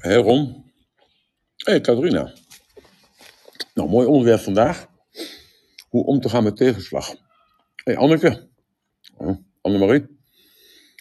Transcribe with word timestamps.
Hé 0.00 0.16
Ron. 0.16 0.64
Hé 1.66 1.80
Catharina. 1.80 2.32
Nou, 3.74 3.88
mooi 3.88 4.06
onderwerp 4.06 4.40
vandaag. 4.40 4.88
Hoe 5.88 6.04
om 6.04 6.20
te 6.20 6.28
gaan 6.28 6.42
met 6.44 6.56
tegenslag. 6.56 7.14
Hé 7.84 7.96
Anneke. 7.96 8.48
Oh, 9.16 9.36
Annemarie. 9.60 10.06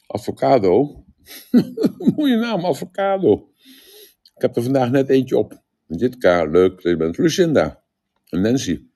Avocado. 0.08 1.04
Mooie 2.16 2.36
naam, 2.36 2.66
avocado. 2.66 3.52
Ik 4.36 4.42
heb 4.42 4.56
er 4.56 4.64
vandaag 4.64 4.90
net 4.90 5.10
eentje 5.10 5.38
op. 5.38 5.62
Dit 5.88 6.18
kaart, 6.18 6.52
leuk. 6.52 6.82
Je 6.82 6.98
bent 6.98 7.18
Lucinda. 7.18 7.84
En 8.30 8.42
Nancy. 8.42 8.88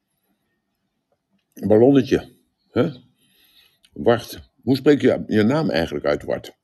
Een 1.54 1.68
ballonnetje. 1.68 2.30
Hè? 2.72 2.90
Wart. 3.94 4.52
Hoe 4.64 4.76
spreek 4.76 5.02
je 5.02 5.24
je 5.28 5.44
naam 5.44 5.70
eigenlijk 5.70 6.06
uit, 6.06 6.24
Wart? 6.24 6.58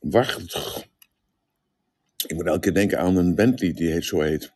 Wart. 0.00 0.90
Ik 2.32 2.38
moet 2.38 2.46
elke 2.46 2.60
keer 2.60 2.74
denken 2.74 2.98
aan 2.98 3.16
een 3.16 3.34
Bentley 3.34 3.72
die 3.72 3.92
heet, 3.92 4.04
zo 4.04 4.20
heet. 4.20 4.52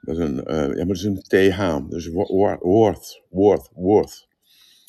Dat 0.00 0.16
is 0.16 0.24
een, 0.24 0.44
eh, 0.44 0.76
ja, 0.76 0.84
maar 0.84 1.04
een 1.04 1.22
TH. 1.22 1.88
Dus 1.88 2.06
Worth, 2.06 3.22
Worth, 3.30 3.70
Worth. 3.74 4.26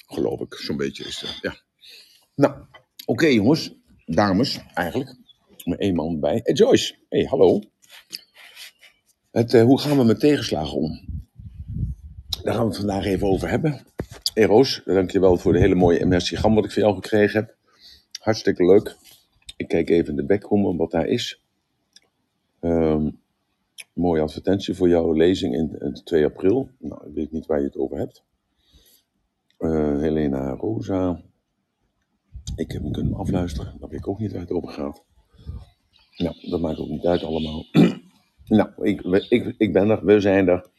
Geloof 0.05 0.39
ik, 0.39 0.53
zo'n 0.53 0.77
beetje 0.77 1.03
is 1.03 1.19
dat. 1.19 1.37
Ja. 1.41 1.55
Nou, 2.35 2.53
oké 3.05 3.25
jongens. 3.25 3.73
Dames, 4.05 4.59
eigenlijk. 4.73 5.15
Met 5.63 5.79
één 5.79 5.95
man 5.95 6.19
bij. 6.19 6.39
Hey 6.43 6.53
Joyce. 6.53 6.95
Hey, 7.09 7.23
hallo. 7.23 7.61
Het, 9.31 9.53
eh, 9.53 9.63
hoe 9.63 9.79
gaan 9.79 9.97
we 9.97 10.03
met 10.03 10.19
tegenslagen 10.19 10.77
om? 10.77 11.01
Daar 12.43 12.53
gaan 12.53 12.63
we 12.63 12.69
het 12.69 12.77
vandaag 12.77 13.05
even 13.05 13.27
over 13.27 13.49
hebben. 13.49 13.85
Hey 14.33 14.43
Roos, 14.43 14.81
dankjewel 14.85 15.37
voor 15.37 15.53
de 15.53 15.59
hele 15.59 15.75
mooie 15.75 16.05
MSC-gram 16.05 16.55
wat 16.55 16.65
ik 16.65 16.71
van 16.71 16.81
jou 16.81 16.95
gekregen 16.95 17.39
heb. 17.39 17.55
Hartstikke 18.19 18.65
leuk. 18.65 18.95
Ik 19.57 19.67
kijk 19.67 19.89
even 19.89 20.09
in 20.09 20.15
de 20.15 20.25
backroom 20.25 20.77
wat 20.77 20.91
daar 20.91 21.07
is. 21.07 21.40
Ehm, 22.61 23.09
mooie 23.93 24.21
advertentie 24.21 24.75
voor 24.75 24.89
jouw 24.89 25.13
lezing 25.13 25.55
in, 25.55 25.79
in 25.79 25.93
2 25.93 26.25
april. 26.25 26.69
Nou, 26.79 27.07
ik 27.07 27.13
weet 27.15 27.31
niet 27.31 27.45
waar 27.45 27.59
je 27.59 27.65
het 27.65 27.77
over 27.77 27.97
hebt. 27.97 28.23
Eh, 29.57 29.99
Helena 29.99 30.49
Rosa. 30.49 31.21
Ik 32.55 32.71
heb 32.71 32.81
hem 32.81 32.91
kunnen 32.91 33.13
afluisteren. 33.13 33.75
Dat 33.79 33.89
weet 33.89 33.99
ik 33.99 34.07
ook 34.07 34.19
niet 34.19 34.31
waar 34.31 34.41
het 34.41 34.51
over 34.51 34.69
gaat. 34.69 35.03
Nou, 36.17 36.49
dat 36.49 36.61
maakt 36.61 36.79
ook 36.79 36.89
niet 36.89 37.05
uit 37.05 37.23
allemaal. 37.23 37.65
nou, 38.47 38.69
ik, 38.81 39.01
ik, 39.29 39.55
ik 39.57 39.73
ben 39.73 39.89
er. 39.89 40.05
We 40.05 40.19
zijn 40.19 40.47
er. 40.47 40.69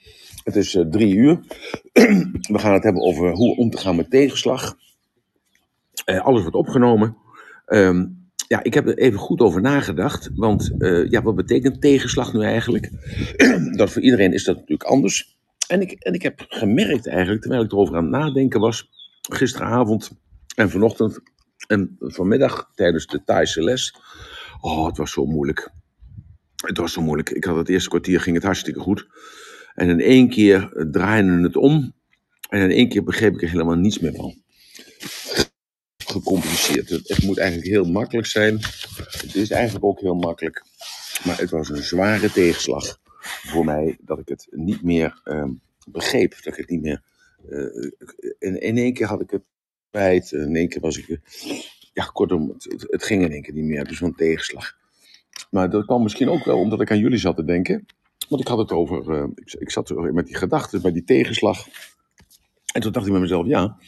Het 0.44 0.56
is 0.56 0.74
eh, 0.74 0.86
drie 0.86 1.14
uur. 1.14 1.40
We 2.52 2.58
gaan 2.58 2.72
het 2.72 2.82
hebben 2.82 3.02
over 3.02 3.32
hoe 3.32 3.56
om 3.56 3.70
te 3.70 3.78
gaan 3.78 3.96
met 3.96 4.10
tegenslag. 4.10 4.76
Eh, 6.04 6.24
alles 6.24 6.40
wordt 6.40 6.56
opgenomen. 6.56 7.16
Ehm, 7.66 8.06
ja, 8.48 8.62
ik 8.62 8.74
heb 8.74 8.86
er 8.86 8.98
even 8.98 9.18
goed 9.18 9.40
over 9.40 9.60
nagedacht. 9.60 10.30
Want 10.34 10.72
eh, 10.78 11.10
ja, 11.10 11.22
wat 11.22 11.34
betekent 11.34 11.80
tegenslag 11.80 12.32
nu 12.32 12.42
eigenlijk? 12.42 12.90
dat 13.78 13.90
voor 13.90 14.02
iedereen 14.02 14.32
is 14.32 14.44
dat 14.44 14.56
natuurlijk 14.56 14.88
anders. 14.88 15.36
En 15.68 15.80
ik, 15.80 15.92
en 15.92 16.14
ik 16.14 16.22
heb 16.22 16.44
gemerkt 16.48 17.06
eigenlijk, 17.06 17.40
terwijl 17.40 17.62
ik 17.62 17.72
erover 17.72 17.96
aan 17.96 18.02
het 18.02 18.12
nadenken 18.12 18.60
was, 18.60 18.88
gisteravond 19.20 20.10
en 20.54 20.70
vanochtend 20.70 21.20
en 21.66 21.96
vanmiddag 21.98 22.70
tijdens 22.74 23.06
de 23.06 23.24
Thaise 23.24 23.62
les. 23.62 23.94
Oh, 24.60 24.86
het 24.86 24.96
was 24.96 25.12
zo 25.12 25.24
moeilijk. 25.24 25.70
Het 26.56 26.76
was 26.76 26.92
zo 26.92 27.02
moeilijk. 27.02 27.30
Ik 27.30 27.44
had 27.44 27.56
het 27.56 27.68
eerste 27.68 27.88
kwartier, 27.88 28.20
ging 28.20 28.36
het 28.36 28.44
hartstikke 28.44 28.80
goed. 28.80 29.06
En 29.74 29.88
in 29.88 30.00
één 30.00 30.28
keer 30.28 30.86
draaide 30.90 31.42
het 31.42 31.56
om. 31.56 31.92
En 32.48 32.60
in 32.60 32.70
één 32.70 32.88
keer 32.88 33.04
begreep 33.04 33.34
ik 33.34 33.42
er 33.42 33.50
helemaal 33.50 33.76
niets 33.76 33.98
meer 33.98 34.14
van. 34.14 34.34
Gecompliceerd. 36.12 36.88
Het, 36.88 37.08
het 37.08 37.22
moet 37.22 37.38
eigenlijk 37.38 37.68
heel 37.70 37.84
makkelijk 37.84 38.26
zijn. 38.26 38.58
Het 39.20 39.34
is 39.34 39.50
eigenlijk 39.50 39.84
ook 39.84 40.00
heel 40.00 40.14
makkelijk. 40.14 40.64
Maar 41.24 41.38
het 41.38 41.50
was 41.50 41.68
een 41.68 41.82
zware 41.82 42.32
tegenslag 42.32 42.98
voor 43.22 43.64
mij 43.64 43.98
dat 44.00 44.18
ik 44.18 44.28
het 44.28 44.46
niet 44.50 44.82
meer 44.82 45.20
ehm, 45.24 45.50
begreep. 45.88 46.30
Dat 46.42 46.46
ik 46.46 46.56
het 46.56 46.70
niet 46.70 46.82
meer. 46.82 47.02
eh, 47.50 47.90
in, 48.38 48.76
één 48.76 48.92
keer 48.94 49.06
had 49.06 49.20
ik 49.20 49.30
het 49.30 49.42
kwijt. 49.90 50.32
In 50.32 50.56
één 50.56 50.68
keer 50.68 50.80
was 50.80 50.98
ik. 50.98 51.20
Ja, 51.92 52.04
kortom, 52.04 52.54
het, 52.90 53.04
ging 53.04 53.22
in 53.22 53.32
één 53.32 53.42
keer 53.42 53.54
niet 53.54 53.64
meer. 53.64 53.84
Dus 53.84 54.00
een 54.00 54.14
tegenslag. 54.14 54.76
Maar 55.50 55.70
dat 55.70 55.84
kwam 55.84 56.02
misschien 56.02 56.28
ook 56.28 56.44
wel 56.44 56.58
omdat 56.58 56.80
ik 56.80 56.90
aan 56.90 56.98
jullie 56.98 57.18
zat 57.18 57.36
te 57.36 57.44
denken. 57.44 57.86
Want 58.28 58.42
ik 58.42 58.48
had 58.48 58.58
het 58.58 58.72
over. 58.72 59.10
eh, 59.16 59.24
ik, 59.34 59.52
ik 59.52 59.70
zat 59.70 59.88
met 60.12 60.26
die 60.26 60.36
gedachten 60.36 60.82
bij 60.82 60.92
die 60.92 61.04
tegenslag. 61.04 61.66
En 62.72 62.80
toen 62.80 62.92
dacht 62.92 63.06
ik 63.06 63.12
bij 63.12 63.20
mezelf: 63.20 63.46
ja, 63.46 63.78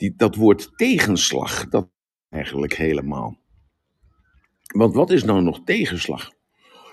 die, 0.00 0.14
dat 0.16 0.34
woord 0.34 0.70
tegenslag, 0.76 1.68
dat 1.68 1.88
eigenlijk 2.28 2.74
helemaal. 2.74 3.38
Want 4.74 4.94
wat 4.94 5.10
is 5.10 5.24
nou 5.24 5.42
nog 5.42 5.64
tegenslag? 5.64 6.32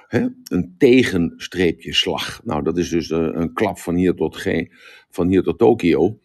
Een 0.07 0.75
tegenstreepje 0.77 1.93
slag. 1.93 2.41
Nou, 2.43 2.63
dat 2.63 2.77
is 2.77 2.89
dus 2.89 3.09
een, 3.09 3.41
een 3.41 3.53
klap 3.53 3.79
van 3.79 3.95
hier 3.95 4.13
tot, 4.13 4.45
van 5.09 5.27
hier 5.27 5.43
tot 5.43 5.57
Tokio. 5.57 6.19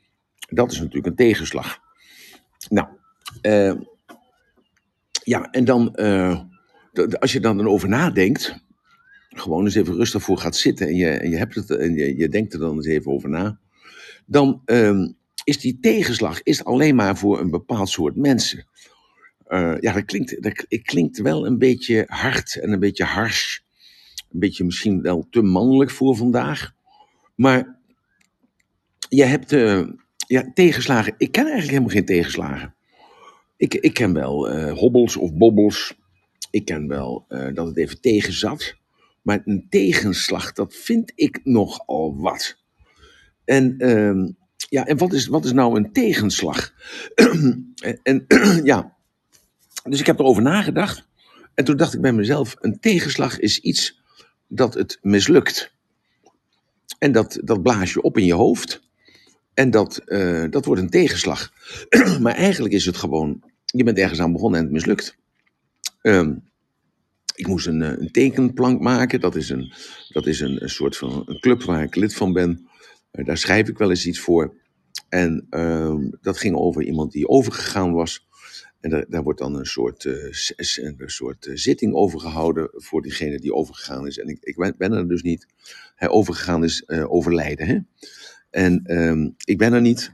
Dat 0.49 0.73
is 0.73 0.79
natuurlijk 0.79 1.07
een 1.07 1.15
tegenslag. 1.15 1.79
Nou, 2.69 2.89
eh, 3.41 3.75
ja, 5.25 5.51
en 5.51 5.65
dan, 5.65 5.95
eh, 5.95 6.41
als 7.19 7.33
je 7.33 7.41
dan 7.41 7.61
erover 7.61 7.89
nadenkt, 7.89 8.65
gewoon 9.29 9.65
eens 9.65 9.75
even 9.75 9.95
rustig 9.95 10.23
voor 10.23 10.39
gaat 10.39 10.57
zitten 10.57 10.87
en 10.87 10.95
je, 10.95 11.09
en 11.09 11.31
je, 11.31 11.37
hebt 11.37 11.55
het, 11.55 11.71
en 11.71 11.95
je, 11.95 12.17
je 12.17 12.29
denkt 12.29 12.53
er 12.53 12.59
dan 12.59 12.77
eens 12.77 12.87
even 12.87 13.13
over 13.13 13.29
na, 13.29 13.61
dan 14.27 14.63
ehm, 14.65 15.09
is 15.45 15.61
die 15.61 15.79
tegenslag 15.81 16.43
is 16.43 16.65
alleen 16.65 16.95
maar 16.95 17.17
voor 17.17 17.41
een 17.41 17.51
bepaald 17.51 17.89
soort 17.89 18.17
mensen. 18.17 18.67
Eh, 19.53 19.75
ja, 19.81 19.93
dat 19.93 20.05
klinkt, 20.05 20.43
dat 20.43 20.67
klinkt 20.83 21.19
wel 21.19 21.47
een 21.47 21.59
beetje 21.59 22.05
hard 22.07 22.57
en 22.61 22.73
een 22.73 22.79
beetje 22.79 23.05
harsh. 23.05 23.59
Een 24.31 24.39
beetje 24.39 24.65
misschien 24.65 25.03
wel 25.03 25.27
te 25.31 25.43
mannelijk 25.43 25.91
voor 25.91 26.17
vandaag. 26.17 26.73
Maar 27.35 27.79
je 29.09 29.25
hebt 29.25 29.53
eh, 29.53 29.83
ja, 30.27 30.51
tegenslagen. 30.55 31.15
Ik 31.19 31.33
ken 31.33 31.43
eigenlijk 31.43 31.71
helemaal 31.71 31.95
geen 31.95 32.05
tegenslagen. 32.05 32.75
Ik, 33.57 33.75
ik 33.75 33.95
ken 33.95 34.13
wel 34.13 34.51
eh, 34.51 34.79
hobbels 34.79 35.17
of 35.17 35.35
bobbels. 35.35 35.95
Ik 36.51 36.65
ken 36.65 36.89
wel 36.89 37.25
dat 37.29 37.67
het 37.67 37.77
even 37.77 38.01
tegen 38.01 38.33
zat. 38.33 38.77
Maar 39.23 39.43
een 39.45 39.67
tegenslag, 39.69 40.53
dat 40.53 40.75
vind 40.75 41.13
ik 41.15 41.41
nogal 41.45 42.17
wat. 42.17 42.59
En, 43.45 43.79
ehm, 43.79 44.31
ja, 44.69 44.87
en 44.87 44.99
wat, 44.99 45.13
is, 45.13 45.27
wat 45.27 45.45
is 45.45 45.53
nou 45.53 45.77
een 45.77 45.93
tegenslag? 45.93 46.73
en, 48.03 48.25
ja, 48.65 48.97
dus 49.85 50.01
ik 50.01 50.07
heb 50.07 50.19
erover 50.19 50.43
nagedacht. 50.43 51.07
En 51.55 51.65
toen 51.65 51.77
dacht 51.77 51.95
ik 51.95 52.01
bij 52.01 52.13
mezelf: 52.13 52.57
een 52.61 52.81
tegenslag 52.81 53.39
is 53.39 53.59
iets 53.59 54.03
dat 54.47 54.75
het 54.75 54.99
mislukt. 55.03 55.73
En 56.99 57.13
dat, 57.13 57.39
dat 57.45 57.63
blaas 57.63 57.93
je 57.93 58.03
op 58.03 58.19
in 58.19 58.25
je 58.25 58.35
hoofd. 58.35 58.83
En 59.55 59.71
dat, 59.71 59.99
eh, 59.99 60.45
dat 60.51 60.65
wordt 60.65 60.83
een 60.83 60.91
tegenslag. 60.91 61.53
maar 62.21 62.35
eigenlijk 62.35 62.75
is 62.75 62.87
het 62.87 62.97
gewoon: 62.97 63.43
je 63.65 63.85
bent 63.85 63.99
ergens 63.99 64.21
aan 64.21 64.33
begonnen 64.33 64.59
en 64.59 64.65
het 64.65 64.75
mislukt. 64.75 65.17
Ehm, 66.01 66.35
ik 67.35 67.47
moest 67.47 67.67
een, 67.67 67.83
eh, 67.83 67.99
een 67.99 68.11
tekenplank 68.11 68.81
maken. 68.81 69.21
Dat 69.21 69.37
is, 69.37 69.49
een, 69.49 69.73
dat 70.09 70.27
is 70.27 70.41
een, 70.41 70.63
een 70.63 70.71
soort 70.71 70.97
van 70.97 71.23
een 71.27 71.41
club 71.41 71.63
waar 71.63 71.83
ik 71.83 71.97
lid 71.97 72.15
van 72.15 72.33
ben. 72.33 72.69
Eh, 73.13 73.25
daar 73.25 73.39
schrijf 73.39 73.69
ik 73.69 73.79
wel 73.79 73.91
eens 73.91 74.07
iets 74.07 74.21
voor. 74.21 74.55
En 75.09 75.47
ehm, 75.51 76.11
dat 76.21 76.39
ging 76.39 76.57
over 76.57 76.83
iemand 76.83 77.13
die 77.13 77.29
overgegaan 77.29 77.93
was. 77.93 78.27
En 78.81 78.91
daar, 78.91 79.05
daar 79.09 79.23
wordt 79.23 79.39
dan 79.39 79.55
een 79.55 79.67
soort, 79.67 80.05
eh, 80.05 80.15
een 80.57 80.97
soort 81.07 81.47
eh, 81.47 81.57
zitting 81.57 81.95
over 81.95 82.21
gehouden 82.21 82.71
voor 82.73 83.03
diegene 83.03 83.39
die 83.39 83.55
overgegaan 83.55 84.07
is. 84.07 84.19
En 84.19 84.29
ik, 84.29 84.39
ik 84.41 84.77
ben, 84.79 84.93
er 84.93 85.09
dus 85.09 85.23
niet. 85.23 85.47
Hij 85.95 86.09
overgegaan 86.09 86.65
is 86.65 86.89
overlijden. 86.89 87.67
Hè? 87.67 87.79
En 88.51 88.85
ehm, 88.85 89.31
ik 89.45 89.59
ben 89.59 89.73
er 89.73 89.81
niet. 89.81 90.13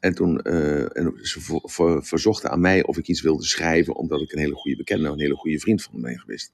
En 0.00 0.14
toen 0.14 0.42
en 0.42 1.14
ze 1.22 1.40
ver- 1.40 1.70
ver- 1.70 2.04
verzochten 2.04 2.50
aan 2.50 2.60
mij 2.60 2.84
of 2.84 2.98
ik 2.98 3.08
iets 3.08 3.22
wilde 3.22 3.44
schrijven, 3.44 3.96
omdat 3.96 4.20
ik 4.20 4.32
een 4.32 4.38
hele 4.38 4.54
goede 4.54 4.76
bekende, 4.76 5.08
een 5.08 5.20
hele 5.20 5.36
goede 5.36 5.58
vriend 5.58 5.82
van 5.82 5.92
hem 5.92 6.02
ben 6.02 6.18
geweest. 6.18 6.52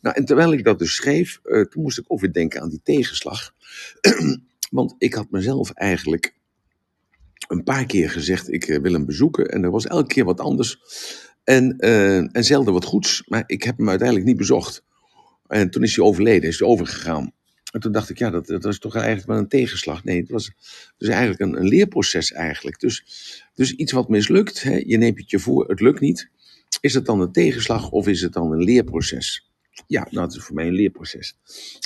Nou, 0.00 0.16
en 0.16 0.24
terwijl 0.24 0.52
ik 0.52 0.64
dat 0.64 0.78
dus 0.78 0.94
schreef, 0.94 1.40
toen 1.42 1.82
moest 1.82 1.98
ik 1.98 2.04
ook 2.08 2.20
weer 2.20 2.32
denken 2.32 2.60
aan 2.60 2.68
die 2.68 2.80
tegenslag. 2.82 3.54
Want 4.74 4.94
ik 4.98 5.14
had 5.14 5.30
mezelf 5.30 5.70
eigenlijk 5.70 6.34
een 7.48 7.62
paar 7.62 7.86
keer 7.86 8.10
gezegd, 8.10 8.52
ik 8.52 8.64
eh, 8.64 8.80
wil 8.80 8.92
hem 8.92 9.06
bezoeken. 9.06 9.48
En 9.48 9.62
er 9.62 9.70
was 9.70 9.86
elke 9.86 10.06
keer 10.06 10.24
wat 10.24 10.40
anders. 10.40 10.78
En, 11.44 11.78
eh, 11.78 12.36
en 12.36 12.44
zelden 12.44 12.72
wat 12.72 12.84
goeds. 12.84 13.22
Maar 13.26 13.44
ik 13.46 13.62
heb 13.62 13.76
hem 13.76 13.88
uiteindelijk 13.88 14.28
niet 14.28 14.36
bezocht. 14.36 14.84
En 15.46 15.70
toen 15.70 15.82
is 15.82 15.96
hij 15.96 16.04
overleden, 16.04 16.48
is 16.48 16.58
hij 16.58 16.68
overgegaan. 16.68 17.32
En 17.72 17.80
toen 17.80 17.92
dacht 17.92 18.10
ik, 18.10 18.18
ja, 18.18 18.30
dat, 18.30 18.46
dat 18.46 18.64
is 18.64 18.78
toch 18.78 18.94
eigenlijk 18.94 19.26
wel 19.26 19.38
een 19.38 19.48
tegenslag. 19.48 20.04
Nee, 20.04 20.20
het 20.20 20.30
was 20.30 20.50
dus 20.96 21.08
eigenlijk 21.08 21.40
een, 21.40 21.56
een 21.56 21.68
leerproces 21.68 22.32
eigenlijk. 22.32 22.80
Dus, 22.80 23.04
dus 23.54 23.72
iets 23.72 23.92
wat 23.92 24.08
mislukt, 24.08 24.62
hè, 24.62 24.82
je 24.86 24.96
neemt 24.96 25.18
het 25.18 25.30
je 25.30 25.38
voor, 25.38 25.68
het 25.68 25.80
lukt 25.80 26.00
niet. 26.00 26.30
Is 26.80 26.94
het 26.94 27.06
dan 27.06 27.20
een 27.20 27.32
tegenslag 27.32 27.90
of 27.90 28.08
is 28.08 28.20
het 28.20 28.32
dan 28.32 28.52
een 28.52 28.62
leerproces? 28.62 29.53
Ja, 29.86 30.06
nou, 30.10 30.26
het 30.26 30.34
is 30.34 30.42
voor 30.42 30.54
mij 30.54 30.66
een 30.66 30.72
leerproces. 30.72 31.38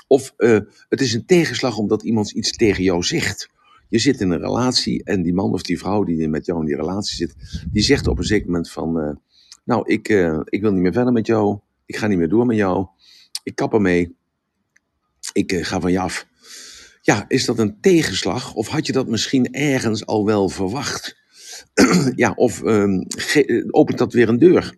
Of 0.06 0.34
eh, 0.36 0.58
het 0.88 1.00
is 1.00 1.14
een 1.14 1.26
tegenslag 1.26 1.76
omdat 1.76 2.02
iemand 2.02 2.30
iets 2.30 2.50
tegen 2.56 2.82
jou 2.82 3.02
zegt. 3.02 3.48
Je 3.88 3.98
zit 3.98 4.20
in 4.20 4.30
een 4.30 4.40
relatie 4.40 5.04
en 5.04 5.22
die 5.22 5.34
man 5.34 5.52
of 5.52 5.62
die 5.62 5.78
vrouw 5.78 6.04
die 6.04 6.28
met 6.28 6.46
jou 6.46 6.60
in 6.60 6.66
die 6.66 6.76
relatie 6.76 7.16
zit, 7.16 7.34
die 7.72 7.82
zegt 7.82 8.06
op 8.06 8.18
een 8.18 8.24
zeker 8.24 8.46
moment 8.46 8.70
van, 8.70 9.00
eh, 9.00 9.10
nou, 9.64 9.92
ik, 9.92 10.08
eh, 10.08 10.40
ik 10.44 10.60
wil 10.60 10.72
niet 10.72 10.82
meer 10.82 10.92
verder 10.92 11.12
met 11.12 11.26
jou, 11.26 11.58
ik 11.86 11.96
ga 11.96 12.06
niet 12.06 12.18
meer 12.18 12.28
door 12.28 12.46
met 12.46 12.56
jou, 12.56 12.86
ik 13.42 13.54
kap 13.54 13.72
ermee, 13.72 14.16
ik 15.32 15.52
ga 15.52 15.80
van 15.80 15.92
je 15.92 16.00
af. 16.00 16.26
Ja, 17.00 17.24
is 17.28 17.44
dat 17.44 17.58
een 17.58 17.80
tegenslag 17.80 18.54
of 18.54 18.68
had 18.68 18.86
je 18.86 18.92
dat 18.92 19.08
misschien 19.08 19.52
ergens 19.52 20.06
al 20.06 20.24
wel 20.24 20.48
verwacht? 20.48 21.16
ja, 22.14 22.32
of 22.36 22.62
ehm, 22.62 23.02
opent 23.70 23.98
dat 23.98 24.12
weer 24.12 24.28
een 24.28 24.38
deur 24.38 24.74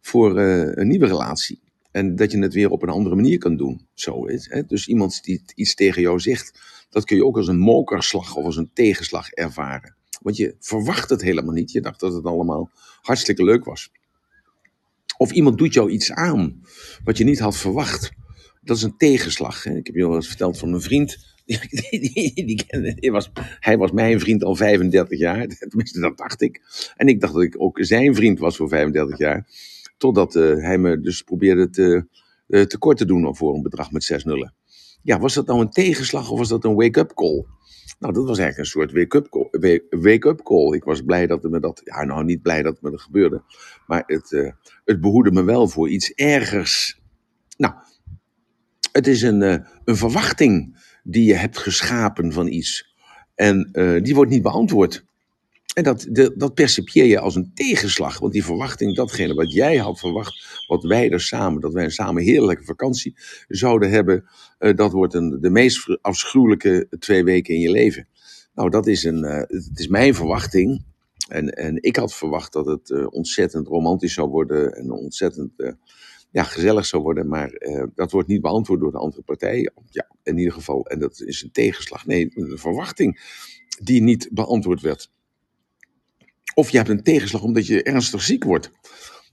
voor 0.00 0.38
een 0.38 0.88
nieuwe 0.88 1.06
relatie? 1.06 1.63
En 1.94 2.16
dat 2.16 2.32
je 2.32 2.38
het 2.38 2.54
weer 2.54 2.70
op 2.70 2.82
een 2.82 2.88
andere 2.88 3.14
manier 3.14 3.38
kan 3.38 3.56
doen. 3.56 3.86
Zo 3.94 4.24
is, 4.24 4.46
hè? 4.50 4.66
Dus 4.66 4.88
iemand 4.88 5.22
die 5.22 5.42
iets 5.54 5.74
tegen 5.74 6.02
jou 6.02 6.20
zegt, 6.20 6.60
dat 6.90 7.04
kun 7.04 7.16
je 7.16 7.24
ook 7.24 7.36
als 7.36 7.48
een 7.48 7.58
mokerslag 7.58 8.36
of 8.36 8.44
als 8.44 8.56
een 8.56 8.70
tegenslag 8.72 9.30
ervaren. 9.30 9.96
Want 10.22 10.36
je 10.36 10.56
verwacht 10.60 11.10
het 11.10 11.22
helemaal 11.22 11.54
niet. 11.54 11.72
Je 11.72 11.80
dacht 11.80 12.00
dat 12.00 12.14
het 12.14 12.24
allemaal 12.24 12.70
hartstikke 13.02 13.44
leuk 13.44 13.64
was. 13.64 13.90
Of 15.16 15.32
iemand 15.32 15.58
doet 15.58 15.74
jou 15.74 15.90
iets 15.90 16.12
aan 16.12 16.62
wat 17.04 17.18
je 17.18 17.24
niet 17.24 17.38
had 17.38 17.56
verwacht. 17.56 18.12
Dat 18.62 18.76
is 18.76 18.82
een 18.82 18.96
tegenslag. 18.96 19.64
Hè? 19.64 19.76
Ik 19.76 19.86
heb 19.86 19.94
je 19.94 20.04
al 20.04 20.14
eens 20.14 20.28
verteld 20.28 20.58
van 20.58 20.72
een 20.72 20.80
vriend. 20.80 21.32
Die, 21.44 22.00
die, 22.00 22.44
die, 22.44 22.94
die 22.94 23.12
was, 23.12 23.30
hij 23.60 23.76
was 23.78 23.90
mijn 23.90 24.20
vriend 24.20 24.44
al 24.44 24.56
35 24.56 25.18
jaar. 25.18 25.46
Tenminste, 25.68 26.00
dat 26.00 26.16
dacht 26.16 26.40
ik. 26.40 26.60
En 26.96 27.08
ik 27.08 27.20
dacht 27.20 27.32
dat 27.32 27.42
ik 27.42 27.60
ook 27.60 27.78
zijn 27.80 28.14
vriend 28.14 28.38
was 28.38 28.56
voor 28.56 28.68
35 28.68 29.18
jaar. 29.18 29.46
Totdat 29.96 30.34
uh, 30.34 30.56
hij 30.56 30.78
me 30.78 31.00
dus 31.00 31.22
probeerde 31.22 31.70
te, 31.70 32.06
uh, 32.48 32.62
tekort 32.62 32.96
te 32.96 33.04
doen 33.04 33.36
voor 33.36 33.54
een 33.54 33.62
bedrag 33.62 33.92
met 33.92 34.04
6 34.04 34.24
nullen. 34.24 34.54
Ja, 35.02 35.18
was 35.18 35.34
dat 35.34 35.46
nou 35.46 35.60
een 35.60 35.70
tegenslag 35.70 36.30
of 36.30 36.38
was 36.38 36.48
dat 36.48 36.64
een 36.64 36.74
wake-up 36.74 37.14
call? 37.14 37.44
Nou, 37.98 38.12
dat 38.12 38.26
was 38.26 38.38
eigenlijk 38.38 38.58
een 38.58 38.80
soort 38.80 38.92
wake-up 38.92 39.28
call, 39.28 39.80
wake 39.90 40.42
call. 40.42 40.74
Ik 40.74 40.84
was 40.84 41.02
blij 41.02 41.26
dat 41.26 41.42
me 41.42 41.60
dat, 41.60 41.80
ja, 41.84 42.04
nou 42.04 42.24
niet 42.24 42.42
blij 42.42 42.62
dat 42.62 42.72
het 42.72 42.82
me 42.82 42.90
dat 42.90 43.00
gebeurde, 43.00 43.42
maar 43.86 44.02
het, 44.06 44.30
uh, 44.30 44.50
het 44.84 45.00
behoedde 45.00 45.32
me 45.32 45.42
wel 45.42 45.68
voor 45.68 45.88
iets 45.88 46.12
ergers. 46.12 47.00
Nou, 47.56 47.74
het 48.92 49.06
is 49.06 49.22
een, 49.22 49.40
een 49.84 49.96
verwachting 49.96 50.82
die 51.02 51.24
je 51.24 51.34
hebt 51.34 51.58
geschapen 51.58 52.32
van 52.32 52.46
iets. 52.46 52.94
En 53.34 53.70
die 54.02 54.14
wordt 54.14 54.30
niet 54.30 54.42
beantwoord. 54.42 55.04
En 55.74 55.82
dat, 55.82 56.06
de, 56.10 56.34
dat 56.36 56.76
je 56.92 57.18
als 57.18 57.34
een 57.34 57.50
tegenslag. 57.54 58.18
Want 58.18 58.32
die 58.32 58.44
verwachting, 58.44 58.96
datgene 58.96 59.34
wat 59.34 59.52
jij 59.52 59.76
had 59.76 59.98
verwacht, 59.98 60.64
wat 60.66 60.84
wij 60.84 61.10
er 61.10 61.20
samen, 61.20 61.60
dat 61.60 61.72
wij 61.72 61.84
een 61.84 61.90
samen 61.90 62.22
heerlijke 62.22 62.64
vakantie 62.64 63.16
zouden 63.48 63.90
hebben, 63.90 64.24
uh, 64.58 64.74
dat 64.74 64.92
wordt 64.92 65.14
een, 65.14 65.40
de 65.40 65.50
meest 65.50 65.98
afschuwelijke 66.00 66.86
twee 66.98 67.24
weken 67.24 67.54
in 67.54 67.60
je 67.60 67.70
leven. 67.70 68.08
Nou, 68.54 68.70
dat 68.70 68.86
is, 68.86 69.04
een, 69.04 69.24
uh, 69.24 69.36
het 69.36 69.78
is 69.78 69.88
mijn 69.88 70.14
verwachting. 70.14 70.84
En, 71.28 71.48
en 71.48 71.82
ik 71.82 71.96
had 71.96 72.14
verwacht 72.14 72.52
dat 72.52 72.66
het 72.66 72.90
uh, 72.90 73.06
ontzettend 73.10 73.66
romantisch 73.66 74.14
zou 74.14 74.28
worden 74.28 74.76
en 74.76 74.90
ontzettend 74.90 75.52
ja, 76.30 76.42
gezellig 76.42 76.86
zou 76.86 77.02
worden. 77.02 77.28
Maar 77.28 77.52
dat 77.94 78.10
wordt 78.10 78.28
niet 78.28 78.40
beantwoord 78.40 78.80
door 78.80 78.92
de 78.92 78.98
andere 78.98 79.22
partij. 79.22 79.70
Ja, 79.90 80.08
in 80.22 80.38
ieder 80.38 80.52
geval. 80.52 80.86
En 80.86 80.98
dat 80.98 81.20
is 81.20 81.42
een 81.42 81.52
tegenslag. 81.52 82.06
Nee, 82.06 82.30
een 82.34 82.58
verwachting 82.58 83.20
die 83.82 84.02
niet 84.02 84.28
beantwoord 84.32 84.80
werd. 84.80 85.12
Of 86.54 86.70
je 86.70 86.76
hebt 86.76 86.88
een 86.88 87.02
tegenslag 87.02 87.42
omdat 87.42 87.66
je 87.66 87.82
ernstig 87.82 88.22
ziek 88.22 88.44
wordt. 88.44 88.70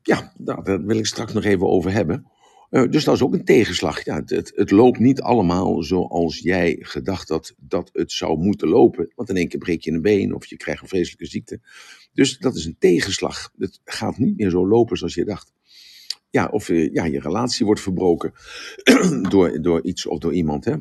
Ja, 0.03 0.33
nou, 0.37 0.63
daar 0.63 0.85
wil 0.85 0.97
ik 0.97 1.05
straks 1.05 1.33
nog 1.33 1.43
even 1.43 1.67
over 1.67 1.91
hebben. 1.91 2.31
Uh, 2.71 2.89
dus 2.89 3.03
dat 3.03 3.15
is 3.15 3.21
ook 3.21 3.33
een 3.33 3.45
tegenslag. 3.45 4.05
Ja, 4.05 4.21
het, 4.25 4.51
het, 4.55 4.71
loopt 4.71 4.99
niet 4.99 5.21
allemaal 5.21 5.83
zoals 5.83 6.39
jij 6.39 6.77
gedacht 6.79 7.29
had 7.29 7.53
dat 7.57 7.89
het 7.93 8.11
zou 8.11 8.37
moeten 8.37 8.67
lopen. 8.67 9.11
Want 9.15 9.29
in 9.29 9.35
één 9.35 9.47
keer 9.47 9.59
breek 9.59 9.81
je 9.81 9.91
een 9.91 10.01
been 10.01 10.35
of 10.35 10.45
je 10.45 10.57
krijgt 10.57 10.81
een 10.81 10.87
vreselijke 10.87 11.25
ziekte. 11.25 11.59
Dus 12.13 12.37
dat 12.37 12.55
is 12.55 12.65
een 12.65 12.75
tegenslag. 12.79 13.51
Het 13.57 13.79
gaat 13.83 14.17
niet 14.17 14.37
meer 14.37 14.49
zo 14.49 14.67
lopen 14.67 14.97
zoals 14.97 15.13
je 15.13 15.25
dacht. 15.25 15.53
Ja, 16.29 16.47
of 16.47 16.69
uh, 16.69 16.93
ja, 16.93 17.05
je 17.05 17.19
relatie 17.19 17.65
wordt 17.65 17.81
verbroken 17.81 18.33
door, 19.29 19.61
door 19.61 19.83
iets 19.83 20.05
of 20.05 20.19
door 20.19 20.33
iemand. 20.33 20.65
Hè? 20.65 20.75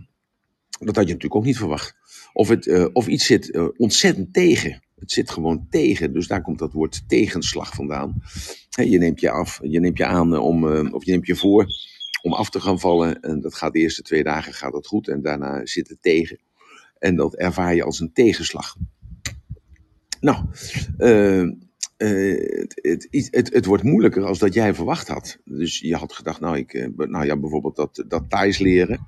Dat 0.78 0.96
had 0.96 1.06
je 1.06 1.12
natuurlijk 1.12 1.34
ook 1.34 1.44
niet 1.44 1.58
verwacht. 1.58 1.94
Of, 2.32 2.48
het, 2.48 2.66
uh, 2.66 2.86
of 2.92 3.06
iets 3.06 3.26
zit 3.26 3.72
ontzettend 3.76 4.32
tegen. 4.32 4.82
Het 5.00 5.10
zit 5.10 5.30
gewoon 5.30 5.66
tegen, 5.70 6.12
dus 6.12 6.26
daar 6.26 6.42
komt 6.42 6.58
dat 6.58 6.72
woord 6.72 7.08
tegenslag 7.08 7.74
vandaan. 7.74 8.22
Je 8.70 8.98
neemt 8.98 9.20
je 9.20 9.30
af, 9.30 9.60
je 9.62 9.80
neemt 9.80 9.98
je 9.98 10.06
aan 10.06 10.34
eh, 10.34 10.40
om, 10.40 10.68
eh, 10.68 10.92
of 10.92 11.04
je 11.04 11.10
neemt 11.10 11.26
je 11.26 11.36
voor 11.36 11.66
om 12.22 12.32
af 12.32 12.50
te 12.50 12.60
gaan 12.60 12.80
vallen. 12.80 13.20
En 13.20 13.40
dat 13.40 13.54
gaat 13.54 13.72
de 13.72 13.78
eerste 13.78 14.02
twee 14.02 14.22
dagen 14.22 14.52
gaat 14.52 14.72
dat 14.72 14.86
goed 14.86 15.08
en 15.08 15.22
daarna 15.22 15.66
zit 15.66 15.88
het 15.88 16.02
tegen. 16.02 16.38
En 16.98 17.16
dat 17.16 17.34
ervaar 17.34 17.74
je 17.74 17.84
als 17.84 18.00
een 18.00 18.12
tegenslag. 18.12 18.76
Nou, 20.20 20.44
het, 21.96 22.74
het, 22.80 23.08
het, 23.30 23.52
het, 23.52 23.64
wordt 23.64 23.82
moeilijker 23.82 24.24
als 24.24 24.38
dat 24.38 24.54
jij 24.54 24.74
verwacht 24.74 25.08
had. 25.08 25.38
Dus 25.44 25.78
je 25.78 25.96
had 25.96 26.12
gedacht, 26.12 26.40
nou, 26.40 26.56
ik, 26.56 26.90
nou 26.96 27.24
ja, 27.24 27.36
bijvoorbeeld 27.36 27.76
dat, 27.76 28.04
dat 28.08 28.30
Thais 28.30 28.58
leren. 28.58 29.06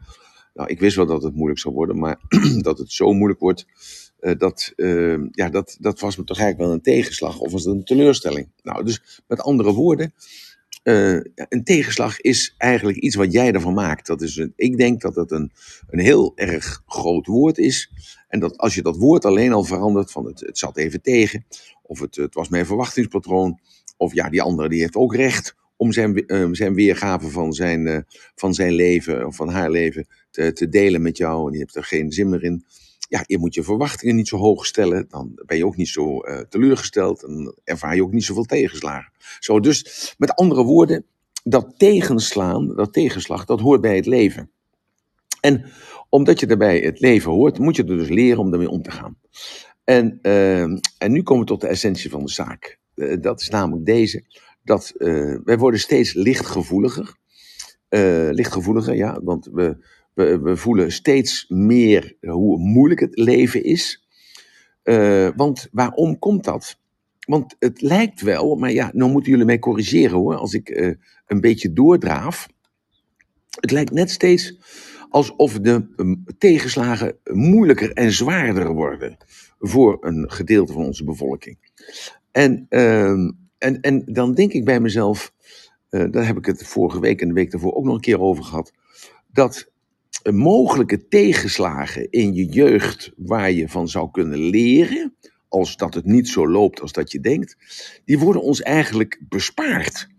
Nou, 0.54 0.68
ik 0.68 0.80
wist 0.80 0.96
wel 0.96 1.06
dat 1.06 1.22
het 1.22 1.34
moeilijk 1.34 1.60
zou 1.60 1.74
worden, 1.74 1.98
maar 1.98 2.20
dat 2.58 2.78
het 2.78 2.92
zo 2.92 3.12
moeilijk 3.12 3.40
wordt, 3.40 3.66
uh, 4.22 4.32
dat, 4.38 4.72
uh, 4.76 5.18
ja, 5.30 5.48
dat, 5.48 5.76
dat 5.80 6.00
was 6.00 6.16
me 6.16 6.24
toch 6.24 6.38
eigenlijk 6.38 6.68
wel 6.68 6.78
een 6.78 6.84
tegenslag 6.94 7.38
of 7.38 7.52
was 7.52 7.64
het 7.64 7.74
een 7.74 7.84
teleurstelling. 7.84 8.48
Nou, 8.62 8.84
dus 8.84 9.22
met 9.26 9.40
andere 9.40 9.72
woorden, 9.72 10.14
uh, 10.84 11.20
een 11.34 11.64
tegenslag 11.64 12.20
is 12.20 12.54
eigenlijk 12.58 12.98
iets 12.98 13.14
wat 13.14 13.32
jij 13.32 13.52
ervan 13.52 13.74
maakt. 13.74 14.06
Dat 14.06 14.22
is 14.22 14.36
een, 14.36 14.52
ik 14.56 14.76
denk 14.76 15.00
dat 15.00 15.14
het 15.14 15.30
een, 15.30 15.52
een 15.90 15.98
heel 15.98 16.32
erg 16.34 16.82
groot 16.86 17.26
woord 17.26 17.58
is. 17.58 17.90
En 18.28 18.40
dat 18.40 18.58
als 18.58 18.74
je 18.74 18.82
dat 18.82 18.96
woord 18.96 19.24
alleen 19.24 19.52
al 19.52 19.64
verandert, 19.64 20.10
van 20.12 20.26
het, 20.26 20.40
het 20.40 20.58
zat 20.58 20.76
even 20.76 21.02
tegen, 21.02 21.46
of 21.82 22.00
het, 22.00 22.16
het 22.16 22.34
was 22.34 22.48
mijn 22.48 22.66
verwachtingspatroon, 22.66 23.60
of 23.96 24.14
ja, 24.14 24.30
die 24.30 24.42
andere 24.42 24.68
die 24.68 24.80
heeft 24.80 24.96
ook 24.96 25.14
recht 25.14 25.56
om 25.76 25.92
zijn, 25.92 26.24
zijn 26.52 26.74
weergave 26.74 27.28
van 27.28 27.52
zijn, 27.52 28.06
van 28.34 28.54
zijn 28.54 28.72
leven 28.72 29.26
of 29.26 29.36
van 29.36 29.48
haar 29.48 29.70
leven 29.70 30.06
te, 30.30 30.52
te 30.52 30.68
delen 30.68 31.02
met 31.02 31.16
jou. 31.16 31.44
En 31.44 31.50
die 31.50 31.60
heeft 31.60 31.76
er 31.76 31.84
geen 31.84 32.12
zin 32.12 32.28
meer 32.28 32.42
in 32.42 32.64
ja, 33.12 33.24
je 33.26 33.38
moet 33.38 33.54
je 33.54 33.62
verwachtingen 33.62 34.16
niet 34.16 34.28
zo 34.28 34.36
hoog 34.36 34.66
stellen. 34.66 35.06
Dan 35.08 35.32
ben 35.46 35.56
je 35.56 35.66
ook 35.66 35.76
niet 35.76 35.88
zo 35.88 36.26
uh, 36.26 36.38
teleurgesteld. 36.38 37.22
En 37.22 37.54
ervaar 37.64 37.94
je 37.94 38.02
ook 38.02 38.12
niet 38.12 38.24
zoveel 38.24 38.44
tegenslagen. 38.44 39.12
Zo, 39.38 39.60
dus 39.60 40.14
met 40.18 40.34
andere 40.34 40.62
woorden, 40.62 41.04
dat 41.44 41.74
tegenslaan, 41.76 42.74
dat 42.76 42.92
tegenslag, 42.92 43.44
dat 43.44 43.60
hoort 43.60 43.80
bij 43.80 43.96
het 43.96 44.06
leven. 44.06 44.50
En 45.40 45.64
omdat 46.08 46.40
je 46.40 46.46
daarbij 46.46 46.78
het 46.78 47.00
leven 47.00 47.30
hoort, 47.30 47.58
moet 47.58 47.76
je 47.76 47.84
er 47.84 47.98
dus 47.98 48.08
leren 48.08 48.38
om 48.38 48.50
daarmee 48.50 48.70
om 48.70 48.82
te 48.82 48.90
gaan. 48.90 49.18
En, 49.84 50.18
uh, 50.22 50.62
en 50.98 51.12
nu 51.12 51.22
komen 51.22 51.42
we 51.42 51.48
tot 51.48 51.60
de 51.60 51.66
essentie 51.66 52.10
van 52.10 52.24
de 52.24 52.30
zaak. 52.30 52.78
Uh, 52.94 53.16
dat 53.20 53.40
is 53.40 53.48
namelijk 53.48 53.86
deze: 53.86 54.24
dat 54.62 54.92
wij 55.44 55.58
worden 55.58 55.80
steeds 55.80 56.12
lichtgevoeliger. 56.12 57.16
lichtgevoeliger, 58.30 58.94
ja, 58.94 59.20
want 59.22 59.48
we, 59.52 59.76
we, 60.14 60.56
voelen 60.56 60.92
steeds 60.92 61.46
meer 61.48 62.16
hoe 62.20 62.58
moeilijk 62.58 63.00
het 63.00 63.18
leven 63.18 63.64
is. 63.64 64.06
Uh, 64.84 65.28
want 65.36 65.68
waarom 65.72 66.18
komt 66.18 66.44
dat? 66.44 66.80
Want 67.26 67.56
het 67.58 67.82
lijkt 67.82 68.20
wel, 68.20 68.56
maar 68.56 68.72
ja, 68.72 68.90
nou 68.92 69.10
moeten 69.10 69.30
jullie 69.30 69.46
mij 69.46 69.58
corrigeren 69.58 70.16
hoor, 70.16 70.36
als 70.36 70.54
ik 70.54 70.68
uh, 70.68 70.94
een 71.26 71.40
beetje 71.40 71.72
doordraaf. 71.72 72.48
Het 73.60 73.70
lijkt 73.70 73.92
net 73.92 74.10
steeds 74.10 74.58
alsof 75.12 75.58
de 75.58 75.92
um, 75.96 76.24
tegenslagen 76.38 77.16
moeilijker 77.24 77.92
en 77.92 78.12
zwaarder 78.12 78.72
worden 78.72 79.16
voor 79.58 79.96
een 80.00 80.30
gedeelte 80.30 80.72
van 80.72 80.84
onze 80.84 81.04
bevolking. 81.04 81.58
En, 82.30 82.66
uh, 82.70 83.10
en, 83.58 83.80
en 83.80 84.02
dan 84.06 84.34
denk 84.34 84.52
ik 84.52 84.64
bij 84.64 84.80
mezelf, 84.80 85.32
uh, 85.90 86.04
daar 86.10 86.26
heb 86.26 86.36
ik 86.36 86.46
het 86.46 86.66
vorige 86.66 87.00
week 87.00 87.20
en 87.20 87.28
de 87.28 87.34
week 87.34 87.50
daarvoor 87.50 87.74
ook 87.74 87.84
nog 87.84 87.94
een 87.94 88.00
keer 88.00 88.20
over 88.20 88.44
gehad, 88.44 88.72
dat 89.32 89.71
mogelijke 90.30 91.08
tegenslagen 91.08 92.10
in 92.10 92.34
je 92.34 92.46
jeugd 92.46 93.12
waar 93.16 93.50
je 93.50 93.68
van 93.68 93.88
zou 93.88 94.10
kunnen 94.10 94.38
leren, 94.38 95.16
als 95.48 95.76
dat 95.76 95.94
het 95.94 96.04
niet 96.04 96.28
zo 96.28 96.48
loopt 96.48 96.80
als 96.80 96.92
dat 96.92 97.12
je 97.12 97.20
denkt, 97.20 97.56
die 98.04 98.18
worden 98.18 98.42
ons 98.42 98.62
eigenlijk 98.62 99.20
bespaard. 99.28 100.10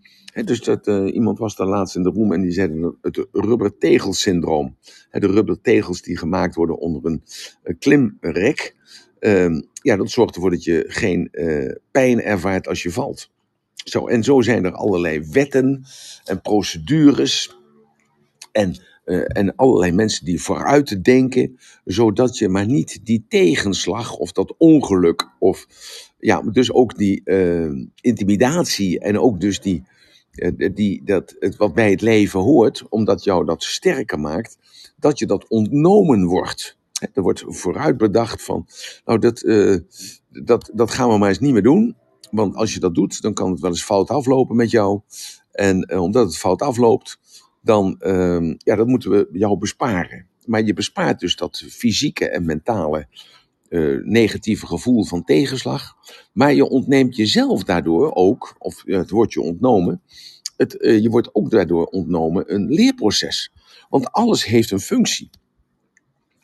Dus 0.44 0.60
dat, 0.60 0.86
uh, 0.86 1.14
iemand 1.14 1.38
was 1.38 1.56
daar 1.56 1.66
laatst 1.66 1.96
in 1.96 2.02
de 2.02 2.10
room 2.10 2.32
en 2.32 2.40
die 2.40 2.52
zei 2.52 2.94
het 3.00 3.26
rubbertegelsyndroom. 3.32 4.76
He, 5.08 5.20
de 5.20 5.26
rubbertegels 5.26 6.02
die 6.02 6.16
gemaakt 6.16 6.54
worden 6.54 6.78
onder 6.78 7.06
een, 7.06 7.22
een 7.62 7.78
klimrek. 7.78 8.74
Uh, 9.20 9.60
ja, 9.82 9.96
dat 9.96 10.10
zorgt 10.10 10.34
ervoor 10.34 10.50
dat 10.50 10.64
je 10.64 10.84
geen 10.88 11.28
uh, 11.32 11.74
pijn 11.90 12.22
ervaart 12.22 12.68
als 12.68 12.82
je 12.82 12.90
valt. 12.90 13.30
Zo, 13.74 14.06
en 14.06 14.22
zo 14.22 14.40
zijn 14.40 14.64
er 14.64 14.72
allerlei 14.72 15.28
wetten 15.30 15.84
en 16.24 16.40
procedures 16.40 17.56
en 18.52 18.76
en 19.04 19.56
allerlei 19.56 19.92
mensen 19.92 20.24
die 20.24 20.42
vooruit 20.42 21.04
denken, 21.04 21.58
zodat 21.84 22.38
je 22.38 22.48
maar 22.48 22.66
niet 22.66 23.00
die 23.02 23.24
tegenslag 23.28 24.16
of 24.16 24.32
dat 24.32 24.54
ongeluk 24.58 25.30
of 25.38 25.66
ja, 26.18 26.42
dus 26.42 26.72
ook 26.72 26.98
die 26.98 27.20
uh, 27.24 27.86
intimidatie 28.00 28.98
en 28.98 29.18
ook 29.18 29.40
dus 29.40 29.60
die, 29.60 29.82
uh, 30.32 30.70
die, 30.74 31.04
dat, 31.04 31.36
wat 31.56 31.74
bij 31.74 31.90
het 31.90 32.00
leven 32.00 32.40
hoort, 32.40 32.84
omdat 32.88 33.24
jou 33.24 33.44
dat 33.44 33.62
sterker 33.62 34.20
maakt, 34.20 34.58
dat 34.96 35.18
je 35.18 35.26
dat 35.26 35.48
ontnomen 35.48 36.24
wordt. 36.24 36.78
Er 37.12 37.22
wordt 37.22 37.44
vooruit 37.46 37.96
bedacht 37.96 38.42
van, 38.42 38.66
nou 39.04 39.18
dat, 39.18 39.40
dat, 40.30 40.70
dat 40.74 40.90
gaan 40.90 41.08
we 41.08 41.18
maar 41.18 41.28
eens 41.28 41.38
niet 41.38 41.52
meer 41.52 41.62
doen. 41.62 41.96
Want 42.30 42.54
als 42.54 42.74
je 42.74 42.80
dat 42.80 42.94
doet, 42.94 43.22
dan 43.22 43.34
kan 43.34 43.50
het 43.50 43.60
wel 43.60 43.70
eens 43.70 43.84
fout 43.84 44.10
aflopen 44.10 44.56
met 44.56 44.70
jou. 44.70 45.00
En 45.52 45.98
omdat 45.98 46.26
het 46.26 46.36
fout 46.36 46.62
afloopt, 46.62 47.18
dan, 47.64 47.96
ehm, 48.00 48.54
ja, 48.58 48.76
dat 48.76 48.86
moeten 48.86 49.10
we 49.10 49.28
jou 49.32 49.58
besparen. 49.58 50.26
Maar 50.46 50.62
je 50.62 50.72
bespaart 50.72 51.20
dus 51.20 51.36
dat 51.36 51.64
fysieke 51.68 52.28
en 52.28 52.44
mentale 52.44 53.08
eh, 53.68 53.96
negatieve 54.02 54.66
gevoel 54.66 55.04
van 55.04 55.24
tegenslag. 55.24 55.94
Maar 56.32 56.54
je 56.54 56.68
ontneemt 56.68 57.16
jezelf 57.16 57.64
daardoor 57.64 58.14
ook, 58.14 58.54
of 58.58 58.82
het 58.86 59.10
wordt 59.10 59.32
je 59.32 59.40
ontnomen, 59.40 60.02
het, 60.56 60.76
eh, 60.80 61.02
je 61.02 61.10
wordt 61.10 61.34
ook 61.34 61.50
daardoor 61.50 61.84
ontnomen 61.84 62.54
een 62.54 62.68
leerproces. 62.68 63.52
Want 63.88 64.12
alles 64.12 64.44
heeft 64.44 64.70
een 64.70 64.80
functie. 64.80 65.30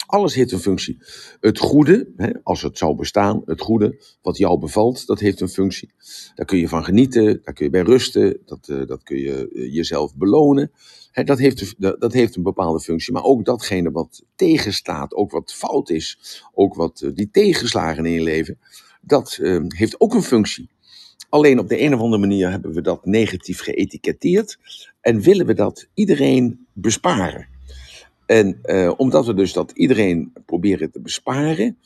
Alles 0.07 0.35
heeft 0.35 0.53
een 0.53 0.59
functie. 0.59 0.99
Het 1.41 1.59
goede, 1.59 2.09
hè, 2.17 2.31
als 2.43 2.63
het 2.63 2.79
zou 2.79 2.97
bestaan, 2.97 3.43
het 3.45 3.61
goede 3.61 4.03
wat 4.23 4.37
jou 4.37 4.59
bevalt, 4.59 5.07
dat 5.07 5.21
heeft 5.21 5.41
een 5.41 5.49
functie. 5.49 5.93
Daar 6.35 6.47
kun 6.47 6.59
je 6.59 6.69
van 6.69 6.85
genieten, 6.85 7.41
daar 7.43 7.55
kun 7.55 7.65
je 7.65 7.71
bij 7.71 7.83
rusten, 7.83 8.39
dat, 8.47 8.69
eh, 8.69 8.87
dat 8.87 9.03
kun 9.03 9.19
je 9.19 9.69
jezelf 9.73 10.17
belonen. 10.17 10.71
Dat, 11.13 11.39
heeft, 11.39 11.75
dat 11.79 12.13
heeft 12.13 12.37
een 12.37 12.43
bepaalde 12.43 12.81
functie. 12.81 13.13
Maar 13.13 13.25
ook 13.25 13.45
datgene 13.45 13.91
wat 13.91 14.23
tegenstaat, 14.35 15.15
ook 15.15 15.31
wat 15.31 15.53
fout 15.53 15.91
is, 15.91 16.43
ook 16.55 16.75
wat 16.75 17.01
eh, 17.01 17.11
die 17.15 17.29
tegenslagen 17.31 18.07
in 18.07 18.13
je 18.13 18.23
leven, 18.23 18.59
dat 19.01 19.39
eh, 19.43 19.61
heeft 19.69 20.01
ook 20.01 20.15
een 20.15 20.23
functie. 20.23 20.69
Alleen 21.29 21.59
op 21.59 21.69
de 21.69 21.81
een 21.81 21.95
of 21.95 22.01
andere 22.01 22.21
manier 22.21 22.51
hebben 22.51 22.73
we 22.73 22.81
dat 22.81 23.05
negatief 23.05 23.61
geëtiketteerd 23.61 24.59
en 25.01 25.21
willen 25.21 25.47
we 25.47 25.55
dat 25.55 25.89
iedereen 25.95 26.67
besparen. 26.73 27.49
En 28.27 28.59
eh, 28.63 28.93
omdat 28.97 29.27
we 29.27 29.35
dus 29.35 29.53
dat 29.53 29.71
iedereen 29.71 30.33
proberen 30.47 30.91
te 30.91 31.01
besparen, 31.01 31.79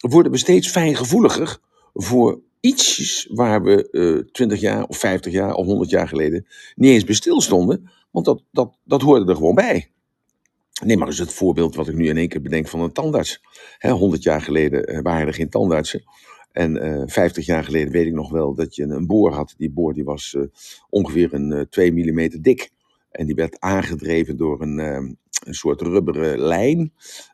worden 0.00 0.32
we 0.32 0.38
steeds 0.38 0.68
fijngevoeliger 0.68 1.58
voor 1.94 2.40
ietsjes 2.60 3.28
waar 3.30 3.62
we 3.62 3.90
eh 3.90 4.32
20 4.32 4.60
jaar 4.60 4.84
of 4.84 4.98
50 4.98 5.32
jaar 5.32 5.54
of 5.54 5.66
100 5.66 5.90
jaar 5.90 6.08
geleden 6.08 6.46
niet 6.74 6.90
eens 6.90 7.04
bij 7.04 7.14
stilstonden. 7.14 7.90
Want 8.10 8.24
dat, 8.26 8.42
dat, 8.50 8.78
dat 8.84 9.02
hoorde 9.02 9.30
er 9.30 9.36
gewoon 9.36 9.54
bij. 9.54 9.90
Neem 10.84 10.98
maar 10.98 11.06
eens 11.06 11.18
het 11.18 11.32
voorbeeld 11.32 11.74
wat 11.74 11.88
ik 11.88 11.94
nu 11.94 12.08
in 12.08 12.16
één 12.16 12.28
keer 12.28 12.42
bedenk 12.42 12.68
van 12.68 12.80
een 12.80 12.92
tandarts. 12.92 13.40
Hè, 13.78 13.90
100 13.90 14.22
jaar 14.22 14.40
geleden 14.42 14.84
eh, 14.84 15.00
waren 15.02 15.26
er 15.26 15.34
geen 15.34 15.48
tandartsen. 15.48 16.02
En 16.52 16.76
eh 16.76 17.02
50 17.06 17.46
jaar 17.46 17.64
geleden 17.64 17.92
weet 17.92 18.06
ik 18.06 18.12
nog 18.12 18.30
wel 18.30 18.54
dat 18.54 18.74
je 18.74 18.82
een, 18.82 19.06
boor 19.06 19.32
had. 19.32 19.54
Die 19.56 19.70
boor 19.70 19.94
die 19.94 20.04
was 20.04 20.34
eh, 20.34 20.42
ongeveer 20.88 21.34
een 21.34 21.52
eh 21.52 21.60
2 21.60 21.92
mm 21.92 22.42
dik. 22.42 22.70
En 23.10 23.26
die 23.26 23.34
werd 23.34 23.60
aangedreven 23.60 24.36
door 24.36 24.62
een, 24.62 24.78
een 24.78 25.54
soort 25.54 25.80
rubberen 25.80 26.38
lijn. 26.38 26.92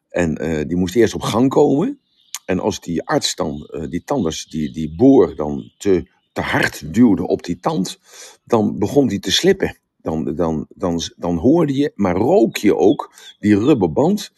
En 0.08 0.34
die 0.68 0.76
moest 0.76 0.94
eerst 0.94 1.14
op 1.14 1.20
gang 1.20 1.48
komen. 1.48 2.00
En 2.44 2.60
als 2.60 2.80
die 2.80 3.02
arts 3.02 3.34
dan, 3.34 3.70
die 3.88 4.04
tandarts, 4.04 4.46
die, 4.46 4.72
die 4.72 4.94
boor 4.96 5.34
dan 5.34 5.72
te, 5.78 6.10
te 6.32 6.40
hard 6.40 6.94
duwde 6.94 7.26
op 7.26 7.44
die 7.44 7.58
tand, 7.60 7.98
dan 8.44 8.78
begon 8.78 9.08
die 9.08 9.18
te 9.18 9.32
slippen. 9.32 9.76
Dan, 10.06 10.34
dan, 10.34 10.66
dan, 10.74 11.00
dan 11.16 11.36
hoorde 11.36 11.74
je, 11.74 11.92
maar 11.94 12.16
rook 12.16 12.56
je 12.56 12.76
ook 12.76 13.12
die 13.38 13.58
rubberband 13.58 14.32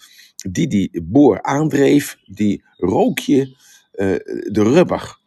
die 0.50 0.66
die 0.66 1.02
boor 1.02 1.42
aandreef, 1.42 2.18
die 2.26 2.64
rook 2.76 3.18
je 3.18 3.56
eh, 3.92 4.06
de 4.52 4.62
rubber. 4.62 5.18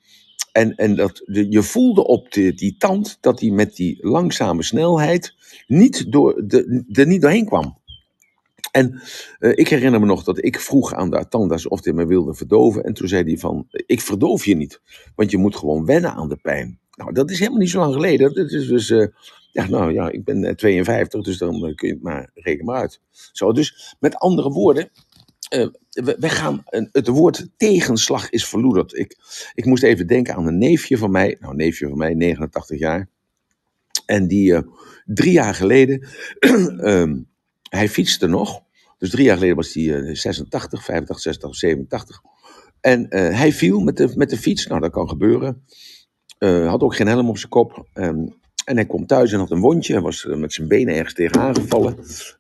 En, 0.52 0.76
en 0.76 0.96
dat, 0.96 1.22
je 1.50 1.64
voelde 1.64 2.08
op 2.08 2.32
die 2.32 2.76
tand 2.78 3.18
dat 3.22 3.40
die 3.40 3.54
met 3.54 3.76
die 3.76 3.98
langzame 4.08 4.64
snelheid 4.64 5.36
niet 5.68 6.12
door, 6.12 6.44
de, 6.48 6.84
er 6.92 7.08
niet 7.08 7.22
doorheen 7.22 7.46
kwam. 7.46 7.81
En 8.72 9.02
eh, 9.40 9.52
ik 9.54 9.68
herinner 9.68 10.00
me 10.00 10.06
nog 10.06 10.24
dat 10.24 10.44
ik 10.44 10.60
vroeg 10.60 10.94
aan 10.94 11.10
de 11.10 11.28
tandarts 11.28 11.68
of 11.68 11.84
hij 11.84 11.94
me 11.94 12.06
wilde 12.06 12.34
verdoven. 12.34 12.84
En 12.84 12.94
toen 12.94 13.08
zei 13.08 13.24
hij 13.24 13.38
van, 13.38 13.68
ik 13.70 14.02
verdoof 14.02 14.46
je 14.46 14.56
niet, 14.56 14.82
want 15.16 15.32
je 15.32 15.38
moet 15.38 15.56
gewoon 15.56 15.86
wennen 15.86 16.14
aan 16.14 16.30
de 16.30 16.38
pijn. 16.42 16.80
Nou, 16.96 17.14
dat 17.14 17.30
is 17.30 17.40
helemaal 17.40 17.60
niet 17.60 17.70
zo 17.70 17.80
lang 17.80 17.94
geleden. 17.94 18.34
Dat 18.34 18.52
is 18.52 18.68
dus, 18.68 18.90
eh, 18.90 19.08
ja, 19.52 19.68
nou 19.68 19.94
ja, 19.94 20.10
ik 20.10 20.24
ben 20.24 20.44
eh, 20.44 20.54
52, 20.54 21.24
dus 21.24 21.38
dan 21.38 21.66
eh, 21.66 21.76
kun 21.76 21.88
je 21.88 21.94
het 21.94 22.04
maar, 22.04 22.30
reken 22.34 22.66
maar 22.66 22.80
uit. 22.80 23.02
Zo, 23.32 23.52
dus 23.52 23.96
met 24.00 24.16
andere 24.16 24.50
woorden, 24.50 24.90
eh, 25.52 25.68
we, 25.92 26.30
gaan, 26.30 26.64
het 26.92 27.08
woord 27.08 27.48
tegenslag 27.58 28.30
is 28.30 28.48
verloederd. 28.48 28.98
Ik, 28.98 29.18
ik 29.54 29.66
moest 29.66 29.84
even 29.84 30.08
denken 30.08 30.36
aan 30.36 30.48
een 30.48 30.58
neefje 30.58 30.98
van 30.98 31.12
mij, 31.12 31.38
nou, 31.40 31.56
neefje 31.56 31.88
van 31.88 31.98
mij, 31.98 32.14
89 32.14 32.80
jaar. 32.80 33.10
En 34.06 34.28
die 34.28 34.56
eh, 34.56 34.62
drie 35.06 35.32
jaar 35.32 35.56
geleden, 35.56 36.08
ehm, 36.80 37.18
hij 37.78 37.90
fietste 37.90 38.28
nog. 38.28 38.62
Dus 38.98 39.10
drie 39.10 39.26
jaar 39.26 39.36
geleden 39.36 39.56
was 39.56 39.74
hij 39.74 39.96
eh, 39.96 40.16
86, 40.16 40.84
85, 40.84 41.20
86, 41.20 41.60
87. 41.60 42.22
En 42.82 43.10
eh, 43.10 43.38
hij 43.38 43.54
viel 43.54 43.80
met 43.80 43.98
de, 43.98 44.12
met 44.16 44.30
de 44.30 44.38
fiets. 44.38 44.68
Nou, 44.68 44.82
dat 44.82 44.92
kan 44.92 45.10
gebeuren. 45.10 45.66
Eh, 46.38 46.68
had 46.68 46.82
ook 46.82 46.96
geen 46.96 47.08
helm 47.08 47.30
op 47.30 47.38
zijn 47.38 47.52
kop. 47.52 47.88
Ehm, 47.94 48.28
en 48.66 48.76
hij 48.76 48.86
komt 48.86 49.08
thuis 49.08 49.32
en 49.32 49.40
had 49.40 49.52
een 49.52 49.60
wondje. 49.60 49.94
Hij 49.94 50.02
was 50.02 50.26
eh, 50.26 50.36
met 50.36 50.54
zijn 50.54 50.68
benen 50.68 50.96
ergens 50.96 51.14
tegenaan 51.14 51.56
gevallen. 51.56 51.98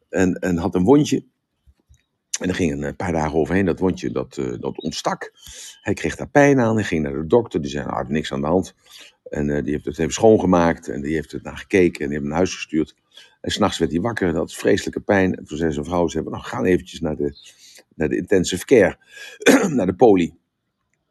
En, 0.09 0.33
en 0.33 0.57
had 0.57 0.75
een 0.75 0.83
wondje. 0.83 1.25
En 2.39 2.49
er 2.49 2.55
ging 2.55 2.83
een 2.83 2.95
paar 2.95 3.11
dagen 3.11 3.39
overheen. 3.39 3.65
Dat 3.65 3.79
wondje 3.79 4.11
dat, 4.11 4.35
dat 4.59 4.81
ontstak. 4.81 5.31
Hij 5.81 5.93
kreeg 5.93 6.15
daar 6.15 6.29
pijn 6.29 6.59
aan. 6.59 6.75
Hij 6.75 6.83
ging 6.83 7.03
naar 7.03 7.13
de 7.13 7.27
dokter. 7.27 7.61
Die 7.61 7.71
zei, 7.71 7.85
is 7.85 8.07
niks 8.07 8.31
aan 8.31 8.41
de 8.41 8.47
hand. 8.47 8.73
En 9.31 9.49
eh, 9.49 9.63
die 9.63 9.71
heeft 9.71 9.85
het 9.85 9.99
even 9.99 10.13
schoongemaakt. 10.13 10.87
En 10.87 11.01
die 11.01 11.13
heeft 11.13 11.31
het 11.31 11.43
naar 11.43 11.57
gekeken. 11.57 12.01
En 12.01 12.09
die 12.09 12.09
heeft 12.09 12.19
hem 12.19 12.27
naar 12.27 12.37
huis 12.37 12.53
gestuurd. 12.53 12.95
En 13.41 13.51
s'nachts 13.51 13.77
werd 13.77 13.91
hij 13.91 14.01
wakker. 14.01 14.27
Dat 14.27 14.35
had 14.35 14.53
vreselijke 14.53 14.99
pijn. 14.99 15.35
En 15.35 15.45
toen 15.45 15.57
zei 15.57 15.71
zijn 15.71 15.85
vrouw, 15.85 16.07
ze 16.07 16.21
nou, 16.21 16.43
gaan 16.43 16.65
eventjes 16.65 16.99
naar 16.99 17.15
de, 17.15 17.35
naar 17.95 18.09
de 18.09 18.15
intensive 18.17 18.65
care. 18.65 18.97
naar 19.75 19.85
de 19.85 19.95
poli. 19.95 20.33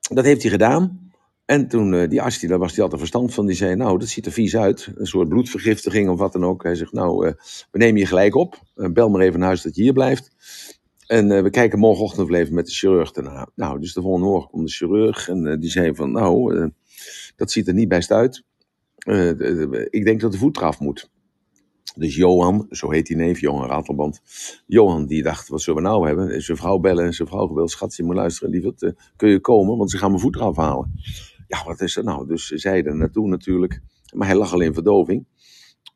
Dat 0.00 0.24
heeft 0.24 0.42
hij 0.42 0.50
gedaan. 0.50 1.10
En 1.44 1.68
toen, 1.68 1.94
eh, 1.94 2.08
die 2.08 2.22
arts, 2.22 2.38
die, 2.38 2.48
daar 2.48 2.58
was 2.58 2.72
hij 2.72 2.82
altijd 2.82 3.00
verstand 3.00 3.34
van, 3.34 3.46
die 3.46 3.56
zei, 3.56 3.74
nou, 3.74 3.98
dat 3.98 4.08
ziet 4.08 4.26
er 4.26 4.32
vies 4.32 4.56
uit. 4.56 4.92
Een 4.94 5.06
soort 5.06 5.28
bloedvergiftiging 5.28 6.08
of 6.08 6.18
wat 6.18 6.32
dan 6.32 6.44
ook. 6.44 6.62
Hij 6.62 6.74
zegt, 6.74 6.92
nou, 6.92 7.26
eh, 7.26 7.32
we 7.70 7.78
nemen 7.78 8.00
je 8.00 8.06
gelijk 8.06 8.34
op. 8.34 8.62
Bel 8.74 9.08
maar 9.08 9.20
even 9.20 9.38
naar 9.38 9.48
huis 9.48 9.62
dat 9.62 9.76
je 9.76 9.82
hier 9.82 9.92
blijft. 9.92 10.30
En 11.06 11.42
we 11.42 11.50
kijken 11.50 11.78
morgenochtend 11.78 12.32
even 12.32 12.54
met 12.54 12.66
de 12.66 12.72
chirurg 12.72 13.12
daarna. 13.12 13.48
Nou, 13.54 13.80
dus 13.80 13.92
de 13.92 14.00
volgende 14.00 14.26
morgen 14.26 14.48
kwam 14.50 14.64
de 14.64 14.70
chirurg 14.70 15.28
en 15.28 15.60
die 15.60 15.70
zei 15.70 15.94
van, 15.94 16.12
nou, 16.12 16.70
dat 17.37 17.50
ziet 17.50 17.69
er 17.69 17.75
niet 17.75 17.88
best 17.88 18.11
uit. 18.11 18.45
Eh, 19.00 19.28
ik 19.90 20.04
denk 20.04 20.21
dat 20.21 20.33
de 20.33 20.38
voet 20.38 20.57
eraf 20.57 20.80
moet. 20.80 21.11
Dus 21.95 22.16
Johan, 22.16 22.66
zo 22.71 22.90
heet 22.90 23.07
die 23.07 23.16
neef, 23.16 23.40
Johan 23.40 23.69
Ratelband. 23.69 24.21
Johan 24.66 25.07
die 25.07 25.23
dacht, 25.23 25.49
wat 25.49 25.61
zullen 25.61 25.83
we 25.83 25.88
nou 25.88 26.07
hebben? 26.07 26.42
Zijn 26.42 26.57
vrouw 26.57 26.78
bellen 26.78 27.04
en 27.04 27.14
zijn 27.14 27.28
vrouw 27.28 27.47
gebeld. 27.47 27.71
Schat, 27.71 27.97
je 27.97 28.02
moet 28.02 28.14
luisteren, 28.14 28.50
lieverd, 28.50 28.83
eh, 28.83 28.90
kun 29.16 29.28
je 29.30 29.40
komen? 29.40 29.76
Want 29.76 29.90
ze 29.90 29.99
gaan 29.99 30.11
mijn 30.11 30.23
voet 30.23 30.37
eraf 30.37 30.57
halen. 30.57 30.92
Ja, 31.47 31.64
wat 31.64 31.80
is 31.80 31.97
er 31.97 32.04
nou? 32.04 32.26
Dus 32.26 32.47
zij 32.47 32.83
er 32.83 32.97
naartoe 32.97 33.28
natuurlijk. 33.28 33.80
Maar 34.14 34.26
hij 34.26 34.37
lag 34.37 34.52
al 34.52 34.61
in 34.61 34.75
verdoving. 34.75 35.26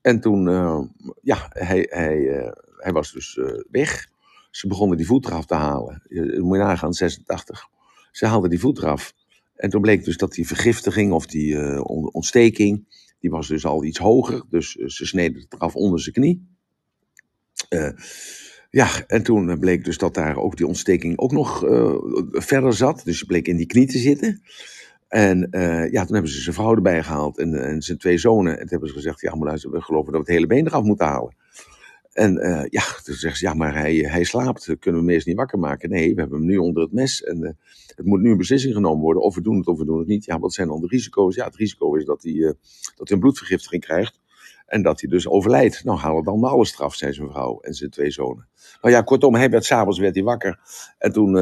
En 0.01 0.21
toen, 0.21 0.49
eh, 0.49 0.81
ja, 1.23 1.47
hij, 1.49 1.87
hij, 1.91 2.53
hij 2.77 2.93
was 2.93 3.13
dus 3.13 3.39
weg. 3.71 4.09
Ze 4.51 4.69
begonnen 4.69 4.97
die 4.97 5.07
voet 5.07 5.27
eraf 5.27 5.47
te 5.47 5.55
halen. 5.55 6.03
Moet 6.39 6.57
je 6.57 6.63
nagaan, 6.63 6.93
86. 6.93 7.69
Ze 8.13 8.27
haalden 8.27 8.51
die 8.51 8.61
voet 8.61 8.79
eraf. 8.79 9.15
En 9.55 9.71
toen 9.71 9.81
bleek 9.81 10.05
dus 10.05 10.17
dat 10.17 10.33
die 10.33 10.47
vergiftiging 10.47 11.13
of 11.13 11.27
die 11.27 11.59
eh, 11.59 11.81
on- 11.83 12.13
ontsteking, 12.13 12.85
die 13.21 13.31
was 13.31 13.49
dus 13.49 13.65
al 13.67 13.85
iets 13.85 13.99
hoger. 13.99 14.45
Dus 14.51 14.77
eh, 14.77 14.87
ze 14.89 15.07
sneden 15.07 15.41
het 15.41 15.53
eraf 15.53 15.75
onder 15.75 16.01
zijn 16.01 16.15
knie. 16.15 16.47
Eh, 17.69 17.91
ja, 18.71 19.07
en 19.07 19.23
toen 19.23 19.59
bleek 19.59 19.85
dus 19.85 19.99
dat 19.99 20.15
daar 20.15 20.37
ook 20.37 20.57
die 20.57 20.67
ontsteking 20.67 21.19
ook 21.19 21.33
nog 21.33 21.59
verder 22.31 22.73
zat. 22.73 23.01
Dus 23.05 23.19
het 23.19 23.29
bleek 23.29 23.49
in 23.49 23.57
die 23.57 23.67
knie 23.67 23.87
te 23.87 23.99
zitten. 23.99 24.43
En 25.09 25.49
ja, 25.91 26.05
toen 26.05 26.15
hebben 26.15 26.31
ze 26.33 26.41
zijn 26.41 26.55
vrouw 26.55 26.75
erbij 26.75 27.03
gehaald 27.03 27.39
en, 27.39 27.55
en 27.55 27.83
zijn 27.83 27.99
twee 27.99 28.19
zonen. 28.19 28.53
En 28.53 28.59
toen 28.59 28.69
hebben 28.69 28.89
ze 28.89 28.95
gezegd, 28.95 29.21
ja, 29.21 29.35
maar 29.35 29.49
luister, 29.49 29.71
we 29.71 29.81
geloven 29.81 30.13
dat 30.13 30.21
we 30.27 30.27
het 30.27 30.37
hele 30.37 30.47
been 30.47 30.67
eraf 30.67 30.83
moeten 30.83 31.07
halen. 31.07 31.37
En 32.14 32.38
eh, 32.38 32.64
ja, 32.68 32.83
toen 33.02 33.14
zeggen 33.14 33.38
ze, 33.38 33.47
ja, 33.47 33.54
maar 33.54 33.75
hij, 33.75 33.94
hij 33.94 34.25
slaapt, 34.25 34.64
kunnen 34.64 35.00
we 35.00 35.06
hem 35.06 35.14
eerst 35.14 35.26
niet 35.26 35.37
wakker 35.37 35.59
maken? 35.59 35.90
Nee, 35.90 36.14
we 36.14 36.21
hebben 36.21 36.38
hem 36.38 36.47
nu 36.47 36.56
onder 36.56 36.83
het 36.83 36.92
mes 36.92 37.23
en 37.23 37.44
eh, 37.44 37.52
het 37.94 38.06
moet 38.06 38.21
nu 38.21 38.30
een 38.30 38.37
beslissing 38.37 38.75
genomen 38.75 39.02
worden. 39.02 39.23
Of 39.23 39.35
we 39.35 39.40
doen 39.40 39.56
het 39.56 39.66
of 39.66 39.78
we 39.78 39.85
doen 39.85 39.99
het 39.99 40.06
niet. 40.06 40.25
Ja, 40.25 40.38
wat 40.38 40.52
zijn 40.52 40.68
dan 40.68 40.80
de 40.80 40.87
risico's? 40.87 41.35
Ja, 41.35 41.44
het 41.44 41.56
risico 41.56 41.94
is 41.94 42.04
dat 42.04 42.23
hij, 42.23 42.33
eh, 42.33 42.52
dat 42.97 43.09
hij 43.09 43.16
een 43.16 43.21
bloedvergiftiging 43.21 43.83
krijgt 43.83 44.21
en 44.66 44.83
dat 44.83 45.00
hij 45.00 45.11
dus 45.11 45.28
overlijdt. 45.28 45.85
Nou, 45.85 45.99
halen 45.99 46.25
dan 46.25 46.40
maar 46.40 46.50
alle 46.50 46.64
straf, 46.64 46.94
zei 46.94 47.12
zijn 47.12 47.30
vrouw 47.30 47.61
en 47.61 47.75
zijn 47.75 47.90
twee 47.90 48.11
zonen. 48.11 48.49
Nou 48.80 48.94
ja, 48.94 49.02
kortom, 49.02 49.35
hij 49.35 49.50
werd 49.50 49.64
s'avonds 49.64 49.99
werd 49.99 50.14
hij 50.14 50.25
wakker. 50.25 50.61
En 50.99 51.12
toen, 51.12 51.33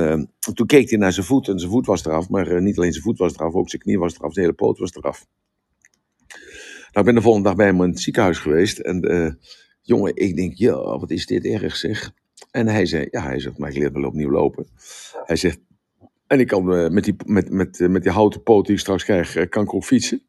toen 0.54 0.66
keek 0.66 0.90
hij 0.90 0.98
naar 0.98 1.12
zijn 1.12 1.26
voet 1.26 1.48
en 1.48 1.58
zijn 1.58 1.70
voet 1.70 1.86
was 1.86 2.04
eraf. 2.04 2.28
Maar 2.28 2.62
niet 2.62 2.78
alleen 2.78 2.92
zijn 2.92 3.04
voet 3.04 3.18
was 3.18 3.34
eraf, 3.34 3.54
ook 3.54 3.70
zijn 3.70 3.82
knie 3.82 3.98
was 3.98 4.14
eraf, 4.14 4.32
zijn 4.32 4.44
hele 4.44 4.56
poot 4.56 4.78
was 4.78 4.94
eraf. 4.94 5.26
Nou, 6.28 6.38
ik 6.92 7.04
ben 7.04 7.14
de 7.14 7.20
volgende 7.20 7.48
dag 7.48 7.56
bij 7.56 7.66
hem 7.66 7.82
in 7.82 7.90
het 7.90 8.00
ziekenhuis 8.00 8.38
geweest. 8.38 8.78
En 8.78 9.00
jongen, 9.82 10.16
ik 10.16 10.36
denk, 10.36 10.54
ja, 10.54 10.98
wat 10.98 11.10
is 11.10 11.26
dit 11.26 11.44
erg 11.44 11.76
zeg. 11.76 12.12
En 12.50 12.66
hij 12.66 12.86
zei, 12.86 13.08
ja, 13.10 13.22
hij 13.22 13.40
zegt, 13.40 13.58
maar 13.58 13.70
ik 13.70 13.76
leer 13.76 13.92
wel 13.92 14.04
opnieuw 14.04 14.30
lopen. 14.30 14.66
Hij 15.24 15.36
zegt, 15.36 15.60
en 16.26 16.40
ik 16.40 16.46
kan 16.46 16.74
eh, 16.74 16.88
met, 16.88 17.04
die, 17.04 17.14
met, 17.26 17.50
met, 17.50 17.80
eh, 17.80 17.88
met 17.88 18.02
die 18.02 18.12
houten 18.12 18.42
poot 18.42 18.66
die 18.66 18.74
ik 18.74 18.80
straks 18.80 19.04
krijg, 19.04 19.36
eh, 19.36 19.48
kan 19.48 19.62
ik 19.62 19.74
ook 19.74 19.84
fietsen. 19.84 20.22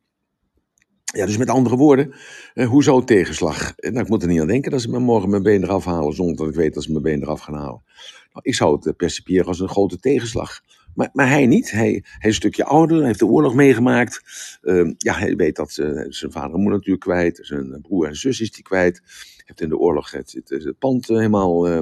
Ja, 1.16 1.26
dus 1.26 1.38
met 1.38 1.50
andere 1.50 1.76
woorden, 1.76 2.14
eh, 2.54 2.68
hoezo 2.68 3.04
tegenslag? 3.04 3.74
Nou, 3.76 4.00
ik 4.00 4.10
moet 4.10 4.22
er 4.22 4.28
niet 4.28 4.42
aan 4.42 4.48
denken 4.48 4.72
dat 4.72 4.82
ze 4.82 4.90
me 4.90 5.00
morgen 5.00 5.30
mijn 5.30 5.44
been 5.44 5.64
eraf 5.64 5.86
halen, 5.86 6.14
zonder 6.14 6.36
dat 6.36 6.48
ik 6.48 6.56
weet 6.56 6.74
dat 6.74 6.84
ze 6.84 6.92
mijn 6.92 7.04
been 7.04 7.22
eraf 7.22 7.40
gaan 7.40 7.56
halen. 7.56 7.84
Nou, 8.32 8.42
ik 8.42 8.56
zou 8.56 8.80
het 8.82 8.98
percipiëren 8.98 9.46
als 9.46 9.60
een 9.60 9.70
grote 9.70 9.98
tegenslag. 9.98 10.62
Maar, 10.96 11.10
maar 11.14 11.28
hij 11.28 11.46
niet. 11.46 11.72
Hij, 11.72 11.82
hij 11.82 12.02
is 12.20 12.28
een 12.28 12.34
stukje 12.34 12.66
ouder, 12.66 13.06
heeft 13.06 13.20
de 13.20 13.26
oorlog 13.26 13.54
meegemaakt. 13.54 14.22
Ehm, 14.62 14.94
ja, 14.98 15.14
hij 15.14 15.36
weet 15.36 15.56
dat 15.56 15.78
uh, 15.78 16.06
zijn 16.08 16.32
vader 16.32 16.54
en 16.54 16.60
moeder 16.60 16.78
natuurlijk 16.78 17.04
kwijt. 17.04 17.40
Zijn 17.42 17.82
broer 17.82 18.08
en 18.08 18.16
zus 18.16 18.42
is 18.42 18.52
die 18.52 18.64
kwijt. 18.64 19.02
Heeft 19.46 19.62
in 19.62 19.70
de 19.70 19.78
oorlog 19.78 20.12
het, 20.12 20.42
het, 20.46 20.80
pand 20.80 21.08
helemaal 21.08 21.70
uh, 21.70 21.82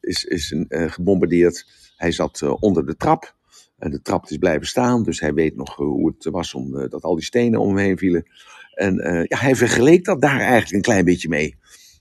is, 0.00 0.24
is, 0.24 0.54
gebombardeerd. 0.68 1.66
Hij 1.96 2.12
zat 2.12 2.42
onder 2.60 2.86
de 2.86 2.96
trap. 2.96 3.34
En 3.78 3.90
de 3.90 4.02
trap 4.02 4.26
is 4.26 4.36
blijven 4.36 4.66
staan. 4.66 5.02
Dus 5.02 5.20
hij 5.20 5.34
weet 5.34 5.56
nog 5.56 5.74
hoe 5.74 6.14
het 6.16 6.24
was 6.24 6.54
om, 6.54 6.88
dat 6.88 7.02
al 7.02 7.14
die 7.14 7.24
stenen 7.24 7.60
om 7.60 7.68
hem 7.68 7.78
heen 7.86 7.98
vielen. 7.98 8.30
En 8.74 8.94
ja, 9.28 9.38
hij 9.38 9.54
vergeleek 9.54 10.04
dat 10.04 10.20
daar 10.20 10.40
eigenlijk 10.40 10.72
een 10.72 10.80
klein 10.80 11.04
beetje 11.04 11.28
mee. 11.28 11.56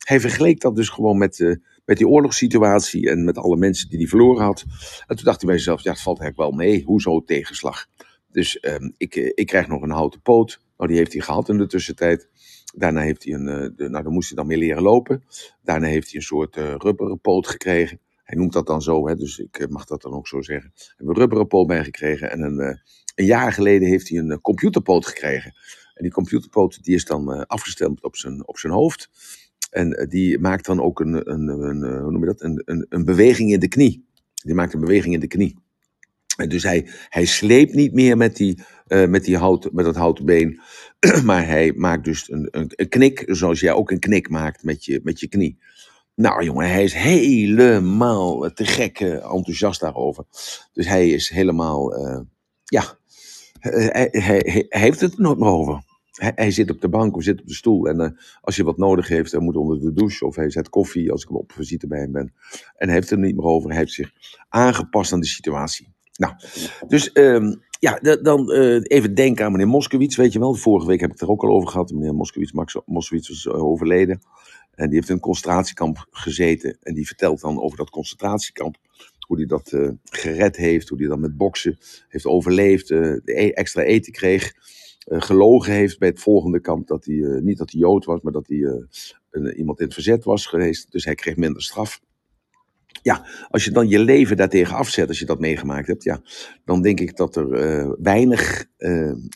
Hij 0.06 0.20
vergeleek 0.20 0.60
dat 0.60 0.76
dus 0.76 0.90
gewoon 0.90 1.18
met 1.18 1.60
met 1.86 1.98
die 1.98 2.08
oorlogssituatie 2.08 3.10
en 3.10 3.24
met 3.24 3.38
alle 3.38 3.58
mensen 3.58 3.90
die 3.90 3.98
hij 3.98 4.08
verloren 4.08 4.44
had. 4.44 4.66
En 5.08 5.16
toen 5.16 5.26
dacht 5.26 5.42
hij 5.42 5.50
bij 5.50 5.58
zichzelf, 5.58 5.82
ja, 5.82 5.92
het 5.92 6.02
valt 6.02 6.20
eigenlijk 6.20 6.50
wel 6.50 6.60
mee. 6.60 6.84
Hoezo 6.84 7.24
tegenslag? 7.24 7.86
Dus 8.32 8.58
um, 8.62 8.94
ik, 8.98 9.16
eh, 9.16 9.32
ik 9.34 9.46
krijg 9.48 9.68
nog 9.68 9.82
een 9.82 9.92
houten 9.92 10.22
poot. 10.22 10.62
Nou, 10.78 10.90
die 10.90 10.98
heeft 10.98 11.14
hij 11.14 11.22
gehad 11.22 11.50
in 11.50 11.58
de 11.58 11.68
tussentijd. 11.68 12.30
Daarna 12.76 13.02
heeft 13.02 13.24
hij 13.24 13.34
een, 13.34 13.48
uh, 13.48 13.70
de, 13.76 13.90
nou, 13.90 14.04
dan 14.04 14.14
moest 14.14 14.28
hij 14.28 14.38
dan 14.38 14.48
meer 14.48 14.58
leren 14.58 14.82
lopen. 14.82 15.24
Daarna 15.64 15.88
heeft 15.88 16.08
hij 16.08 16.16
een 16.16 16.26
soort 16.26 16.58
uh, 16.58 16.76
rubberen 16.78 17.20
poot 17.20 17.48
gekregen. 17.48 18.00
Hij 18.24 18.38
noemt 18.38 18.54
dat 18.54 18.68
dan 18.68 18.82
zo, 18.82 19.08
hè, 19.08 19.16
dus 19.16 19.40
ik 19.40 19.70
mag 19.70 19.86
dat 19.86 20.02
dan 20.02 20.14
ook 20.14 20.28
zo 20.28 20.42
zeggen. 20.42 20.72
Heeft 20.74 20.94
een 20.98 21.14
rubberen 21.14 21.48
poot 21.48 21.68
bijgekregen. 21.68 22.32
En 22.32 22.42
een, 22.42 22.60
een 23.16 23.26
jaar 23.26 23.54
geleden 23.54 23.88
heeft 23.88 24.10
hij 24.10 24.18
een 24.18 24.42
computerpoot 24.42 25.06
gekregen. 25.06 25.56
En 25.94 26.04
die 26.04 26.12
computerpoot 26.12 26.84
die 26.84 26.96
is 26.96 27.06
dan 27.06 27.48
afgestemd 27.48 28.04
op 28.04 28.16
zijn, 28.16 28.48
op 28.48 28.58
zijn 28.58 28.74
hoofd. 28.74 29.10
En 29.76 29.94
eh, 29.94 30.08
die 30.10 30.40
maakt 30.40 30.66
dan 30.66 30.82
ook 30.82 31.00
een, 31.00 31.32
een, 31.32 31.48
een, 31.48 31.84
eh, 31.84 32.02
hoe 32.02 32.12
noem 32.12 32.20
je 32.20 32.26
dat? 32.26 32.42
Een, 32.42 32.62
een, 32.66 32.86
een 32.90 33.06
beweging 33.06 33.52
in 33.52 33.60
de 33.60 33.68
knie. 33.68 34.08
Die 34.34 34.54
maakt 34.54 34.74
een 34.74 34.80
beweging 34.80 35.14
in 35.14 35.20
de 35.20 35.28
knie. 35.28 35.58
En 36.38 36.50
dus 36.50 36.64
hij, 36.64 36.88
hij 37.10 37.26
sleept 37.26 37.74
niet 37.74 37.94
meer 37.94 38.18
met, 38.18 38.36
die, 38.36 38.64
uh, 38.88 39.08
met, 39.08 39.24
die 39.24 39.38
hout, 39.38 39.70
met 39.72 39.86
dat 39.86 39.96
houten 39.96 40.26
been. 40.26 40.60
maar 41.24 41.48
hij 41.48 41.74
maakt 41.76 42.04
dus 42.04 42.32
een, 42.32 42.48
een, 42.52 42.72
een, 42.76 42.90
knik, 42.90 43.24
zoals 43.28 43.60
jij 43.60 43.74
ook 43.74 43.92
een 43.92 44.00
knik 44.00 44.30
maakt 44.30 44.64
met 44.64 44.86
je, 44.86 45.00
met 45.04 45.20
je 45.20 45.28
knie. 45.28 45.58
Nou 46.16 46.44
jongen, 46.44 46.70
hij 46.70 46.84
is 46.84 46.94
helemaal 46.94 48.52
te 48.54 48.66
gek 48.66 49.00
enthousiast 49.00 49.80
daarover. 49.80 50.26
Dus 50.74 50.88
hij 50.88 51.10
is 51.10 51.30
helemaal, 51.30 51.96
ja, 52.64 52.98
hij, 53.60 54.08
hij, 54.12 54.66
heeft 54.70 55.00
het 55.00 55.18
nooit 55.18 55.40
meer 55.40 55.50
over 55.50 55.84
hij, 56.16 56.32
hij, 56.36 56.52
zit 56.52 56.70
op 56.70 56.82
de 56.82 56.90
bank 56.90 57.16
of 57.16 57.24
zit 57.24 57.42
op 57.42 57.48
de 57.48 57.54
stoel. 57.54 57.88
En 57.88 58.02
uh, 58.02 58.10
als 58.42 58.56
je 58.56 58.64
wat 58.64 58.78
nodig 58.78 59.08
heeft, 59.08 59.32
dan 59.32 59.44
moet 59.44 59.56
onder 59.56 59.80
de 59.80 59.94
douche. 59.94 60.26
Of 60.26 60.36
hij 60.36 60.50
zet 60.50 60.70
koffie 60.70 61.12
als 61.12 61.24
ik 61.24 61.32
op 61.32 61.52
visite 61.52 61.88
bij 61.88 62.00
hem 62.00 62.12
ben. 62.12 62.34
En 62.76 62.88
hij 62.88 62.94
heeft 62.94 63.12
er 63.12 63.18
niet 63.18 63.36
meer 63.36 63.46
over. 63.46 63.70
Hij 63.70 63.80
heeft 63.80 63.94
zich 63.94 64.12
aangepast 64.50 65.14
aan 65.14 65.20
de 65.20 65.26
situatie. 65.26 65.94
Nou, 66.18 66.34
dus 66.88 67.10
um, 67.14 67.62
ja, 67.80 68.00
dan 68.22 68.52
uh, 68.52 68.80
even 68.84 69.16
denken 69.16 69.46
aan 69.46 69.52
meneer 69.52 69.68
Moskowitz, 69.68 70.16
weet 70.16 70.34
je 70.34 70.40
wel. 70.40 70.54
Vorige 70.54 70.88
week 70.88 71.00
heb 71.00 71.12
ik 71.12 71.20
het 71.20 71.28
er 71.28 71.34
ook 71.34 71.44
al 71.44 71.56
over 71.56 71.70
gehad. 71.70 71.92
Meneer 71.92 72.16
Moskowitz, 72.16 72.52
Max 72.52 72.78
Moskowitz 72.86 73.30
was 73.30 73.46
uh, 73.46 73.64
overleden. 73.64 74.22
En 74.72 74.86
die 74.86 74.96
heeft 74.96 75.10
in 75.10 75.16
een 75.16 75.22
concentratiekamp 75.22 76.08
gezeten. 76.12 76.78
En 76.82 76.94
die 76.94 77.08
vertelt 77.08 77.42
dan 77.42 77.62
over 77.62 77.78
dat 77.78 77.90
concentratiekamp. 77.90 78.78
Hoe 79.28 79.38
hij 79.38 79.46
dat 79.46 79.78
gered 80.04 80.56
heeft. 80.56 80.90
Hoe 80.90 80.98
hij 80.98 81.08
dan 81.08 81.20
met 81.20 81.38
boksen 81.38 81.78
heeft 82.08 82.26
overleefd. 82.26 82.90
e 82.90 83.52
extra 83.54 83.82
eten 83.82 84.12
kreeg. 84.12 84.54
Uh, 85.06 85.22
gelogen 85.22 85.74
heeft 85.74 86.00
bij 86.00 86.08
het 86.08 86.20
volgende 86.20 86.60
kamp. 86.60 86.88
Dat 86.88 87.06
hij, 87.06 87.16
uh, 87.16 87.42
niet 87.42 87.58
dat 87.58 87.72
hij 87.72 87.80
Jood 87.80 88.06
was, 88.06 88.22
maar 88.22 88.34
dat 88.34 88.48
hij 88.48 88.58
uh, 88.58 88.84
een, 89.32 89.58
iemand 89.58 89.80
in 89.80 89.86
het 89.86 89.94
verzet 89.94 90.24
was 90.24 90.46
geweest. 90.46 90.92
Dus 90.92 91.06
hij 91.06 91.16
kreeg 91.16 91.36
minder 91.36 91.62
straf. 91.62 92.02
Ja, 93.02 93.26
als 93.50 93.66
je 93.66 93.72
dan 93.72 93.88
je 93.88 94.00
leven 94.00 94.38
daartegen 94.38 94.76
afzet, 94.76 95.08
als 95.08 95.20
je 95.20 95.26
dat 95.26 95.40
meegemaakt 95.40 95.88
hebt, 95.88 96.04
ja, 96.04 96.22
dan 96.64 96.82
denk 96.82 97.00
ik 97.00 97.16
dat 97.16 97.36
er 97.36 98.02
weinig 98.02 98.66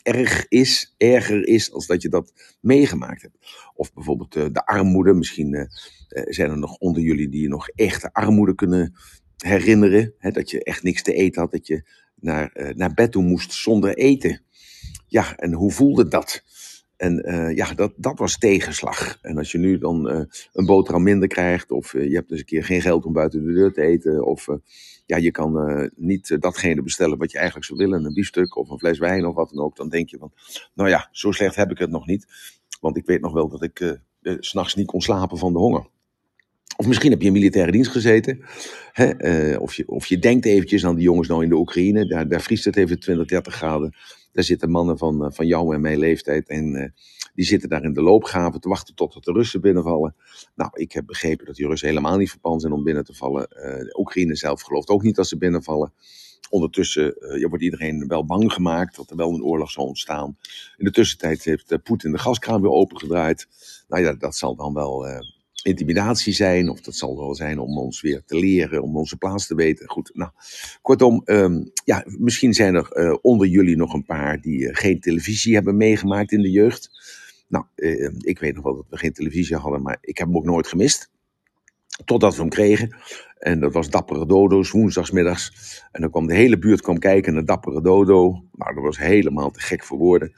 erg 0.02 0.48
is, 0.48 0.94
erger 0.96 1.46
is, 1.46 1.72
als 1.72 1.86
dat 1.86 2.02
je 2.02 2.08
dat 2.08 2.32
meegemaakt 2.60 3.22
hebt. 3.22 3.36
Of 3.74 3.92
bijvoorbeeld 3.92 4.32
de 4.32 4.66
armoede. 4.66 5.14
Misschien 5.14 5.68
zijn 6.08 6.50
er 6.50 6.58
nog 6.58 6.76
onder 6.76 7.02
jullie 7.02 7.28
die 7.28 7.42
je 7.42 7.48
nog 7.48 7.68
echte 7.68 8.12
armoede 8.12 8.54
kunnen 8.54 8.94
herinneren. 9.36 10.14
Hè, 10.18 10.30
dat 10.30 10.50
je 10.50 10.64
echt 10.64 10.82
niks 10.82 11.02
te 11.02 11.12
eten 11.12 11.40
had, 11.40 11.50
dat 11.50 11.66
je 11.66 11.82
naar, 12.14 12.72
naar 12.76 12.94
bed 12.94 13.12
toe 13.12 13.22
moest 13.22 13.52
zonder 13.52 13.94
eten. 13.94 14.42
Ja, 15.10 15.36
en 15.36 15.52
hoe 15.52 15.70
voelde 15.70 16.08
dat? 16.08 16.42
En 16.96 17.30
uh, 17.30 17.56
ja, 17.56 17.74
dat, 17.74 17.92
dat 17.96 18.18
was 18.18 18.38
tegenslag. 18.38 19.18
En 19.22 19.38
als 19.38 19.52
je 19.52 19.58
nu 19.58 19.78
dan 19.78 20.10
uh, 20.10 20.22
een 20.52 20.66
boterham 20.66 21.02
minder 21.02 21.28
krijgt, 21.28 21.70
of 21.70 21.92
uh, 21.92 22.08
je 22.08 22.14
hebt 22.14 22.28
dus 22.28 22.38
een 22.38 22.44
keer 22.44 22.64
geen 22.64 22.80
geld 22.80 23.04
om 23.04 23.12
buiten 23.12 23.44
de 23.44 23.52
deur 23.52 23.72
te 23.72 23.82
eten, 23.82 24.24
of 24.26 24.48
ja, 25.06 25.16
je 25.16 25.30
kan 25.30 25.90
niet 25.96 26.36
datgene 26.40 26.82
bestellen 26.82 27.18
wat 27.18 27.30
je 27.30 27.36
eigenlijk 27.36 27.66
zou 27.66 27.78
willen, 27.78 28.04
een 28.04 28.14
biefstuk 28.14 28.56
of 28.56 28.70
een 28.70 28.78
fles 28.78 28.98
wijn 28.98 29.26
of 29.26 29.34
wat 29.34 29.50
dan 29.50 29.64
ook, 29.64 29.76
dan 29.76 29.88
denk 29.88 30.08
je 30.08 30.18
van, 30.18 30.32
nou 30.74 30.88
ja, 30.88 31.08
zo 31.12 31.32
slecht 31.32 31.56
heb 31.56 31.70
ik 31.70 31.78
het 31.78 31.90
nog 31.90 32.06
niet. 32.06 32.26
Want 32.80 32.96
ik 32.96 33.06
weet 33.06 33.20
nog 33.20 33.32
wel 33.32 33.48
dat 33.48 33.62
ik 33.62 33.98
s 34.22 34.48
s'nachts 34.48 34.74
niet 34.74 34.86
kon 34.86 35.00
slapen 35.00 35.38
van 35.38 35.52
de 35.52 35.58
honger. 35.58 35.86
Of 36.76 36.86
misschien 36.86 37.10
heb 37.10 37.20
je 37.20 37.26
in 37.26 37.32
militaire 37.32 37.72
dienst 37.72 37.90
gezeten. 37.90 38.40
Hè? 38.92 39.56
of, 39.56 39.74
je, 39.74 39.88
of 39.88 40.06
je 40.06 40.18
denkt 40.18 40.46
eventjes 40.46 40.84
aan 40.84 40.94
die 40.94 41.04
jongens 41.04 41.28
nou 41.28 41.42
in 41.42 41.48
de 41.48 41.56
Oekraïne. 41.56 42.06
Daar, 42.06 42.28
daar 42.28 42.40
vriest 42.40 42.64
het 42.64 42.76
even 42.76 43.00
20, 43.00 43.26
30 43.26 43.54
graden. 43.54 43.94
Daar 44.32 44.44
zitten 44.44 44.70
mannen 44.70 44.98
van, 44.98 45.24
eh, 45.24 45.30
van 45.32 45.46
jou 45.46 45.74
en 45.74 45.80
mijn 45.80 45.98
leeftijd. 45.98 46.48
En 46.48 46.74
uh, 46.74 46.84
die 47.34 47.44
zitten 47.44 47.68
daar 47.68 47.84
in 47.84 47.92
de 47.92 48.02
loopgraven 48.02 48.60
te 48.60 48.68
wachten 48.68 48.94
tot 48.94 49.24
de 49.24 49.32
Russen 49.32 49.60
binnenvallen. 49.60 50.14
Nou, 50.54 50.70
ik 50.74 50.92
heb 50.92 51.06
begrepen 51.06 51.46
dat 51.46 51.54
die 51.56 51.66
Russen 51.66 51.88
helemaal 51.88 52.16
niet 52.16 52.30
verpand 52.30 52.60
zijn 52.60 52.72
om 52.72 52.84
binnen 52.84 53.04
te 53.04 53.14
vallen. 53.14 53.48
De 53.50 53.96
Oekraïne 53.98 54.36
zelf 54.36 54.62
gelooft 54.62 54.88
ook 54.88 55.02
niet 55.02 55.16
dat 55.16 55.28
ze 55.28 55.36
binnenvallen. 55.36 55.92
Ondertussen 56.50 57.14
wordt 57.48 57.64
iedereen 57.64 58.06
wel 58.06 58.24
bang 58.24 58.52
gemaakt 58.52 58.96
dat 58.96 59.10
er 59.10 59.16
wel 59.16 59.34
een 59.34 59.42
oorlog 59.42 59.70
zal 59.70 59.86
ontstaan. 59.86 60.38
In 60.76 60.84
de 60.84 60.90
tussentijd 60.90 61.44
heeft 61.44 61.82
Poetin 61.82 62.12
de 62.12 62.18
gaskraan 62.18 62.60
weer 62.60 62.70
opengedraaid. 62.70 63.46
Nou 63.88 64.02
ja, 64.02 64.12
dat 64.12 64.36
zal 64.36 64.56
dan 64.56 64.74
wel 64.74 65.06
intimidatie 65.62 66.32
zijn, 66.32 66.68
of 66.68 66.80
dat 66.80 66.94
zal 66.94 67.16
wel 67.16 67.34
zijn 67.34 67.58
om 67.58 67.78
ons 67.78 68.00
weer 68.00 68.22
te 68.26 68.36
leren, 68.36 68.82
om 68.82 68.96
onze 68.96 69.16
plaats 69.16 69.46
te 69.46 69.54
weten. 69.54 69.88
Goed, 69.88 70.10
nou, 70.14 70.30
kortom, 70.82 71.22
um, 71.24 71.70
ja, 71.84 72.04
misschien 72.06 72.54
zijn 72.54 72.74
er 72.74 72.90
uh, 72.92 73.16
onder 73.20 73.46
jullie 73.46 73.76
nog 73.76 73.94
een 73.94 74.04
paar 74.04 74.40
die 74.40 74.58
uh, 74.58 74.68
geen 74.72 75.00
televisie 75.00 75.54
hebben 75.54 75.76
meegemaakt 75.76 76.32
in 76.32 76.42
de 76.42 76.50
jeugd. 76.50 76.90
Nou, 77.48 77.64
uh, 77.76 78.10
ik 78.18 78.38
weet 78.38 78.54
nog 78.54 78.64
wel 78.64 78.74
dat 78.74 78.86
we 78.90 78.96
geen 78.96 79.12
televisie 79.12 79.56
hadden, 79.56 79.82
maar 79.82 79.98
ik 80.00 80.18
heb 80.18 80.26
hem 80.26 80.36
ook 80.36 80.44
nooit 80.44 80.66
gemist. 80.66 81.10
Totdat 82.04 82.34
we 82.34 82.40
hem 82.40 82.50
kregen. 82.50 82.96
En 83.38 83.60
dat 83.60 83.72
was 83.72 83.90
Dappere 83.90 84.26
Dodo's, 84.26 84.70
woensdagsmiddags. 84.70 85.52
En 85.92 86.00
dan 86.00 86.10
kwam 86.10 86.26
de 86.26 86.34
hele 86.34 86.58
buurt 86.58 86.80
kwam 86.80 86.98
kijken 86.98 87.34
naar 87.34 87.44
Dappere 87.44 87.82
Dodo. 87.82 88.44
Nou, 88.52 88.74
dat 88.74 88.84
was 88.84 88.98
helemaal 88.98 89.50
te 89.50 89.60
gek 89.60 89.84
voor 89.84 89.98
woorden. 89.98 90.32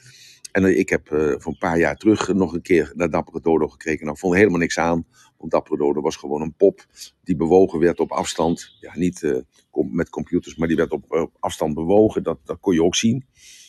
En 0.53 0.79
ik 0.79 0.89
heb 0.89 1.11
uh, 1.11 1.35
voor 1.39 1.53
een 1.53 1.59
paar 1.59 1.79
jaar 1.79 1.97
terug 1.97 2.33
nog 2.33 2.53
een 2.53 2.63
keer 2.63 2.93
naar 2.95 3.11
Dappere 3.11 3.41
Dodo 3.41 3.69
gekeken. 3.69 4.05
Nou, 4.05 4.19
vond 4.19 4.35
helemaal 4.35 4.59
niks 4.59 4.79
aan. 4.79 5.07
Want 5.39 5.51
Dappere 5.51 5.77
Dodo 5.77 6.01
was 6.01 6.17
gewoon 6.17 6.43
een 6.43 6.55
pop 6.55 6.87
die 7.25 7.37
bewogen 7.37 7.79
werd 7.79 8.01
op 8.01 8.11
afstand. 8.11 8.77
Ja, 8.81 8.97
niet 8.97 9.23
uh, 9.23 9.37
met 9.91 10.11
computers, 10.11 10.57
maar 10.57 10.69
die 10.69 10.77
werd 10.77 10.91
op, 10.91 11.31
afstand 11.41 11.75
bewogen. 11.75 12.23
Dat, 12.23 12.39
dat 12.45 12.59
kon 12.61 12.75
je 12.75 12.83
ook 12.83 12.95
zien. 12.95 13.25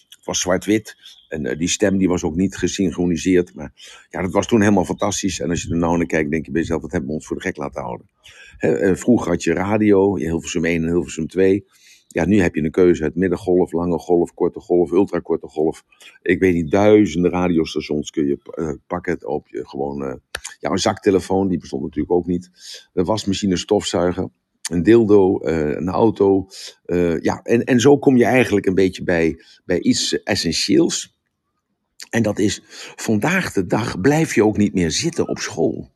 Het 0.09 0.25
was 0.25 0.39
zwart-wit. 0.39 0.95
En 1.29 1.57
die 1.57 1.67
stem 1.67 1.97
die 1.97 2.07
was 2.07 2.23
ook 2.23 2.35
niet 2.35 2.57
gesynchroniseerd. 2.57 3.55
Maar 3.55 3.73
ja, 4.09 4.21
dat 4.21 4.31
was 4.31 4.47
toen 4.47 4.61
helemaal 4.61 4.85
fantastisch. 4.85 5.39
En 5.39 5.49
als 5.49 5.61
je 5.61 5.69
er 5.69 5.77
nou 5.77 5.97
naar 5.97 6.05
kijkt, 6.05 6.31
denk 6.31 6.45
je 6.45 6.51
bij 6.51 6.61
jezelf, 6.61 6.81
wat 6.81 6.91
hebben 6.91 7.09
we 7.09 7.15
ons 7.15 7.27
voor 7.27 7.35
de 7.35 7.41
gek 7.41 7.57
laten 7.57 7.81
houden. 7.81 8.07
Vroeger 8.97 9.31
had 9.31 9.43
je 9.43 9.53
radio, 9.53 10.15
Hilversum 10.15 10.65
1 10.65 10.83
en 10.83 10.89
Hilversum 10.89 11.27
2. 11.27 11.65
Ja, 12.07 12.25
nu 12.25 12.41
heb 12.41 12.55
je 12.55 12.63
een 12.63 12.71
keuze 12.71 13.03
uit 13.03 13.15
middengolf, 13.15 13.71
lange 13.71 13.99
golf, 13.99 14.33
korte 14.33 14.59
golf, 14.59 14.91
ultrakorte 14.91 15.47
golf. 15.47 15.83
Ik 16.21 16.39
weet 16.39 16.53
niet, 16.53 16.71
duizenden 16.71 17.31
radiostations 17.31 18.11
kun 18.11 18.25
je 18.25 18.37
uh, 18.55 18.71
pakken 18.87 19.27
op 19.27 19.47
je 19.47 19.67
gewoon... 19.67 20.03
Uh, 20.03 20.13
ja, 20.59 20.69
een 20.69 20.77
zaktelefoon, 20.77 21.47
die 21.47 21.59
bestond 21.59 21.83
natuurlijk 21.83 22.13
ook 22.13 22.25
niet. 22.25 22.51
Een 22.93 23.05
wasmachine, 23.05 23.57
stofzuiger, 23.57 24.29
een 24.71 24.83
dildo, 24.83 25.39
uh, 25.41 25.69
een 25.69 25.89
auto. 25.89 26.47
ja, 27.19 27.41
en, 27.43 27.63
en 27.63 27.79
zo 27.79 27.97
kom 27.97 28.17
je 28.17 28.25
eigenlijk 28.25 28.65
een 28.65 28.75
beetje 28.75 29.03
bij, 29.03 29.43
bij 29.65 29.79
iets 29.79 30.23
essentieels. 30.23 31.17
En 32.09 32.23
dat 32.23 32.39
is, 32.39 32.61
vandaag 32.95 33.53
de 33.53 33.65
dag 33.65 34.01
blijf 34.01 34.35
je 34.35 34.45
ook 34.45 34.57
niet 34.57 34.73
meer 34.73 34.91
zitten 34.91 35.27
op 35.27 35.39
school. 35.39 35.91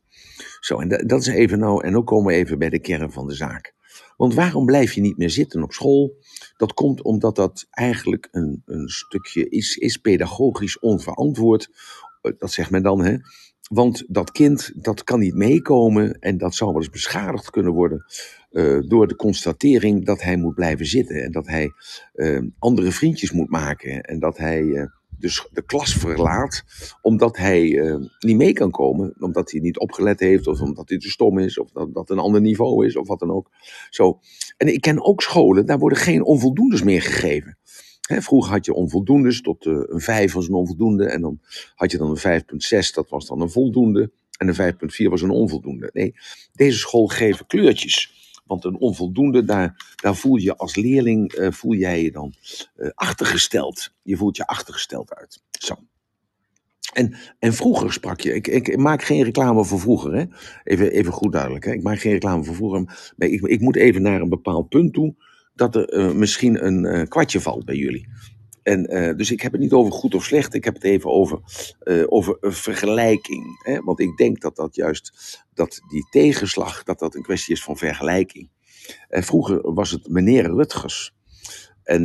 Zo, 0.60 0.78
en 0.78 0.88
dat 1.06 1.20
is 1.20 1.26
even 1.26 1.58
nou, 1.58 1.84
en 1.84 1.92
dan 1.92 2.04
komen 2.04 2.32
we 2.32 2.38
even 2.38 2.58
bij 2.58 2.68
de 2.68 2.78
kern 2.78 3.12
van 3.12 3.26
de 3.26 3.34
zaak. 3.34 3.74
Want 4.18 4.34
waarom 4.34 4.66
blijf 4.66 4.92
je 4.92 5.00
niet 5.00 5.16
meer 5.16 5.30
zitten 5.30 5.62
op 5.62 5.72
school? 5.72 6.16
Dat 6.56 6.74
komt 6.74 7.02
omdat 7.02 7.36
dat 7.36 7.66
eigenlijk 7.70 8.28
een, 8.30 8.62
een 8.64 8.88
stukje 8.88 9.48
is, 9.48 9.76
is 9.76 9.96
pedagogisch 9.96 10.78
onverantwoord. 10.78 11.70
Eh, 12.20 12.32
dat 12.38 12.52
zegt 12.52 12.70
men 12.70 12.82
dan, 12.82 13.04
hè? 13.04 13.16
Want 13.68 14.04
dat 14.08 14.30
kind, 14.30 14.72
dat 14.74 15.04
kan 15.04 15.20
niet 15.20 15.34
meekomen 15.34 16.18
en 16.18 16.38
dat 16.38 16.54
zou 16.54 16.70
wel 16.70 16.80
eens 16.80 16.90
beschadigd 16.90 17.50
kunnen 17.50 17.72
worden 17.72 18.04
uh, 18.50 18.78
door 18.88 19.06
de 19.08 19.16
constatering 19.16 20.06
dat 20.06 20.22
hij 20.22 20.36
moet 20.36 20.54
blijven 20.54 20.86
zitten 20.86 21.22
en 21.22 21.32
dat 21.32 21.46
hij 21.46 21.72
uh, 22.14 22.42
andere 22.58 22.92
vriendjes 22.92 23.32
moet 23.32 23.50
maken 23.50 24.00
en 24.00 24.18
dat 24.18 24.38
hij 24.38 24.88
dus 25.18 25.48
de 25.52 25.62
klas 25.62 25.92
verlaat 25.92 26.64
omdat 27.02 27.36
hij 27.36 27.78
eh, 27.78 27.96
niet 28.18 28.36
mee 28.36 28.52
kan 28.52 28.70
komen, 28.70 29.14
omdat 29.18 29.50
hij 29.50 29.60
niet 29.60 29.78
opgelet 29.78 30.20
heeft, 30.20 30.46
of 30.46 30.60
omdat 30.60 30.88
hij 30.88 30.98
te 30.98 31.10
stom 31.10 31.38
is, 31.38 31.58
of 31.58 31.70
dat 31.70 31.94
dat 31.94 32.10
een 32.10 32.18
ander 32.18 32.40
niveau 32.40 32.86
is, 32.86 32.96
of 32.96 33.08
wat 33.08 33.18
dan 33.18 33.30
ook. 33.30 33.50
Zo. 33.90 34.20
En 34.56 34.72
ik 34.72 34.80
ken 34.80 35.04
ook 35.04 35.22
scholen, 35.22 35.66
daar 35.66 35.78
worden 35.78 35.98
geen 35.98 36.24
onvoldoendes 36.24 36.82
meer 36.82 37.02
gegeven. 37.02 37.58
Hè, 38.08 38.22
vroeger 38.22 38.52
had 38.52 38.64
je 38.64 38.74
onvoldoendes, 38.74 39.40
tot 39.40 39.64
uh, 39.64 39.80
een 39.82 40.00
5 40.00 40.32
was 40.32 40.48
een 40.48 40.54
onvoldoende, 40.54 41.06
en 41.06 41.20
dan 41.20 41.40
had 41.74 41.90
je 41.90 41.98
dan 41.98 42.18
een 42.22 42.42
5,6, 42.84 42.92
dat 42.94 43.08
was 43.08 43.26
dan 43.26 43.40
een 43.40 43.50
voldoende, 43.50 44.10
en 44.38 44.48
een 44.48 44.74
5,4 44.74 44.78
was 45.10 45.22
een 45.22 45.30
onvoldoende. 45.30 45.90
Nee, 45.92 46.14
deze 46.52 46.78
school 46.78 47.06
geven 47.06 47.46
kleurtjes. 47.46 48.17
Want 48.48 48.64
een 48.64 48.78
onvoldoende, 48.78 49.44
daar, 49.44 49.94
daar 49.96 50.16
voel 50.16 50.36
je 50.36 50.56
als 50.56 50.76
leerling, 50.76 51.34
uh, 51.34 51.50
voel 51.50 51.74
jij 51.74 52.02
je 52.02 52.10
dan 52.10 52.34
uh, 52.76 52.90
achtergesteld. 52.94 53.92
Je 54.02 54.16
voelt 54.16 54.36
je 54.36 54.46
achtergesteld 54.46 55.14
uit. 55.14 55.42
Zo. 55.50 55.74
En, 56.92 57.14
en 57.38 57.52
vroeger 57.52 57.92
sprak 57.92 58.20
je, 58.20 58.34
ik, 58.34 58.46
ik 58.46 58.76
maak 58.76 59.02
geen 59.02 59.22
reclame 59.22 59.64
voor 59.64 59.80
vroeger, 59.80 60.14
hè? 60.14 60.24
Even, 60.64 60.92
even 60.92 61.12
goed 61.12 61.32
duidelijk. 61.32 61.64
Hè? 61.64 61.72
Ik 61.72 61.82
maak 61.82 61.98
geen 61.98 62.12
reclame 62.12 62.44
voor 62.44 62.54
vroeger, 62.54 63.12
maar 63.16 63.28
ik, 63.28 63.40
ik 63.40 63.60
moet 63.60 63.76
even 63.76 64.02
naar 64.02 64.20
een 64.20 64.28
bepaald 64.28 64.68
punt 64.68 64.92
toe 64.92 65.14
dat 65.54 65.76
er 65.76 65.94
uh, 65.94 66.12
misschien 66.12 66.66
een 66.66 67.08
kwartje 67.08 67.40
valt 67.40 67.64
bij 67.64 67.76
jullie. 67.76 68.08
En, 68.68 68.94
uh, 68.94 69.16
dus 69.16 69.30
ik 69.30 69.40
heb 69.40 69.52
het 69.52 69.60
niet 69.60 69.72
over 69.72 69.92
goed 69.92 70.14
of 70.14 70.24
slecht, 70.24 70.54
ik 70.54 70.64
heb 70.64 70.74
het 70.74 70.84
even 70.84 71.10
over, 71.10 71.40
uh, 71.84 72.04
over 72.06 72.36
een 72.40 72.52
vergelijking. 72.52 73.60
Hè? 73.62 73.80
Want 73.80 74.00
ik 74.00 74.16
denk 74.16 74.40
dat 74.40 74.56
dat 74.56 74.74
juist, 74.74 75.12
dat 75.54 75.80
die 75.88 76.06
tegenslag, 76.10 76.82
dat 76.82 76.98
dat 76.98 77.14
een 77.14 77.22
kwestie 77.22 77.54
is 77.54 77.62
van 77.62 77.76
vergelijking. 77.76 78.48
En 79.08 79.22
vroeger 79.22 79.72
was 79.72 79.90
het 79.90 80.08
meneer 80.08 80.44
Rutgers. 80.44 81.16
En 81.82 82.02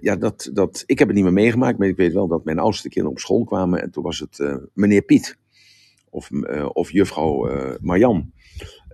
ja, 0.00 0.16
dat, 0.16 0.50
dat, 0.52 0.82
ik 0.86 0.98
heb 0.98 1.08
het 1.08 1.16
niet 1.16 1.24
meer 1.24 1.32
meegemaakt, 1.32 1.78
maar 1.78 1.88
ik 1.88 1.96
weet 1.96 2.12
wel 2.12 2.28
dat 2.28 2.44
mijn 2.44 2.58
oudste 2.58 2.88
kinderen 2.88 3.16
op 3.16 3.22
school 3.22 3.44
kwamen 3.44 3.82
en 3.82 3.90
toen 3.90 4.02
was 4.02 4.18
het 4.18 4.60
meneer 4.74 5.02
Piet. 5.02 5.38
Of, 6.10 6.30
of 6.72 6.90
juffrouw 6.90 7.48
Marjan. 7.80 8.32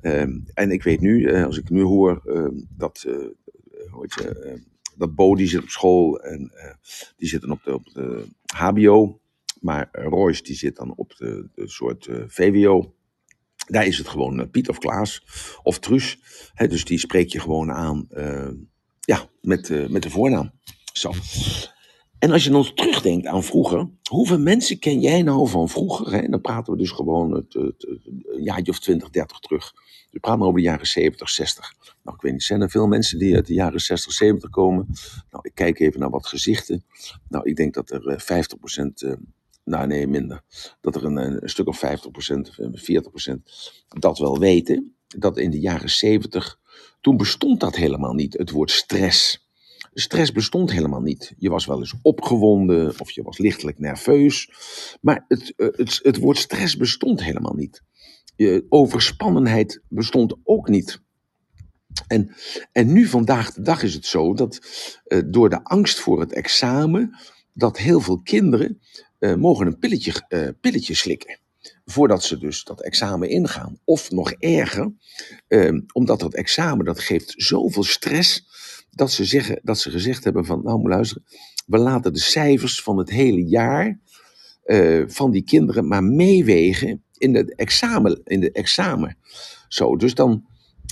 Ehm, 0.01 0.39
en 0.55 0.71
ik 0.71 0.83
weet 0.83 1.01
nu, 1.01 1.43
als 1.45 1.59
ik 1.59 1.71
nu 1.71 1.83
hoor 1.83 2.23
dat, 2.77 3.07
hoe 3.91 4.01
heet 4.01 4.15
je, 4.15 4.61
dat 5.01 5.15
Bo 5.15 5.35
die 5.35 5.49
zit 5.49 5.63
op 5.63 5.69
school 5.69 6.21
en 6.21 6.53
uh, 6.55 6.73
die 7.17 7.29
zitten 7.29 7.51
op 7.51 7.63
de, 7.65 7.75
op 7.75 7.93
de 7.93 8.27
HBO. 8.55 9.21
Maar 9.61 9.89
Royce 9.93 10.43
die 10.43 10.57
zit 10.57 10.77
dan 10.77 10.95
op 10.97 11.17
de, 11.17 11.49
de 11.55 11.69
soort 11.69 12.07
uh, 12.07 12.25
VWO. 12.27 12.95
Daar 13.67 13.87
is 13.87 13.99
het 13.99 14.09
gewoon 14.09 14.41
uh, 14.41 14.47
Piet 14.51 14.69
of 14.69 14.79
Klaas 14.79 15.23
of 15.63 15.79
Truus. 15.79 16.19
Dus 16.55 16.85
die 16.85 16.99
spreek 16.99 17.29
je 17.29 17.41
gewoon 17.41 17.73
aan 17.73 18.09
ja, 19.01 19.29
met, 19.41 19.91
met 19.91 20.03
de 20.03 20.11
voornaam. 20.11 20.53
Zo. 20.93 21.13
En 22.21 22.31
als 22.31 22.45
je 22.45 22.51
dan 22.51 22.75
terugdenkt 22.75 23.27
aan 23.27 23.45
vroeger, 23.45 23.89
hoeveel 24.09 24.39
mensen 24.39 24.79
ken 24.79 25.01
jij 25.01 25.23
nou 25.23 25.49
van 25.49 25.69
vroeger? 25.69 26.31
Dan 26.31 26.41
praten 26.41 26.73
we 26.73 26.79
dus 26.79 26.91
gewoon 26.91 27.35
het, 27.35 27.53
het, 27.53 27.87
een 28.07 28.43
jaartje 28.43 28.73
of 28.73 28.79
20, 28.79 29.11
30 29.11 29.39
terug. 29.39 29.73
We 30.11 30.21
praten 30.21 30.43
over 30.43 30.55
de 30.55 30.67
jaren 30.67 30.87
70, 30.87 31.29
60. 31.29 31.75
Nou, 32.03 32.17
ik 32.17 32.23
weet 32.23 32.33
niet, 32.33 32.43
zijn 32.43 32.61
er 32.61 32.71
veel 32.71 32.87
mensen 32.87 33.19
die 33.19 33.35
uit 33.35 33.47
de 33.47 33.55
jaren 33.55 33.81
60, 33.81 34.13
70 34.13 34.51
komen? 34.51 34.87
Nou, 35.31 35.43
ik 35.43 35.55
kijk 35.55 35.81
even 35.81 36.01
naar 36.01 36.11
wat 36.11 36.27
gezichten. 36.27 36.85
Nou, 37.29 37.49
ik 37.49 37.57
denk 37.57 37.75
dat 37.75 37.91
er 37.91 38.21
50 38.21 38.53
eh, 38.53 38.59
procent, 38.59 39.03
uh, 39.03 39.13
nou 39.65 39.87
nee, 39.87 40.07
minder. 40.07 40.43
Dat 40.81 40.95
er 40.95 41.05
een, 41.05 41.17
een 41.17 41.49
stuk 41.49 41.67
of 41.67 41.79
50 41.79 42.11
procent, 42.11 42.51
40 42.73 43.11
procent 43.11 43.51
dat 43.89 44.19
wel 44.19 44.39
weten. 44.39 44.95
Dat 45.19 45.39
in 45.39 45.51
de 45.51 45.61
jaren 45.61 45.91
70, 45.91 46.59
toen 47.01 47.17
bestond 47.17 47.61
dat 47.61 47.77
helemaal 47.77 48.15
niet, 48.15 48.39
het 48.39 48.51
woord 48.51 48.71
stress. 48.71 49.49
Stress 49.93 50.33
bestond 50.33 50.73
helemaal 50.73 51.01
niet. 51.01 51.35
Je 51.39 51.51
was 51.51 51.67
wel 51.67 51.79
eens 51.79 51.95
opgewonden 52.03 53.01
of 53.01 53.11
je 53.11 53.23
was 53.23 53.39
lichtelijk 53.39 53.79
nerveus. 53.79 54.51
Maar 55.01 55.25
het, 55.29 55.53
eh, 55.57 55.69
het, 55.73 56.01
het 56.03 56.17
woord 56.17 56.39
stress 56.39 56.77
bestond 56.77 57.23
helemaal 57.23 57.55
niet. 57.55 57.83
Overspannenheid 58.69 59.83
bestond 59.89 60.37
ook 60.45 60.69
niet. 60.69 61.01
En, 62.07 62.35
en 62.73 62.93
nu 62.93 63.07
vandaag 63.07 63.53
de 63.53 63.63
dag 63.63 63.83
is 63.83 63.95
het 63.95 64.07
zo 64.07 64.35
dat 64.35 64.61
uh, 65.07 65.23
door 65.27 65.51
de 65.51 65.65
angst 65.65 65.99
voor 65.99 66.21
het 66.21 66.33
examen, 66.33 67.17
dat 67.53 67.79
heel 67.79 68.01
veel 68.01 68.23
kinderen 68.23 68.81
uh, 69.19 69.35
mogen 69.35 69.67
een 69.67 69.79
pilletje, 69.79 70.27
uh, 70.29 70.49
pilletje 70.61 70.95
slikken. 70.95 71.39
Voordat 71.85 72.25
ze 72.25 72.39
dus 72.39 72.65
dat 72.65 72.83
examen 72.83 73.29
ingaan. 73.29 73.79
Of 73.85 74.11
nog 74.11 74.33
erger, 74.33 74.93
omdat 75.93 76.21
dat 76.21 76.35
examen 76.35 76.85
dat 76.85 77.01
geeft 77.01 77.35
zoveel 77.37 77.85
stress 77.85 78.47
dat 78.91 79.13
ze, 79.13 79.25
zeggen, 79.25 79.61
dat 79.63 79.79
ze 79.79 79.91
gezegd 79.91 80.25
hebben 80.25 80.45
van, 80.45 80.63
nou 80.63 80.79
moet 80.79 80.91
luisteren, 80.91 81.25
we 81.67 81.79
laten 81.79 82.13
de 82.13 82.21
cijfers 82.21 82.83
van 82.83 82.99
het 82.99 83.11
hele 83.11 83.45
jaar 83.45 83.99
uh, 84.65 85.03
van 85.07 85.31
die 85.31 85.45
kinderen 85.45 85.89
maar 85.89 86.05
meewegen 86.05 87.03
in 87.19 87.35
het 87.35 87.55
examen. 87.55 88.21
In 88.25 88.41
de 88.41 88.53
examen. 88.53 89.17
Zo, 89.69 89.97
dus 89.97 90.15
dan, 90.15 90.45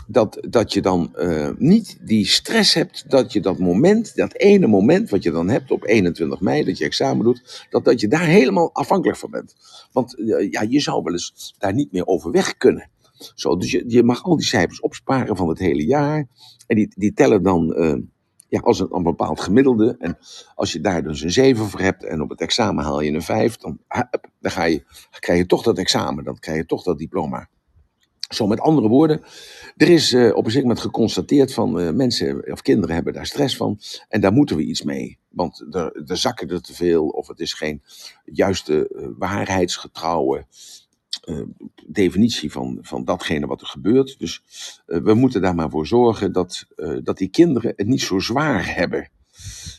dat, 0.06 0.46
dat 0.48 0.72
je 0.72 0.82
dan 0.82 1.14
uh, 1.16 1.50
niet 1.58 1.98
die 2.00 2.26
stress 2.26 2.74
hebt 2.74 3.04
dat 3.10 3.32
je 3.32 3.40
dat 3.40 3.58
moment, 3.58 4.16
dat 4.16 4.34
ene 4.34 4.66
moment 4.66 5.10
wat 5.10 5.22
je 5.22 5.30
dan 5.30 5.48
hebt 5.48 5.70
op 5.70 5.84
21 5.84 6.40
mei, 6.40 6.64
dat 6.64 6.78
je 6.78 6.84
examen 6.84 7.24
doet, 7.24 7.66
dat, 7.70 7.84
dat 7.84 8.00
je 8.00 8.08
daar 8.08 8.26
helemaal 8.26 8.74
afhankelijk 8.74 9.18
van 9.18 9.30
bent. 9.30 9.54
Want 9.92 10.18
uh, 10.18 10.50
ja, 10.50 10.62
je 10.68 10.80
zou 10.80 11.02
wel 11.02 11.12
eens 11.12 11.54
daar 11.58 11.74
niet 11.74 11.92
meer 11.92 12.06
over 12.06 12.30
weg 12.30 12.56
kunnen. 12.56 12.90
Zo, 13.34 13.56
dus 13.56 13.70
je, 13.70 13.84
je 13.86 14.02
mag 14.02 14.22
al 14.22 14.36
die 14.36 14.46
cijfers 14.46 14.80
opsparen 14.80 15.36
van 15.36 15.48
het 15.48 15.58
hele 15.58 15.86
jaar. 15.86 16.26
En 16.66 16.76
die, 16.76 16.92
die 16.96 17.12
tellen 17.12 17.42
dan 17.42 17.74
uh, 17.76 17.94
ja, 18.48 18.60
als 18.60 18.80
een, 18.80 18.94
een, 18.94 19.02
bepaald 19.02 19.40
gemiddelde. 19.40 19.96
En 19.98 20.18
als 20.54 20.72
je 20.72 20.80
daar 20.80 21.02
dus 21.02 21.22
een 21.22 21.30
7 21.30 21.66
voor 21.66 21.80
hebt 21.80 22.04
en 22.04 22.22
op 22.22 22.30
het 22.30 22.40
examen 22.40 22.84
haal 22.84 23.00
je 23.00 23.12
een 23.12 23.22
5, 23.22 23.56
dan, 23.56 23.78
dan, 24.40 24.52
ga 24.52 24.64
je, 24.64 24.84
krijg 25.10 25.38
je 25.38 25.46
toch 25.46 25.62
dat 25.62 25.78
examen, 25.78 26.24
dan 26.24 26.38
krijg 26.38 26.58
je 26.58 26.66
toch 26.66 26.82
dat 26.82 26.98
diploma. 26.98 27.48
Zo, 28.28 28.46
met 28.46 28.60
andere 28.60 28.88
woorden, 28.88 29.22
er 29.76 29.88
is 29.88 30.12
uh, 30.12 30.36
op 30.36 30.46
een 30.46 30.60
moment 30.60 30.80
geconstateerd 30.80 31.54
van 31.54 31.80
uh, 31.80 31.90
mensen 31.90 32.52
of 32.52 32.62
kinderen 32.62 32.94
hebben 32.94 33.12
daar 33.12 33.26
stress 33.26 33.56
van 33.56 33.80
en 34.08 34.20
daar 34.20 34.32
moeten 34.32 34.56
we 34.56 34.62
iets 34.62 34.82
mee. 34.82 35.18
Want 35.28 35.66
er, 35.70 36.02
er 36.06 36.16
zakken 36.16 36.48
er 36.48 36.62
te 36.62 36.74
veel 36.74 37.08
of 37.08 37.28
het 37.28 37.40
is 37.40 37.52
geen 37.52 37.82
juiste 38.24 38.90
uh, 38.92 39.06
waarheidsgetrouwe 39.18 40.46
uh, 41.28 41.42
definitie 41.86 42.52
van, 42.52 42.78
van 42.82 43.04
datgene 43.04 43.46
wat 43.46 43.60
er 43.60 43.66
gebeurt. 43.66 44.18
Dus 44.18 44.42
uh, 44.86 45.02
we 45.02 45.14
moeten 45.14 45.40
daar 45.40 45.54
maar 45.54 45.70
voor 45.70 45.86
zorgen 45.86 46.32
dat, 46.32 46.66
uh, 46.76 46.98
dat 47.02 47.18
die 47.18 47.28
kinderen 47.28 47.72
het 47.76 47.86
niet 47.86 48.00
zo 48.00 48.18
zwaar 48.18 48.74
hebben. 48.74 49.10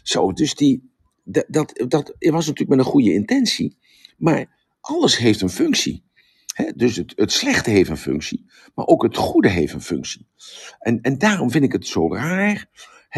Zo, 0.03 0.31
dus 0.33 0.55
die, 0.55 0.91
dat, 1.23 1.45
dat, 1.47 1.83
dat 1.87 2.15
was 2.19 2.45
natuurlijk 2.47 2.69
met 2.69 2.79
een 2.79 2.91
goede 2.91 3.13
intentie, 3.13 3.77
maar 4.17 4.57
alles 4.79 5.17
heeft 5.17 5.41
een 5.41 5.49
functie. 5.49 6.03
Dus 6.75 6.95
het, 6.95 7.13
het 7.15 7.31
slechte 7.31 7.69
heeft 7.69 7.89
een 7.89 7.97
functie, 7.97 8.45
maar 8.75 8.85
ook 8.85 9.03
het 9.03 9.17
goede 9.17 9.49
heeft 9.49 9.73
een 9.73 9.81
functie. 9.81 10.27
En, 10.79 11.01
en 11.01 11.17
daarom 11.17 11.51
vind 11.51 11.63
ik 11.63 11.71
het 11.71 11.87
zo 11.87 12.13
raar 12.13 12.69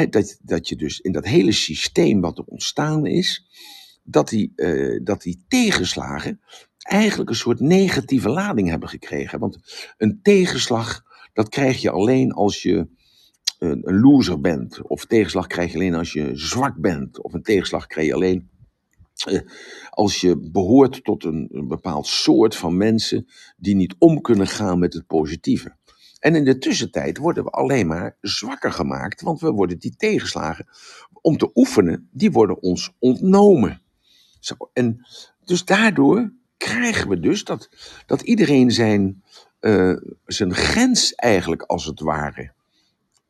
dat, 0.09 0.39
dat 0.41 0.69
je 0.69 0.75
dus 0.75 0.99
in 0.99 1.11
dat 1.11 1.25
hele 1.25 1.51
systeem 1.51 2.21
wat 2.21 2.37
er 2.37 2.43
ontstaan 2.43 3.05
is, 3.05 3.47
dat 4.03 4.29
die, 4.29 4.53
dat 5.03 5.21
die 5.21 5.43
tegenslagen 5.47 6.39
eigenlijk 6.81 7.29
een 7.29 7.35
soort 7.35 7.59
negatieve 7.59 8.29
lading 8.29 8.69
hebben 8.69 8.89
gekregen. 8.89 9.39
Want 9.39 9.57
een 9.97 10.19
tegenslag, 10.21 11.03
dat 11.33 11.49
krijg 11.49 11.81
je 11.81 11.89
alleen 11.89 12.31
als 12.31 12.61
je 12.61 12.87
een, 13.59 13.99
loser 13.99 14.41
bent. 14.41 14.81
Of 14.81 15.05
tegenslag 15.05 15.47
krijg 15.47 15.71
je 15.71 15.77
alleen 15.77 15.95
als 15.95 16.13
je 16.13 16.31
zwak 16.33 16.79
bent. 16.79 17.21
Of 17.21 17.33
een 17.33 17.43
tegenslag 17.43 17.87
krijg 17.87 18.07
je 18.07 18.13
alleen 18.13 18.49
uh, 19.29 19.39
als 19.89 20.21
je 20.21 20.49
behoort 20.51 21.03
tot 21.03 21.23
een, 21.23 21.47
een 21.51 21.67
bepaald 21.67 22.07
soort 22.07 22.55
van 22.55 22.77
mensen 22.77 23.27
die 23.57 23.75
niet 23.75 23.95
om 23.97 24.21
kunnen 24.21 24.47
gaan 24.47 24.79
met 24.79 24.93
het 24.93 25.07
positieve. 25.07 25.75
En 26.19 26.35
in 26.35 26.43
de 26.43 26.57
tussentijd 26.57 27.17
worden 27.17 27.43
we 27.43 27.49
alleen 27.49 27.87
maar 27.87 28.17
zwakker 28.21 28.71
gemaakt, 28.71 29.21
want 29.21 29.39
we 29.39 29.51
worden 29.51 29.79
die 29.79 29.95
tegenslagen 29.95 30.67
om 31.21 31.37
te 31.37 31.51
oefenen, 31.53 32.09
die 32.11 32.31
worden 32.31 32.61
ons 32.61 32.91
ontnomen. 32.99 33.81
Zo, 34.39 34.55
en 34.73 35.07
dus 35.45 35.65
daardoor 35.65 36.33
krijgen 36.61 37.09
we 37.09 37.19
dus 37.19 37.43
dat, 37.43 37.69
dat 38.05 38.21
iedereen 38.21 38.71
zijn, 38.71 39.23
uh, 39.61 39.97
zijn 40.25 40.53
grens 40.53 41.13
eigenlijk 41.13 41.61
als 41.61 41.85
het 41.85 41.99
ware 41.99 42.51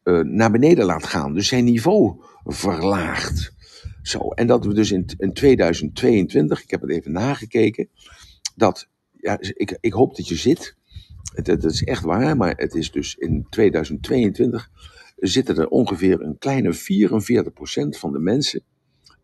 uh, 0.04 0.20
naar 0.20 0.52
beneden 0.52 0.86
laat 0.86 1.06
gaan. 1.06 1.34
Dus 1.34 1.48
zijn 1.48 1.64
niveau 1.64 2.22
verlaagt. 2.44 3.54
Zo, 4.02 4.30
en 4.30 4.48
dat 4.48 4.66
we 4.66 4.74
dus 4.74 4.92
in, 4.92 5.06
in 5.18 5.34
2022, 5.34 6.64
ik 6.64 6.72
heb 6.72 6.82
het 6.82 6.90
even 6.90 7.12
nagekeken, 7.12 7.90
dat, 8.56 8.88
ja, 9.18 9.38
ik, 9.40 9.78
ik 9.80 9.94
hoop 9.94 10.16
dat 10.16 10.28
je 10.28 10.36
zit. 10.36 10.76
Het 11.34 11.64
is 11.64 11.84
echt 11.84 12.04
waar, 12.04 12.38
maar 12.38 12.54
het 12.58 12.76
is 12.76 12.92
dus 12.92 13.16
in 13.16 13.48
2022 13.50 14.70
zitten 15.16 15.58
er 15.58 15.68
ongeveer 15.68 16.22
een 16.22 16.38
kleine 16.38 16.74
44% 16.74 16.78
van 17.90 18.12
de 18.12 18.20
mensen 18.20 18.64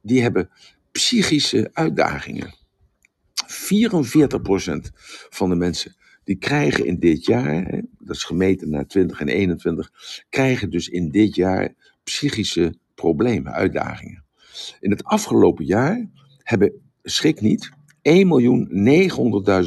die 0.02 0.22
hebben 0.22 0.50
psychische 0.91 1.70
uitdagingen. 1.74 2.54
44% 3.45 4.91
van 5.30 5.50
de 5.50 5.56
mensen 5.56 5.95
die 6.23 6.36
krijgen 6.36 6.86
in 6.86 7.00
dit 7.00 7.26
jaar, 7.26 7.82
dat 7.97 8.15
is 8.15 8.23
gemeten 8.23 8.69
naar 8.69 8.88
20 8.88 9.19
en 9.19 9.28
21, 9.28 9.91
krijgen 10.30 10.69
dus 10.69 10.88
in 10.88 11.10
dit 11.10 11.36
jaar 11.36 11.73
psychische 12.04 12.78
problemen, 12.95 13.54
uitdagingen. 13.54 14.26
In 14.80 14.91
het 14.91 15.04
afgelopen 15.04 15.65
jaar 15.65 16.10
hebben 16.43 16.73
schrik 17.04 17.41
niet, 17.41 17.69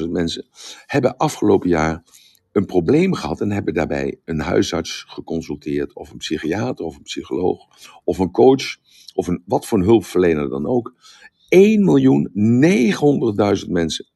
1.900.000 0.00 0.08
mensen 0.10 0.46
hebben 0.86 1.16
afgelopen 1.16 1.68
jaar 1.68 2.02
een 2.52 2.66
probleem 2.66 3.14
gehad 3.14 3.40
en 3.40 3.50
hebben 3.50 3.74
daarbij 3.74 4.20
een 4.24 4.40
huisarts 4.40 5.04
geconsulteerd, 5.08 5.94
of 5.94 6.10
een 6.10 6.16
psychiater, 6.16 6.84
of 6.84 6.96
een 6.96 7.02
psycholoog, 7.02 7.66
of 8.04 8.18
een 8.18 8.30
coach, 8.30 8.76
of 9.14 9.26
een, 9.26 9.42
wat 9.46 9.66
voor 9.66 9.78
een 9.78 9.84
hulpverlener 9.84 10.48
dan 10.48 10.66
ook. 10.66 10.94
1.900.000 11.56 13.68
mensen 13.68 14.08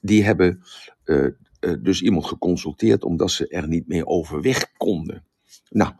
die 0.00 0.24
hebben 0.24 0.62
uh, 1.04 1.26
uh, 1.60 1.74
dus 1.80 2.02
iemand 2.02 2.26
geconsulteerd 2.26 3.04
omdat 3.04 3.30
ze 3.30 3.48
er 3.48 3.68
niet 3.68 3.88
meer 3.88 4.06
overweg 4.06 4.72
konden. 4.76 5.24
Nou, 5.68 5.92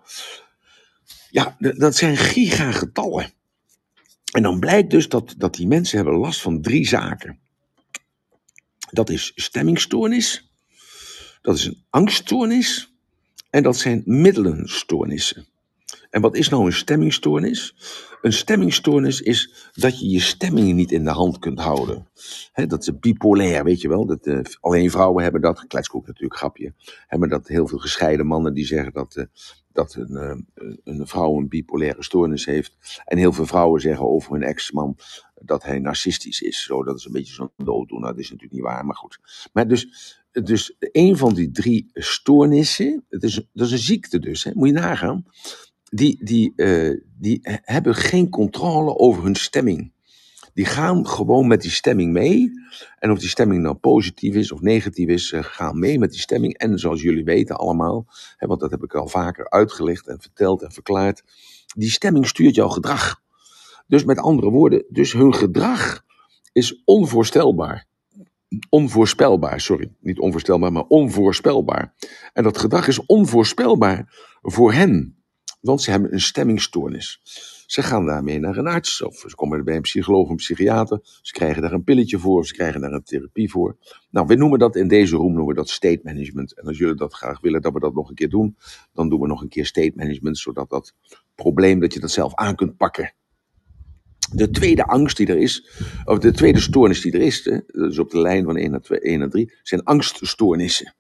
ja, 1.31 1.57
dat 1.59 1.96
zijn 1.96 2.16
gigagetallen. 2.16 3.33
En 4.33 4.42
dan 4.42 4.61
blijkt 4.61 4.90
dus 4.90 5.09
dat, 5.09 5.35
dat 5.37 5.55
die 5.55 5.66
mensen 5.66 5.96
hebben 5.96 6.16
last 6.16 6.40
van 6.40 6.62
drie 6.62 6.88
zaken. 6.88 7.38
Dat 8.90 9.11
is 9.11 9.33
stemmingstoornis, 9.35 10.50
dat 11.42 11.57
is 11.57 11.64
een 11.64 11.85
angststoornis 11.90 12.94
en 13.50 13.62
dat 13.62 13.76
zijn 13.76 14.03
middelenstoornissen. 14.05 15.46
En 16.11 16.20
wat 16.20 16.37
is 16.37 16.49
nou 16.49 16.64
een 16.64 16.73
stemmingstoornis? 16.73 17.75
Een 18.23 18.33
stemmingstoornis 18.33 19.20
is 19.20 19.70
dat 19.73 20.01
je 20.01 20.09
je 20.09 20.20
stemming 20.20 20.75
niet 20.75 20.92
in 20.92 21.05
de 21.05 21.11
hand 21.11 21.38
kunt 21.38 21.61
houden. 21.61 22.09
dat 22.66 22.81
is 22.81 22.99
bipolair, 22.99 23.64
weet 23.64 23.81
je 23.81 23.88
wel. 23.88 24.07
Dat, 24.07 24.27
uh, 24.27 24.40
alleen 24.61 24.90
vrouwen 24.90 25.23
hebben 25.23 25.40
dat, 25.40 25.66
kletskoek 25.66 26.07
natuurlijk, 26.07 26.37
grapje. 26.37 26.75
Hebben 27.07 27.29
dat 27.29 27.49
heel 27.49 27.66
veel 27.66 27.79
gescheiden 27.79 28.27
mannen 28.27 28.55
die 28.55 28.66
zeggen 28.66 28.92
dat, 28.92 29.16
uh, 29.16 29.25
dat 29.73 29.94
een, 29.94 30.44
uh, 30.55 30.75
een 30.85 31.07
vrouw 31.07 31.37
een 31.37 31.49
bipolaire 31.49 32.03
stoornis 32.03 32.44
heeft. 32.44 33.03
En 33.05 33.18
heel 33.18 33.33
veel 33.33 33.46
vrouwen 33.46 33.81
zeggen 33.81 34.09
over 34.09 34.33
hun 34.33 34.42
ex-man 34.42 34.96
dat 35.35 35.62
hij 35.62 35.79
narcistisch 35.79 36.40
is. 36.40 36.62
Zo, 36.62 36.83
dat 36.83 36.99
is 36.99 37.05
een 37.05 37.12
beetje 37.12 37.35
zo'n 37.35 37.51
dooddoener. 37.57 38.09
Dat 38.09 38.18
is 38.18 38.31
natuurlijk 38.31 38.53
niet 38.53 38.70
waar, 38.70 38.87
maar 38.87 38.96
goed. 38.96 39.49
Maar 39.53 39.68
dus, 39.68 40.14
dus 40.31 40.77
een 40.79 41.16
van 41.16 41.35
die 41.35 41.51
drie 41.51 41.90
stoornissen, 41.92 43.05
het 43.09 43.23
is, 43.23 43.35
dat 43.53 43.66
is 43.66 43.73
een 43.73 43.79
ziekte 43.79 44.18
dus, 44.18 44.44
hè, 44.44 44.51
moet 44.55 44.68
je 44.68 44.75
nagaan 44.75 45.25
die, 45.90 46.24
die, 46.24 46.53
uh, 46.57 47.00
die 47.18 47.40
hebben 47.42 47.94
geen 47.94 48.29
controle 48.29 48.98
over 48.98 49.22
hun 49.24 49.35
stemming. 49.35 49.92
Die 50.55 50.64
gaan 50.64 51.07
gewoon 51.07 51.46
met 51.46 51.62
die 51.62 51.70
stemming 51.70 52.12
mee. 52.12 52.50
En 52.98 53.11
of 53.11 53.18
die 53.18 53.29
stemming 53.29 53.62
nou 53.62 53.74
positief 53.74 54.35
is 54.35 54.53
of 54.53 54.61
negatief 54.61 55.09
is, 55.09 55.33
gaan 55.37 55.79
mee 55.79 55.98
met 55.98 56.11
die 56.11 56.20
stemming. 56.20 56.59
En 56.59 56.79
zoals 56.79 57.03
jullie 57.03 57.24
weten 57.24 57.57
allemaal, 57.57 58.07
hè, 58.37 58.46
want 58.46 58.61
dat 58.61 58.70
heb 58.70 58.83
ik 58.83 58.94
al 58.94 59.09
vaker 59.09 59.50
uitgelegd 59.50 60.07
en 60.09 60.20
verteld 60.20 60.62
en 60.62 60.72
verklaard. 60.72 61.22
Die 61.74 61.90
stemming 61.90 62.26
stuurt 62.26 62.55
jouw 62.55 62.68
gedrag. 62.68 63.20
Dus 63.87 64.05
met 64.05 64.18
andere 64.18 64.50
woorden, 64.50 64.85
dus 64.88 65.12
hun 65.12 65.35
gedrag 65.35 66.05
is 66.53 66.83
onvoorstelbaar. 66.85 67.87
Onvoorspelbaar, 68.68 69.61
sorry. 69.61 69.92
Niet 70.00 70.18
onvoorstelbaar, 70.18 70.72
maar 70.72 70.85
onvoorspelbaar. 70.88 71.94
En 72.33 72.42
dat 72.42 72.59
gedrag 72.59 72.88
is 72.88 73.07
onvoorspelbaar 73.07 74.14
voor 74.42 74.72
hen. 74.72 75.19
Want 75.61 75.83
ze 75.83 75.90
hebben 75.90 76.12
een 76.12 76.20
stemmingstoornis. 76.20 77.20
Ze 77.66 77.83
gaan 77.83 78.07
daarmee 78.07 78.38
naar 78.38 78.57
een 78.57 78.66
arts 78.66 79.03
of 79.03 79.25
ze 79.29 79.35
komen 79.35 79.64
bij 79.64 79.77
een 79.77 79.83
psycholoog 79.83 80.25
of 80.25 80.31
een 80.31 80.37
psychiater. 80.37 81.01
Ze 81.23 81.33
krijgen 81.33 81.62
daar 81.62 81.73
een 81.73 81.85
pilletje 81.85 82.18
voor, 82.18 82.46
ze 82.46 82.55
krijgen 82.55 82.81
daar 82.81 82.92
een 82.92 83.03
therapie 83.03 83.51
voor. 83.51 83.77
Nou, 84.11 84.27
we 84.27 84.35
noemen 84.35 84.59
dat 84.59 84.77
in 84.77 84.88
deze 84.88 85.16
room 85.16 85.33
noemen 85.33 85.46
we 85.46 85.55
dat 85.55 85.68
state 85.68 86.01
management. 86.03 86.59
En 86.59 86.66
als 86.66 86.79
jullie 86.79 86.94
dat 86.94 87.14
graag 87.14 87.40
willen 87.40 87.62
dat 87.62 87.73
we 87.73 87.81
dat 87.81 87.94
nog 87.94 88.09
een 88.09 88.14
keer 88.14 88.29
doen, 88.29 88.57
dan 88.92 89.09
doen 89.09 89.20
we 89.20 89.27
nog 89.27 89.42
een 89.42 89.49
keer 89.49 89.66
state 89.66 89.92
management, 89.94 90.38
zodat 90.38 90.70
dat 90.70 90.94
probleem 91.35 91.81
dat 91.81 91.92
je 91.92 92.01
dat 92.01 92.11
zelf 92.11 92.35
aan 92.35 92.55
kunt 92.55 92.77
pakken. 92.77 93.12
De 94.33 94.51
tweede 94.51 94.87
angst 94.87 95.16
die 95.16 95.27
er 95.27 95.38
is, 95.38 95.68
of 96.05 96.18
de 96.18 96.33
tweede 96.33 96.61
stoornis 96.61 97.01
die 97.01 97.12
er 97.12 97.20
is, 97.20 97.42
dus 97.66 97.99
op 97.99 98.11
de 98.11 98.20
lijn 98.20 98.44
van 98.44 98.57
1 98.57 98.70
naar, 98.70 98.81
2, 98.81 99.01
1 99.01 99.18
naar 99.18 99.31
3, 99.31 99.53
zijn 99.62 99.83
angststoornissen. 99.85 100.94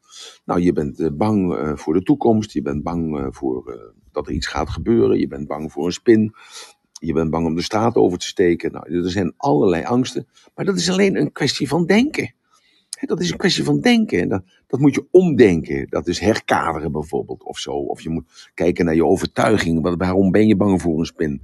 Nou, 0.44 0.60
je 0.60 0.72
bent 0.72 1.00
eh, 1.00 1.08
bang 1.12 1.54
eh, 1.54 1.76
voor 1.76 1.94
de 1.94 2.02
toekomst, 2.02 2.52
je 2.52 2.62
bent 2.62 2.82
bang 2.82 3.18
eh, 3.18 3.26
voor 3.30 3.92
dat 4.12 4.26
er 4.26 4.32
iets 4.32 4.46
gaat 4.46 4.70
gebeuren, 4.70 5.18
je 5.18 5.28
bent 5.28 5.46
bang 5.46 5.72
voor 5.72 5.86
een 5.86 5.92
spin, 5.92 6.34
je 6.92 7.12
bent 7.12 7.30
bang 7.30 7.46
om 7.46 7.54
de 7.54 7.62
straat 7.62 7.94
over 7.94 8.18
te 8.18 8.26
steken. 8.26 8.72
Nou, 8.72 9.04
er 9.04 9.10
zijn 9.10 9.34
allerlei 9.36 9.84
angsten, 9.84 10.26
maar 10.54 10.64
dat 10.64 10.76
is 10.76 10.90
alleen 10.90 11.16
een 11.16 11.32
kwestie 11.32 11.68
van 11.68 11.86
denken. 11.86 12.34
Dat 13.00 13.20
is 13.20 13.30
een 13.30 13.36
kwestie 13.36 13.64
van 13.64 13.80
denken. 13.80 14.20
En 14.20 14.28
dat, 14.28 14.42
dat 14.66 14.80
moet 14.80 14.94
je 14.94 15.06
omdenken. 15.10 15.86
Dat 15.88 16.06
is 16.06 16.18
herkaderen 16.18 16.92
bijvoorbeeld 16.92 17.42
of 17.42 17.58
zo. 17.58 17.70
Of 17.70 18.00
je 18.00 18.10
moet 18.10 18.50
kijken 18.54 18.84
naar 18.84 18.94
je 18.94 19.04
overtuiging. 19.04 19.96
Waarom 19.96 20.30
ben 20.30 20.46
je 20.46 20.56
bang 20.56 20.80
voor 20.80 20.98
een 20.98 21.04
spin? 21.04 21.42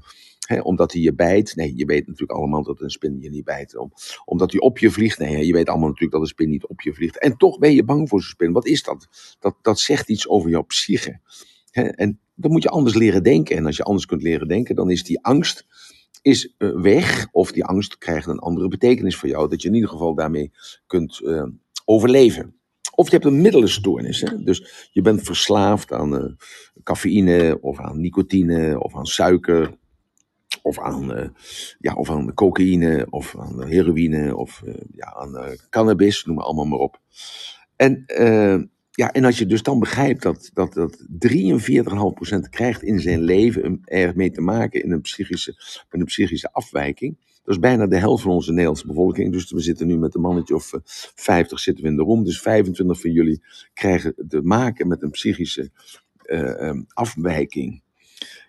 omdat 0.63 0.93
hij 0.93 1.01
je 1.01 1.15
bijt. 1.15 1.57
Nee, 1.57 1.77
je 1.77 1.85
weet 1.85 2.07
natuurlijk 2.07 2.39
allemaal 2.39 2.63
dat 2.63 2.81
een 2.81 2.91
spin 2.91 3.21
je 3.21 3.31
niet 3.31 3.45
bijt. 3.45 3.77
Om, 3.77 3.93
omdat 4.25 4.53
hij 4.53 4.61
op 4.61 4.79
je 4.79 4.91
vliegt. 4.91 5.19
Nee, 5.19 5.47
je 5.47 5.53
weet 5.53 5.69
allemaal 5.69 5.89
natuurlijk 5.89 6.13
dat 6.13 6.21
een 6.21 6.27
spin 6.27 6.51
niet 6.51 6.67
op 6.67 6.81
je 6.81 6.95
vliegt. 6.95 7.19
En 7.19 7.37
toch 7.37 7.59
ben 7.59 7.75
je 7.75 7.85
bang 7.85 8.09
voor 8.09 8.21
zo'n 8.21 8.31
spin. 8.31 8.53
Wat 8.53 8.67
is 8.67 8.83
dat? 8.83 9.09
dat? 9.39 9.57
Dat 9.63 9.81
zegt 9.81 10.09
iets 10.09 10.29
over 10.29 10.51
jouw 10.51 10.63
psyche. 10.63 11.21
En 11.77 12.21
dan 12.35 12.51
moet 12.51 12.63
je 12.63 12.69
anders 12.69 12.97
leren 12.97 13.23
denken. 13.23 13.57
En 13.57 13.67
als 13.67 13.77
je 13.77 13.83
anders 13.83 14.07
kunt 14.07 14.23
leren 14.23 14.49
denken, 14.49 14.75
dan 14.75 14.91
is 14.91 15.05
die 15.05 15.25
angst 15.25 15.67
is 16.23 16.55
eh, 16.59 16.71
weg. 16.75 17.29
Of 17.33 17.53
die 17.53 17.65
angst 17.65 17.99
krijgt 17.99 18.27
een 18.27 18.39
andere 18.39 18.69
betekenis 18.69 19.17
voor 19.17 19.29
jou. 19.29 19.49
Dat 19.49 19.63
je 19.63 19.69
in 19.69 19.75
ieder 19.75 19.91
geval 19.91 20.15
daarmee 20.15 20.53
kunt 20.87 21.21
uh, 21.23 21.45
overleven. 21.85 22.55
Of 22.95 23.07
je 23.07 23.13
hebt 23.13 23.25
een 23.25 23.41
middelenstoornis. 23.41 24.21
Hè? 24.21 24.43
Dus 24.43 24.89
je 24.93 25.03
bent 25.03 25.23
verslaafd 25.23 25.93
aan 25.93 26.15
uh, 26.15 26.33
cafeïne 26.83 27.59
of 27.61 27.81
aan 27.81 28.01
nicotine 28.01 28.81
of 28.81 28.97
aan 28.97 29.07
suiker 29.07 29.79
of 30.63 30.79
aan, 30.79 31.35
ja, 31.79 31.95
of 31.95 32.11
aan 32.11 32.35
cocaïne, 32.35 33.07
of 33.11 33.37
aan 33.39 33.63
heroïne, 33.63 34.37
of 34.37 34.63
ja, 34.95 35.15
aan 35.15 35.57
cannabis, 35.71 36.25
noem 36.25 36.37
maar 36.37 36.45
allemaal 36.45 36.65
maar 36.65 36.79
op. 36.79 37.01
En, 37.77 38.05
ja, 38.97 39.13
en 39.13 39.25
als 39.25 39.39
je 39.39 39.47
dus 39.47 39.63
dan 39.63 39.79
begrijpt 39.79 40.23
dat, 40.23 40.51
dat, 40.55 40.73
dat 40.73 41.07
43,5% 41.29 42.39
krijgt 42.51 42.83
in 42.83 43.01
zijn 43.01 43.21
leven 43.21 43.81
ermee 43.85 44.31
te 44.31 44.41
maken 44.41 44.83
in 44.83 44.93
een 44.93 45.01
psychische, 45.01 45.55
met 45.91 46.01
een 46.01 46.07
psychische 46.07 46.53
afwijking. 46.53 47.17
Dat 47.45 47.55
is 47.55 47.61
bijna 47.61 47.87
de 47.87 47.99
helft 47.99 48.23
van 48.23 48.33
onze 48.33 48.51
Nederlandse 48.51 48.87
bevolking. 48.87 49.33
Dus 49.33 49.51
we 49.51 49.61
zitten 49.61 49.87
nu 49.87 49.99
met 49.99 50.15
een 50.15 50.21
mannetje 50.21 50.55
of 50.55 50.73
50 51.15 51.59
zitten 51.61 51.85
we 51.85 51.91
in 51.91 51.97
de 51.97 52.03
room. 52.03 52.25
Dus 52.25 52.41
25 52.41 53.01
van 53.01 53.11
jullie 53.11 53.43
krijgen 53.75 54.15
te 54.29 54.41
maken 54.43 54.89
met 54.89 55.03
een 55.03 55.11
psychische 55.11 55.71
um, 56.31 56.87
afwijking. 56.89 57.83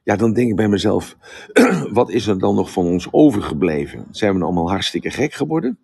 Ja, 0.03 0.15
dan 0.15 0.33
denk 0.33 0.49
ik 0.49 0.55
bij 0.55 0.67
mezelf, 0.67 1.17
wat 1.91 2.11
is 2.11 2.27
er 2.27 2.39
dan 2.39 2.55
nog 2.55 2.71
van 2.71 2.85
ons 2.85 3.07
overgebleven? 3.11 4.07
Zijn 4.11 4.37
we 4.37 4.43
allemaal 4.43 4.69
hartstikke 4.69 5.09
gek 5.09 5.33
geworden? 5.33 5.79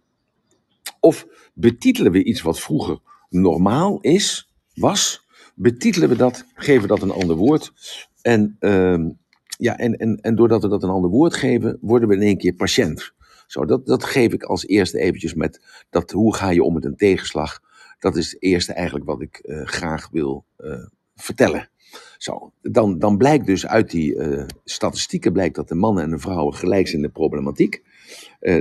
Of 1.00 1.28
betitelen 1.54 2.12
we 2.12 2.24
iets 2.24 2.42
wat 2.42 2.60
vroeger 2.60 3.00
normaal 3.30 4.00
is, 4.02 4.53
was, 4.74 5.26
betitelen 5.56 6.10
we 6.10 6.16
dat, 6.16 6.46
geven 6.56 6.88
dat 6.88 7.02
een 7.02 7.12
ander 7.12 7.36
woord. 7.36 7.74
En, 8.22 8.58
uh, 8.60 9.06
ja, 9.58 9.78
en, 9.78 9.98
en, 9.98 10.20
en 10.22 10.36
doordat 10.36 10.62
we 10.62 10.70
dat 10.70 10.84
een 10.84 10.90
ander 10.90 11.10
woord 11.10 11.34
geven, 11.34 11.78
worden 11.82 12.10
we 12.10 12.16
in 12.16 12.22
één 12.22 12.38
keer 12.38 12.54
patiënt. 12.54 13.14
Zo, 13.48 13.66
dat, 13.66 13.86
dat 13.86 14.04
geef 14.04 14.34
ik 14.34 14.44
als 14.44 14.68
eerste 14.68 15.00
eventjes 15.00 15.34
met 15.34 15.62
dat 15.90 16.12
hoe 16.12 16.36
ga 16.36 16.50
je 16.50 16.64
om 16.64 16.74
met 16.74 16.86
een 16.86 16.96
tegenslag. 16.96 17.60
Dat 18.00 18.16
is 18.16 18.32
het 18.32 18.42
eerste 18.42 18.74
eigenlijk 18.74 19.06
wat 19.06 19.22
ik 19.22 19.42
uh, 19.44 19.66
graag 19.66 20.10
wil 20.12 20.46
uh, 20.60 20.86
vertellen. 21.16 21.70
Zo, 22.18 22.52
dan, 22.62 23.00
dan 23.00 23.18
blijkt 23.18 23.46
dus 23.46 23.68
uit 23.68 23.92
die 23.92 24.16
uh, 24.16 24.46
statistieken 24.64 25.34
blijkt 25.34 25.56
dat 25.56 25.68
de 25.68 25.76
mannen 25.76 26.04
en 26.04 26.10
de 26.10 26.20
vrouwen 26.20 26.54
gelijk 26.54 26.88
zijn 26.88 27.02
in 27.02 27.08
de 27.08 27.14
problematiek. 27.14 27.84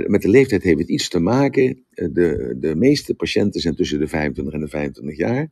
Met 0.05 0.21
de 0.21 0.29
leeftijd 0.29 0.63
heeft 0.63 0.79
het 0.79 0.89
iets 0.89 1.09
te 1.09 1.19
maken. 1.19 1.85
De, 1.89 2.55
de 2.59 2.75
meeste 2.75 3.13
patiënten 3.13 3.61
zijn 3.61 3.75
tussen 3.75 3.99
de 3.99 4.07
25 4.07 4.53
en 4.53 4.59
de 4.59 4.67
25 4.67 5.17
jaar. 5.17 5.49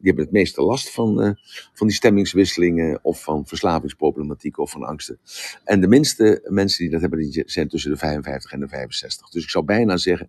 Die 0.00 0.08
hebben 0.08 0.24
het 0.24 0.32
meeste 0.32 0.62
last 0.62 0.90
van, 0.90 1.38
van 1.72 1.86
die 1.86 1.96
stemmingswisselingen 1.96 2.98
of 3.02 3.22
van 3.22 3.46
verslavingsproblematiek 3.46 4.58
of 4.58 4.70
van 4.70 4.82
angsten. 4.82 5.18
En 5.64 5.80
de 5.80 5.88
minste 5.88 6.46
mensen 6.48 6.82
die 6.82 6.92
dat 6.92 7.00
hebben, 7.00 7.18
die 7.18 7.42
zijn 7.46 7.68
tussen 7.68 7.90
de 7.90 7.96
55 7.96 8.52
en 8.52 8.60
de 8.60 8.68
65. 8.68 9.28
Dus 9.28 9.42
ik 9.42 9.50
zou 9.50 9.64
bijna 9.64 9.96
zeggen, 9.96 10.28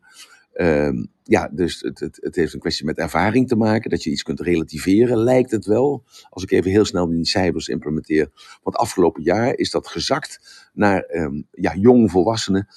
Uh, 0.54 1.04
ja, 1.24 1.50
dus 1.52 1.82
het, 1.82 2.00
het, 2.00 2.18
het, 2.22 2.36
heeft 2.36 2.54
een 2.54 2.60
kwestie 2.60 2.86
met 2.86 2.98
ervaring 2.98 3.48
te 3.48 3.56
maken, 3.56 3.90
dat 3.90 4.04
je 4.04 4.10
iets 4.10 4.24
kunt 4.24 4.40
relativeren, 4.40 5.18
lijkt 5.18 5.52
het 5.52 5.66
wel. 5.66 6.04
Als 6.30 6.44
ik 6.44 6.52
even 6.52 6.72
heel 6.72 6.86
snel 6.86 7.08
die 7.08 7.26
cijfers 7.26 7.68
implementeer. 7.68 8.30
Want 8.64 8.76
afgelopen 8.76 9.24
jaar 9.24 9.56
is 9.56 9.72
dat 9.72 9.88
gezakt 9.88 10.40
naar 10.74 11.06
um, 11.10 11.48
ja, 11.52 11.76
jong 11.76 12.12
volwassenen 12.12 12.68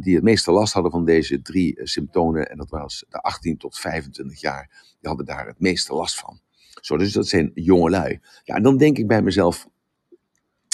die 0.00 0.14
het 0.14 0.24
meeste 0.24 0.50
last 0.50 0.72
hadden 0.72 0.92
van 0.92 1.04
deze 1.04 1.42
drie 1.42 1.78
uh, 1.78 1.84
symptomen. 1.84 2.50
En 2.50 2.56
dat 2.56 2.70
was 2.70 3.04
de 3.08 3.18
18 3.18 3.56
tot 3.56 3.78
25 3.78 4.40
jaar. 4.40 4.68
Die 4.70 5.08
hadden 5.08 5.26
daar 5.26 5.46
het 5.46 5.60
meeste 5.60 5.94
last 5.94 6.18
van. 6.18 6.40
Zo, 6.80 6.96
dus 6.96 7.12
dat 7.12 7.28
zijn 7.28 7.50
jongelui. 7.54 8.20
Ja, 8.44 8.54
en 8.54 8.62
dan 8.62 8.76
denk 8.76 8.98
ik 8.98 9.06
bij 9.06 9.22
mezelf, 9.22 9.68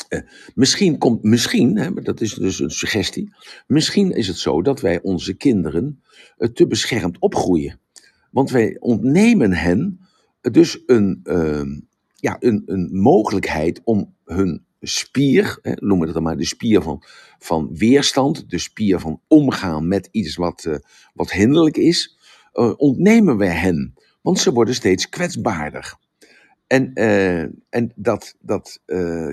uh, 0.08 0.20
misschien 0.54 0.98
komt, 0.98 1.22
misschien, 1.22 1.76
hè, 1.76 1.92
dat 1.92 2.20
is 2.20 2.34
dus 2.34 2.60
een 2.60 2.70
suggestie, 2.70 3.34
misschien 3.66 4.10
is 4.10 4.26
het 4.26 4.36
zo 4.36 4.62
dat 4.62 4.80
wij 4.80 5.02
onze 5.02 5.34
kinderen 5.34 6.02
te 6.52 6.66
beschermd 6.66 7.18
opgroeien. 7.18 7.80
Want 8.30 8.50
wij 8.50 8.76
ontnemen 8.80 9.52
hen 9.52 10.00
dus 10.40 10.82
een, 10.86 11.20
uh, 11.24 11.62
ja, 12.14 12.36
een, 12.40 12.62
een 12.66 12.88
mogelijkheid 12.92 13.80
om 13.84 14.14
hun 14.24 14.64
spier, 14.82 15.58
noemen 15.62 15.98
we 15.98 16.04
dat 16.04 16.14
dan 16.14 16.22
maar 16.22 16.36
de 16.36 16.44
spier 16.44 16.82
van, 16.82 17.02
van 17.38 17.76
weerstand, 17.76 18.50
de 18.50 18.58
spier 18.58 19.00
van 19.00 19.20
omgaan 19.28 19.88
met 19.88 20.08
iets 20.10 20.36
wat, 20.36 20.64
uh, 20.64 20.76
wat 21.14 21.32
hinderlijk 21.32 21.76
is, 21.76 22.18
uh, 22.54 22.72
ontnemen 22.76 23.36
we 23.36 23.46
hen. 23.46 23.94
Want 24.20 24.38
ze 24.38 24.52
worden 24.52 24.74
steeds 24.74 25.08
kwetsbaarder. 25.08 25.94
En, 26.66 26.90
uh, 26.94 27.40
en 27.68 27.92
dat, 27.94 28.36
dat 28.40 28.80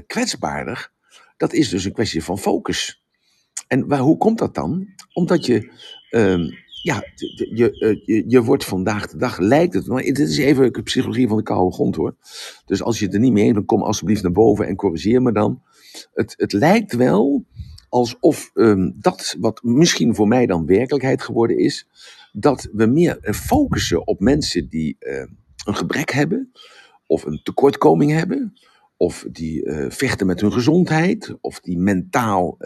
kwetsbaarder, 0.07 0.91
dat 1.37 1.53
is 1.53 1.69
dus 1.69 1.85
een 1.85 1.93
kwestie 1.93 2.23
van 2.23 2.39
focus. 2.39 3.03
En 3.67 3.87
waar, 3.87 3.99
hoe 3.99 4.17
komt 4.17 4.37
dat 4.37 4.55
dan? 4.55 4.87
Omdat 5.13 5.45
je 5.45 5.71
ehm, 6.09 6.49
ja, 6.81 7.03
je, 7.53 7.79
eh, 7.79 8.05
je, 8.05 8.23
je 8.27 8.43
wordt 8.43 8.65
vandaag 8.65 9.07
de 9.07 9.17
dag, 9.17 9.37
lijkt 9.37 9.73
het, 9.73 9.87
maar 9.87 10.03
dit 10.03 10.19
is 10.19 10.37
even 10.37 10.73
de 10.73 10.81
psychologie 10.81 11.27
van 11.27 11.37
de 11.37 11.43
koude 11.43 11.73
grond 11.73 11.95
hoor. 11.95 12.15
Dus 12.65 12.83
als 12.83 12.99
je 12.99 13.05
het 13.05 13.13
er 13.13 13.19
niet 13.19 13.31
mee 13.31 13.43
eens 13.43 13.53
bent, 13.53 13.65
kom 13.65 13.83
alsjeblieft 13.83 14.23
naar 14.23 14.31
boven 14.31 14.67
en 14.67 14.75
corrigeer 14.75 15.21
me 15.21 15.31
dan. 15.31 15.61
Het, 16.13 16.33
het 16.37 16.53
lijkt 16.53 16.93
wel 16.93 17.45
alsof 17.89 18.51
um, 18.53 18.95
dat 18.99 19.35
wat 19.39 19.63
misschien 19.63 20.15
voor 20.15 20.27
mij 20.27 20.45
dan 20.45 20.65
werkelijkheid 20.65 21.21
geworden 21.21 21.57
is, 21.57 21.87
dat 22.31 22.69
we 22.73 22.85
meer 22.85 23.19
focussen 23.31 24.07
op 24.07 24.19
mensen 24.19 24.69
die 24.69 24.95
uh, 24.99 25.25
een 25.65 25.75
gebrek 25.75 26.11
hebben, 26.11 26.51
of 27.07 27.25
een 27.25 27.39
tekortkoming 27.43 28.11
hebben, 28.11 28.53
of 28.97 29.25
die 29.31 29.65
uh, 29.65 29.85
vechten 29.89 30.27
met 30.27 30.41
hun 30.41 30.51
gezondheid, 30.51 31.35
of 31.41 31.59
die 31.59 31.77
mentaal 31.77 32.57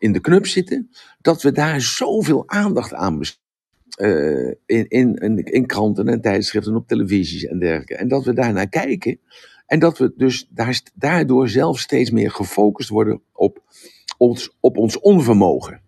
in 0.00 0.12
de 0.12 0.20
knup 0.20 0.46
zitten, 0.46 0.90
dat 1.20 1.42
we 1.42 1.52
daar 1.52 1.80
zoveel 1.80 2.48
aandacht 2.48 2.94
aan 2.94 3.18
besteden. 3.18 3.48
Uh, 3.96 4.54
in, 4.66 4.88
in, 4.88 5.44
in, 5.44 5.66
kranten 5.66 6.08
en 6.08 6.20
tijdschriften, 6.20 6.76
op 6.76 6.88
televisies 6.88 7.44
en 7.44 7.58
dergelijke. 7.58 7.96
En 7.96 8.08
dat 8.08 8.24
we 8.24 8.32
daarnaar 8.32 8.68
kijken. 8.68 9.20
En 9.66 9.78
dat 9.78 9.98
we 9.98 10.12
dus 10.16 10.46
daar, 10.50 10.80
daardoor 10.94 11.48
zelf 11.48 11.78
steeds 11.78 12.10
meer 12.10 12.30
gefocust 12.30 12.88
worden 12.88 13.22
op 13.32 13.62
ons, 14.18 14.56
op 14.60 14.76
ons 14.76 15.00
onvermogen. 15.00 15.82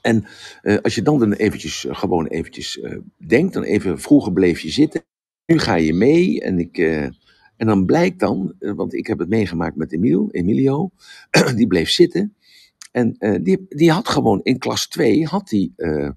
En 0.00 0.24
uh, 0.62 0.78
als 0.78 0.94
je 0.94 1.02
dan, 1.02 1.18
dan 1.18 1.32
eventjes, 1.32 1.84
uh, 1.84 1.94
gewoon 1.94 2.26
eventjes 2.26 2.80
denkt, 3.26 3.52
dan 3.52 3.62
even 3.62 4.00
vroeger 4.00 4.32
bleef 4.32 4.60
je 4.60 4.70
zitten. 4.70 5.04
Nu 5.46 5.58
ga 5.58 5.74
je 5.74 5.94
mee 5.94 6.40
en 6.40 6.58
ik, 6.58 6.78
en 7.56 7.66
dan 7.66 7.86
blijkt 7.86 8.18
dan, 8.18 8.54
want 8.58 8.94
ik 8.94 9.06
heb 9.06 9.18
het 9.18 9.28
meegemaakt 9.28 9.76
met 9.76 9.92
Emil, 9.92 10.28
Emilio, 10.30 10.90
die 11.56 11.66
bleef 11.66 11.90
zitten. 11.90 12.36
En 12.92 13.16
uh, 13.18 13.38
die, 13.42 13.66
die 13.68 13.90
had 13.90 14.08
gewoon 14.08 14.40
in 14.42 14.58
klas 14.58 14.86
2, 14.86 15.26
had 15.26 15.48
die, 15.48 15.72
uh, 15.76 16.10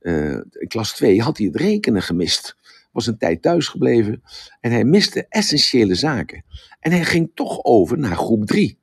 uh, 0.00 0.32
in 0.32 0.68
klas 0.68 0.92
2 0.92 1.22
had 1.22 1.36
hij 1.38 1.46
het 1.46 1.56
rekenen 1.56 2.02
gemist. 2.02 2.56
Was 2.92 3.06
een 3.06 3.18
tijd 3.18 3.42
thuis 3.42 3.68
gebleven 3.68 4.22
en 4.60 4.70
hij 4.70 4.84
miste 4.84 5.26
essentiële 5.28 5.94
zaken. 5.94 6.44
En 6.80 6.90
hij 6.90 7.04
ging 7.04 7.30
toch 7.34 7.64
over 7.64 7.98
naar 7.98 8.16
groep 8.16 8.46
3. 8.46 8.78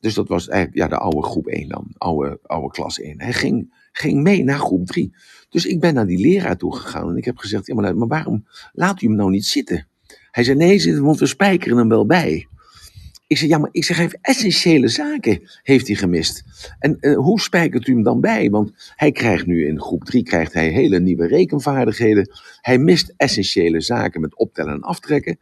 Dus 0.00 0.14
dat 0.14 0.28
was 0.28 0.48
eigenlijk 0.48 0.82
ja, 0.82 0.88
de 0.88 1.02
oude 1.02 1.22
groep 1.22 1.46
1 1.46 1.68
dan, 1.68 1.94
oude, 1.98 2.38
oude 2.42 2.70
klas 2.70 3.00
1. 3.00 3.20
Hij 3.20 3.32
ging, 3.32 3.86
ging 3.92 4.22
mee 4.22 4.44
naar 4.44 4.58
groep 4.58 4.86
3. 4.86 5.14
Dus 5.48 5.66
ik 5.66 5.80
ben 5.80 5.94
naar 5.94 6.06
die 6.06 6.18
leraar 6.18 6.56
toe 6.56 6.76
gegaan 6.76 7.08
en 7.08 7.16
ik 7.16 7.24
heb 7.24 7.38
gezegd, 7.38 7.66
ja, 7.66 7.74
maar, 7.74 7.96
maar 7.96 8.08
waarom 8.08 8.46
laat 8.72 9.02
u 9.02 9.06
hem 9.06 9.16
nou 9.16 9.30
niet 9.30 9.46
zitten? 9.46 9.86
Hij 10.30 10.44
zei, 10.44 10.56
nee, 10.56 11.00
want 11.00 11.18
we 11.18 11.26
spijkeren 11.26 11.76
hem 11.76 11.88
wel 11.88 12.06
bij. 12.06 12.46
Ik 13.32 13.38
zeg, 13.38 13.48
ja, 13.48 13.58
maar 13.58 13.68
ik 13.72 13.84
zeg 13.84 13.98
even, 13.98 14.18
essentiële 14.22 14.88
zaken 14.88 15.40
heeft 15.62 15.86
hij 15.86 15.96
gemist. 15.96 16.44
En 16.78 16.96
uh, 17.00 17.16
hoe 17.16 17.40
spijkert 17.40 17.86
u 17.86 17.92
hem 17.92 18.02
dan 18.02 18.20
bij? 18.20 18.50
Want 18.50 18.92
hij 18.96 19.12
krijgt 19.12 19.46
nu 19.46 19.66
in 19.66 19.80
groep 19.80 20.04
3 20.04 20.22
krijgt 20.22 20.52
hij 20.52 20.68
hele 20.68 21.00
nieuwe 21.00 21.26
rekenvaardigheden. 21.26 22.30
Hij 22.60 22.78
mist 22.78 23.14
essentiële 23.16 23.80
zaken 23.80 24.20
met 24.20 24.36
optellen 24.36 24.72
en 24.72 24.80
aftrekken. 24.80 25.38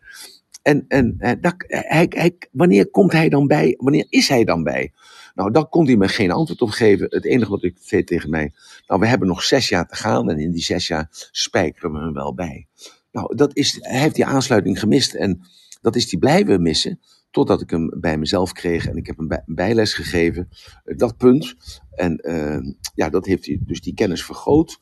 En, 0.63 0.85
en 0.89 1.17
uh, 1.19 1.31
dat, 1.41 1.55
hij, 1.67 2.07
hij, 2.09 2.37
wanneer 2.53 2.91
komt 2.91 3.13
hij 3.13 3.29
dan 3.29 3.47
bij? 3.47 3.75
Wanneer 3.79 4.07
is 4.09 4.29
hij 4.29 4.45
dan 4.45 4.63
bij? 4.63 4.93
Nou, 5.35 5.51
daar 5.51 5.67
kon 5.67 5.87
hij 5.87 5.97
me 5.97 6.09
geen 6.09 6.31
antwoord 6.31 6.63
op 6.63 6.71
geven. 6.71 7.07
Het 7.11 7.25
enige 7.25 7.51
wat 7.51 7.63
ik 7.63 7.77
zei 7.81 8.05
tegen 8.05 8.31
mij, 8.31 8.53
nou, 8.87 9.01
we 9.01 9.07
hebben 9.07 9.29
nog 9.29 9.43
zes 9.43 9.69
jaar 9.69 9.89
te 9.89 9.97
gaan 9.97 10.31
en 10.31 10.39
in 10.39 10.51
die 10.51 10.63
zes 10.63 10.87
jaar 10.87 11.09
spijkeren 11.31 11.93
we 11.93 11.99
hem 11.99 12.13
wel 12.13 12.35
bij. 12.35 12.67
Nou, 13.13 13.37
dat 13.37 13.57
is, 13.57 13.79
hij 13.81 14.01
heeft 14.01 14.15
die 14.15 14.27
aansluiting 14.27 14.81
gemist 14.81 15.15
en 15.15 15.41
dat 15.81 15.97
is 15.97 16.11
hij 16.11 16.21
blijven 16.21 16.63
missen. 16.63 17.01
Totdat 17.31 17.61
ik 17.61 17.71
hem 17.71 17.93
bij 18.01 18.19
mezelf 18.19 18.53
kreeg 18.53 18.87
en 18.87 18.97
ik 18.97 19.07
heb 19.07 19.17
hem 19.17 19.29
bij, 19.29 19.43
bijles 19.47 19.95
gegeven. 19.95 20.49
Dat 20.85 21.17
punt. 21.17 21.57
En 21.91 22.21
uh, 22.23 22.73
ja, 22.95 23.09
dat 23.09 23.27
heeft 23.27 23.47
hij 23.47 23.59
dus 23.61 23.81
die 23.81 23.95
kennis 23.95 24.25
vergroot. 24.25 24.79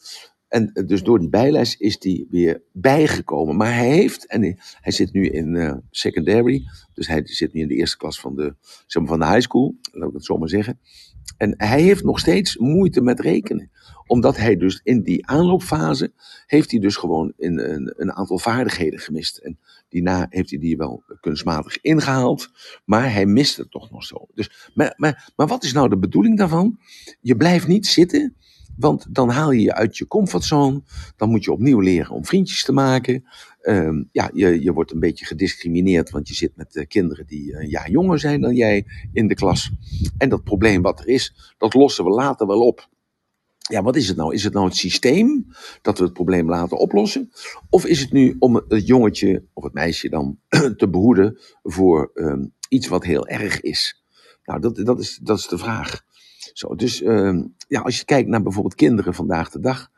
En 0.48 0.70
dus 0.86 1.02
door 1.02 1.18
die 1.18 1.28
bijles 1.28 1.76
is 1.76 1.96
hij 1.98 2.26
weer 2.30 2.62
bijgekomen. 2.72 3.56
Maar 3.56 3.74
hij 3.74 3.88
heeft, 3.88 4.26
en 4.26 4.58
hij, 4.80 4.92
zit 4.92 5.12
nu 5.12 5.28
in 5.28 5.54
uh, 5.54 5.74
secondary, 5.90 6.64
dus 6.94 7.06
hij 7.06 7.20
zit 7.24 7.52
nu 7.52 7.60
in 7.60 7.68
de 7.68 7.74
eerste 7.74 7.96
klas 7.96 8.20
van 8.20 8.34
de, 8.34 8.54
zeg 8.86 9.02
maar 9.02 9.10
van 9.10 9.20
de 9.20 9.26
high 9.26 9.40
school, 9.40 9.76
laat 9.92 10.08
ik 10.08 10.14
het 10.14 10.24
zo 10.24 10.38
maar 10.38 10.48
zeggen. 10.48 10.78
En 11.36 11.54
hij 11.56 11.82
heeft 11.82 12.04
nog 12.04 12.18
steeds 12.18 12.56
moeite 12.56 13.00
met 13.00 13.20
rekenen. 13.20 13.70
Omdat 14.08 14.36
hij 14.36 14.56
dus 14.56 14.80
in 14.82 15.02
die 15.02 15.26
aanloopfase, 15.26 16.12
heeft 16.46 16.70
hij 16.70 16.80
dus 16.80 16.96
gewoon 16.96 17.32
een, 17.38 17.92
een, 18.00 18.12
aantal 18.12 18.38
vaardigheden 18.38 18.98
gemist. 18.98 19.36
En 19.36 19.58
Daarna 19.88 20.26
heeft 20.30 20.50
hij 20.50 20.58
die 20.58 20.76
wel 20.76 21.02
kunstmatig 21.20 21.80
ingehaald, 21.80 22.50
maar 22.84 23.12
hij 23.12 23.26
mist 23.26 23.56
het 23.56 23.70
toch 23.70 23.90
nog 23.90 24.04
zo. 24.04 24.26
Dus, 24.34 24.70
maar, 24.74 24.94
maar, 24.96 25.32
maar 25.36 25.46
wat 25.46 25.64
is 25.64 25.72
nou 25.72 25.88
de 25.88 25.98
bedoeling 25.98 26.38
daarvan? 26.38 26.78
Je 27.20 27.36
blijft 27.36 27.66
niet 27.66 27.86
zitten, 27.86 28.36
want 28.76 29.06
dan 29.14 29.28
haal 29.28 29.50
je 29.50 29.62
je 29.62 29.74
uit 29.74 29.96
je 29.96 30.06
comfortzone. 30.06 30.82
Dan 31.16 31.30
moet 31.30 31.44
je 31.44 31.52
opnieuw 31.52 31.80
leren 31.80 32.14
om 32.14 32.24
vriendjes 32.24 32.64
te 32.64 32.72
maken. 32.72 33.24
Um, 33.62 34.08
ja, 34.12 34.30
je, 34.34 34.62
je 34.62 34.72
wordt 34.72 34.92
een 34.92 35.00
beetje 35.00 35.24
gediscrimineerd, 35.24 36.10
want 36.10 36.28
je 36.28 36.34
zit 36.34 36.56
met 36.56 36.84
kinderen 36.88 37.26
die 37.26 37.54
een 37.54 37.68
jaar 37.68 37.90
jonger 37.90 38.18
zijn 38.18 38.40
dan 38.40 38.54
jij 38.54 38.86
in 39.12 39.28
de 39.28 39.34
klas. 39.34 39.70
En 40.18 40.28
dat 40.28 40.44
probleem 40.44 40.82
wat 40.82 41.00
er 41.00 41.08
is, 41.08 41.54
dat 41.58 41.74
lossen 41.74 42.04
we 42.04 42.10
later 42.10 42.46
wel 42.46 42.60
op 42.60 42.88
ja, 43.68 43.82
wat 43.82 43.96
is 43.96 44.08
het 44.08 44.16
nou? 44.16 44.34
Is 44.34 44.44
het 44.44 44.52
nou 44.52 44.66
het 44.66 44.76
systeem 44.76 45.46
dat 45.82 45.98
we 45.98 46.04
het 46.04 46.12
probleem 46.12 46.48
laten 46.48 46.78
oplossen? 46.78 47.32
Of 47.70 47.86
is 47.86 48.00
het 48.00 48.12
nu 48.12 48.36
om 48.38 48.54
het 48.68 48.86
jongetje 48.86 49.44
of 49.52 49.64
het 49.64 49.72
meisje 49.72 50.08
dan 50.08 50.38
te 50.76 50.88
behoeden 50.88 51.38
voor 51.62 52.10
um, 52.14 52.54
iets 52.68 52.88
wat 52.88 53.04
heel 53.04 53.26
erg 53.26 53.60
is? 53.60 54.02
Nou, 54.44 54.60
dat, 54.60 54.76
dat, 54.76 55.00
is, 55.00 55.18
dat 55.22 55.38
is 55.38 55.48
de 55.48 55.58
vraag. 55.58 56.04
Zo, 56.52 56.74
dus 56.74 57.02
um, 57.02 57.54
ja, 57.68 57.80
als 57.80 57.98
je 57.98 58.04
kijkt 58.04 58.28
naar 58.28 58.42
bijvoorbeeld 58.42 58.74
kinderen 58.74 59.14
vandaag 59.14 59.50
de 59.50 59.60
dag. 59.60 59.90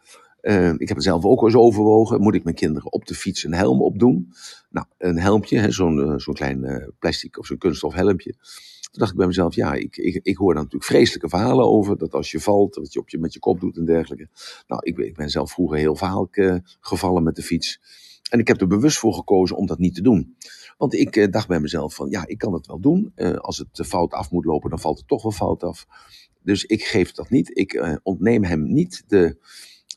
Uh, 0.43 0.73
ik 0.73 0.89
heb 0.89 0.97
het 0.97 1.03
zelf 1.03 1.25
ook 1.25 1.43
eens 1.43 1.55
overwogen. 1.55 2.21
Moet 2.21 2.35
ik 2.35 2.45
mijn 2.45 2.57
kinderen 2.57 2.93
op 2.93 3.07
de 3.07 3.15
fiets 3.15 3.45
een 3.45 3.55
helm 3.55 3.83
opdoen? 3.83 4.33
Nou, 4.71 4.87
een 4.99 5.19
helmpje, 5.19 5.71
zo'n 5.73 5.99
uh, 5.99 6.15
zo'n 6.17 6.35
klein 6.35 6.65
uh, 6.65 6.87
plastic 6.99 7.39
of 7.39 7.47
zo'n 7.47 7.59
kunststof 7.59 7.95
helmpje. 7.95 8.35
Toen 8.91 9.01
dacht 9.01 9.11
ik 9.11 9.17
bij 9.17 9.27
mezelf, 9.27 9.55
ja, 9.55 9.75
ik, 9.75 9.97
ik, 9.97 10.21
ik 10.23 10.37
hoor 10.37 10.55
daar 10.55 10.63
natuurlijk 10.63 10.91
vreselijke 10.91 11.29
verhalen 11.29 11.65
over. 11.65 11.99
Dat 11.99 12.15
als 12.15 12.31
je 12.31 12.41
valt, 12.41 12.75
dat 12.75 12.93
je 12.93 13.01
op 13.01 13.09
je 13.09 13.19
met 13.19 13.33
je 13.33 13.39
kop 13.39 13.61
doet 13.61 13.77
en 13.77 13.85
dergelijke. 13.85 14.29
Nou, 14.67 14.81
ik, 14.85 14.99
ik 14.99 15.17
ben 15.17 15.31
zelf 15.31 15.53
vroeger 15.53 15.79
heel 15.79 15.97
vaak 15.97 16.37
uh, 16.37 16.57
gevallen 16.81 17.23
met 17.23 17.37
de 17.37 17.43
fiets. 17.43 17.81
En 18.31 18.39
ik 18.39 18.49
heb 18.49 18.61
er 18.61 18.67
bewust 18.67 18.99
voor 18.99 19.15
gekozen 19.15 19.57
om 19.57 19.67
dat 19.67 19.79
niet 19.79 19.95
te 19.95 20.03
doen. 20.03 20.37
Want 20.79 20.95
ik 20.95 21.17
uh, 21.17 21.31
dacht 21.31 21.49
bij 21.49 21.61
mezelf 21.61 21.95
van, 21.95 22.11
ja, 22.11 22.27
ik 22.27 22.39
kan 22.39 22.53
het 22.53 22.67
wel 22.67 22.81
doen. 22.81 23.13
Uh, 23.17 23.37
als 23.37 23.59
het 23.59 23.87
fout 23.87 24.13
af 24.13 24.31
moet 24.31 24.45
lopen, 24.45 24.71
dan 24.71 24.81
valt 24.81 24.99
het 24.99 25.09
toch 25.09 25.23
wel 25.23 25.33
fout 25.33 25.63
af. 25.63 25.87
Dus 26.43 26.65
ik 26.65 26.85
geef 26.85 27.13
dat 27.13 27.31
niet. 27.31 27.59
Ik 27.59 28.01
ontneem 28.03 28.45
hem 28.45 28.73
niet 28.73 29.05
de, 29.07 29.37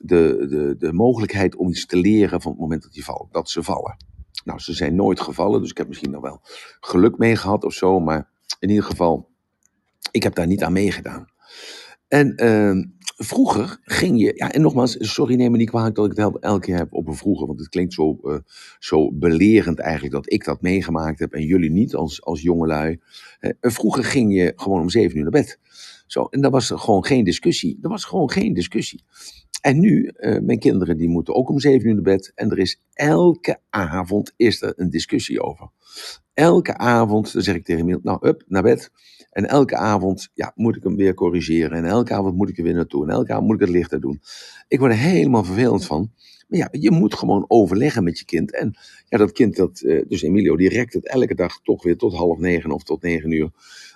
de, 0.02 0.46
de, 0.50 0.76
de 0.78 0.94
mogelijkheid 0.94 1.56
om 1.56 1.70
iets 1.70 1.86
te 1.86 1.98
leren 1.98 2.42
van 2.42 2.52
het 2.52 2.62
moment 2.62 2.84
dat 2.84 2.94
hij 2.94 3.04
valt, 3.04 3.28
dat 3.32 3.50
ze 3.50 3.64
vallen. 3.64 3.98
Nou, 4.46 4.60
ze 4.60 4.74
zijn 4.74 4.96
nooit 4.96 5.20
gevallen, 5.20 5.62
dus 5.62 5.70
ik 5.70 5.78
heb 5.78 5.88
misschien 5.88 6.12
nog 6.12 6.22
wel 6.22 6.40
geluk 6.80 7.18
mee 7.18 7.36
gehad 7.36 7.64
of 7.64 7.74
zo, 7.74 8.00
maar 8.00 8.32
in 8.60 8.70
ieder 8.70 8.84
geval, 8.84 9.30
ik 10.12 10.24
heb 10.24 10.36
daar 10.36 10.48
niet 10.48 10.64
aan 10.64 10.74
meegedaan. 10.74 11.28
En 12.08 12.44
uh, 12.44 12.84
vroeger 13.18 13.80
ging 13.82 14.20
je, 14.20 14.32
ja, 14.36 14.52
en 14.52 14.62
nogmaals, 14.62 14.96
sorry, 15.00 15.36
neem 15.36 15.52
me 15.52 15.58
niet 15.58 15.70
kwalijk 15.70 15.96
dat 15.96 16.06
ik 16.06 16.18
het 16.18 16.40
elke 16.40 16.66
keer 16.66 16.78
heb 16.78 16.94
over 16.94 17.16
vroeger, 17.16 17.48
want 17.48 17.60
het 17.60 17.70
klinkt 17.70 17.94
zo, 17.94 18.20
uh, 18.24 18.38
zo 18.80 19.12
belerend 19.12 19.80
eigenlijk 19.80 20.14
dat 20.14 20.32
ik 20.32 20.44
dat 20.44 20.62
meegemaakt 20.62 21.20
heb 21.20 21.34
en 21.34 21.46
jullie 21.46 21.72
niet 21.72 21.96
als, 21.96 22.24
als 22.24 22.42
jongelui. 22.42 23.00
Vroeger 23.62 24.04
ging 24.04 24.34
je 24.34 24.54
gewoon 24.56 24.82
om 24.82 24.90
zeven 24.90 25.18
uur 25.18 25.24
naar 25.24 25.32
bed. 25.32 25.60
Zo, 26.08 26.24
en 26.24 26.42
dat 26.42 26.52
was 26.52 26.72
gewoon 26.76 27.06
geen 27.06 27.24
discussie. 27.24 27.80
Er 27.82 27.90
was 27.90 28.04
gewoon 28.04 28.32
geen 28.32 28.54
discussie. 28.54 29.04
En 29.64 29.80
nu, 29.80 30.12
uh, 30.18 30.40
mijn 30.40 30.60
kinderen 30.60 30.98
die 30.98 31.10
moeten 31.10 31.36
ook 31.36 31.50
om 31.50 31.60
zeven 31.60 31.88
uur 31.88 31.94
naar 31.94 32.04
bed. 32.04 32.32
En 32.36 32.52
er 32.52 32.60
is 32.60 32.82
elke 32.94 33.60
avond 33.70 34.34
is 34.36 34.62
er 34.62 34.74
een 34.76 34.90
discussie 34.90 35.42
over. 35.42 35.70
Elke 36.34 36.78
avond, 36.78 37.34
dan 37.34 37.42
zeg 37.42 37.56
ik 37.56 37.66
tegen 37.66 37.86
Miel, 37.86 38.00
nou, 38.04 38.28
up, 38.28 38.44
naar 38.48 38.62
bed. 38.62 38.92
En 39.30 39.46
elke 39.48 39.76
avond 39.76 40.30
ja, 40.34 40.52
moet 40.56 40.76
ik 40.76 40.84
hem 40.84 40.96
weer 40.96 41.14
corrigeren. 41.14 41.78
En 41.78 41.86
elke 41.86 42.14
avond 42.14 42.36
moet 42.36 42.50
ik 42.50 42.58
er 42.58 42.64
weer 42.64 42.74
naartoe. 42.74 43.04
En 43.04 43.10
elke 43.10 43.32
avond 43.32 43.48
moet 43.48 43.56
ik 43.56 43.62
het 43.62 43.76
lichter 43.76 44.02
doen. 44.02 44.22
Ik 44.68 44.80
word 44.80 44.92
er 44.92 44.98
helemaal 44.98 45.44
vervelend 45.44 45.86
van. 45.86 46.12
Maar 46.48 46.60
ja, 46.60 46.68
je 46.72 46.92
moet 46.92 47.14
gewoon 47.14 47.46
overleggen 47.48 48.04
met 48.04 48.20
je 48.20 48.26
kind. 48.26 48.54
En 48.54 48.74
ja, 49.06 49.18
dat 49.18 49.32
kind, 49.32 49.56
dat, 49.56 49.82
uh, 49.82 50.04
dus 50.08 50.22
Emilio, 50.22 50.58
die 50.58 50.70
rekt 50.70 50.94
het 50.94 51.08
elke 51.08 51.36
dag 51.36 51.60
toch 51.62 51.84
weer 51.84 51.98
tot 51.98 52.14
half 52.14 52.38
negen 52.38 52.72
of 52.72 52.84
tot 52.84 53.02
negen 53.02 53.32
uur. 53.32 53.52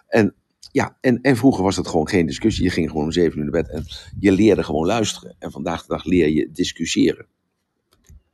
En 0.08 0.36
ja, 0.72 0.98
en, 1.02 1.22
en 1.22 1.38
vroeger 1.38 1.64
was 1.64 1.76
dat 1.76 1.88
gewoon 1.88 2.08
geen 2.08 2.26
discussie. 2.26 2.64
Je 2.64 2.70
ging 2.70 2.90
gewoon 2.90 3.04
om 3.04 3.12
zeven 3.12 3.38
uur 3.38 3.44
naar 3.44 3.64
bed 3.64 3.72
en 3.72 3.86
je 4.20 4.32
leerde 4.32 4.64
gewoon 4.64 4.86
luisteren. 4.86 5.36
En 5.40 5.52
vandaag 5.52 5.82
de 5.82 5.88
dag 5.88 6.06
leer 6.06 6.30
je 6.30 6.50
discussiëren. 6.52 7.26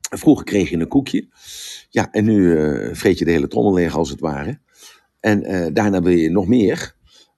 Vroeger 0.10 0.46
kreeg 0.46 0.70
je 0.70 0.78
een 0.78 0.88
koekje. 0.88 1.28
Ja, 1.90 2.12
en 2.12 2.24
nu 2.24 2.40
uh, 2.40 2.94
vreet 2.96 3.20
je 3.20 3.26
de 3.26 3.32
hele 3.32 3.48
trommel 3.48 3.74
leeg 3.74 3.96
als 3.96 4.10
het 4.10 4.20
ware. 4.20 4.60
En 5.20 5.44
eh, 5.44 5.74
daarna 5.74 6.02
wil 6.02 6.14
je 6.14 6.30
nog 6.30 6.48
meer. 6.48 6.96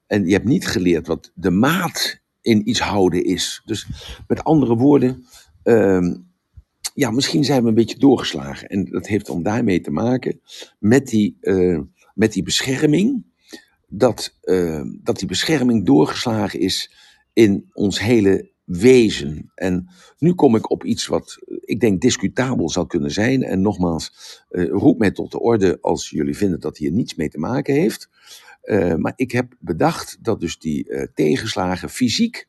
En 0.07 0.25
je 0.25 0.33
hebt 0.33 0.45
niet 0.45 0.67
geleerd 0.67 1.07
wat 1.07 1.31
de 1.35 1.51
maat 1.51 2.21
in 2.41 2.69
iets 2.69 2.79
houden 2.79 3.23
is. 3.23 3.61
Dus 3.65 3.87
met 4.27 4.43
andere 4.43 4.75
woorden, 4.75 5.25
ehm, 5.63 6.15
ja, 6.93 7.11
misschien 7.11 7.43
zijn 7.43 7.61
we 7.61 7.67
een 7.67 7.75
beetje 7.75 7.99
doorgeslagen. 7.99 8.67
En 8.67 8.85
dat 8.85 9.07
heeft 9.07 9.29
om 9.29 9.43
daarmee 9.43 9.81
te 9.81 9.91
maken 9.91 10.41
met 10.79 11.07
die, 11.07 11.37
eh, 11.41 11.79
met 12.13 12.33
die 12.33 12.43
bescherming. 12.43 13.25
Dat, 13.87 14.37
eh, 14.41 14.81
dat 15.01 15.19
die 15.19 15.27
bescherming 15.27 15.85
doorgeslagen 15.85 16.59
is 16.59 16.93
in 17.33 17.69
ons 17.73 17.99
hele 17.99 18.51
wezen. 18.63 19.51
En 19.55 19.89
nu 20.17 20.33
kom 20.33 20.55
ik 20.55 20.71
op 20.71 20.83
iets 20.83 21.07
wat 21.07 21.37
ik 21.59 21.79
denk 21.79 22.01
discutabel 22.01 22.69
zou 22.69 22.87
kunnen 22.87 23.11
zijn. 23.11 23.43
En 23.43 23.61
nogmaals, 23.61 24.11
uh, 24.51 24.69
roep 24.69 24.99
mij 24.99 25.11
tot 25.11 25.31
de 25.31 25.39
orde 25.39 25.77
als 25.81 26.09
jullie 26.09 26.37
vinden 26.37 26.59
dat 26.59 26.77
hier 26.77 26.91
niets 26.91 27.15
mee 27.15 27.29
te 27.29 27.39
maken 27.39 27.73
heeft. 27.73 28.09
Maar 28.97 29.13
ik 29.15 29.31
heb 29.31 29.55
bedacht 29.59 30.17
dat 30.21 30.39
dus 30.39 30.59
die 30.59 31.09
tegenslagen 31.13 31.89
fysiek 31.89 32.47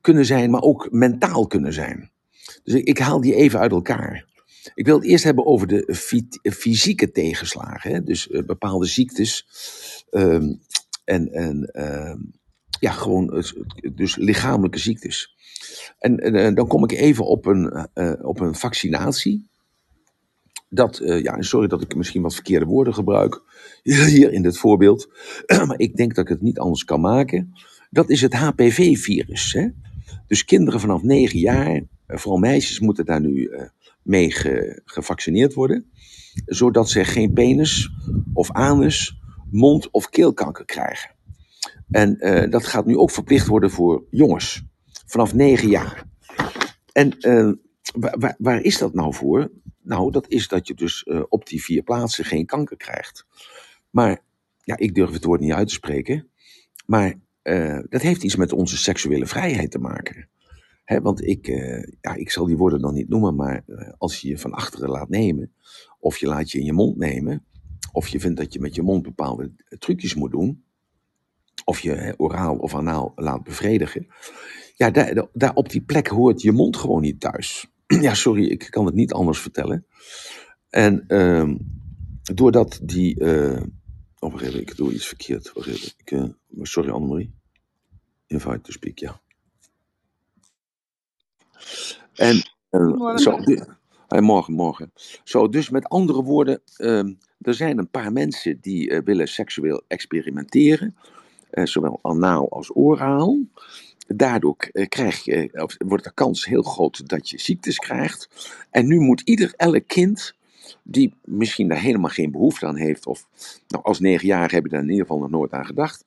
kunnen 0.00 0.26
zijn, 0.26 0.50
maar 0.50 0.62
ook 0.62 0.88
mentaal 0.90 1.46
kunnen 1.46 1.72
zijn. 1.72 2.10
Dus 2.64 2.74
ik, 2.74 2.86
ik, 2.86 2.98
haal 2.98 3.20
die 3.20 3.34
even 3.34 3.58
uit 3.58 3.70
elkaar. 3.70 4.31
Ik 4.74 4.86
wil 4.86 4.94
het 4.94 5.04
eerst 5.04 5.24
hebben 5.24 5.46
over 5.46 5.66
de 5.66 5.94
fysieke 6.42 7.10
tegenslagen. 7.10 7.92
Hè? 7.92 8.02
Dus 8.02 8.26
bepaalde 8.26 8.86
ziektes 8.86 9.46
um, 10.10 10.60
en, 11.04 11.32
en 11.32 11.64
ehm, 11.64 12.18
ja, 12.80 12.90
gewoon 12.90 13.44
dus 13.94 14.16
lichamelijke 14.16 14.78
ziektes. 14.78 15.34
En, 15.98 16.18
en 16.18 16.34
uh, 16.34 16.54
dan 16.54 16.66
kom 16.66 16.84
ik 16.84 16.92
even 16.92 17.26
op 17.26 17.46
een, 17.46 17.88
op 18.24 18.40
een 18.40 18.54
vaccinatie. 18.54 19.50
Dat, 20.68 21.00
ja, 21.04 21.42
sorry 21.42 21.68
dat 21.68 21.82
ik 21.82 21.94
misschien 21.94 22.22
wat 22.22 22.34
verkeerde 22.34 22.66
woorden 22.66 22.94
gebruik 22.94 23.42
hier 23.82 24.32
in 24.32 24.42
dit 24.42 24.58
voorbeeld, 24.58 25.08
maar 25.66 25.78
ik 25.78 25.96
denk 25.96 26.14
dat 26.14 26.24
ik 26.24 26.30
het 26.30 26.42
niet 26.42 26.58
anders 26.58 26.84
kan 26.84 27.00
maken. 27.00 27.52
Dat 27.90 28.10
is 28.10 28.20
het 28.20 28.34
HPV-virus. 28.34 29.58
Dus 30.26 30.44
kinderen 30.44 30.80
vanaf 30.80 31.02
9 31.02 31.38
jaar, 31.38 31.82
vooral 32.06 32.38
meisjes, 32.38 32.80
moeten 32.80 33.04
daar 33.04 33.20
nu 33.20 33.50
mee 34.02 34.30
ge, 34.30 34.80
gevaccineerd 34.84 35.54
worden, 35.54 35.90
zodat 36.46 36.90
ze 36.90 37.04
geen 37.04 37.32
penis 37.32 37.90
of 38.32 38.50
anus, 38.50 39.20
mond- 39.50 39.90
of 39.90 40.08
keelkanker 40.08 40.64
krijgen. 40.64 41.10
En 41.90 42.16
uh, 42.18 42.50
dat 42.50 42.66
gaat 42.66 42.86
nu 42.86 42.96
ook 42.96 43.10
verplicht 43.10 43.46
worden 43.46 43.70
voor 43.70 44.04
jongens. 44.10 44.62
Vanaf 45.06 45.34
negen 45.34 45.68
jaar. 45.68 46.04
En 46.92 47.16
uh, 47.18 47.52
waar, 48.38 48.60
is 48.60 48.78
dat 48.78 48.94
nou 48.94 49.14
voor? 49.14 49.50
Nou, 49.82 50.10
dat 50.10 50.28
is 50.28 50.48
dat 50.48 50.66
je 50.66 50.74
dus 50.74 51.04
uh, 51.08 51.22
op 51.28 51.46
die 51.46 51.62
vier 51.62 51.82
plaatsen 51.82 52.24
geen 52.24 52.46
kanker 52.46 52.76
krijgt. 52.76 53.26
Maar, 53.90 54.18
ja, 54.60 54.76
ik 54.76 54.94
durf 54.94 55.10
het 55.10 55.24
woord 55.24 55.40
niet 55.40 55.52
uit 55.52 55.68
te 55.68 55.74
spreken. 55.74 56.28
Maar 56.86 57.20
dat 57.88 58.02
heeft 58.02 58.22
iets 58.22 58.36
met 58.36 58.52
onze 58.52 58.76
seksuele 58.76 59.26
vrijheid 59.26 59.70
te 59.70 59.78
maken. 59.78 60.28
Want 61.00 61.26
ik, 61.26 61.46
ja, 62.00 62.14
ik 62.14 62.30
zal 62.30 62.46
die 62.46 62.56
woorden 62.56 62.80
dan 62.80 62.94
niet 62.94 63.08
noemen, 63.08 63.34
maar 63.34 63.64
als 63.98 64.20
je 64.20 64.28
je 64.28 64.38
van 64.38 64.52
achteren 64.52 64.88
laat 64.88 65.08
nemen, 65.08 65.52
of 66.00 66.16
je 66.16 66.26
laat 66.26 66.50
je 66.50 66.58
in 66.58 66.64
je 66.64 66.72
mond 66.72 66.96
nemen, 66.96 67.44
of 67.92 68.08
je 68.08 68.20
vindt 68.20 68.36
dat 68.36 68.52
je 68.52 68.60
met 68.60 68.74
je 68.74 68.82
mond 68.82 69.02
bepaalde 69.02 69.52
trucjes 69.78 70.14
moet 70.14 70.30
doen, 70.30 70.64
of 71.64 71.80
je 71.80 72.14
oraal 72.16 72.56
of 72.56 72.74
anaal 72.74 73.12
laat 73.16 73.44
bevredigen. 73.44 74.06
Ja, 74.74 74.90
daar, 74.90 75.26
daar 75.32 75.54
op 75.54 75.70
die 75.70 75.82
plek 75.82 76.06
hoort 76.06 76.42
je 76.42 76.52
mond 76.52 76.76
gewoon 76.76 77.02
niet 77.02 77.20
thuis. 77.20 77.66
ja, 77.86 78.14
sorry, 78.14 78.44
ik 78.44 78.66
kan 78.70 78.86
het 78.86 78.94
niet 78.94 79.12
anders 79.12 79.38
vertellen. 79.38 79.86
En 80.70 81.04
uh, 81.08 81.54
doordat 82.34 82.80
die. 82.82 83.20
Uh, 83.20 83.62
oh, 84.18 84.32
wacht 84.32 84.44
even, 84.44 84.60
ik 84.60 84.76
doe 84.76 84.92
iets 84.92 85.06
verkeerd. 85.06 85.52
Even. 85.54 85.92
Ik, 85.96 86.10
uh, 86.10 86.24
sorry, 86.62 86.90
Annemarie. 86.90 87.34
Invite 88.26 88.60
to 88.60 88.72
speak, 88.72 88.98
ja. 88.98 89.21
En. 92.14 92.50
Uh, 92.70 93.16
zo, 93.16 93.38
hey, 94.08 94.20
morgen, 94.20 94.54
morgen. 94.54 94.92
Zo, 95.24 95.48
dus 95.48 95.70
met 95.70 95.88
andere 95.88 96.22
woorden. 96.22 96.60
Ehm, 96.76 97.12
er 97.40 97.54
zijn 97.54 97.78
een 97.78 97.90
paar 97.90 98.12
mensen 98.12 98.58
die 98.60 99.00
willen 99.04 99.28
seksueel 99.28 99.82
experimenteren 99.88 100.96
eh, 101.52 101.66
zowel 101.66 101.98
anaal 102.02 102.50
als 102.50 102.76
oraal. 102.76 103.38
Daardoor 104.06 104.56
eh, 104.56 104.88
krijg 104.88 105.24
je, 105.24 105.48
of 105.52 105.76
wordt 105.78 106.04
de 106.04 106.14
kans 106.14 106.44
heel 106.44 106.62
groot 106.62 107.08
dat 107.08 107.30
je 107.30 107.38
ziektes 107.38 107.78
krijgt. 107.78 108.28
En 108.70 108.86
nu 108.86 108.98
moet 108.98 109.20
ieder, 109.20 109.52
elk 109.56 109.86
kind, 109.86 110.34
die 110.82 111.14
misschien 111.24 111.68
daar 111.68 111.80
helemaal 111.80 112.10
geen 112.10 112.30
behoefte 112.30 112.66
aan 112.66 112.76
heeft, 112.76 113.06
of 113.06 113.26
nou, 113.68 113.84
als 113.84 114.00
negen 114.00 114.26
jaar 114.26 114.50
heb 114.50 114.62
je 114.62 114.68
daar 114.68 114.82
in 114.82 114.90
ieder 114.90 115.06
geval 115.06 115.20
nog 115.20 115.30
nooit 115.30 115.52
aan 115.52 115.66
gedacht. 115.66 116.04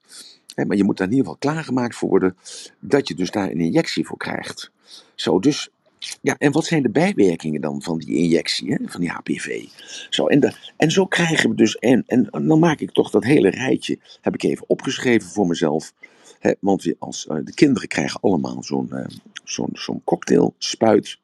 Hè, 0.56 0.66
maar 0.66 0.78
je 0.78 0.84
moet 0.84 0.98
daar 0.98 1.08
in 1.08 1.14
ieder 1.14 1.32
geval 1.32 1.52
klaargemaakt 1.52 1.96
voor 1.96 2.10
worden 2.10 2.38
dat 2.80 3.08
je 3.08 3.16
dus 3.16 3.32
daar 3.32 3.52
een 3.52 3.60
injectie 3.60 4.06
voor 4.06 4.18
krijgt. 4.18 4.72
Zo, 5.16 5.40
dus 5.40 5.70
ja, 6.22 6.36
en 6.38 6.52
wat 6.52 6.66
zijn 6.66 6.84
de 6.84 6.90
bijwerkingen 6.90 7.62
dan 7.62 7.82
van 7.82 7.98
die 7.98 8.16
injectie, 8.16 8.72
hè, 8.72 8.78
van 8.86 9.02
die 9.02 9.10
HPV? 9.10 9.64
Zo, 10.10 10.28
en, 10.28 10.40
de, 10.40 10.54
en 10.78 10.92
zo 10.92 11.06
krijgen 11.06 11.50
we 11.50 11.56
dus, 11.56 11.76
en, 11.76 12.04
en 12.08 12.30
dan 12.32 12.60
maak 12.60 12.80
ik 12.80 12.92
toch 12.92 13.10
dat 13.10 13.24
hele 13.24 13.50
rijtje, 13.50 14.00
heb 14.22 14.34
ik 14.34 14.44
even 14.44 14.70
opgeschreven 14.70 15.30
voor 15.30 15.48
mezelf. 15.48 15.94
Hè, 16.40 16.52
want 16.60 16.94
als, 17.00 17.28
uh, 17.32 17.38
de 17.44 17.54
kinderen 17.54 17.88
krijgen 17.88 18.20
allemaal 18.22 18.64
zo'n 18.64 18.90
uh, 18.94 19.06
zo'n 19.74 20.02
cocktailspuit. 20.04 21.18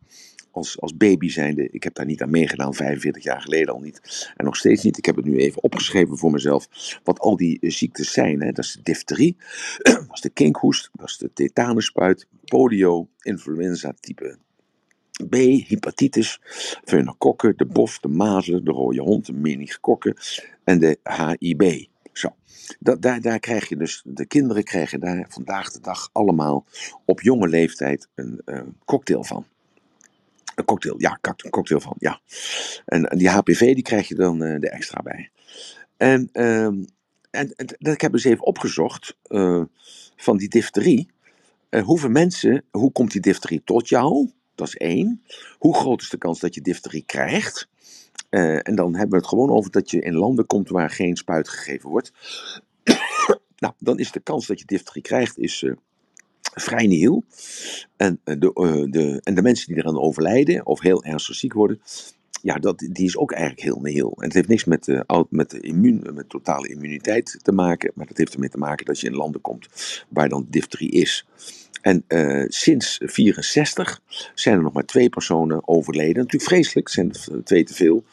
Als, 0.51 0.81
als 0.81 0.97
baby 0.97 1.29
zijnde, 1.29 1.69
ik 1.69 1.83
heb 1.83 1.93
daar 1.93 2.05
niet 2.05 2.21
aan 2.21 2.29
meegedaan, 2.29 2.73
45 2.73 3.23
jaar 3.23 3.41
geleden 3.41 3.73
al 3.73 3.79
niet. 3.79 4.31
En 4.35 4.45
nog 4.45 4.55
steeds 4.55 4.83
niet. 4.83 4.97
Ik 4.97 5.05
heb 5.05 5.15
het 5.15 5.25
nu 5.25 5.37
even 5.37 5.63
opgeschreven 5.63 6.17
voor 6.17 6.31
mezelf. 6.31 6.67
Wat 7.03 7.19
al 7.19 7.35
die 7.35 7.57
uh, 7.61 7.71
ziektes 7.71 8.11
zijn. 8.11 8.41
Hè. 8.41 8.51
Dat 8.51 8.65
is 8.65 8.73
de 8.73 8.81
difterie, 8.81 9.37
dat 9.83 10.07
is 10.13 10.21
de 10.21 10.29
kinkhoest, 10.29 10.89
dat 10.93 11.09
is 11.09 11.17
de 11.17 11.33
tetanusspuit, 11.33 12.27
polio, 12.45 13.07
influenza 13.21 13.93
type 13.99 14.37
B, 15.29 15.35
hepatitis, 15.67 16.41
pneumokokken, 16.85 17.57
de 17.57 17.65
bof, 17.65 17.99
de 17.99 18.07
mazen, 18.07 18.65
de 18.65 18.71
rode 18.71 19.01
hond, 19.01 19.25
de 19.25 19.33
meningokokken 19.33 20.15
en 20.63 20.79
de 20.79 20.99
HIB. 21.03 21.89
Zo. 22.13 22.35
Daar, 22.79 23.21
daar 23.21 23.39
krijg 23.39 23.69
je 23.69 23.77
dus, 23.77 24.01
de 24.05 24.25
kinderen 24.25 24.63
krijgen 24.63 24.99
daar 24.99 25.25
vandaag 25.29 25.71
de 25.71 25.79
dag 25.79 26.09
allemaal 26.11 26.65
op 27.05 27.21
jonge 27.21 27.47
leeftijd 27.47 28.07
een 28.15 28.41
uh, 28.45 28.61
cocktail 28.85 29.23
van. 29.23 29.45
Een 30.55 30.65
cocktail, 30.65 30.95
ja, 30.99 31.19
een 31.21 31.49
cocktail 31.49 31.79
van, 31.79 31.95
ja. 31.99 32.21
En, 32.85 33.05
en 33.05 33.17
die 33.17 33.29
HPV, 33.29 33.73
die 33.73 33.83
krijg 33.83 34.07
je 34.07 34.15
dan 34.15 34.43
uh, 34.43 34.53
er 34.53 34.63
extra 34.63 35.01
bij. 35.01 35.31
En, 35.97 36.29
uh, 36.33 36.65
en, 36.65 37.53
dat 37.55 37.93
ik 37.93 38.01
heb 38.01 38.11
dus 38.11 38.23
even 38.23 38.45
opgezocht 38.45 39.17
uh, 39.27 39.63
van 40.15 40.37
die 40.37 40.49
difterie. 40.49 41.09
hoeveel 41.83 42.09
mensen, 42.09 42.63
hoe 42.71 42.91
komt 42.91 43.11
die 43.11 43.21
difterie 43.21 43.61
tot 43.63 43.89
jou? 43.89 44.31
Dat 44.55 44.67
is 44.67 44.75
één. 44.75 45.23
Hoe 45.57 45.75
groot 45.75 46.01
is 46.01 46.09
de 46.09 46.17
kans 46.17 46.39
dat 46.39 46.55
je 46.55 46.61
difterie 46.61 47.03
krijgt? 47.05 47.69
En 48.29 48.75
dan 48.75 48.91
hebben 48.91 49.09
we 49.09 49.17
het 49.17 49.27
gewoon 49.27 49.49
over 49.49 49.71
dat 49.71 49.91
je 49.91 50.01
in 50.01 50.13
landen 50.13 50.45
komt 50.45 50.69
waar 50.69 50.89
geen 50.89 51.15
spuit 51.15 51.49
gegeven 51.49 51.89
wordt. 51.89 52.11
nou, 53.63 53.73
dan 53.77 53.99
is 53.99 54.11
de 54.11 54.19
kans 54.19 54.47
dat 54.47 54.59
je 54.59 54.65
difterie 54.65 55.01
krijgt 55.01 55.37
is, 55.37 55.65
vrij 56.53 56.87
nihil. 56.87 57.23
En, 57.97 58.19
uh, 58.25 58.35
de, 58.39 58.87
de, 58.89 59.21
en 59.23 59.35
de 59.35 59.41
mensen 59.41 59.67
die 59.67 59.77
eraan 59.77 59.99
overlijden 59.99 60.65
of 60.65 60.81
heel 60.81 61.03
ernstig 61.03 61.35
ziek 61.35 61.53
worden, 61.53 61.81
ja, 62.41 62.55
dat, 62.55 62.79
die 62.79 63.05
is 63.05 63.17
ook 63.17 63.31
eigenlijk 63.31 63.61
heel 63.61 63.79
nihil. 63.81 64.13
En 64.17 64.23
het 64.23 64.33
heeft 64.33 64.47
niks 64.47 64.65
met, 64.65 64.87
uh, 64.87 65.21
met, 65.29 65.49
de 65.49 65.59
immuun, 65.59 66.13
met 66.13 66.29
totale 66.29 66.67
immuniteit 66.67 67.39
te 67.41 67.51
maken, 67.51 67.91
maar 67.95 68.07
dat 68.07 68.17
heeft 68.17 68.33
ermee 68.33 68.49
te 68.49 68.57
maken 68.57 68.85
dat 68.85 68.99
je 68.99 69.07
in 69.07 69.15
landen 69.15 69.41
komt 69.41 69.69
waar 70.09 70.29
dan 70.29 70.47
difterie 70.49 70.91
is. 70.91 71.25
En 71.81 72.05
sinds 72.47 72.99
64 73.03 74.01
zijn 74.33 74.55
er 74.55 74.61
nog 74.61 74.73
maar 74.73 74.85
twee 74.85 75.09
personen 75.09 75.67
overleden. 75.67 76.15
Natuurlijk 76.15 76.51
vreselijk, 76.51 76.89
zijn 76.89 77.11
twee 77.43 77.63
te 77.63 77.73
veel. 77.73 78.03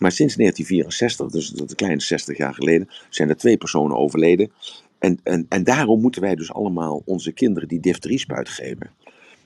Maar 0.00 0.12
sinds 0.12 0.34
1964, 0.36 1.30
dus 1.30 1.48
dat 1.48 1.70
een 1.70 1.76
kleine 1.76 2.00
60 2.00 2.36
jaar 2.36 2.54
geleden, 2.54 2.88
zijn 3.08 3.28
er 3.28 3.36
twee 3.36 3.56
personen 3.56 3.96
overleden. 3.96 4.52
En, 5.00 5.20
en, 5.22 5.46
en 5.48 5.64
daarom 5.64 6.00
moeten 6.00 6.22
wij 6.22 6.34
dus 6.34 6.52
allemaal 6.52 7.02
onze 7.04 7.32
kinderen 7.32 7.68
die 7.68 7.80
difteriespuit 7.80 8.48
geven. 8.48 8.90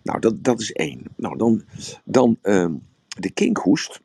Nou, 0.03 0.21
dat, 0.21 0.45
dat 0.45 0.61
is 0.61 0.73
één. 0.73 1.03
Nou, 1.17 1.37
dan, 1.37 1.65
dan 2.05 2.39
uh, 2.43 2.71
de 3.19 3.31
kinkhoest. 3.31 4.01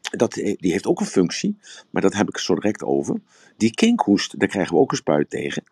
Dat, 0.00 0.32
die 0.32 0.56
heeft 0.72 0.86
ook 0.86 1.00
een 1.00 1.06
functie, 1.06 1.56
maar 1.90 2.02
dat 2.02 2.14
heb 2.14 2.28
ik 2.28 2.38
zo 2.38 2.54
direct 2.54 2.82
over. 2.82 3.20
Die 3.56 3.74
kinkhoest, 3.74 4.38
daar 4.38 4.48
krijgen 4.48 4.74
we 4.74 4.80
ook 4.80 4.90
een 4.90 4.96
spuit 4.96 5.30
tegen. 5.30 5.62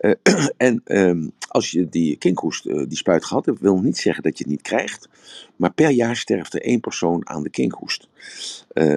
Uh, 0.00 0.12
en 0.56 0.80
um, 0.84 1.32
als 1.48 1.70
je 1.70 1.88
die 1.88 2.16
kinkhoest, 2.16 2.66
uh, 2.66 2.84
die 2.88 2.96
spuit 2.96 3.24
gehad 3.24 3.46
hebt, 3.46 3.60
wil 3.60 3.80
niet 3.80 3.98
zeggen 3.98 4.22
dat 4.22 4.38
je 4.38 4.44
het 4.44 4.52
niet 4.52 4.62
krijgt. 4.62 5.08
Maar 5.56 5.72
per 5.72 5.90
jaar 5.90 6.16
sterft 6.16 6.54
er 6.54 6.62
één 6.62 6.80
persoon 6.80 7.28
aan 7.28 7.42
de 7.42 7.50
kinkhoest. 7.50 8.08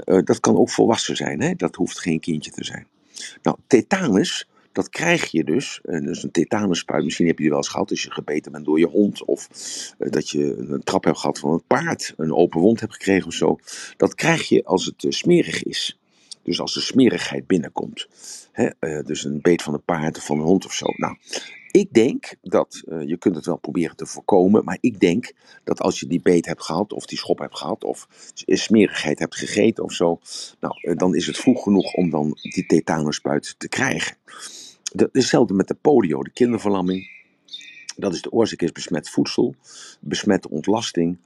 Dat 0.05 0.39
kan 0.39 0.57
ook 0.57 0.69
volwassen 0.69 1.15
zijn, 1.15 1.41
hè? 1.41 1.55
dat 1.55 1.75
hoeft 1.75 1.99
geen 1.99 2.19
kindje 2.19 2.51
te 2.51 2.63
zijn. 2.63 2.87
Nou, 3.41 3.57
tetanus, 3.67 4.47
dat 4.71 4.89
krijg 4.89 5.31
je 5.31 5.43
dus. 5.43 5.79
dus 5.83 6.23
een 6.23 6.31
tetanusspuit, 6.31 7.03
misschien 7.03 7.27
heb 7.27 7.35
je 7.35 7.41
die 7.41 7.51
wel 7.51 7.59
eens 7.59 7.69
gehad 7.69 7.89
als 7.89 8.03
je 8.03 8.11
gebeten 8.11 8.51
bent 8.51 8.65
door 8.65 8.79
je 8.79 8.87
hond. 8.87 9.25
Of 9.25 9.47
dat 9.97 10.29
je 10.29 10.55
een 10.57 10.83
trap 10.83 11.03
hebt 11.03 11.19
gehad 11.19 11.39
van 11.39 11.53
het 11.53 11.67
paard, 11.67 12.13
een 12.17 12.33
open 12.33 12.59
wond 12.59 12.79
hebt 12.79 12.93
gekregen 12.93 13.27
of 13.27 13.33
zo. 13.33 13.57
Dat 13.97 14.15
krijg 14.15 14.49
je 14.49 14.65
als 14.65 14.85
het 14.85 15.05
smerig 15.13 15.63
is. 15.63 15.99
Dus 16.43 16.59
als 16.59 16.73
de 16.73 16.81
smerigheid 16.81 17.47
binnenkomt. 17.47 18.07
Hè, 18.51 18.69
eh, 18.79 19.05
dus 19.05 19.23
een 19.23 19.41
beet 19.41 19.61
van 19.61 19.73
een 19.73 19.83
paard 19.83 20.17
of 20.17 20.25
van 20.25 20.39
een 20.39 20.45
hond 20.45 20.65
of 20.65 20.73
zo. 20.73 20.85
Nou, 20.95 21.17
ik 21.71 21.93
denk 21.93 22.35
dat, 22.41 22.81
je 23.05 23.17
kunt 23.17 23.35
het 23.35 23.45
wel 23.45 23.57
proberen 23.57 23.95
te 23.95 24.05
voorkomen, 24.05 24.63
maar 24.63 24.77
ik 24.81 24.99
denk 24.99 25.33
dat 25.63 25.81
als 25.81 25.99
je 25.99 26.07
die 26.07 26.21
beet 26.21 26.45
hebt 26.45 26.63
gehad, 26.63 26.93
of 26.93 27.05
die 27.05 27.17
schop 27.17 27.39
hebt 27.39 27.57
gehad, 27.57 27.83
of 27.83 28.07
smerigheid 28.45 29.19
hebt 29.19 29.35
gegeten 29.35 29.83
of 29.83 29.93
zo, 29.93 30.19
nou, 30.59 30.95
dan 30.95 31.15
is 31.15 31.27
het 31.27 31.37
vroeg 31.37 31.63
genoeg 31.63 31.93
om 31.93 32.09
dan 32.09 32.37
die 32.41 32.65
tetanusspuit 32.65 33.55
te 33.57 33.69
krijgen. 33.69 34.15
Hetzelfde 35.11 35.53
met 35.53 35.67
de 35.67 35.73
polio, 35.81 36.23
de 36.23 36.31
kinderverlamming. 36.31 37.17
Dat 37.97 38.13
is 38.13 38.21
de 38.21 38.31
oorzaak 38.31 38.61
is 38.61 38.71
besmet 38.71 39.09
voedsel, 39.09 39.55
besmette 39.99 40.49
ontlasting 40.49 41.17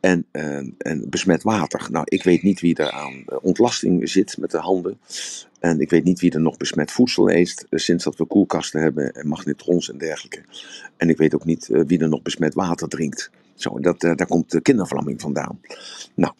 en, 0.00 0.26
uh, 0.32 0.56
en 0.78 1.04
besmet 1.08 1.42
water. 1.42 1.88
Nou, 1.90 2.04
ik 2.08 2.22
weet 2.22 2.42
niet 2.42 2.60
wie 2.60 2.76
er 2.76 2.90
aan 2.90 3.24
ontlasting 3.42 4.08
zit 4.08 4.38
met 4.38 4.50
de 4.50 4.58
handen. 4.58 4.98
En 5.60 5.80
ik 5.80 5.90
weet 5.90 6.04
niet 6.04 6.20
wie 6.20 6.32
er 6.32 6.40
nog 6.40 6.56
besmet 6.56 6.92
voedsel 6.92 7.30
eet 7.30 7.66
eh, 7.70 7.78
sinds 7.78 8.04
dat 8.04 8.16
we 8.16 8.24
koelkasten 8.24 8.80
hebben 8.80 9.12
en 9.12 9.28
magnetrons 9.28 9.90
en 9.90 9.98
dergelijke. 9.98 10.44
En 10.96 11.08
ik 11.08 11.16
weet 11.16 11.34
ook 11.34 11.44
niet 11.44 11.66
wie 11.66 11.98
er 11.98 12.08
nog 12.08 12.22
besmet 12.22 12.54
water 12.54 12.88
drinkt. 12.88 13.30
Zo, 13.60 13.80
dat, 13.80 14.02
uh, 14.02 14.14
daar 14.14 14.26
komt 14.26 14.50
de 14.50 14.60
kinderverlamming 14.60 15.20
vandaan. 15.20 15.60
Nou, 16.14 16.32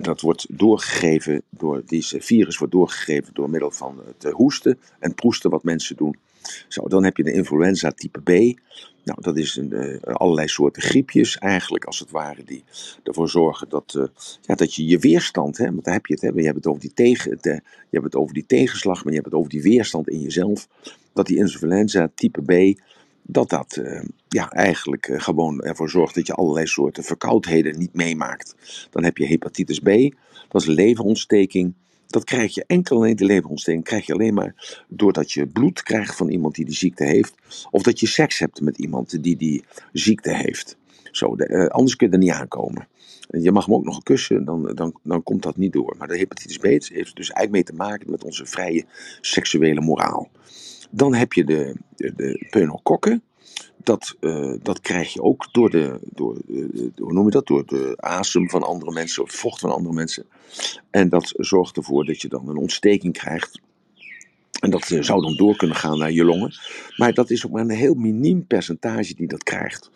dat 0.00 0.20
wordt 0.20 0.46
doorgegeven 0.50 1.42
door, 1.50 1.82
deze 1.86 2.20
virus 2.20 2.58
wordt 2.58 2.72
doorgegeven 2.72 3.34
door 3.34 3.50
middel 3.50 3.70
van 3.70 4.02
het 4.06 4.32
hoesten 4.32 4.78
en 4.98 5.14
proesten 5.14 5.50
wat 5.50 5.64
mensen 5.64 5.96
doen. 5.96 6.16
Zo, 6.68 6.88
dan 6.88 7.04
heb 7.04 7.16
je 7.16 7.22
de 7.22 7.32
influenza 7.32 7.90
type 7.90 8.20
B. 8.20 8.58
Nou, 9.04 9.20
dat 9.20 9.36
is 9.36 9.56
een, 9.56 9.72
uh, 9.72 9.96
allerlei 10.02 10.48
soorten 10.48 10.82
griepjes 10.82 11.38
eigenlijk, 11.38 11.84
als 11.84 11.98
het 11.98 12.10
ware, 12.10 12.44
die 12.44 12.64
ervoor 13.02 13.28
zorgen 13.28 13.68
dat, 13.68 14.10
ja, 14.42 14.54
dat 14.54 14.74
je 14.74 14.86
je 14.86 14.98
weerstand, 14.98 15.58
hè, 15.58 15.64
want 15.64 15.84
daar 15.84 15.94
heb 15.94 16.06
je 16.06 16.14
het, 16.14 16.22
hè, 16.22 16.28
je 16.28 16.42
hebt 16.42 16.56
het 16.56 16.66
over 16.66 16.80
die, 16.80 16.94
tegen, 16.94 17.38
de, 17.40 17.50
je 17.50 17.62
hebt 17.90 18.04
het 18.04 18.16
over 18.16 18.34
die 18.34 18.46
tegenslag, 18.46 19.04
maar 19.04 19.12
je 19.12 19.18
hebt 19.18 19.30
het 19.30 19.38
over 19.38 19.50
die 19.50 19.62
weerstand 19.62 20.08
in 20.08 20.20
jezelf, 20.20 20.68
dat 21.12 21.26
die 21.26 21.36
influenza 21.36 22.10
type 22.14 22.42
B, 22.42 22.78
dat 23.30 23.50
dat 23.50 23.78
uh, 23.80 24.02
ja, 24.28 24.50
eigenlijk 24.50 25.10
gewoon 25.12 25.62
ervoor 25.62 25.90
zorgt 25.90 26.14
dat 26.14 26.26
je 26.26 26.32
allerlei 26.32 26.66
soorten 26.66 27.04
verkoudheden 27.04 27.78
niet 27.78 27.94
meemaakt. 27.94 28.54
Dan 28.90 29.04
heb 29.04 29.16
je 29.16 29.26
hepatitis 29.26 29.78
B, 29.78 29.88
dat 30.48 30.62
is 30.62 30.66
leverontsteking. 30.66 31.74
Dat 32.06 32.24
krijg 32.24 32.54
je 32.54 32.64
enkel 32.66 32.96
alleen, 32.96 33.16
de 33.16 33.24
leverontsteking 33.24 33.84
krijg 33.84 34.06
je 34.06 34.12
alleen 34.12 34.34
maar 34.34 34.84
doordat 34.88 35.32
je 35.32 35.46
bloed 35.46 35.82
krijgt 35.82 36.16
van 36.16 36.28
iemand 36.28 36.54
die 36.54 36.64
die 36.64 36.74
ziekte 36.74 37.04
heeft. 37.04 37.34
Of 37.70 37.82
dat 37.82 38.00
je 38.00 38.06
seks 38.06 38.38
hebt 38.38 38.60
met 38.60 38.78
iemand 38.78 39.22
die 39.22 39.36
die 39.36 39.64
ziekte 39.92 40.34
heeft. 40.34 40.76
Zo, 41.12 41.36
de, 41.36 41.48
uh, 41.48 41.66
anders 41.66 41.96
kun 41.96 42.06
je 42.06 42.12
er 42.12 42.18
niet 42.18 42.30
aankomen. 42.30 42.88
Je 43.30 43.52
mag 43.52 43.66
hem 43.66 43.74
ook 43.74 43.84
nog 43.84 44.02
kussen, 44.02 44.44
dan, 44.44 44.72
dan, 44.74 44.98
dan 45.02 45.22
komt 45.22 45.42
dat 45.42 45.56
niet 45.56 45.72
door. 45.72 45.94
Maar 45.98 46.08
de 46.08 46.18
hepatitis 46.18 46.58
B 46.58 46.62
heeft 46.62 47.16
dus 47.16 47.30
eigenlijk 47.30 47.50
mee 47.50 47.62
te 47.62 47.74
maken 47.74 48.10
met 48.10 48.24
onze 48.24 48.46
vrije 48.46 48.84
seksuele 49.20 49.80
moraal. 49.80 50.30
Dan 50.90 51.14
heb 51.14 51.32
je 51.32 51.44
de, 51.44 51.74
de, 51.96 52.12
de 52.14 53.20
dat, 53.88 54.16
uh, 54.20 54.54
dat 54.62 54.80
krijg 54.80 55.12
je 55.12 55.22
ook 55.22 55.48
door 55.52 55.70
de, 55.70 55.98
door, 56.02 56.36
uh, 56.48 56.66
hoe 56.96 57.12
noem 57.12 57.24
je 57.24 57.30
dat? 57.30 57.46
door 57.46 57.66
de 57.66 57.94
asem 57.96 58.50
van 58.50 58.62
andere 58.62 58.92
mensen 58.92 59.22
of 59.22 59.32
vocht 59.32 59.60
van 59.60 59.70
andere 59.70 59.94
mensen. 59.94 60.26
En 60.90 61.08
dat 61.08 61.34
zorgt 61.36 61.76
ervoor 61.76 62.04
dat 62.04 62.20
je 62.20 62.28
dan 62.28 62.48
een 62.48 62.56
ontsteking 62.56 63.12
krijgt. 63.12 63.60
En 64.60 64.70
dat 64.70 64.90
uh, 64.90 65.02
zou 65.02 65.22
dan 65.22 65.36
door 65.36 65.56
kunnen 65.56 65.76
gaan 65.76 65.98
naar 65.98 66.12
je 66.12 66.24
longen. 66.24 66.54
Maar 66.96 67.14
dat 67.14 67.30
is 67.30 67.46
ook 67.46 67.52
maar 67.52 67.62
een 67.62 67.70
heel 67.70 67.94
miniem 67.94 68.46
percentage 68.46 69.14
die 69.14 69.28
dat 69.28 69.42
krijgt. 69.42 69.90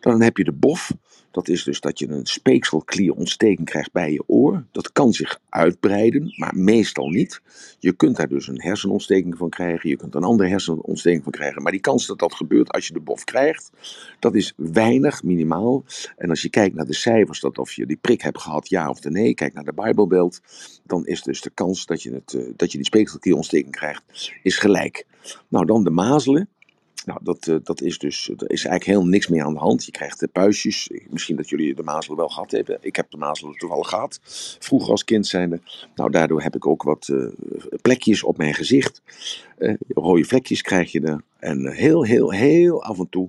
Dan 0.00 0.22
heb 0.22 0.36
je 0.36 0.44
de 0.44 0.52
bof. 0.52 0.92
Dat 1.30 1.48
is 1.48 1.64
dus 1.64 1.80
dat 1.80 1.98
je 1.98 2.08
een 2.08 2.26
speekselklierontsteking 2.26 3.68
krijgt 3.68 3.92
bij 3.92 4.12
je 4.12 4.22
oor. 4.26 4.64
Dat 4.72 4.92
kan 4.92 5.12
zich 5.12 5.40
uitbreiden, 5.48 6.34
maar 6.36 6.56
meestal 6.56 7.08
niet. 7.08 7.40
Je 7.78 7.92
kunt 7.92 8.16
daar 8.16 8.28
dus 8.28 8.48
een 8.48 8.60
hersenontsteking 8.60 9.36
van 9.36 9.48
krijgen. 9.48 9.88
Je 9.88 9.96
kunt 9.96 10.14
een 10.14 10.24
andere 10.24 10.48
hersenontsteking 10.48 11.22
van 11.22 11.32
krijgen. 11.32 11.62
Maar 11.62 11.72
die 11.72 11.80
kans 11.80 12.06
dat 12.06 12.18
dat 12.18 12.34
gebeurt 12.34 12.72
als 12.72 12.86
je 12.86 12.92
de 12.92 13.00
bof 13.00 13.24
krijgt, 13.24 13.70
dat 14.18 14.34
is 14.34 14.52
weinig, 14.56 15.22
minimaal. 15.22 15.84
En 16.16 16.30
als 16.30 16.42
je 16.42 16.50
kijkt 16.50 16.74
naar 16.74 16.86
de 16.86 16.94
cijfers, 16.94 17.40
dat 17.40 17.58
of 17.58 17.72
je 17.72 17.86
die 17.86 17.98
prik 18.00 18.22
hebt 18.22 18.40
gehad, 18.40 18.68
ja 18.68 18.88
of 18.90 19.04
nee, 19.04 19.34
kijk 19.34 19.54
naar 19.54 19.64
de 19.64 19.72
Bijbelbeeld, 19.72 20.40
dan 20.84 21.06
is 21.06 21.22
dus 21.22 21.40
de 21.40 21.50
kans 21.50 21.86
dat 21.86 22.02
je, 22.02 22.12
het, 22.12 22.52
dat 22.56 22.72
je 22.72 22.78
die 22.78 22.86
speekselklierontsteking 22.86 23.72
krijgt, 23.72 24.32
is 24.42 24.58
gelijk. 24.58 25.06
Nou, 25.48 25.66
dan 25.66 25.84
de 25.84 25.90
mazelen. 25.90 26.48
Nou, 27.04 27.18
dat, 27.22 27.46
uh, 27.46 27.56
dat 27.62 27.80
is 27.80 27.98
dus, 27.98 28.28
er 28.28 28.50
is 28.50 28.64
eigenlijk 28.64 28.84
heel 28.84 29.06
niks 29.06 29.28
meer 29.28 29.44
aan 29.44 29.52
de 29.52 29.58
hand. 29.58 29.84
Je 29.84 29.90
krijgt 29.90 30.20
de 30.20 30.28
puistjes. 30.28 30.90
Misschien 31.08 31.36
dat 31.36 31.48
jullie 31.48 31.74
de 31.74 31.82
mazelen 31.82 32.18
wel 32.18 32.28
gehad 32.28 32.50
hebben. 32.50 32.78
Ik 32.80 32.96
heb 32.96 33.10
de 33.10 33.16
mazelen 33.16 33.54
toevallig 33.54 33.88
gehad. 33.88 34.20
Vroeger 34.58 34.90
als 34.90 35.04
kind 35.04 35.26
zijnde. 35.26 35.60
Nou, 35.94 36.10
daardoor 36.10 36.42
heb 36.42 36.54
ik 36.54 36.66
ook 36.66 36.82
wat 36.82 37.12
plekjes 37.82 38.22
op 38.22 38.36
mijn 38.36 38.54
gezicht. 38.54 39.02
Uh, 39.60 39.74
rode 39.88 40.24
vlekjes 40.24 40.62
krijg 40.62 40.92
je 40.92 41.00
er. 41.00 41.22
En 41.38 41.72
heel, 41.72 42.04
heel, 42.04 42.32
heel 42.32 42.82
af 42.82 42.98
en 42.98 43.08
toe 43.08 43.28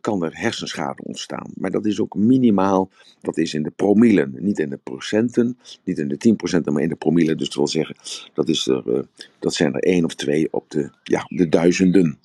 kan 0.00 0.24
er 0.24 0.38
hersenschade 0.38 1.02
ontstaan. 1.02 1.50
Maar 1.54 1.70
dat 1.70 1.86
is 1.86 2.00
ook 2.00 2.14
minimaal. 2.14 2.90
Dat 3.20 3.36
is 3.36 3.54
in 3.54 3.62
de 3.62 3.70
promillen, 3.70 4.34
niet 4.38 4.58
in 4.58 4.70
de 4.70 4.78
procenten. 4.82 5.58
Niet 5.84 5.98
in 5.98 6.08
de 6.08 6.36
10%, 6.58 6.60
maar 6.72 6.82
in 6.82 6.88
de 6.88 6.94
promillen. 6.94 7.36
Dus 7.36 7.46
dat 7.46 7.56
wil 7.56 7.68
zeggen, 7.68 7.96
dat, 8.34 8.48
is 8.48 8.66
er, 8.66 9.06
dat 9.38 9.54
zijn 9.54 9.74
er 9.74 9.80
één 9.80 10.04
of 10.04 10.14
twee 10.14 10.52
op 10.52 10.70
de, 10.70 10.90
ja, 11.02 11.24
de 11.28 11.48
duizenden. 11.48 12.18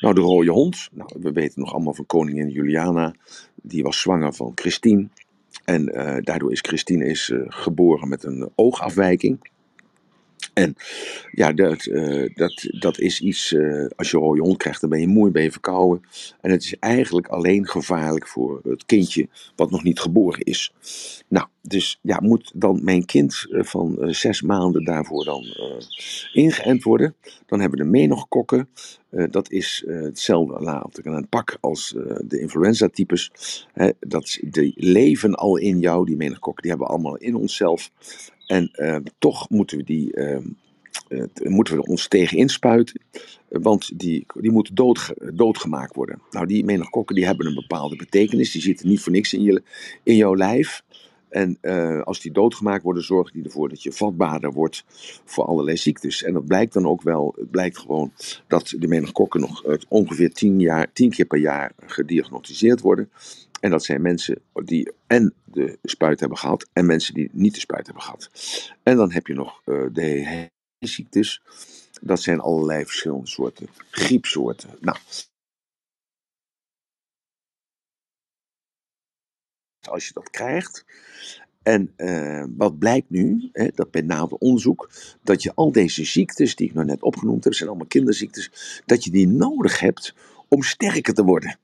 Nou, 0.00 0.14
de 0.14 0.20
rode 0.20 0.50
hond. 0.50 0.88
Nou, 0.92 1.10
we 1.20 1.32
weten 1.32 1.60
nog 1.60 1.72
allemaal 1.72 1.94
van 1.94 2.06
koningin 2.06 2.48
Juliana. 2.48 3.14
Die 3.62 3.82
was 3.82 4.00
zwanger 4.00 4.32
van 4.32 4.52
Christine. 4.54 5.08
En 5.64 5.84
daardoor 6.24 6.52
is 6.52 6.60
Christine 6.60 7.04
is, 7.04 7.32
geboren 7.48 8.08
met 8.08 8.24
een 8.24 8.50
oogafwijking. 8.54 9.38
En 10.58 10.74
ja, 11.30 11.52
dat, 11.52 11.84
uh, 11.86 12.28
dat, 12.34 12.68
dat 12.78 12.98
is 12.98 13.20
iets, 13.20 13.52
uh, 13.52 13.86
als 13.96 14.10
je 14.10 14.16
een 14.16 14.22
rode 14.22 14.40
hond 14.40 14.56
krijgt, 14.56 14.80
dan 14.80 14.90
ben 14.90 15.00
je 15.00 15.06
moe, 15.06 15.30
ben 15.30 15.42
je 15.42 15.50
verkouden. 15.50 16.02
En 16.40 16.50
het 16.50 16.62
is 16.62 16.76
eigenlijk 16.78 17.26
alleen 17.26 17.66
gevaarlijk 17.66 18.28
voor 18.28 18.60
het 18.62 18.84
kindje 18.86 19.28
wat 19.56 19.70
nog 19.70 19.82
niet 19.82 20.00
geboren 20.00 20.40
is. 20.40 20.72
Nou, 21.28 21.46
dus 21.62 21.98
ja, 22.02 22.20
moet 22.20 22.52
dan 22.54 22.80
mijn 22.84 23.04
kind 23.04 23.46
van 23.48 23.96
uh, 24.00 24.12
zes 24.12 24.42
maanden 24.42 24.84
daarvoor 24.84 25.24
dan 25.24 25.44
ingeënt 26.32 26.82
worden. 26.82 27.14
Dan 27.46 27.60
hebben 27.60 27.78
we 27.78 27.84
de 27.84 27.90
menogokken. 27.90 28.68
dat 29.30 29.50
is 29.50 29.84
hetzelfde 29.86 30.60
laat 30.60 30.98
ik 30.98 31.06
aan 31.06 31.14
het 31.14 31.28
pak 31.28 31.58
als 31.60 31.94
de 32.24 32.40
influenza-types. 32.40 33.30
Dat, 34.00 34.38
die 34.40 34.72
leven 34.76 35.34
al 35.34 35.56
in 35.56 35.78
jou, 35.78 36.06
die 36.06 36.16
menogokken, 36.16 36.62
die 36.62 36.70
hebben 36.70 36.88
we 36.88 36.94
allemaal 36.94 37.16
in 37.16 37.34
onszelf. 37.34 37.90
En 38.48 38.70
uh, 38.74 38.96
toch 39.18 39.48
moeten 39.50 39.76
we, 39.76 39.84
die, 39.84 40.16
uh, 40.16 40.38
uh, 41.08 41.24
moeten 41.42 41.76
we 41.76 41.82
ons 41.82 42.08
tegen 42.08 42.38
inspuiten, 42.38 43.00
want 43.48 43.98
die, 43.98 44.26
die 44.34 44.50
moeten 44.50 44.74
dood, 44.74 45.12
doodgemaakt 45.32 45.94
worden. 45.94 46.22
Nou, 46.30 46.46
die 46.46 46.64
meningokokken 46.64 47.14
die 47.14 47.26
hebben 47.26 47.46
een 47.46 47.54
bepaalde 47.54 47.96
betekenis, 47.96 48.50
die 48.50 48.62
zitten 48.62 48.88
niet 48.88 49.00
voor 49.00 49.12
niks 49.12 49.32
in, 49.34 49.42
je, 49.42 49.62
in 50.02 50.16
jouw 50.16 50.36
lijf. 50.36 50.82
En 51.28 51.60
als 52.04 52.20
die 52.20 52.32
doodgemaakt 52.32 52.82
worden, 52.82 53.04
zorgen 53.04 53.32
die 53.32 53.44
ervoor 53.44 53.68
dat 53.68 53.82
je 53.82 53.92
vatbaarder 53.92 54.52
wordt 54.52 54.84
voor 55.24 55.44
allerlei 55.44 55.76
ziektes. 55.76 56.22
En 56.22 56.32
dat 56.32 56.46
blijkt 56.46 56.72
dan 56.72 56.86
ook 56.86 57.02
wel, 57.02 57.34
het 57.36 57.50
blijkt 57.50 57.78
gewoon 57.78 58.12
dat 58.46 58.74
de 58.78 58.86
meningokokken 58.86 59.40
nog 59.40 59.64
ongeveer 59.88 60.32
tien, 60.32 60.60
jaar, 60.60 60.92
tien 60.92 61.10
keer 61.10 61.24
per 61.24 61.38
jaar 61.38 61.72
gediagnosticeerd 61.86 62.80
worden. 62.80 63.10
En 63.60 63.70
dat 63.70 63.84
zijn 63.84 64.02
mensen 64.02 64.42
die 64.52 64.92
en 65.06 65.34
de 65.44 65.78
spuit 65.82 66.20
hebben 66.20 66.38
gehad 66.38 66.68
en 66.72 66.86
mensen 66.86 67.14
die 67.14 67.30
niet 67.32 67.54
de 67.54 67.60
spuit 67.60 67.86
hebben 67.86 68.04
gehad. 68.04 68.30
En 68.82 68.96
dan 68.96 69.12
heb 69.12 69.26
je 69.26 69.34
nog 69.34 69.62
uh, 69.64 69.86
de 69.92 70.48
ziektes. 70.78 71.42
Dat 72.00 72.20
zijn 72.20 72.40
allerlei 72.40 72.84
verschillende 72.84 73.26
soorten 73.26 73.68
griepsoorten. 73.90 74.70
Nou, 74.80 74.98
als 79.88 80.06
je 80.06 80.12
dat 80.12 80.30
krijgt. 80.30 80.84
En 81.62 81.92
uh, 81.96 82.44
wat 82.56 82.78
blijkt 82.78 83.10
nu, 83.10 83.48
hè, 83.52 83.68
dat 83.74 83.90
bij 83.90 84.00
nader 84.00 84.38
onderzoek, 84.38 84.90
dat 85.22 85.42
je 85.42 85.54
al 85.54 85.72
deze 85.72 86.04
ziektes 86.04 86.56
die 86.56 86.68
ik 86.68 86.74
nou 86.74 86.86
net 86.86 87.02
opgenoemd 87.02 87.44
heb, 87.44 87.54
zijn 87.54 87.68
allemaal 87.68 87.86
kinderziektes, 87.86 88.82
dat 88.86 89.04
je 89.04 89.10
die 89.10 89.28
nodig 89.28 89.80
hebt 89.80 90.14
om 90.48 90.62
sterker 90.62 91.14
te 91.14 91.24
worden. 91.24 91.58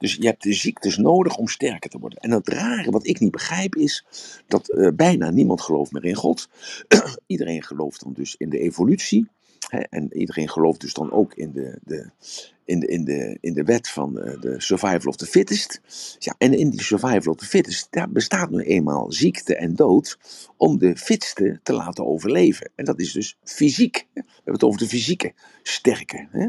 Dus 0.00 0.14
je 0.14 0.26
hebt 0.26 0.42
de 0.42 0.52
ziektes 0.52 0.96
nodig 0.96 1.36
om 1.36 1.48
sterker 1.48 1.90
te 1.90 1.98
worden. 1.98 2.18
En 2.18 2.30
het 2.30 2.48
rare 2.48 2.90
wat 2.90 3.06
ik 3.06 3.20
niet 3.20 3.30
begrijp 3.30 3.74
is 3.74 4.04
dat 4.46 4.70
uh, 4.70 4.88
bijna 4.94 5.30
niemand 5.30 5.60
gelooft 5.60 5.92
meer 5.92 6.04
in 6.04 6.14
God. 6.14 6.48
iedereen 7.26 7.62
gelooft 7.62 8.02
dan 8.02 8.12
dus 8.12 8.34
in 8.38 8.50
de 8.50 8.58
evolutie. 8.58 9.28
Hè, 9.68 9.78
en 9.78 10.16
iedereen 10.18 10.48
gelooft 10.48 10.80
dus 10.80 10.94
dan 10.94 11.12
ook 11.12 11.34
in 11.34 11.52
de, 11.52 11.78
de, 11.84 12.10
in 12.70 12.80
de, 12.80 12.86
in 12.86 13.04
de, 13.04 13.38
in 13.40 13.52
de 13.52 13.62
wet 13.62 13.88
van 13.88 14.18
uh, 14.18 14.40
de 14.40 14.60
survival 14.60 15.08
of 15.08 15.16
the 15.16 15.26
fittest. 15.26 15.80
Ja, 16.18 16.34
en 16.38 16.54
in 16.54 16.70
die 16.70 16.82
survival 16.82 17.32
of 17.32 17.38
the 17.38 17.44
fittest, 17.44 17.86
daar 17.90 18.10
bestaat 18.10 18.50
nu 18.50 18.62
eenmaal 18.62 19.12
ziekte 19.12 19.56
en 19.56 19.74
dood 19.74 20.18
om 20.56 20.78
de 20.78 20.96
fitste 20.96 21.60
te 21.62 21.72
laten 21.72 22.06
overleven. 22.06 22.70
En 22.74 22.84
dat 22.84 23.00
is 23.00 23.12
dus 23.12 23.38
fysiek. 23.44 24.06
We 24.14 24.22
hebben 24.24 24.52
het 24.52 24.64
over 24.64 24.80
de 24.80 24.86
fysieke 24.86 25.32
sterke. 25.62 26.28
Hè? 26.30 26.48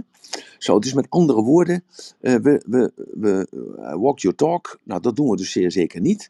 Zo, 0.57 0.79
dus 0.79 0.93
met 0.93 1.09
andere 1.09 1.41
woorden, 1.41 1.83
uh, 2.21 2.35
we, 2.35 2.63
we, 2.67 2.91
we 2.95 3.47
uh, 3.79 4.01
walk 4.01 4.19
your 4.19 4.37
talk. 4.37 4.79
Nou, 4.83 5.01
dat 5.01 5.15
doen 5.15 5.29
we 5.29 5.37
dus 5.37 5.51
zeer 5.51 5.71
zeker 5.71 6.01
niet. 6.01 6.29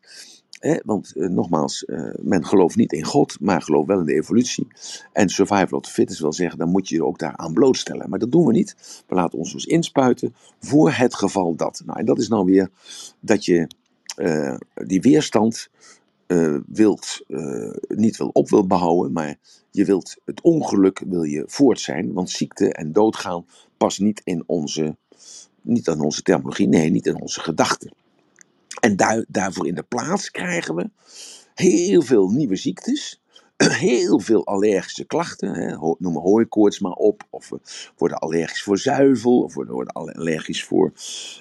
Want 0.62 1.16
eh, 1.16 1.30
nogmaals, 1.30 1.86
eh, 1.86 2.14
men 2.20 2.46
gelooft 2.46 2.76
niet 2.76 2.92
in 2.94 3.04
God, 3.04 3.40
maar 3.40 3.62
gelooft 3.62 3.88
wel 3.88 4.00
in 4.00 4.06
de 4.06 4.14
evolutie. 4.14 4.68
En 5.14 5.30
survival 5.30 5.78
of 5.78 5.84
the 5.84 5.92
fittest 5.92 6.20
wil 6.20 6.34
zeggen, 6.34 6.60
dan 6.60 6.70
moet 6.70 6.90
je 6.90 6.96
je 6.96 7.06
ook 7.06 7.20
daaraan 7.20 7.54
blootstellen. 7.54 8.10
Maar 8.10 8.20
dat 8.20 8.32
doen 8.32 8.46
we 8.46 8.52
niet. 8.52 9.04
We 9.08 9.16
laten 9.16 9.38
ons 9.38 9.52
dus 9.52 9.66
inspuiten 9.66 10.36
voor 10.60 10.92
het 10.92 11.16
geval 11.16 11.56
dat. 11.56 11.82
Nou, 11.86 12.00
en 12.00 12.06
dat 12.06 12.20
is 12.20 12.28
nou 12.28 12.46
weer 12.46 12.70
dat 13.20 13.46
je 13.46 13.68
eh, 14.16 14.56
die 14.74 15.02
weerstand 15.02 15.70
wilt, 16.68 17.26
niet 17.88 18.18
wil 18.18 18.30
op 18.34 18.50
wil 18.50 18.68
behouden, 18.68 19.12
maar 19.12 19.36
je 19.72 19.86
wilt 19.86 20.16
het 20.26 20.42
ongeluk 20.42 21.04
wil 21.08 21.24
je 21.24 21.44
voort 21.48 21.80
zijn. 21.80 22.14
Want 22.14 22.30
ziekte 22.30 22.74
en 22.74 22.92
doodgaan 22.92 23.46
past 23.78 24.00
niet 24.00 24.22
in 24.24 24.44
onze, 24.46 24.98
niet 25.62 25.90
aan 25.90 26.00
onze 26.00 26.22
terminologie, 26.22 26.68
nee, 26.68 26.90
niet 26.90 27.06
in 27.06 27.22
onze 27.22 27.40
gedachten. 27.40 27.94
En 28.82 28.96
daar, 28.96 29.26
daarvoor 29.28 29.68
in 29.68 29.76
de 29.76 29.84
plaats 29.84 30.32
krijgen 30.32 30.76
we 30.76 30.90
heel 31.54 32.02
veel 32.02 32.30
nieuwe 32.30 32.56
ziektes. 32.56 33.22
Heel 33.88 34.20
veel 34.20 34.46
allergische 34.46 35.06
klachten. 35.06 35.54
Hè. 35.54 35.76
Noem 35.98 36.18
hooikoorts 36.18 36.80
maar 36.80 36.92
op. 36.92 37.24
Of 37.30 37.50
we 37.50 37.60
worden 37.98 38.18
allergisch 38.18 38.64
voor 38.64 38.78
zuivel. 38.78 39.42
Of 39.42 39.56
we 39.56 39.66
worden 39.66 39.94
allergisch 39.94 40.64
voor, 40.64 40.92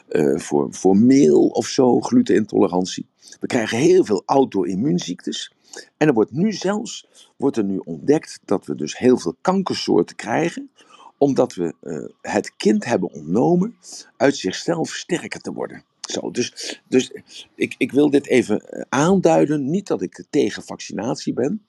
eh, 0.09 0.39
voor, 0.39 0.75
voor 0.75 0.97
meel 0.97 1.47
of 1.47 1.67
zo. 1.67 2.01
Glutenintolerantie. 2.01 3.07
We 3.41 3.47
krijgen 3.47 3.79
heel 3.79 4.05
veel 4.05 4.23
auto-immuunziektes. 4.27 5.55
En 5.97 6.09
er 6.09 6.15
wordt 6.15 6.33
nu 6.33 6.53
zelfs 6.53 7.09
wordt 7.37 7.57
er 7.57 7.65
nu 7.65 7.79
ontdekt 7.85 8.41
dat 8.45 8.67
we 8.67 8.75
dus 8.75 8.99
heel 8.99 9.19
veel 9.19 9.37
kankersoorten 9.41 10.17
krijgen. 10.17 10.71
Omdat 11.19 11.55
we 11.55 11.75
eh, 11.81 12.33
het 12.33 12.57
kind 12.57 12.85
hebben 12.85 13.13
ontnomen 13.13 13.77
uit 14.17 14.37
zichzelf 14.37 14.89
sterker 14.89 15.41
te 15.41 15.53
worden. 15.53 15.85
Zo, 16.11 16.31
dus 16.31 16.81
dus 16.89 17.13
ik, 17.55 17.75
ik 17.79 17.93
wil 17.93 18.11
dit 18.11 18.27
even 18.27 18.61
eh, 18.61 18.83
aanduiden. 18.89 19.71
Niet 19.71 19.87
dat 19.87 20.03
ik 20.03 20.25
tegen 20.31 20.63
vaccinatie 20.63 21.33
ben, 21.33 21.65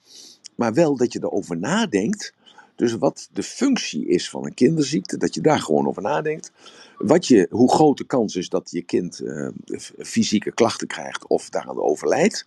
maar 0.56 0.74
wel 0.74 0.98
dat 0.98 1.14
je 1.14 1.20
erover 1.22 1.58
nadenkt. 1.58 2.34
Dus 2.76 2.94
wat 2.94 3.30
de 3.34 3.44
functie 3.44 4.08
is 4.08 4.30
van 4.30 4.46
een 4.46 4.54
kinderziekte, 4.54 5.18
dat 5.18 5.34
je 5.34 5.42
daar 5.42 5.60
gewoon 5.60 5.88
over 5.88 6.02
nadenkt. 6.02 6.52
Wat 6.98 7.28
je, 7.28 7.48
hoe 7.50 7.72
groot 7.72 7.98
de 7.98 8.06
kans 8.06 8.36
is 8.36 8.50
dat 8.50 8.72
je 8.72 8.82
kind 8.82 9.20
eh, 9.20 9.50
fysieke 9.98 10.52
klachten 10.52 10.88
krijgt 10.88 11.28
of 11.28 11.50
daaraan 11.50 11.80
overlijdt, 11.80 12.46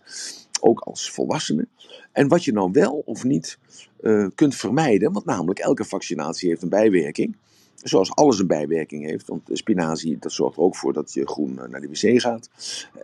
ook 0.61 0.79
als 0.79 1.11
volwassene. 1.11 1.67
En 2.11 2.27
wat 2.27 2.43
je 2.43 2.53
nou 2.53 2.71
wel 2.71 3.01
of 3.05 3.23
niet 3.23 3.57
eh, 4.01 4.27
kunt 4.35 4.55
vermijden, 4.55 5.11
want 5.11 5.25
namelijk 5.25 5.59
elke 5.59 5.85
vaccinatie 5.85 6.49
heeft 6.49 6.61
een 6.61 6.69
bijwerking. 6.69 7.37
Zoals 7.83 8.15
alles 8.15 8.39
een 8.39 8.47
bijwerking 8.47 9.05
heeft, 9.05 9.27
want 9.27 9.41
spinazie 9.53 10.17
dat 10.19 10.31
zorgt 10.31 10.57
er 10.57 10.63
ook 10.63 10.75
voor 10.75 10.93
dat 10.93 11.13
je 11.13 11.27
groen 11.27 11.59
eh, 11.59 11.67
naar 11.69 11.81
de 11.81 11.87
wc 11.87 12.21
gaat. 12.21 12.49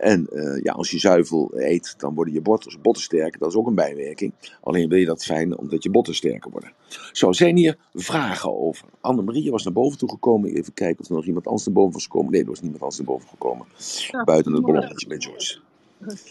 En 0.00 0.26
eh, 0.32 0.62
ja, 0.62 0.72
als 0.72 0.90
je 0.90 0.98
zuivel 0.98 1.50
eet, 1.54 1.94
dan 1.98 2.14
worden 2.14 2.34
je 2.34 2.40
botten, 2.40 2.78
botten 2.82 3.02
sterker, 3.02 3.38
dat 3.38 3.48
is 3.48 3.56
ook 3.56 3.66
een 3.66 3.74
bijwerking. 3.74 4.32
Alleen 4.60 4.88
wil 4.88 4.98
je 4.98 5.04
dat 5.04 5.24
fijn 5.24 5.58
omdat 5.58 5.82
je 5.82 5.90
botten 5.90 6.14
sterker 6.14 6.50
worden. 6.50 6.72
Zo, 7.12 7.32
zijn 7.32 7.56
hier 7.56 7.78
vragen 7.94 8.58
over? 8.58 8.84
Annemarie 9.00 9.50
was 9.50 9.64
naar 9.64 9.72
boven 9.72 9.98
toe 9.98 10.10
gekomen. 10.10 10.50
Even 10.54 10.74
kijken 10.74 11.00
of 11.02 11.08
er 11.08 11.14
nog 11.14 11.26
iemand 11.26 11.46
anders 11.46 11.64
naar 11.66 11.74
boven 11.74 11.92
was 11.92 12.02
gekomen. 12.02 12.32
Nee, 12.32 12.40
er 12.42 12.48
was 12.48 12.60
niemand 12.60 12.80
anders 12.82 12.98
naar 13.00 13.08
boven 13.08 13.28
gekomen. 13.28 13.66
Ja, 14.10 14.24
Buiten 14.24 14.52
het 14.52 14.62
ballonnetje 14.62 15.08
met 15.08 15.22
Joyce. 15.22 15.58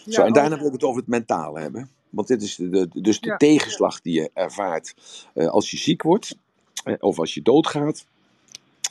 Zo, 0.08 0.22
en 0.24 0.34
daarna 0.34 0.50
over, 0.50 0.58
wil 0.58 0.68
ik 0.68 0.74
het 0.74 0.84
over 0.84 1.00
het 1.00 1.10
mentale 1.10 1.60
hebben. 1.60 1.90
Want 2.10 2.28
dit 2.28 2.42
is 2.42 2.56
de, 2.56 2.70
de- 2.70 3.02
dus 3.02 3.20
de 3.20 3.28
ja, 3.28 3.38
tegenslag 3.38 4.02
die 4.02 4.14
je 4.14 4.30
ervaart 4.34 4.94
eh, 5.34 5.48
als 5.48 5.72
je 5.72 5.78
ziek 5.78 6.02
wordt. 6.04 6.36
of 7.00 7.20
als 7.20 7.34
je 7.34 7.42
doodgaat. 7.42 8.06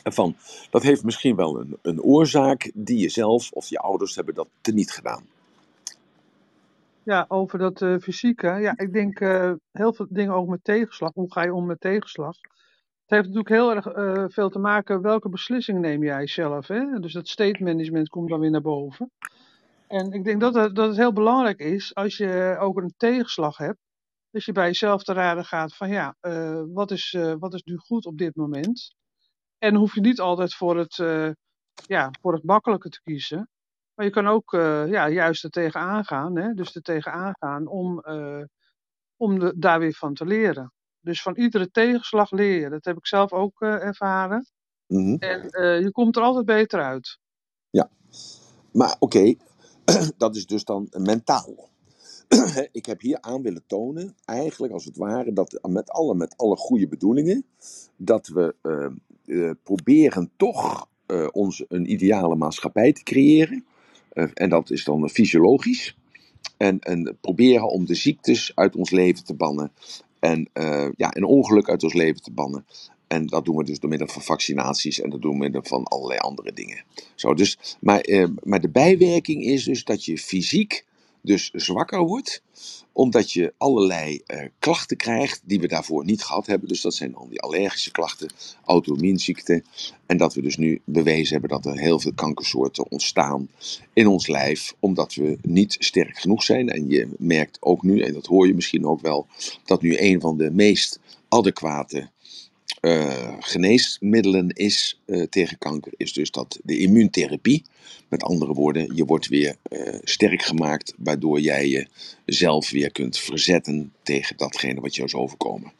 Van, 0.03 0.37
dat 0.71 0.83
heeft 0.83 1.05
misschien 1.05 1.37
wel 1.37 1.61
een, 1.61 1.79
een 1.83 2.03
oorzaak 2.03 2.71
die 2.75 2.99
je 2.99 3.09
zelf 3.09 3.51
of 3.53 3.69
je 3.69 3.79
ouders 3.79 4.15
hebben 4.15 4.35
dat 4.35 4.49
teniet 4.61 4.91
gedaan. 4.91 5.25
ja, 7.03 7.25
over 7.29 7.59
dat 7.59 7.83
eh, 7.83 7.97
fysieke. 7.99 8.47
Ja, 8.49 8.73
ik 8.77 8.93
denk 8.93 9.21
eh, 9.21 9.53
heel 9.73 9.93
veel 9.93 10.07
dingen 10.09 10.35
ook 10.35 10.49
met 10.49 10.65
tegenslag. 10.65 11.11
Hoe 11.15 11.33
ga 11.33 11.43
je 11.43 11.55
om 11.55 11.67
met 11.67 11.81
tegenslag? 11.81 12.37
Het 13.03 13.19
heeft 13.19 13.23
natuurlijk 13.35 13.49
heel 13.49 13.75
erg 13.75 13.87
eh, 13.87 14.25
veel 14.29 14.51
te 14.51 14.59
maken 14.59 15.03
welke 15.03 15.29
beslissing 15.29 15.81
neem 15.81 16.03
jij 16.03 16.27
zelf. 16.27 16.67
Hè? 16.67 16.99
Dus 17.01 17.13
dat 17.13 17.29
state 17.29 17.63
management 17.63 18.09
komt 18.09 18.29
dan 18.29 18.41
weer 18.41 18.51
naar 18.51 18.61
boven. 18.61 19.11
En 19.89 20.13
ik 20.13 20.25
denk 20.25 20.41
dat 20.41 20.55
het, 20.55 20.75
dat 20.75 20.89
het 20.89 20.97
heel 20.97 21.13
belangrijk 21.13 21.59
is 21.59 21.95
als 21.95 22.17
je 22.17 22.57
ook 22.61 22.77
een 22.77 22.95
tegenslag 22.97 23.57
hebt. 23.57 23.79
Dat 24.31 24.45
je 24.45 24.53
bij 24.53 24.67
jezelf 24.67 25.03
te 25.03 25.13
raden 25.13 25.45
gaat 25.45 25.77
van 25.77 25.89
ja, 25.89 26.15
wat, 26.73 26.91
is, 26.91 27.17
wat 27.39 27.55
is 27.55 27.63
nu 27.63 27.77
goed 27.77 28.07
op 28.07 28.19
dit 28.19 28.37
moment? 28.37 28.95
En 29.61 29.75
hoef 29.75 29.95
je 29.95 30.01
niet 30.01 30.21
altijd 30.21 30.55
voor 30.55 30.79
het, 30.79 30.99
eh, 30.99 31.31
ja, 31.87 32.11
voor 32.21 32.33
het 32.33 32.45
makkelijke 32.45 32.89
te 32.89 33.03
kiezen. 33.03 33.49
Maar 33.95 34.07
je 34.07 34.13
kan 34.13 34.27
ook 34.27 34.53
eh, 34.53 34.89
ja, 34.89 35.09
juist 35.09 35.45
er 35.45 35.51
tegenaan 35.51 36.05
gaan. 36.05 36.37
Hè? 36.37 36.53
Dus 36.55 36.75
er 36.75 36.83
tegenaan 36.83 37.35
gaan 37.39 37.67
om, 37.67 38.01
eh, 38.01 38.43
om 39.17 39.39
de, 39.39 39.55
daar 39.57 39.79
weer 39.79 39.95
van 39.95 40.15
te 40.15 40.27
leren. 40.27 40.73
Dus 41.01 41.23
van 41.23 41.37
iedere 41.37 41.71
tegenslag 41.71 42.31
leer 42.31 42.61
je. 42.61 42.69
Dat 42.69 42.85
heb 42.85 42.97
ik 42.97 43.07
zelf 43.07 43.33
ook 43.33 43.61
ervaren. 43.61 44.47
Mhm. 44.87 45.15
En 45.15 45.41
je 45.83 45.91
komt 45.93 46.17
er 46.17 46.23
altijd 46.23 46.45
beter 46.45 46.83
uit. 46.83 47.19
Ja, 47.71 47.91
maar 48.73 48.97
oké, 48.99 49.35
dat 50.17 50.37
is 50.37 50.47
dus 50.47 50.65
dan 50.65 50.89
mentaal. 50.91 51.69
ik 52.73 52.87
heb 52.87 53.01
hier 53.01 53.21
aan 53.21 53.43
willen 53.43 53.65
tonen, 53.67 54.17
eigenlijk 54.25 54.73
als 54.73 54.85
het 54.85 54.97
ware, 54.97 55.33
dat 55.33 55.59
met 55.69 55.91
alle, 55.91 56.15
met 56.15 56.37
alle 56.37 56.57
goede 56.57 56.89
bedoelingen, 56.89 57.47
dat 57.97 58.27
we 58.27 58.55
eh, 59.31 59.51
proberen 59.63 60.31
toch 60.37 60.89
eh, 61.07 61.27
ons 61.33 61.65
een 61.69 61.93
ideale 61.93 62.35
maatschappij 62.35 62.93
te 62.93 63.03
creëren. 63.03 63.65
Eh, 64.13 64.27
en 64.35 64.49
dat 64.49 64.71
is 64.71 64.85
dan 64.85 65.09
fysiologisch. 65.09 65.97
En, 66.57 66.79
en 66.79 67.19
proberen 67.21 67.69
om 67.69 67.87
de 67.87 67.95
ziektes 67.95 68.53
uit 68.55 68.77
ons 68.77 68.91
leven 68.91 69.25
te 69.25 69.35
bannen. 69.35 69.73
En 70.19 70.49
ja, 70.97 71.17
een 71.17 71.25
ongeluk 71.25 71.69
uit 71.69 71.83
ons 71.83 71.93
leven 71.93 72.23
te 72.23 72.33
bannen. 72.33 72.67
En 73.07 73.27
dat 73.27 73.45
doen 73.45 73.57
we 73.57 73.65
dus 73.65 73.79
door 73.79 73.91
middel 73.91 74.09
van 74.09 74.23
vaccinaties 74.23 75.01
en 75.01 75.11
dat 75.11 75.23
doen 75.23 75.31
we 75.31 75.37
door 75.39 75.45
middel 75.45 75.63
van 75.63 75.85
allerlei 75.85 76.19
andere 76.19 76.53
dingen. 76.53 76.85
Zo, 77.15 77.35
dus, 77.35 77.77
maar, 77.81 78.07
maar 78.43 78.61
de 78.61 78.71
bijwerking 78.71 79.45
is 79.45 79.65
dus 79.65 79.85
dat 79.85 80.05
je 80.05 80.19
fysiek 80.19 80.85
dus 81.23 81.51
zwakker 81.53 82.01
wordt, 82.01 82.43
omdat 82.93 83.33
je 83.33 83.53
allerlei 83.57 84.21
eh, 84.27 84.47
klachten 84.59 84.97
krijgt 84.97 85.41
die 85.45 85.61
we 85.61 85.69
daarvoor 85.69 86.05
niet 86.05 86.23
gehad 86.23 86.47
hebben. 86.47 86.69
Dus 86.69 86.81
dat 86.81 86.95
zijn 86.95 87.13
dan 87.13 87.27
die 87.29 87.41
allergische 87.41 87.91
klachten, 87.91 88.31
auto-immuunziekten. 88.65 89.65
En 90.07 90.17
dat 90.17 90.35
we 90.35 90.43
dus 90.43 90.57
nu 90.57 90.81
bewezen 90.85 91.33
hebben 91.33 91.63
dat 91.63 91.73
er 91.73 91.81
heel 91.81 92.01
veel 92.01 92.15
kankersoorten 92.15 92.91
ontstaan 92.91 93.49
in 93.93 94.07
ons 94.07 94.27
lijf, 94.27 94.75
omdat 94.79 95.15
we 95.15 95.39
niet 95.43 95.77
sterk 95.79 96.19
genoeg 96.19 96.43
zijn. 96.43 96.69
En 96.69 96.89
je 96.89 97.09
merkt 97.19 97.57
ook 97.61 97.83
nu, 97.83 98.01
en 98.01 98.13
dat 98.13 98.27
hoor 98.27 98.47
je 98.47 98.55
misschien 98.55 98.87
ook 98.87 99.01
wel, 99.01 99.27
dat 99.65 99.83
nu 99.83 99.99
een 99.99 100.21
van 100.21 100.37
de 100.37 100.51
meest 100.51 101.01
adequate 101.29 102.09
eh, 102.81 103.35
geneesmiddelen 103.39 104.49
is 104.49 105.01
eh, 105.05 105.23
tegen 105.23 105.59
kanker, 105.59 105.93
is 105.97 106.13
dus 106.13 106.31
dat 106.31 106.59
de 106.63 106.79
immuuntherapie. 106.79 107.65
Met 108.09 108.23
andere 108.23 108.53
woorden, 108.53 108.97
je 108.97 109.05
wordt 109.05 109.29
weer 109.29 109.57
eh, 109.63 109.95
sterk 110.03 110.43
gemaakt, 110.43 110.95
waardoor 110.99 111.41
jij 111.41 111.89
jezelf 112.25 112.71
weer 112.71 112.93
kunt 112.93 113.19
verzetten 113.19 113.93
tegen 114.03 114.37
datgene 114.37 114.81
wat 114.81 114.95
je 114.95 115.03
is 115.03 115.15
overkomen. 115.15 115.73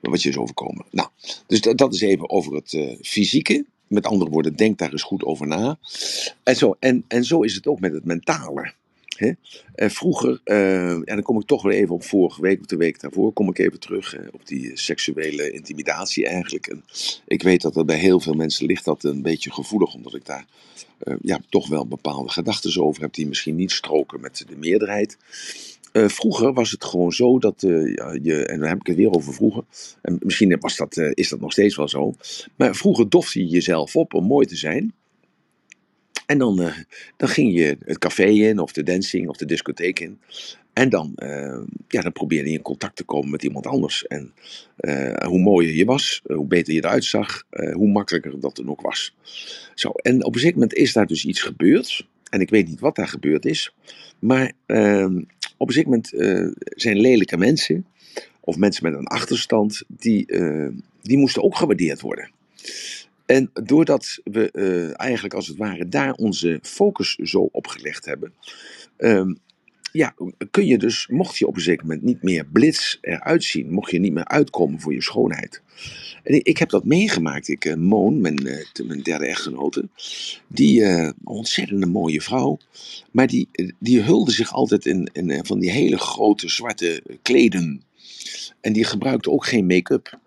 Wat 0.00 0.22
je 0.22 0.28
is 0.28 0.36
overkomen. 0.36 0.84
Nou, 0.90 1.08
dus 1.46 1.60
dat, 1.60 1.78
dat 1.78 1.94
is 1.94 2.00
even 2.00 2.30
over 2.30 2.54
het 2.54 2.98
fysieke. 3.02 3.64
Met 3.86 4.06
andere 4.06 4.30
woorden, 4.30 4.56
denk 4.56 4.78
daar 4.78 4.92
eens 4.92 5.02
goed 5.02 5.24
over 5.24 5.46
na. 5.46 5.78
En 6.42 6.56
zo, 6.56 6.76
en, 6.78 7.04
en 7.08 7.24
zo 7.24 7.42
is 7.42 7.54
het 7.54 7.66
ook 7.66 7.80
met 7.80 7.92
het 7.92 8.04
mentale. 8.04 8.72
Hè? 9.18 9.32
Vroeger, 9.88 10.40
eh, 10.44 10.90
en 10.90 11.04
dan 11.04 11.22
kom 11.22 11.40
ik 11.40 11.46
toch 11.46 11.62
weer 11.62 11.72
even 11.72 11.94
op 11.94 12.04
vorige 12.04 12.40
week 12.40 12.60
of 12.60 12.66
de 12.66 12.76
week 12.76 13.00
daarvoor, 13.00 13.32
kom 13.32 13.48
ik 13.48 13.58
even 13.58 13.80
terug 13.80 14.16
eh, 14.16 14.26
op 14.32 14.46
die 14.46 14.70
seksuele 14.74 15.50
intimidatie 15.50 16.26
eigenlijk. 16.26 16.66
En 16.66 16.84
ik 17.26 17.42
weet 17.42 17.62
dat 17.62 17.76
er 17.76 17.84
bij 17.84 17.98
heel 17.98 18.20
veel 18.20 18.34
mensen 18.34 18.66
ligt 18.66 18.84
dat 18.84 19.04
een 19.04 19.22
beetje 19.22 19.52
gevoelig, 19.52 19.94
omdat 19.94 20.14
ik 20.14 20.26
daar 20.26 20.46
eh, 20.98 21.14
ja, 21.22 21.40
toch 21.48 21.68
wel 21.68 21.86
bepaalde 21.86 22.30
gedachten 22.30 22.82
over 22.82 23.02
heb 23.02 23.12
die 23.12 23.26
misschien 23.26 23.56
niet 23.56 23.70
stroken 23.70 24.20
met 24.20 24.44
de 24.48 24.56
meerderheid. 24.56 25.16
Eh, 25.92 26.08
vroeger 26.08 26.52
was 26.52 26.70
het 26.70 26.84
gewoon 26.84 27.12
zo 27.12 27.38
dat 27.38 27.62
eh, 27.62 27.70
je, 28.22 28.44
en 28.46 28.60
dan 28.60 28.68
heb 28.68 28.80
ik 28.80 28.86
het 28.86 28.96
weer 28.96 29.10
over 29.10 29.34
vroeger, 29.34 29.62
en 30.02 30.18
misschien 30.20 30.56
was 30.60 30.76
dat, 30.76 30.96
eh, 30.96 31.10
is 31.14 31.28
dat 31.28 31.40
nog 31.40 31.52
steeds 31.52 31.76
wel 31.76 31.88
zo, 31.88 32.14
maar 32.56 32.74
vroeger 32.74 33.08
dofte 33.08 33.38
je 33.38 33.46
jezelf 33.46 33.96
op 33.96 34.14
om 34.14 34.24
mooi 34.24 34.46
te 34.46 34.56
zijn. 34.56 34.92
En 36.28 36.38
dan, 36.38 36.62
eh, 36.62 36.74
dan 37.16 37.28
ging 37.28 37.54
je 37.54 37.76
het 37.84 37.98
café 37.98 38.24
in, 38.24 38.58
of 38.58 38.72
de 38.72 38.82
dancing, 38.82 39.28
of 39.28 39.36
de 39.36 39.44
discotheek 39.44 40.00
in. 40.00 40.18
En 40.72 40.88
dan, 40.88 41.12
eh, 41.14 41.60
ja, 41.88 42.02
dan 42.02 42.12
probeerde 42.12 42.48
je 42.48 42.56
in 42.56 42.62
contact 42.62 42.96
te 42.96 43.04
komen 43.04 43.30
met 43.30 43.42
iemand 43.42 43.66
anders. 43.66 44.06
En 44.06 44.32
eh, 44.76 45.26
hoe 45.26 45.38
mooier 45.38 45.74
je 45.74 45.84
was, 45.84 46.22
hoe 46.26 46.46
beter 46.46 46.74
je 46.74 46.84
eruit 46.84 47.04
zag, 47.04 47.44
hoe 47.72 47.88
makkelijker 47.88 48.40
dat 48.40 48.56
dan 48.56 48.70
ook 48.70 48.80
was. 48.80 49.14
Zo, 49.74 49.90
en 49.90 50.24
op 50.24 50.34
een 50.34 50.40
zeker 50.40 50.58
moment 50.58 50.74
is 50.74 50.92
daar 50.92 51.06
dus 51.06 51.24
iets 51.24 51.42
gebeurd. 51.42 52.06
En 52.30 52.40
ik 52.40 52.50
weet 52.50 52.68
niet 52.68 52.80
wat 52.80 52.96
daar 52.96 53.08
gebeurd 53.08 53.44
is. 53.44 53.74
Maar 54.18 54.52
eh, 54.66 55.08
op 55.56 55.68
een 55.68 55.74
zeker 55.74 55.90
moment 55.90 56.08
zijn 56.58 57.00
lelijke 57.00 57.36
mensen, 57.36 57.86
of 58.40 58.56
mensen 58.56 58.90
met 58.90 58.98
een 58.98 59.06
achterstand, 59.06 59.82
die, 59.88 60.26
die 61.02 61.18
moesten 61.18 61.42
ook 61.42 61.56
gewaardeerd 61.56 62.00
worden. 62.00 62.30
En 63.28 63.50
doordat 63.52 64.20
we 64.24 64.50
eh, 64.50 65.00
eigenlijk 65.00 65.34
als 65.34 65.46
het 65.46 65.56
ware 65.56 65.88
daar 65.88 66.12
onze 66.12 66.58
focus 66.62 67.14
zo 67.14 67.48
op 67.52 67.66
gelegd 67.66 68.04
hebben, 68.04 68.32
ehm, 68.96 69.34
ja, 69.92 70.14
kun 70.50 70.66
je 70.66 70.78
dus, 70.78 71.06
mocht 71.06 71.38
je 71.38 71.46
op 71.46 71.54
een 71.54 71.60
zeker 71.62 71.86
moment 71.86 72.02
niet 72.02 72.22
meer 72.22 72.46
blits 72.46 72.98
eruit 73.00 73.44
zien, 73.44 73.70
mocht 73.70 73.90
je 73.90 73.98
niet 73.98 74.12
meer 74.12 74.28
uitkomen 74.28 74.80
voor 74.80 74.94
je 74.94 75.02
schoonheid. 75.02 75.62
En 76.22 76.34
ik, 76.34 76.46
ik 76.46 76.58
heb 76.58 76.68
dat 76.68 76.84
meegemaakt. 76.84 77.48
Ik, 77.48 77.64
uh, 77.64 77.74
Moon, 77.74 78.20
mijn, 78.20 78.46
uh, 78.46 78.86
mijn 78.86 79.02
derde 79.02 79.26
echtgenote, 79.26 79.88
die 80.46 80.80
uh, 80.80 81.10
ontzettende 81.24 81.86
mooie 81.86 82.20
vrouw, 82.20 82.58
maar 83.10 83.26
die, 83.26 83.48
die 83.78 84.00
hulde 84.00 84.30
zich 84.30 84.52
altijd 84.52 84.86
in, 84.86 85.10
in 85.12 85.46
van 85.46 85.58
die 85.58 85.70
hele 85.70 85.98
grote 85.98 86.48
zwarte 86.48 87.02
kleden. 87.22 87.82
En 88.60 88.72
die 88.72 88.84
gebruikte 88.84 89.30
ook 89.30 89.46
geen 89.46 89.66
make-up. 89.66 90.18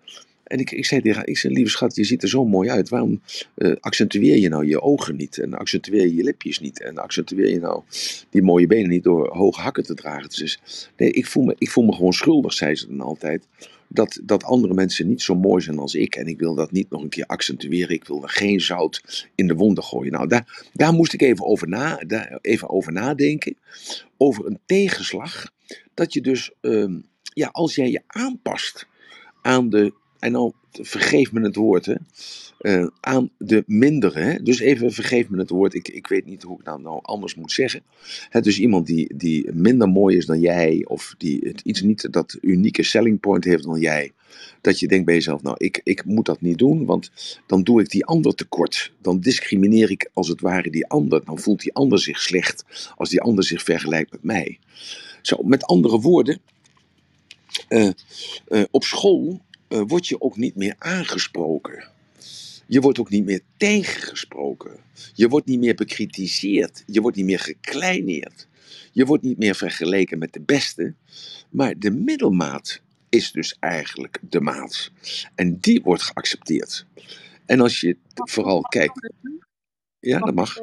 En 0.52 0.58
ik, 0.58 0.70
ik 0.70 0.84
zei 0.84 1.00
tegen 1.00 1.26
ik 1.26 1.38
zei, 1.38 1.52
lieve 1.52 1.70
schat, 1.70 1.96
je 1.96 2.04
ziet 2.04 2.22
er 2.22 2.28
zo 2.28 2.44
mooi 2.44 2.70
uit. 2.70 2.88
Waarom 2.88 3.20
uh, 3.56 3.72
accentueer 3.80 4.36
je 4.36 4.48
nou 4.48 4.66
je 4.66 4.80
ogen 4.80 5.16
niet? 5.16 5.38
En 5.38 5.54
accentueer 5.54 6.02
je 6.02 6.14
je 6.14 6.22
lipjes 6.22 6.60
niet? 6.60 6.80
En 6.80 6.98
accentueer 6.98 7.50
je 7.50 7.58
nou 7.58 7.82
die 8.30 8.42
mooie 8.42 8.66
benen 8.66 8.88
niet 8.88 9.02
door 9.02 9.28
hoge 9.36 9.60
hakken 9.60 9.82
te 9.82 9.94
dragen? 9.94 10.28
Dus 10.28 10.60
nee, 10.96 11.10
ik 11.10 11.26
voel, 11.26 11.44
me, 11.44 11.54
ik 11.58 11.70
voel 11.70 11.84
me 11.84 11.92
gewoon 11.92 12.12
schuldig, 12.12 12.52
zei 12.52 12.74
ze 12.74 12.86
dan 12.86 13.00
altijd. 13.00 13.46
Dat, 13.88 14.20
dat 14.22 14.44
andere 14.44 14.74
mensen 14.74 15.08
niet 15.08 15.22
zo 15.22 15.34
mooi 15.34 15.62
zijn 15.62 15.78
als 15.78 15.94
ik. 15.94 16.16
En 16.16 16.26
ik 16.26 16.38
wil 16.38 16.54
dat 16.54 16.72
niet 16.72 16.90
nog 16.90 17.02
een 17.02 17.08
keer 17.08 17.26
accentueren. 17.26 17.94
Ik 17.94 18.04
wil 18.04 18.22
er 18.22 18.30
geen 18.30 18.60
zout 18.60 19.28
in 19.34 19.46
de 19.46 19.54
wonden 19.54 19.84
gooien. 19.84 20.12
Nou, 20.12 20.28
daar, 20.28 20.68
daar 20.72 20.92
moest 20.92 21.12
ik 21.12 21.22
even 21.22 21.46
over, 21.46 21.68
na, 21.68 21.96
daar 22.06 22.38
even 22.40 22.68
over 22.68 22.92
nadenken. 22.92 23.56
Over 24.16 24.46
een 24.46 24.58
tegenslag. 24.66 25.52
Dat 25.94 26.12
je 26.12 26.20
dus, 26.20 26.52
uh, 26.60 26.96
ja, 27.22 27.48
als 27.52 27.74
jij 27.74 27.90
je 27.90 28.02
aanpast 28.06 28.86
aan 29.42 29.70
de 29.70 30.00
en 30.22 30.32
dan 30.32 30.52
vergeef 30.72 31.32
me 31.32 31.40
het 31.40 31.56
woord, 31.56 31.86
hè, 31.86 31.94
uh, 32.60 32.88
aan 33.00 33.30
de 33.38 33.64
mindere. 33.66 34.20
Hè? 34.20 34.42
Dus 34.42 34.60
even 34.60 34.92
vergeef 34.92 35.28
me 35.28 35.38
het 35.38 35.50
woord, 35.50 35.74
ik, 35.74 35.88
ik 35.88 36.06
weet 36.06 36.26
niet 36.26 36.42
hoe 36.42 36.58
ik 36.58 36.64
dat 36.64 36.80
nou 36.80 36.98
anders 37.02 37.34
moet 37.34 37.52
zeggen. 37.52 37.82
Hè, 38.28 38.40
dus 38.40 38.58
iemand 38.58 38.86
die, 38.86 39.16
die 39.16 39.52
minder 39.52 39.88
mooi 39.88 40.16
is 40.16 40.26
dan 40.26 40.40
jij, 40.40 40.84
of 40.88 41.14
die 41.18 41.40
het 41.44 41.60
iets 41.60 41.80
niet 41.80 42.12
dat 42.12 42.38
unieke 42.40 42.82
selling 42.82 43.20
point 43.20 43.44
heeft 43.44 43.64
dan 43.64 43.80
jij. 43.80 44.12
Dat 44.60 44.80
je 44.80 44.88
denkt 44.88 45.06
bij 45.06 45.14
jezelf, 45.14 45.42
nou, 45.42 45.56
ik, 45.58 45.80
ik 45.84 46.04
moet 46.04 46.26
dat 46.26 46.40
niet 46.40 46.58
doen, 46.58 46.84
want 46.84 47.10
dan 47.46 47.62
doe 47.62 47.80
ik 47.80 47.90
die 47.90 48.04
ander 48.04 48.34
tekort. 48.34 48.92
Dan 49.00 49.20
discrimineer 49.20 49.90
ik 49.90 50.10
als 50.12 50.28
het 50.28 50.40
ware 50.40 50.70
die 50.70 50.86
ander. 50.86 51.24
Dan 51.24 51.38
voelt 51.38 51.60
die 51.60 51.74
ander 51.74 51.98
zich 51.98 52.20
slecht 52.20 52.64
als 52.96 53.08
die 53.08 53.20
ander 53.20 53.44
zich 53.44 53.62
vergelijkt 53.62 54.10
met 54.10 54.22
mij. 54.22 54.58
Zo, 55.22 55.36
met 55.42 55.64
andere 55.64 56.00
woorden, 56.00 56.40
uh, 57.68 57.90
uh, 58.48 58.64
op 58.70 58.84
school 58.84 59.40
uh, 59.72 59.82
word 59.86 60.06
je 60.06 60.20
ook 60.20 60.36
niet 60.36 60.56
meer 60.56 60.74
aangesproken. 60.78 61.90
Je 62.66 62.80
wordt 62.80 62.98
ook 62.98 63.10
niet 63.10 63.24
meer 63.24 63.40
tegengesproken. 63.56 64.80
Je 65.14 65.28
wordt 65.28 65.46
niet 65.46 65.58
meer 65.58 65.74
bekritiseerd. 65.74 66.82
Je 66.86 67.00
wordt 67.00 67.16
niet 67.16 67.26
meer 67.26 67.38
gekleineerd. 67.38 68.48
Je 68.92 69.04
wordt 69.04 69.22
niet 69.22 69.38
meer 69.38 69.54
vergeleken 69.54 70.18
met 70.18 70.32
de 70.32 70.40
beste. 70.40 70.94
Maar 71.50 71.78
de 71.78 71.90
middelmaat 71.90 72.82
is 73.08 73.32
dus 73.32 73.56
eigenlijk 73.60 74.18
de 74.28 74.40
maat. 74.40 74.90
En 75.34 75.58
die 75.60 75.82
wordt 75.82 76.02
geaccepteerd. 76.02 76.86
En 77.46 77.60
als 77.60 77.80
je 77.80 77.96
vooral 78.14 78.60
kijkt. 78.60 79.12
Ja, 79.98 80.18
dat 80.18 80.34
mag. 80.34 80.58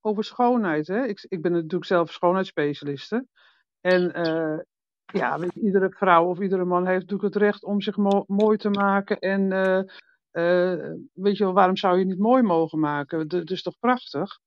Over, 0.00 0.24
schoonheid. 0.24 0.86
Hè? 0.86 1.06
Ik, 1.06 1.26
ik 1.28 1.42
ben 1.42 1.52
natuurlijk 1.52 1.84
zelf 1.84 2.12
schoonheidsspecialiste. 2.12 3.26
En 3.80 4.26
uh, 4.26 4.58
ja, 5.12 5.38
iedere 5.54 5.90
vrouw 5.90 6.26
of 6.26 6.40
iedere 6.40 6.64
man 6.64 6.86
heeft 6.86 7.00
natuurlijk 7.00 7.34
het 7.34 7.42
recht 7.42 7.64
om 7.64 7.80
zich 7.80 7.96
mo 7.96 8.24
mooi 8.26 8.56
te 8.56 8.70
maken. 8.70 9.18
En 9.18 9.50
uh, 9.50 9.82
uh, 10.32 10.92
weet 11.12 11.36
je 11.36 11.44
wel, 11.44 11.52
waarom 11.52 11.76
zou 11.76 11.98
je 11.98 12.04
niet 12.04 12.18
mooi 12.18 12.42
mogen 12.42 12.78
maken? 12.78 13.18
Het 13.18 13.50
is 13.50 13.62
toch 13.62 13.78
prachtig? 13.78 14.38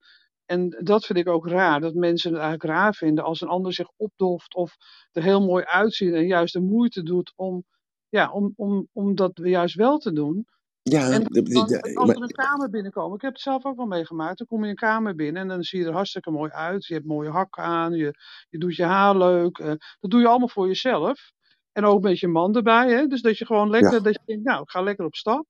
En 0.45 0.69
dat 0.83 1.05
vind 1.05 1.19
ik 1.19 1.27
ook 1.27 1.47
raar, 1.47 1.79
dat 1.79 1.93
mensen 1.93 2.31
het 2.31 2.41
eigenlijk 2.41 2.73
raar 2.73 2.93
vinden 2.93 3.23
als 3.23 3.41
een 3.41 3.47
ander 3.47 3.73
zich 3.73 3.87
opdoft 3.95 4.55
of 4.55 4.75
er 5.11 5.23
heel 5.23 5.45
mooi 5.45 5.63
uitziet 5.63 6.13
en 6.13 6.27
juist 6.27 6.53
de 6.53 6.61
moeite 6.61 7.03
doet 7.03 7.33
om, 7.35 7.63
ja, 8.09 8.31
om, 8.31 8.53
om, 8.55 8.87
om 8.91 9.15
dat 9.15 9.31
juist 9.43 9.75
wel 9.75 9.97
te 9.97 10.13
doen. 10.13 10.47
Ja, 10.89 11.11
en 11.11 11.23
dan, 11.23 11.95
als 11.95 12.09
er 12.09 12.21
een 12.21 12.27
kamer 12.27 12.69
binnenkomen, 12.69 13.15
ik 13.15 13.21
heb 13.21 13.33
het 13.33 13.41
zelf 13.41 13.65
ook 13.65 13.75
wel 13.75 13.85
meegemaakt, 13.85 14.37
dan 14.37 14.47
kom 14.47 14.63
je 14.63 14.69
een 14.69 14.75
kamer 14.75 15.15
binnen 15.15 15.41
en 15.41 15.47
dan 15.47 15.63
zie 15.63 15.79
je 15.79 15.85
er 15.85 15.93
hartstikke 15.93 16.31
mooi 16.31 16.51
uit. 16.51 16.85
Je 16.85 16.93
hebt 16.93 17.05
mooie 17.05 17.29
hakken 17.29 17.63
aan, 17.63 17.93
je, 17.93 18.13
je 18.49 18.57
doet 18.57 18.75
je 18.75 18.83
haar 18.83 19.17
leuk. 19.17 19.57
Uh, 19.57 19.67
dat 19.99 20.11
doe 20.11 20.19
je 20.19 20.27
allemaal 20.27 20.49
voor 20.49 20.67
jezelf. 20.67 21.31
En 21.71 21.85
ook 21.85 22.01
met 22.01 22.19
je 22.19 22.27
man 22.27 22.55
erbij, 22.55 22.91
hè? 22.91 23.07
dus 23.07 23.21
dat 23.21 23.37
je 23.37 23.45
gewoon 23.45 23.69
lekker, 23.69 23.93
ja. 23.93 23.99
dat 23.99 24.13
je 24.13 24.21
denkt, 24.25 24.43
nou, 24.43 24.61
ik 24.61 24.69
ga 24.69 24.81
lekker 24.81 25.05
op 25.05 25.15
stap. 25.15 25.45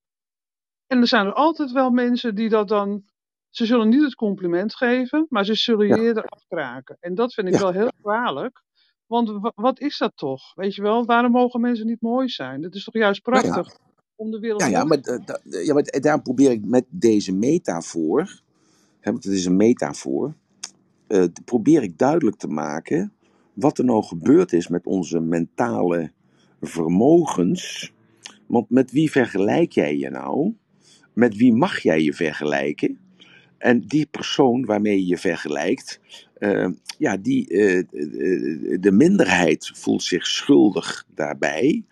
En 0.88 1.02
er 1.02 1.08
zijn 1.08 1.26
er 1.26 1.34
altijd 1.34 1.72
wel 1.72 1.90
mensen 1.90 2.36
die 2.36 2.50
dat 2.50 2.68
dan, 2.68 3.04
ze 3.50 3.66
zullen 3.66 3.90
niet 3.90 4.04
het 4.04 4.16
compliment 4.16 4.76
geven, 4.76 5.26
maar 5.30 5.46
ze 5.46 5.56
zullen 5.56 5.88
je 5.88 5.96
ja. 5.96 6.02
eerder 6.02 6.26
afkraken. 6.26 6.98
En 7.00 7.16
dat 7.16 7.34
vind 7.34 7.48
ik 7.48 7.54
ja. 7.54 7.60
wel 7.60 7.72
heel 7.72 7.92
kwalijk. 8.02 8.64
Want 9.06 9.52
wat 9.56 9.80
is 9.80 9.98
dat 9.98 10.12
toch? 10.16 10.54
Weet 10.54 10.76
je 10.76 10.82
wel, 10.82 11.06
waarom 11.06 11.32
mogen 11.32 11.62
mensen 11.62 11.86
niet 11.86 12.02
mooi 12.02 12.30
zijn? 12.30 12.62
Dat 12.62 12.76
is 12.76 12.84
toch 12.84 12.94
juist 12.94 13.22
prachtig 13.22 13.56
Nou 13.56 13.94
om 14.16 14.32
de 14.32 14.40
wereld 14.40 14.62
ja, 14.62 14.68
ja, 14.68 14.84
maar, 14.84 15.00
ja, 15.44 15.74
maar 15.74 15.84
daar 15.84 16.22
probeer 16.22 16.52
ik 16.52 16.66
met 16.66 16.86
deze 16.90 17.34
metafoor, 17.34 18.42
hè, 19.00 19.12
want 19.12 19.24
het 19.24 19.34
is 19.34 19.46
een 19.46 19.56
metafoor, 19.56 20.34
uh, 21.08 21.26
probeer 21.46 21.84
ik 21.84 21.98
duidelijk 21.98 22.38
te 22.38 22.48
maken 22.48 23.14
wat 23.54 23.78
er 23.78 23.86
nou 23.86 24.04
gebeurd 24.04 24.54
is 24.54 24.68
met 24.68 24.86
onze 24.86 25.20
mentale 25.20 26.12
vermogens. 26.62 27.94
Want 28.46 28.70
met 28.70 28.92
wie 28.92 29.12
vergelijk 29.12 29.72
jij 29.72 29.98
je 29.98 30.10
nou? 30.10 30.54
Met 31.14 31.36
wie 31.36 31.54
mag 31.54 31.80
jij 31.80 32.02
je 32.02 32.14
vergelijken? 32.14 33.00
En 33.58 33.82
die 33.82 34.06
persoon 34.06 34.66
waarmee 34.66 35.00
je 35.00 35.08
je 35.08 35.18
vergelijkt, 35.18 36.00
uh, 36.40 36.70
ja, 36.98 37.18
die, 37.18 37.50
uh, 37.50 37.84
de 38.80 38.92
minderheid 38.92 39.72
voelt 39.74 40.04
zich 40.04 40.28
schuldig 40.28 41.06
daarbij. 41.16 41.84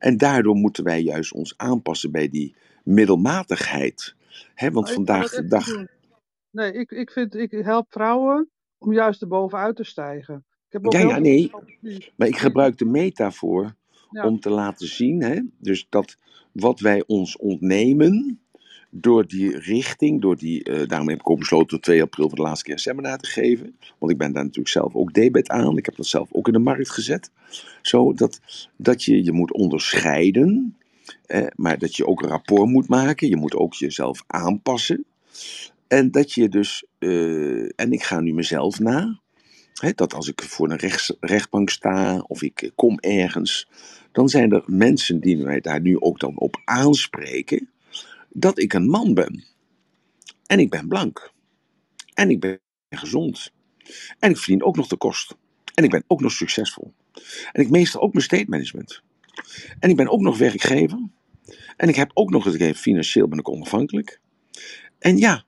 En 0.00 0.16
daardoor 0.16 0.54
moeten 0.54 0.84
wij 0.84 1.02
juist 1.02 1.32
ons 1.32 1.54
aanpassen 1.56 2.10
bij 2.10 2.28
die 2.28 2.54
middelmatigheid. 2.84 4.14
He, 4.54 4.70
want 4.70 4.88
ik 4.88 4.94
vandaag 4.94 5.30
de 5.30 5.46
dag. 5.46 5.66
Nee, 6.50 6.72
ik, 6.72 6.90
ik, 6.90 7.10
vind, 7.10 7.34
ik 7.34 7.50
help 7.50 7.86
vrouwen 7.88 8.50
om 8.78 8.92
juist 8.92 9.22
erbovenuit 9.22 9.76
te 9.76 9.84
stijgen. 9.84 10.44
Ik 10.66 10.72
heb 10.72 10.86
ook 10.86 10.92
ja, 10.92 11.00
ja, 11.00 11.18
nee. 11.18 11.50
Maar 12.16 12.28
ik 12.28 12.36
gebruik 12.36 12.78
de 12.78 12.84
metafoor 12.84 13.74
ja. 14.10 14.26
om 14.26 14.40
te 14.40 14.50
laten 14.50 14.86
zien, 14.86 15.22
hè, 15.22 15.40
dus 15.58 15.86
dat 15.88 16.16
wat 16.52 16.80
wij 16.80 17.04
ons 17.06 17.36
ontnemen, 17.36 18.40
door 18.90 19.26
die 19.26 19.58
richting, 19.58 20.20
door 20.20 20.36
die, 20.36 20.68
uh, 20.68 20.86
daarom 20.86 21.08
heb 21.08 21.20
ik 21.20 21.30
ook 21.30 21.38
besloten 21.38 21.76
op 21.76 21.82
2 21.82 22.02
april 22.02 22.28
voor 22.28 22.36
de 22.36 22.42
laatste 22.42 22.64
keer 22.64 22.74
een 22.74 22.80
seminar 22.80 23.18
te 23.18 23.28
geven. 23.28 23.76
Want 23.98 24.12
ik 24.12 24.18
ben 24.18 24.32
daar 24.32 24.42
natuurlijk 24.42 24.68
zelf 24.68 24.94
ook 24.94 25.12
debet 25.12 25.48
aan. 25.48 25.76
Ik 25.76 25.86
heb 25.86 25.96
dat 25.96 26.06
zelf 26.06 26.28
ook 26.32 26.46
in 26.46 26.52
de 26.52 26.58
markt 26.58 26.90
gezet. 26.90 27.30
Zo 27.82 28.12
dat, 28.12 28.40
dat 28.76 29.04
je 29.04 29.24
je 29.24 29.32
moet 29.32 29.52
onderscheiden, 29.52 30.76
eh, 31.26 31.46
maar 31.54 31.78
dat 31.78 31.96
je 31.96 32.06
ook 32.06 32.22
een 32.22 32.28
rapport 32.28 32.68
moet 32.68 32.88
maken. 32.88 33.28
Je 33.28 33.36
moet 33.36 33.54
ook 33.54 33.74
jezelf 33.74 34.24
aanpassen. 34.26 35.04
En 35.88 36.10
dat 36.10 36.32
je 36.32 36.48
dus, 36.48 36.84
uh, 36.98 37.70
en 37.76 37.92
ik 37.92 38.02
ga 38.02 38.20
nu 38.20 38.32
mezelf 38.32 38.78
na, 38.78 39.20
dat 39.94 40.14
als 40.14 40.28
ik 40.28 40.42
voor 40.42 40.70
een 40.70 40.76
rechts, 40.76 41.16
rechtbank 41.20 41.70
sta 41.70 42.24
of 42.26 42.42
ik 42.42 42.70
kom 42.74 42.98
ergens, 42.98 43.68
dan 44.12 44.28
zijn 44.28 44.52
er 44.52 44.62
mensen 44.66 45.20
die 45.20 45.36
mij 45.36 45.60
daar 45.60 45.80
nu 45.80 46.00
ook 46.00 46.20
dan 46.20 46.38
op 46.38 46.60
aanspreken 46.64 47.68
dat 48.30 48.58
ik 48.58 48.72
een 48.72 48.88
man 48.88 49.14
ben. 49.14 49.44
En 50.46 50.58
ik 50.58 50.70
ben 50.70 50.88
blank. 50.88 51.32
En 52.14 52.30
ik 52.30 52.40
ben 52.40 52.60
gezond. 52.88 53.50
En 54.18 54.30
ik 54.30 54.36
verdien 54.36 54.62
ook 54.62 54.76
nog 54.76 54.86
de 54.86 54.96
kost. 54.96 55.36
En 55.74 55.84
ik 55.84 55.90
ben 55.90 56.04
ook 56.06 56.20
nog 56.20 56.32
succesvol. 56.32 56.92
En 57.52 57.62
ik 57.62 57.70
meester 57.70 58.00
ook 58.00 58.12
mijn 58.12 58.24
state 58.24 58.48
management. 58.48 59.02
En 59.78 59.90
ik 59.90 59.96
ben 59.96 60.08
ook 60.08 60.20
nog 60.20 60.38
werkgever. 60.38 61.08
En 61.76 61.88
ik 61.88 61.96
heb 61.96 62.10
ook 62.14 62.30
nog 62.30 62.46
eens 62.46 62.78
financieel 62.78 63.28
ben 63.28 63.38
ik 63.38 63.48
onafhankelijk. 63.48 64.20
En 64.98 65.18
ja, 65.18 65.44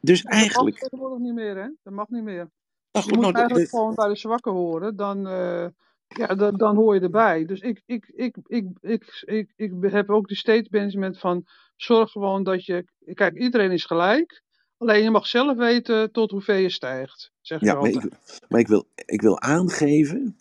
dus 0.00 0.22
dat 0.22 0.32
eigenlijk. 0.32 0.80
Dat 0.80 0.80
mag 0.80 0.90
tegenwoordig 0.90 1.26
niet 1.26 1.34
meer, 1.34 1.56
hè? 1.56 1.68
Dat 1.82 1.92
mag 1.92 2.08
niet 2.08 2.22
meer. 2.22 2.50
Nou, 2.92 3.06
je 3.06 3.12
moet 3.12 3.20
nou, 3.20 3.34
eigenlijk 3.34 3.70
dit... 3.70 3.78
gewoon 3.78 3.94
bij 3.94 4.08
de 4.08 4.16
zwakken 4.16 4.52
horen. 4.52 4.96
Dan, 4.96 5.26
uh, 5.26 5.66
ja, 6.06 6.34
dan, 6.34 6.56
dan 6.56 6.76
hoor 6.76 6.94
je 6.94 7.00
erbij. 7.00 7.44
Dus 7.44 7.60
ik, 7.60 7.82
ik, 7.86 8.10
ik, 8.14 8.36
ik, 8.46 8.66
ik, 8.80 9.22
ik, 9.24 9.52
ik 9.56 9.72
heb 9.80 10.10
ook 10.10 10.28
die 10.28 10.36
state 10.36 10.68
management 10.70 11.18
van 11.18 11.46
zorg 11.82 12.10
gewoon 12.10 12.42
dat 12.42 12.64
je. 12.64 12.84
Kijk, 13.14 13.34
iedereen 13.34 13.70
is 13.70 13.84
gelijk. 13.84 14.42
Alleen 14.78 15.02
je 15.02 15.10
mag 15.10 15.26
zelf 15.26 15.56
weten 15.56 16.12
tot 16.12 16.30
hoeveel 16.30 16.56
je 16.56 16.70
stijgt. 16.70 17.32
Zeg 17.40 17.60
ja, 17.60 17.74
maar, 17.74 17.90
ik, 17.90 18.08
maar 18.48 18.60
ik, 18.60 18.68
wil, 18.68 18.86
ik 18.94 19.20
wil 19.20 19.40
aangeven. 19.40 20.36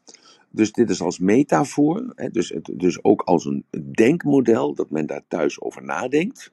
Dus 0.49 0.71
dit 0.71 0.89
is 0.89 1.01
als 1.01 1.19
metafoor. 1.19 2.13
Hè, 2.15 2.29
dus, 2.29 2.53
dus 2.73 3.03
ook 3.03 3.21
als 3.21 3.45
een 3.45 3.65
denkmodel. 3.91 4.73
Dat 4.73 4.89
men 4.89 5.05
daar 5.05 5.23
thuis 5.27 5.61
over 5.61 5.83
nadenkt. 5.83 6.51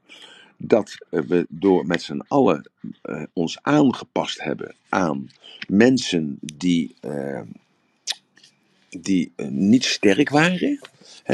Dat 0.57 0.97
we 1.09 1.47
door 1.49 1.87
met 1.87 2.03
z'n 2.03 2.23
allen 2.29 2.71
uh, 3.03 3.23
ons 3.33 3.59
aangepast 3.63 4.43
hebben 4.43 4.75
aan 4.89 5.29
mensen 5.69 6.39
die. 6.41 6.97
Uh, 7.01 7.41
die 8.89 9.33
uh, 9.37 9.49
niet 9.49 9.85
sterk 9.85 10.29
waren. 10.29 10.81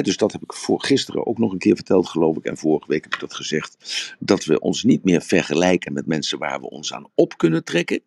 Dus 0.01 0.17
dat 0.17 0.33
heb 0.33 0.43
ik 0.43 0.53
voor 0.53 0.83
gisteren 0.83 1.27
ook 1.27 1.39
nog 1.39 1.53
een 1.53 1.59
keer 1.59 1.75
verteld, 1.75 2.09
geloof 2.09 2.37
ik. 2.37 2.45
En 2.45 2.57
vorige 2.57 2.89
week 2.89 3.03
heb 3.05 3.15
ik 3.15 3.21
dat 3.21 3.35
gezegd. 3.35 3.77
Dat 4.19 4.45
we 4.45 4.61
ons 4.61 4.85
niet 4.85 5.05
meer 5.05 5.23
vergelijken 5.23 5.93
met 5.93 6.07
mensen 6.07 6.39
waar 6.39 6.61
we 6.61 6.71
ons 6.71 6.93
aan 6.93 7.07
op 7.15 7.37
kunnen 7.37 7.65
trekken. 7.65 8.01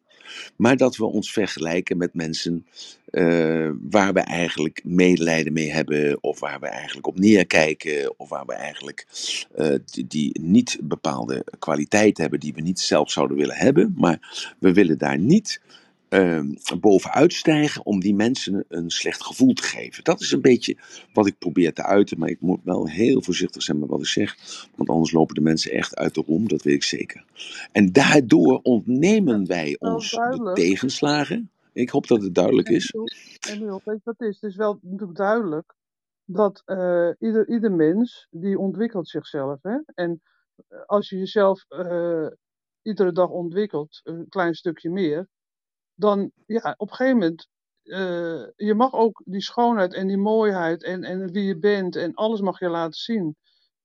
maar 0.56 0.78
dat 0.78 0.96
we 0.96 1.06
ons 1.06 1.32
vergelijken 1.32 1.98
met 1.98 2.14
mensen 2.14 2.66
uh, 3.12 3.70
waar 3.90 4.14
we 4.14 4.20
eigenlijk 4.20 4.82
medelijden 4.84 5.54
mee 5.54 5.72
hebben, 5.72 6.24
of 6.24 6.40
waar 6.40 6.60
we 6.60 6.68
eigenlijk 6.68 7.08
op 7.08 7.20
neerkijken, 7.20 8.20
of 8.20 8.30
waar 8.30 8.46
we 8.46 8.54
eigenlijk 8.54 9.08
uh, 9.58 9.76
die, 9.86 10.08
die, 10.08 10.40
niet 10.42 10.78
bepaalde 10.84 11.46
kwaliteit 11.60 12.18
hebben 12.18 12.40
die 12.40 12.54
we 12.54 12.62
niet 12.62 12.80
zelf 12.80 13.12
zouden 13.12 13.38
willen 13.38 13.56
hebben, 13.56 13.94
maar 13.98 14.56
we 14.60 14.74
willen 14.74 14.98
daar 14.98 15.20
niet 15.20 15.62
uh, 16.10 16.42
bovenuit 16.80 17.34
stijgen 17.34 17.86
om 17.86 18.00
die 18.00 18.16
mensen 18.16 18.66
een 18.68 18.90
slecht 18.90 19.24
gevoel 19.24 19.54
te 19.54 19.64
geven. 19.64 20.04
Dat 20.04 20.22
is 20.22 20.32
een 20.32 20.42
beetje 20.42 20.78
wat 21.14 21.28
ik 21.28 21.38
probeer 21.38 21.74
te 21.74 21.84
uiten, 21.84 22.20
maar 22.20 22.30
ik 22.30 22.42
moet 22.42 22.60
wel 22.64 22.90
heel 22.90 23.22
voorzichtig 23.22 23.62
zijn 23.62 23.80
met 23.80 23.90
wat 23.90 24.00
ik 24.00 24.06
zeg, 24.06 24.36
want 24.76 24.90
anders 24.90 25.12
lopen 25.12 25.36
de 25.36 25.42
mensen 25.42 25.72
echt 25.72 25.96
uit 25.96 26.14
de 26.14 26.24
roem, 26.28 26.48
dat 26.48 26.62
weet 26.62 26.76
ik 26.76 26.84
zeker. 26.84 27.26
En 27.72 27.92
daardoor 27.92 28.60
ontnemen 28.64 29.48
wij 29.48 29.76
ons 29.80 30.12
de 30.12 30.52
tegenslagen. 30.54 31.50
Ik 31.74 31.90
hoop 31.90 32.08
dat 32.08 32.22
het 32.22 32.36
duidelijk 32.36 32.70
is. 32.70 32.92
En 33.50 33.60
weet 33.60 33.82
je 33.84 34.00
wat 34.04 34.22
is? 34.22 34.42
Het 34.42 34.52
is 34.52 34.56
wel 34.56 34.80
natuurlijk 34.82 35.18
duidelijk 35.18 35.76
dat 36.26 36.64
uh, 36.66 37.10
ieder, 37.20 37.50
ieder 37.50 37.72
mens 37.72 38.28
die 38.30 38.60
ontwikkelt 38.60 39.10
zichzelf. 39.10 39.62
Hè? 39.62 39.78
En 39.94 40.22
als 40.86 41.10
je 41.10 41.18
jezelf 41.18 41.66
uh, 41.70 42.28
iedere 42.82 43.12
dag 43.12 43.30
ontwikkelt, 43.30 44.02
een 44.04 44.26
klein 44.30 44.54
stukje 44.54 44.90
meer, 44.90 45.28
dan 45.96 46.32
ja, 46.46 46.76
op 46.78 46.90
een 46.90 46.96
gegeven 46.96 47.20
moment, 47.20 47.48
uh, 47.84 48.48
je 48.56 48.74
mag 48.76 48.94
ook 48.94 49.22
die 49.26 49.42
schoonheid 49.42 49.94
en 49.94 50.08
die 50.08 50.18
mooiheid 50.18 50.84
en, 50.84 51.04
en 51.04 51.32
wie 51.32 51.44
je 51.44 51.58
bent 51.58 51.96
en 51.96 52.14
alles 52.14 52.42
mag 52.42 52.60
je 52.60 52.70
laten 52.70 53.00
zien. 53.00 53.36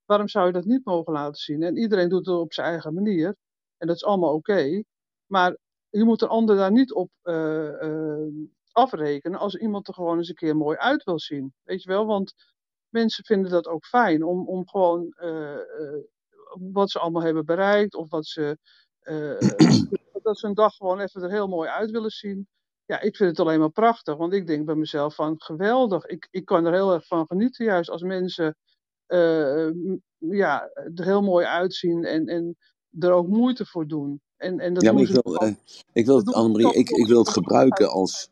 Waarom 0.05 0.29
zou 0.29 0.47
je 0.47 0.53
dat 0.53 0.65
niet 0.65 0.85
mogen 0.85 1.13
laten 1.13 1.41
zien? 1.41 1.63
En 1.63 1.77
iedereen 1.77 2.09
doet 2.09 2.27
het 2.27 2.37
op 2.37 2.53
zijn 2.53 2.67
eigen 2.67 2.95
manier. 2.95 3.37
En 3.77 3.87
dat 3.87 3.97
is 3.97 4.05
allemaal 4.05 4.35
oké. 4.35 4.83
Maar 5.27 5.57
je 5.89 6.05
moet 6.05 6.19
de 6.19 6.27
ander 6.27 6.57
daar 6.57 6.73
niet 6.73 6.93
op 6.93 7.11
uh, 7.23 7.71
uh, 7.83 8.47
afrekenen 8.73 9.39
als 9.39 9.55
iemand 9.55 9.89
er 9.89 9.95
gewoon 9.95 10.17
eens 10.19 10.29
een 10.29 10.35
keer 10.35 10.57
mooi 10.57 10.77
uit 10.77 11.05
wil 11.05 11.19
zien. 11.19 11.53
Weet 11.63 11.83
je 11.83 11.89
wel? 11.89 12.07
Want 12.07 12.35
mensen 12.89 13.25
vinden 13.25 13.51
dat 13.51 13.67
ook 13.67 13.87
fijn 13.87 14.25
om, 14.25 14.49
om 14.49 14.69
gewoon 14.69 15.15
wat 16.73 16.91
ze 16.91 16.99
allemaal 16.99 17.23
hebben 17.23 17.45
bereikt 17.45 17.95
of 17.95 18.11
wat 18.11 18.27
ze 18.27 18.59
dat 20.23 20.39
ze 20.39 20.47
een 20.47 20.55
dag 20.55 20.75
gewoon 20.75 21.01
even 21.01 21.23
er 21.23 21.31
heel 21.31 21.49
mooi 21.49 21.69
uit 21.69 21.91
willen 21.91 22.11
zien. 22.11 22.49
Ja, 22.85 23.01
ik 23.01 23.17
vind 23.17 23.31
het 23.31 23.41
alleen 23.41 23.59
maar 23.59 23.71
prachtig, 23.71 24.17
want 24.17 24.33
ik 24.33 24.47
denk 24.47 24.65
bij 24.65 24.75
mezelf 24.75 25.15
van 25.15 25.35
geweldig. 25.39 26.07
Ik, 26.07 26.29
ik 26.31 26.45
kan 26.45 26.67
er 26.67 26.73
heel 26.73 26.93
erg 26.93 27.07
van 27.07 27.27
genieten, 27.27 27.65
juist 27.65 27.91
als 27.91 28.03
mensen 28.03 28.57
uh, 29.09 29.71
ja, 30.19 30.71
er 30.95 31.05
heel 31.05 31.23
mooi 31.23 31.47
uitzien 31.47 32.05
en, 32.05 32.27
en 32.27 32.57
er 32.99 33.13
ook 33.13 33.29
moeite 33.29 33.67
voor 33.67 33.87
doen. 33.87 34.21
En, 34.37 34.61
en 34.61 34.75
dat 34.75 34.83
ja, 34.83 34.93
maar 34.93 35.03
ik 35.03 35.09
wil, 35.09 35.57
ik 35.93 36.07
wil 36.07 36.17
het, 36.17 36.35
Annemarie, 36.35 36.73
ik, 36.73 36.91
ik 36.91 37.07
wil 37.07 37.19
het 37.19 37.29
gebruiken 37.29 37.91
als, 37.91 38.29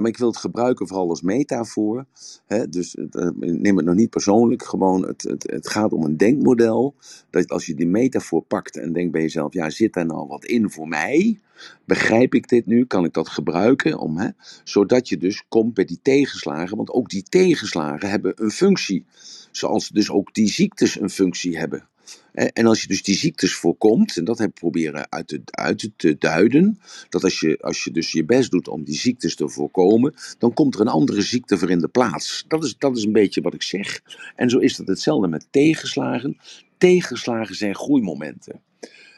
maar 0.00 0.10
ik 0.10 0.18
wil 0.18 0.28
het 0.28 0.36
gebruiken 0.36 0.86
vooral 0.86 1.08
als 1.08 1.22
metafoor. 1.22 2.06
Hè? 2.46 2.68
Dus 2.68 2.94
uh, 2.94 3.28
neem 3.36 3.76
het 3.76 3.86
nog 3.86 3.94
niet 3.94 4.10
persoonlijk. 4.10 4.64
Gewoon, 4.64 5.06
het, 5.06 5.22
het, 5.22 5.50
het 5.50 5.68
gaat 5.68 5.92
om 5.92 6.04
een 6.04 6.16
denkmodel. 6.16 6.94
Dat 7.30 7.48
als 7.48 7.66
je 7.66 7.74
die 7.74 7.86
metafoor 7.86 8.42
pakt 8.42 8.76
en 8.76 8.92
denkt 8.92 9.12
bij 9.12 9.20
jezelf: 9.20 9.52
ja, 9.52 9.70
zit 9.70 9.92
daar 9.92 10.06
nou 10.06 10.26
wat 10.26 10.44
in 10.44 10.70
voor 10.70 10.88
mij? 10.88 11.40
Begrijp 11.84 12.34
ik 12.34 12.48
dit 12.48 12.66
nu? 12.66 12.84
Kan 12.84 13.04
ik 13.04 13.12
dat 13.12 13.28
gebruiken? 13.28 13.98
Om, 13.98 14.16
hè? 14.16 14.28
Zodat 14.64 15.08
je 15.08 15.16
dus 15.16 15.44
komt 15.48 15.74
bij 15.74 15.84
die 15.84 15.98
tegenslagen. 16.02 16.76
Want 16.76 16.90
ook 16.90 17.08
die 17.08 17.22
tegenslagen 17.22 18.10
hebben 18.10 18.32
een 18.36 18.50
functie. 18.50 19.04
Zoals 19.50 19.88
dus 19.88 20.10
ook 20.10 20.34
die 20.34 20.48
ziektes 20.48 21.00
een 21.00 21.10
functie 21.10 21.58
hebben. 21.58 21.88
En 22.32 22.66
als 22.66 22.82
je 22.82 22.88
dus 22.88 23.02
die 23.02 23.14
ziektes 23.14 23.54
voorkomt, 23.54 24.16
en 24.16 24.24
dat 24.24 24.38
heb 24.38 24.48
ik 24.48 24.54
proberen 24.54 25.06
uit 25.10 25.28
te, 25.28 25.40
uit 25.44 26.20
duiden, 26.20 26.78
dat 27.08 27.24
als 27.24 27.40
je, 27.40 27.58
als 27.60 27.84
je 27.84 27.90
dus 27.90 28.12
je 28.12 28.24
best 28.24 28.50
doet 28.50 28.68
om 28.68 28.84
die 28.84 28.98
ziektes 28.98 29.34
te 29.34 29.48
voorkomen, 29.48 30.14
dan 30.38 30.52
komt 30.52 30.74
er 30.74 30.80
een 30.80 30.88
andere 30.88 31.22
ziekte 31.22 31.58
voor 31.58 31.70
in 31.70 31.78
de 31.78 31.88
plaats. 31.88 32.44
Dat 32.48 32.64
is, 32.64 32.78
dat 32.78 32.96
is 32.96 33.04
een 33.04 33.12
beetje 33.12 33.40
wat 33.40 33.54
ik 33.54 33.62
zeg. 33.62 34.00
En 34.36 34.50
zo 34.50 34.58
is 34.58 34.76
dat 34.76 34.86
hetzelfde 34.86 35.28
met 35.28 35.46
tegenslagen. 35.50 36.36
Tegenslagen 36.78 37.54
zijn 37.54 37.74
groeimomenten. 37.74 38.60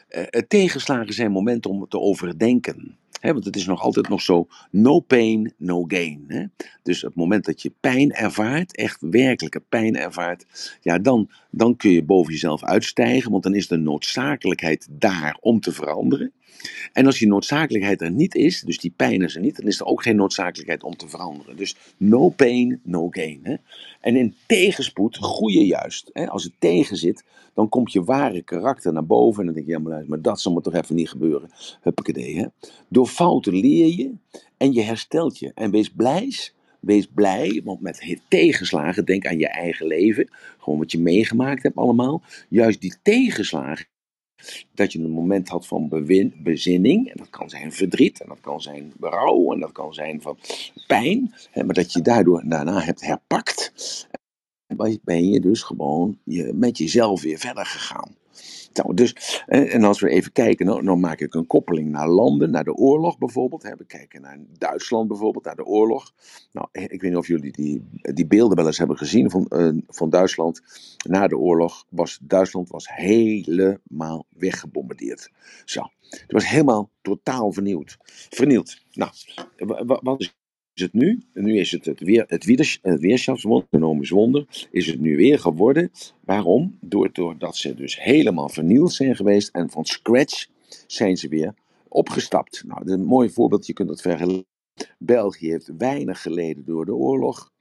Uh, 0.09 0.23
tegenslagen 0.47 1.13
zijn 1.13 1.31
momenten 1.31 1.71
om 1.71 1.87
te 1.87 1.99
overdenken. 1.99 2.97
Want 3.21 3.45
het 3.45 3.55
is 3.55 3.65
nog 3.65 3.81
altijd 3.81 4.09
nog 4.09 4.21
zo, 4.21 4.47
no 4.71 4.99
pain, 4.99 5.53
no 5.57 5.83
gain. 5.87 6.51
Dus 6.83 7.03
op 7.03 7.09
het 7.09 7.17
moment 7.17 7.45
dat 7.45 7.61
je 7.61 7.71
pijn 7.79 8.13
ervaart, 8.13 8.75
echt 8.75 9.01
werkelijke 9.01 9.59
pijn 9.69 9.95
ervaart, 9.95 10.77
ja, 10.81 10.99
dan, 10.99 11.29
dan 11.51 11.75
kun 11.75 11.91
je 11.91 12.03
boven 12.03 12.31
jezelf 12.31 12.63
uitstijgen, 12.63 13.31
want 13.31 13.43
dan 13.43 13.55
is 13.55 13.67
de 13.67 13.77
noodzakelijkheid 13.77 14.87
daar 14.91 15.37
om 15.41 15.59
te 15.59 15.71
veranderen. 15.71 16.33
En 16.93 17.05
als 17.05 17.19
die 17.19 17.27
noodzakelijkheid 17.27 18.01
er 18.01 18.11
niet 18.11 18.35
is, 18.35 18.61
dus 18.61 18.77
die 18.77 18.93
pijn 18.95 19.21
is 19.21 19.35
er 19.35 19.41
niet, 19.41 19.55
dan 19.55 19.67
is 19.67 19.79
er 19.79 19.85
ook 19.85 20.03
geen 20.03 20.15
noodzakelijkheid 20.15 20.83
om 20.83 20.95
te 20.95 21.09
veranderen. 21.09 21.57
Dus 21.57 21.75
no 21.97 22.29
pain, 22.29 22.79
no 22.83 23.07
gain. 23.09 23.59
En 24.01 24.15
in 24.15 24.35
tegenspoed 24.47 25.17
groei 25.17 25.65
juist. 25.65 26.13
Als 26.13 26.43
het 26.43 26.53
tegen 26.59 26.97
zit, 26.97 27.23
dan 27.53 27.69
komt 27.69 27.91
je 27.91 28.03
ware 28.03 28.41
karakter 28.41 28.93
naar 28.93 29.05
boven. 29.05 29.39
En 29.39 29.45
dan 29.45 29.55
denk 29.55 29.67
je, 29.67 29.71
ja 29.71 29.79
maar, 29.79 30.03
maar 30.07 30.21
dat 30.21 30.39
zal 30.39 30.53
me 30.53 30.61
toch 30.61 30.73
even 30.73 30.95
niet 30.95 31.09
gebeuren. 31.09 31.49
Huppakee, 31.81 32.37
hè? 32.37 32.45
Door 32.87 33.04
fouten 33.07 33.55
leer 33.55 33.95
je 33.95 34.13
en 34.57 34.73
je 34.73 34.81
herstelt 34.81 35.39
je. 35.39 35.51
En 35.53 35.71
wees 35.71 35.89
blij, 35.89 36.33
wees 36.79 37.07
blij, 37.07 37.61
want 37.63 37.81
met 37.81 38.17
tegenslagen, 38.27 39.05
denk 39.05 39.25
aan 39.25 39.39
je 39.39 39.47
eigen 39.47 39.87
leven. 39.87 40.29
Gewoon 40.57 40.79
wat 40.79 40.91
je 40.91 40.99
meegemaakt 40.99 41.63
hebt 41.63 41.75
allemaal. 41.75 42.21
Juist 42.49 42.81
die 42.81 42.95
tegenslagen 43.01 43.85
dat 44.73 44.93
je 44.93 44.99
een 44.99 45.09
moment 45.09 45.49
had 45.49 45.67
van 45.67 45.89
bezinning. 46.43 47.09
En 47.09 47.17
dat 47.17 47.29
kan 47.29 47.49
zijn 47.49 47.71
verdriet, 47.71 48.21
en 48.21 48.27
dat 48.27 48.39
kan 48.41 48.61
zijn 48.61 48.93
berouw, 48.97 49.53
en 49.53 49.59
dat 49.59 49.71
kan 49.71 49.93
zijn 49.93 50.21
van 50.21 50.37
pijn. 50.87 51.33
Hè, 51.51 51.63
maar 51.63 51.75
dat 51.75 51.93
je 51.93 52.01
daardoor 52.01 52.43
daarna 52.45 52.81
hebt 52.81 53.01
herpakt. 53.01 53.73
Ben 55.03 55.29
je 55.29 55.39
dus 55.39 55.61
gewoon 55.61 56.17
je, 56.23 56.53
met 56.53 56.77
jezelf 56.77 57.21
weer 57.21 57.37
verder 57.37 57.65
gegaan. 57.65 58.15
Nou, 58.75 58.93
dus, 58.93 59.43
en 59.45 59.83
als 59.83 59.99
we 59.99 60.09
even 60.09 60.31
kijken, 60.31 60.65
dan 60.65 60.99
maak 60.99 61.19
ik 61.19 61.33
een 61.33 61.47
koppeling 61.47 61.89
naar 61.89 62.09
landen, 62.09 62.51
naar 62.51 62.63
de 62.63 62.73
oorlog 62.73 63.17
bijvoorbeeld. 63.17 63.63
We 63.63 63.85
kijken 63.85 64.21
naar 64.21 64.39
Duitsland 64.57 65.07
bijvoorbeeld, 65.07 65.45
naar 65.45 65.55
de 65.55 65.65
oorlog. 65.65 66.13
Nou, 66.51 66.67
ik 66.71 67.01
weet 67.01 67.01
niet 67.01 67.15
of 67.15 67.27
jullie 67.27 67.51
die, 67.51 67.83
die 67.91 68.27
beelden 68.27 68.57
wel 68.57 68.65
eens 68.65 68.77
hebben 68.77 68.97
gezien 68.97 69.29
van, 69.29 69.45
uh, 69.49 69.81
van 69.87 70.09
Duitsland. 70.09 70.61
Na 71.07 71.27
de 71.27 71.37
oorlog 71.37 71.85
was 71.89 72.19
Duitsland 72.21 72.69
was 72.69 72.87
helemaal 72.89 74.25
weggebombardeerd. 74.29 75.31
Zo, 75.65 75.81
het 76.09 76.31
was 76.31 76.49
helemaal 76.49 76.89
totaal 77.01 77.51
vernieuwd. 77.51 77.97
Vernield. 78.29 78.77
Nou, 78.91 79.11
wat 80.03 80.19
is 80.19 80.35
is 80.75 80.81
het 80.81 80.93
nu, 80.93 81.21
nu 81.33 81.59
is 81.59 81.71
het 81.71 81.85
het, 81.85 81.99
weer, 81.99 82.23
het, 82.27 82.45
weer, 82.45 82.79
het 82.81 82.99
weerschapswonder, 82.99 83.67
economisch 83.69 84.09
wonder, 84.09 84.67
is 84.71 84.87
het 84.87 84.99
nu 84.99 85.15
weer 85.15 85.39
geworden. 85.39 85.91
Waarom? 86.25 86.77
Doordat 86.81 87.55
ze 87.57 87.75
dus 87.75 88.03
helemaal 88.03 88.49
vernield 88.49 88.93
zijn 88.93 89.15
geweest 89.15 89.49
en 89.55 89.69
van 89.69 89.85
scratch 89.85 90.47
zijn 90.87 91.17
ze 91.17 91.27
weer 91.27 91.53
opgestapt. 91.87 92.63
Nou, 92.67 92.91
een 92.91 93.03
mooi 93.03 93.29
voorbeeld, 93.29 93.65
je 93.65 93.73
kunt 93.73 93.87
dat 93.87 94.01
vergelijken. 94.01 94.45
België 94.97 95.49
heeft 95.49 95.71
weinig 95.77 96.21
geleden 96.21 96.65
door 96.65 96.85
de 96.85 96.95
oorlog. 96.95 97.53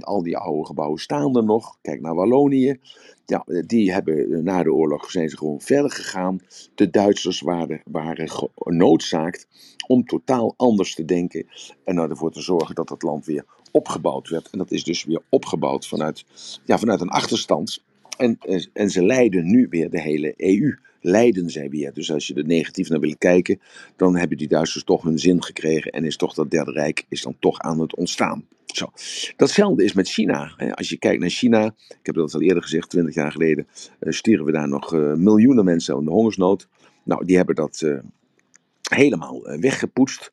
Al 0.00 0.22
die 0.22 0.36
oude 0.36 0.66
gebouwen 0.66 1.00
staan 1.00 1.36
er 1.36 1.44
nog. 1.44 1.78
Kijk 1.82 2.00
naar 2.00 2.14
Wallonië. 2.14 2.78
Ja, 3.26 3.44
die 3.66 3.92
hebben 3.92 4.32
eh, 4.32 4.42
na 4.42 4.62
de 4.62 4.72
oorlog 4.72 5.10
ze 5.10 5.36
gewoon 5.36 5.60
verder 5.60 5.90
gegaan. 5.90 6.40
De 6.74 6.90
Duitsers 6.90 7.40
waren, 7.40 7.80
waren 7.84 8.30
genoodzaakt 8.56 9.48
om 9.86 10.04
totaal 10.04 10.54
anders 10.56 10.94
te 10.94 11.04
denken 11.04 11.46
en 11.84 11.98
ervoor 11.98 12.32
te 12.32 12.40
zorgen 12.40 12.74
dat 12.74 12.88
het 12.88 13.02
land 13.02 13.26
weer 13.26 13.44
opgebouwd 13.70 14.28
werd. 14.28 14.50
En 14.50 14.58
dat 14.58 14.70
is 14.70 14.84
dus 14.84 15.04
weer 15.04 15.22
opgebouwd 15.28 15.86
vanuit, 15.86 16.24
ja, 16.64 16.78
vanuit 16.78 17.00
een 17.00 17.08
achterstand. 17.08 17.82
En, 18.16 18.36
eh, 18.40 18.64
en 18.72 18.90
ze 18.90 19.04
leiden 19.04 19.50
nu 19.50 19.66
weer 19.70 19.90
de 19.90 20.00
hele 20.00 20.34
EU. 20.36 20.78
Leiden 21.02 21.50
zij 21.50 21.68
weer. 21.68 21.92
Dus 21.92 22.12
als 22.12 22.26
je 22.26 22.34
er 22.34 22.44
negatief 22.44 22.88
naar 22.88 23.00
wil 23.00 23.16
kijken, 23.18 23.60
dan 23.96 24.16
hebben 24.16 24.36
die 24.38 24.48
Duitsers 24.48 24.84
toch 24.84 25.02
hun 25.02 25.18
zin 25.18 25.42
gekregen. 25.42 25.92
En 25.92 26.04
is 26.04 26.16
toch 26.16 26.34
dat 26.34 26.50
Derde 26.50 26.72
Rijk 26.72 27.04
is 27.08 27.22
dan 27.22 27.36
toch 27.38 27.58
aan 27.58 27.80
het 27.80 27.96
ontstaan. 27.96 28.44
Zo. 28.66 28.90
Datzelfde 29.36 29.84
is 29.84 29.92
met 29.92 30.08
China. 30.08 30.54
Als 30.74 30.88
je 30.88 30.98
kijkt 30.98 31.20
naar 31.20 31.30
China, 31.30 31.64
ik 31.88 32.06
heb 32.06 32.14
dat 32.14 32.34
al 32.34 32.42
eerder 32.42 32.62
gezegd, 32.62 32.90
20 32.90 33.14
jaar 33.14 33.32
geleden, 33.32 33.66
uh, 34.00 34.12
stieren 34.12 34.44
we 34.44 34.52
daar 34.52 34.68
nog 34.68 34.94
uh, 34.94 35.14
miljoenen 35.14 35.64
mensen 35.64 35.94
aan 35.94 36.04
de 36.04 36.10
hongersnood. 36.10 36.68
Nou, 37.02 37.24
die 37.24 37.36
hebben 37.36 37.54
dat 37.54 37.80
uh, 37.84 37.98
helemaal 38.90 39.42
weggepoetst. 39.60 40.32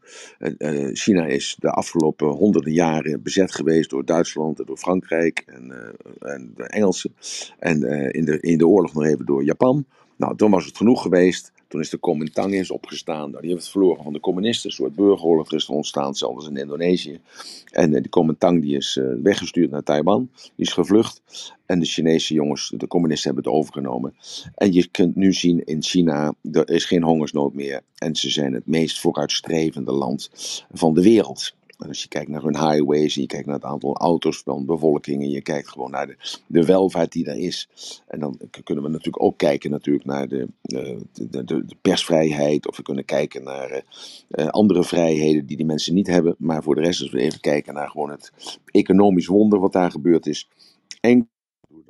China 0.94 1.26
is 1.26 1.56
de 1.60 1.72
afgelopen 1.72 2.28
honderden 2.28 2.74
jaren 2.74 3.22
bezet 3.22 3.56
geweest 3.56 3.90
door 3.90 4.06
Duitsland 4.06 4.60
en 4.60 4.66
door 4.66 4.78
Frankrijk 4.78 5.44
en, 5.46 5.96
en 6.20 6.54
de 6.56 6.64
Engelsen. 6.64 7.14
En 7.60 7.84
in, 8.12 8.26
de, 8.26 8.40
in 8.40 8.58
de 8.58 8.68
oorlog 8.68 8.94
nog 8.94 9.06
even 9.06 9.26
door 9.26 9.44
Japan. 9.44 9.86
Nou, 10.20 10.36
toen 10.36 10.52
was 10.52 10.66
het 10.66 10.78
genoeg 10.78 11.02
geweest. 11.02 11.52
Toen 11.68 11.82
is 11.82 11.90
de 11.90 12.00
Kuomintang 12.00 12.54
eens 12.54 12.72
opgestaan. 12.72 13.30
Nou, 13.30 13.42
die 13.42 13.50
heeft 13.50 13.64
het 13.64 13.72
verloren 13.72 14.04
van 14.04 14.14
de 14.14 14.20
communisten. 14.20 14.70
Een 14.70 14.76
soort 14.76 14.96
burgeroorlog 14.96 15.54
is 15.54 15.68
er 15.68 15.74
ontstaan, 15.74 16.16
zelfs 16.16 16.48
in 16.48 16.58
Indonesië. 16.58 17.20
En 17.72 17.94
uh, 17.94 18.02
de 18.02 18.10
Kuomintang 18.10 18.62
die 18.62 18.78
is 18.78 18.96
uh, 18.96 19.14
weggestuurd 19.24 19.72
naar 19.72 19.84
Taiwan. 19.84 20.30
Die 20.34 20.66
is 20.66 20.74
gevlucht. 20.74 21.22
En 21.66 21.80
de 21.80 21.86
Chinese 21.86 22.34
jongens, 22.34 22.74
de 22.78 22.88
communisten, 22.88 23.34
hebben 23.34 23.52
het 23.52 23.62
overgenomen. 23.62 24.16
En 24.56 24.74
je 24.74 24.88
kunt 24.88 25.16
nu 25.16 25.34
zien 25.34 25.64
in 25.64 25.84
China, 25.84 26.34
er 26.52 26.70
is 26.70 26.86
geen 26.86 27.04
hongersnood 27.04 27.54
meer. 27.54 27.82
En 27.96 28.16
ze 28.16 28.30
zijn 28.30 28.54
het 28.54 28.68
meest 28.68 29.00
vooruitstrevende 29.00 29.92
land 29.92 30.30
van 30.72 30.94
de 30.94 31.02
wereld. 31.02 31.56
Als 31.88 32.02
je 32.02 32.08
kijkt 32.08 32.30
naar 32.30 32.42
hun 32.42 32.58
highways, 32.58 33.16
en 33.16 33.22
je 33.22 33.28
kijkt 33.28 33.46
naar 33.46 33.56
het 33.56 33.64
aantal 33.64 33.98
auto's 33.98 34.42
van 34.44 34.66
bevolking, 34.66 35.22
en 35.22 35.30
je 35.30 35.42
kijkt 35.42 35.70
gewoon 35.70 35.92
naar 35.92 36.08
de, 36.08 36.18
de 36.48 36.66
welvaart 36.66 37.12
die 37.12 37.26
er 37.26 37.38
is. 37.38 37.70
En 38.08 38.20
dan 38.20 38.40
kunnen 38.64 38.84
we 38.84 38.90
natuurlijk 38.90 39.24
ook 39.24 39.38
kijken 39.38 39.72
natuurlijk 39.72 40.06
naar 40.06 40.28
de, 40.28 40.48
de, 40.62 40.98
de, 41.12 41.44
de 41.44 41.76
persvrijheid, 41.82 42.68
of 42.68 42.78
we 42.78 42.84
kunnen 42.84 43.06
kijken 43.06 43.44
naar 43.44 43.84
uh, 44.30 44.48
andere 44.48 44.84
vrijheden 44.84 45.46
die 45.46 45.58
die 45.58 45.66
mensen 45.66 45.94
niet 45.94 46.08
hebben. 46.08 46.36
Maar 46.38 46.64
voor 46.64 46.76
de 46.76 46.82
rest, 46.82 47.02
als 47.02 47.12
we 47.12 47.20
even 47.20 47.40
kijken 47.40 47.74
naar 47.74 47.90
gewoon 47.90 48.10
het 48.10 48.32
economisch 48.66 49.28
wonder 49.28 49.60
wat 49.60 49.74
daar 49.74 49.92
gebeurd 49.92 50.28
is. 50.28 50.50
En 51.02 51.30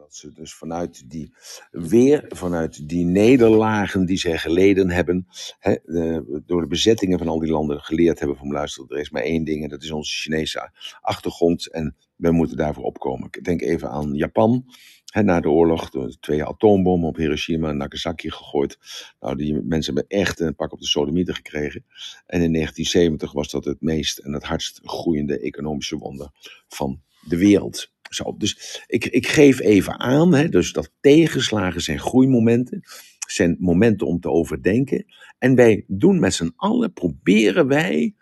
dat 0.10 0.18
ze 0.18 0.32
dus 0.32 0.54
vanuit 0.54 1.10
die, 1.10 1.34
weer 1.72 2.26
vanuit 2.28 2.90
die 2.90 3.06
nederlagen 3.06 4.06
die 4.06 4.18
zij 4.18 4.38
geleden 4.38 4.90
hebben, 4.90 5.28
hè, 5.60 5.76
de, 5.86 6.42
door 6.46 6.62
de 6.62 6.68
bezettingen 6.68 7.18
van 7.18 7.28
al 7.28 7.40
die 7.40 7.52
landen 7.52 7.80
geleerd 7.82 8.20
hebben 8.20 8.38
van 8.38 8.52
luister, 8.52 8.86
er 8.88 9.00
is 9.00 9.10
maar 9.10 9.22
één 9.22 9.44
ding 9.44 9.64
en 9.64 9.70
dat 9.70 9.84
is 9.84 9.92
onze 9.92 10.22
Chinese 10.22 10.72
achtergrond 11.02 11.72
en 11.72 11.96
we 12.16 12.32
moeten 12.32 12.58
daarvoor 12.58 12.84
opkomen. 12.84 13.28
Ik 13.32 13.44
denk 13.44 13.62
even 13.62 13.90
aan 13.90 14.14
Japan. 14.14 14.66
Hè, 15.06 15.24
na 15.24 15.40
de 15.40 15.50
oorlog, 15.50 15.90
de 15.90 16.18
twee 16.20 16.44
atoombommen 16.44 17.08
op 17.08 17.16
Hiroshima 17.16 17.70
en 17.70 17.78
Nagasaki 17.78 18.32
gegooid. 18.32 18.78
Nou, 19.20 19.36
die 19.36 19.62
mensen 19.62 19.96
hebben 19.96 20.20
echt 20.20 20.40
een 20.40 20.56
pak 20.56 20.72
op 20.72 20.80
de 20.80 20.88
sodomieter 20.88 21.36
gekregen. 21.36 21.86
En 22.26 22.42
in 22.42 22.54
1970 22.54 23.32
was 23.32 23.50
dat 23.52 23.66
het 23.66 23.82
meest 23.82 24.18
en 24.18 24.34
het 24.34 24.44
hardst 24.44 24.80
groeiende 24.84 25.40
economische 25.40 25.98
wonder 25.98 26.30
van 26.68 27.02
de 27.22 27.38
wereld. 27.38 27.92
Zo, 28.10 28.36
dus 28.38 28.84
ik, 28.88 29.06
ik 29.06 29.28
geef 29.28 29.60
even 29.60 30.00
aan, 30.00 30.34
hè, 30.34 30.50
dus 30.50 30.72
dat 30.72 30.92
tegenslagen 31.02 31.82
zijn 31.82 32.00
groeimomenten, 32.00 32.84
zijn 33.28 33.56
momenten 33.60 34.08
om 34.08 34.20
te 34.20 34.30
overdenken. 34.30 35.06
En 35.38 35.56
wij 35.56 35.84
doen 35.88 36.20
met 36.20 36.34
z'n 36.34 36.54
allen, 36.56 36.94
proberen 36.94 37.68
wij 37.68 38.16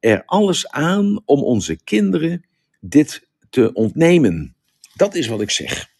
er 0.00 0.22
alles 0.24 0.68
aan 0.68 1.22
om 1.24 1.42
onze 1.42 1.82
kinderen 1.84 2.44
dit 2.80 3.28
te 3.50 3.72
ontnemen. 3.72 4.54
Dat 4.94 5.14
is 5.14 5.26
wat 5.26 5.40
ik 5.40 5.50
zeg. 5.50 5.90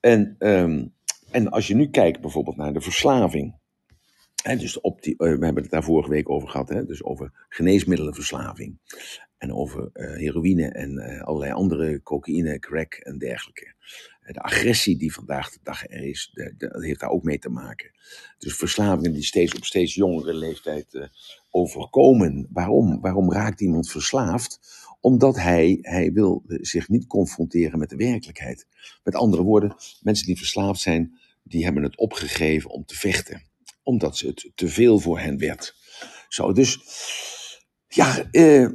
En, 0.00 0.36
um, 0.38 0.92
en 1.30 1.50
als 1.50 1.66
je 1.66 1.74
nu 1.74 1.88
kijkt 1.88 2.20
bijvoorbeeld 2.20 2.56
naar 2.56 2.72
de 2.72 2.80
verslaving. 2.80 3.54
Hè, 4.42 4.56
dus 4.56 4.80
op 4.80 5.02
die, 5.02 5.12
uh, 5.12 5.18
we 5.18 5.44
hebben 5.44 5.62
het 5.62 5.70
daar 5.70 5.84
vorige 5.84 6.10
week 6.10 6.30
over 6.30 6.48
gehad, 6.48 6.68
hè, 6.68 6.84
dus 6.84 7.04
over 7.04 7.32
geneesmiddelenverslaving. 7.48 8.78
En 9.38 9.52
over 9.52 9.90
uh, 9.94 10.16
heroïne 10.16 10.68
en 10.68 10.92
uh, 10.92 11.22
allerlei 11.22 11.52
andere 11.52 12.02
cocaïne, 12.02 12.58
crack 12.58 12.94
en 12.94 13.18
dergelijke. 13.18 13.74
De 14.20 14.40
agressie 14.40 14.96
die 14.96 15.12
vandaag 15.12 15.50
de 15.50 15.58
dag 15.62 15.88
er 15.88 16.04
is, 16.04 16.30
de, 16.32 16.54
de, 16.56 16.84
heeft 16.86 17.00
daar 17.00 17.10
ook 17.10 17.22
mee 17.22 17.38
te 17.38 17.48
maken. 17.48 17.90
Dus 18.38 18.56
verslavingen 18.56 19.12
die 19.12 19.24
steeds 19.24 19.54
op 19.54 19.64
steeds 19.64 19.94
jongere 19.94 20.34
leeftijd 20.34 21.10
overkomen. 21.50 22.46
Waarom? 22.50 23.00
Waarom 23.00 23.32
raakt 23.32 23.60
iemand 23.60 23.90
verslaafd? 23.90 24.60
Omdat 25.00 25.36
hij, 25.36 25.78
hij 25.80 26.12
wil 26.12 26.42
zich 26.46 26.88
niet 26.88 27.06
confronteren 27.06 27.78
met 27.78 27.90
de 27.90 27.96
werkelijkheid. 27.96 28.66
Met 29.04 29.14
andere 29.14 29.42
woorden, 29.42 29.74
mensen 30.00 30.26
die 30.26 30.36
verslaafd 30.36 30.80
zijn, 30.80 31.18
die 31.42 31.64
hebben 31.64 31.82
het 31.82 31.96
opgegeven 31.96 32.70
om 32.70 32.84
te 32.84 32.94
vechten. 32.94 33.42
Omdat 33.82 34.18
het 34.18 34.50
te 34.54 34.68
veel 34.68 34.98
voor 34.98 35.18
hen 35.18 35.38
werd. 35.38 35.74
Zo, 36.28 36.52
dus 36.52 36.78
ja, 37.88 38.28
uh, 38.32 38.68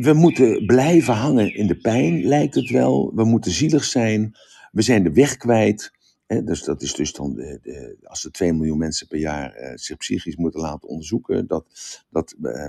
we 0.00 0.12
moeten 0.14 0.66
blijven 0.66 1.14
hangen 1.14 1.54
in 1.54 1.66
de 1.66 1.76
pijn, 1.76 2.24
lijkt 2.24 2.54
het 2.54 2.70
wel. 2.70 3.12
We 3.14 3.24
moeten 3.24 3.50
zielig 3.50 3.84
zijn. 3.84 4.36
We 4.72 4.82
zijn 4.82 5.02
de 5.02 5.12
weg 5.12 5.36
kwijt. 5.36 5.98
Dus 6.44 6.62
dat 6.62 6.82
is 6.82 6.94
dus 6.94 7.12
dan, 7.12 7.34
de, 7.34 7.58
de, 7.62 7.96
als 8.02 8.24
er 8.24 8.32
2 8.32 8.52
miljoen 8.52 8.78
mensen 8.78 9.06
per 9.06 9.18
jaar 9.18 9.60
uh, 9.60 9.72
zich 9.74 9.96
psychisch 9.96 10.36
moeten 10.36 10.60
laten 10.60 10.88
onderzoeken, 10.88 11.46
dat, 11.46 11.66
dat 12.10 12.34
uh, 12.42 12.66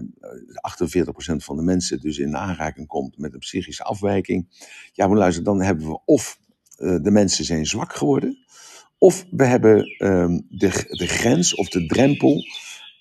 48% 1.33 1.35
van 1.35 1.55
de 1.55 1.63
mensen 1.63 1.99
dus 1.99 2.17
in 2.17 2.37
aanraking 2.37 2.87
komt 2.87 3.17
met 3.17 3.33
een 3.33 3.39
psychische 3.39 3.83
afwijking. 3.83 4.47
Ja, 4.93 5.07
maar 5.07 5.17
luister, 5.17 5.43
dan 5.43 5.61
hebben 5.61 5.87
we 5.87 5.99
of 6.05 6.39
de 6.77 7.11
mensen 7.11 7.45
zijn 7.45 7.65
zwak 7.65 7.95
geworden, 7.95 8.37
of 8.97 9.25
we 9.31 9.45
hebben 9.45 9.95
um, 10.05 10.45
de, 10.49 10.69
de 10.87 11.07
grens 11.07 11.55
of 11.55 11.69
de 11.69 11.85
drempel 11.85 12.43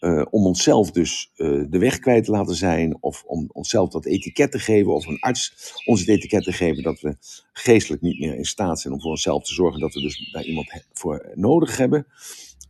uh, 0.00 0.26
om 0.30 0.46
onszelf 0.46 0.90
dus 0.90 1.30
uh, 1.36 1.64
de 1.68 1.78
weg 1.78 1.98
kwijt 1.98 2.24
te 2.24 2.30
laten 2.30 2.54
zijn, 2.54 2.96
of 3.00 3.22
om 3.26 3.48
onszelf 3.52 3.90
dat 3.90 4.04
etiket 4.04 4.52
te 4.52 4.58
geven, 4.58 4.94
of 4.94 5.06
een 5.06 5.20
arts 5.20 5.74
ons 5.84 6.00
het 6.00 6.08
etiket 6.08 6.42
te 6.42 6.52
geven 6.52 6.82
dat 6.82 7.00
we 7.00 7.16
geestelijk 7.52 8.02
niet 8.02 8.18
meer 8.18 8.34
in 8.34 8.44
staat 8.44 8.80
zijn 8.80 8.94
om 8.94 9.00
voor 9.00 9.10
onszelf 9.10 9.44
te 9.44 9.54
zorgen 9.54 9.80
dat 9.80 9.94
we 9.94 10.00
dus 10.00 10.30
daar 10.32 10.44
iemand 10.44 10.84
voor 10.92 11.32
nodig 11.34 11.76
hebben. 11.76 12.06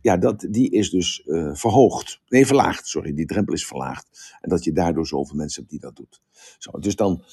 Ja, 0.01 0.17
dat, 0.17 0.47
die 0.49 0.71
is 0.71 0.89
dus 0.89 1.23
uh, 1.25 1.55
verhoogd. 1.55 2.21
Nee, 2.27 2.45
verlaagd, 2.45 2.87
sorry. 2.87 3.13
Die 3.13 3.25
drempel 3.25 3.53
is 3.53 3.67
verlaagd. 3.67 4.35
En 4.41 4.49
dat 4.49 4.63
je 4.63 4.71
daardoor 4.71 5.07
zoveel 5.07 5.35
mensen 5.35 5.59
hebt 5.59 5.71
die 5.71 5.81
dat 5.81 5.95
doet. 5.95 6.21
Zo, 6.57 6.79
dus 6.79 6.95
dan, 6.95 7.23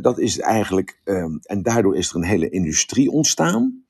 dat 0.00 0.18
is 0.18 0.38
eigenlijk, 0.38 1.00
um, 1.04 1.38
en 1.42 1.62
daardoor 1.62 1.96
is 1.96 2.10
er 2.10 2.16
een 2.16 2.24
hele 2.24 2.48
industrie 2.48 3.10
ontstaan 3.10 3.86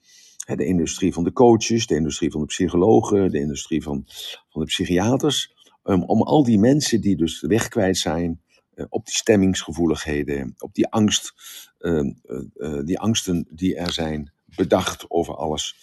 de 0.56 0.64
industrie 0.64 1.12
van 1.12 1.24
de 1.24 1.32
coaches, 1.32 1.86
de 1.86 1.94
industrie 1.94 2.30
van 2.30 2.40
de 2.40 2.46
psychologen, 2.46 3.30
de 3.30 3.38
industrie 3.38 3.82
van, 3.82 4.04
van 4.48 4.60
de 4.60 4.66
psychiaters. 4.66 5.56
Um, 5.84 6.02
om 6.02 6.22
al 6.22 6.44
die 6.44 6.58
mensen 6.58 7.00
die 7.00 7.16
dus 7.16 7.40
de 7.40 7.46
weg 7.46 7.68
kwijt 7.68 7.96
zijn, 7.96 8.42
uh, 8.74 8.86
op 8.88 9.06
die 9.06 9.14
stemmingsgevoeligheden, 9.14 10.54
op 10.58 10.74
die 10.74 10.88
angst, 10.88 11.34
uh, 11.78 12.12
uh, 12.54 12.84
die 12.84 12.98
angsten 12.98 13.46
die 13.50 13.76
er 13.76 13.92
zijn, 13.92 14.32
bedacht 14.56 15.10
over 15.10 15.36
alles. 15.36 15.76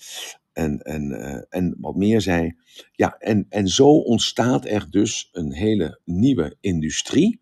En, 0.54 0.80
en, 0.80 1.12
en 1.50 1.76
wat 1.80 1.96
meer 1.96 2.22
zei. 2.22 2.56
Ja, 2.92 3.18
en, 3.18 3.46
en 3.50 3.68
zo 3.68 3.88
ontstaat 3.88 4.66
er 4.66 4.88
dus 4.90 5.30
een 5.32 5.54
hele 5.54 6.00
nieuwe 6.04 6.58
industrie, 6.60 7.42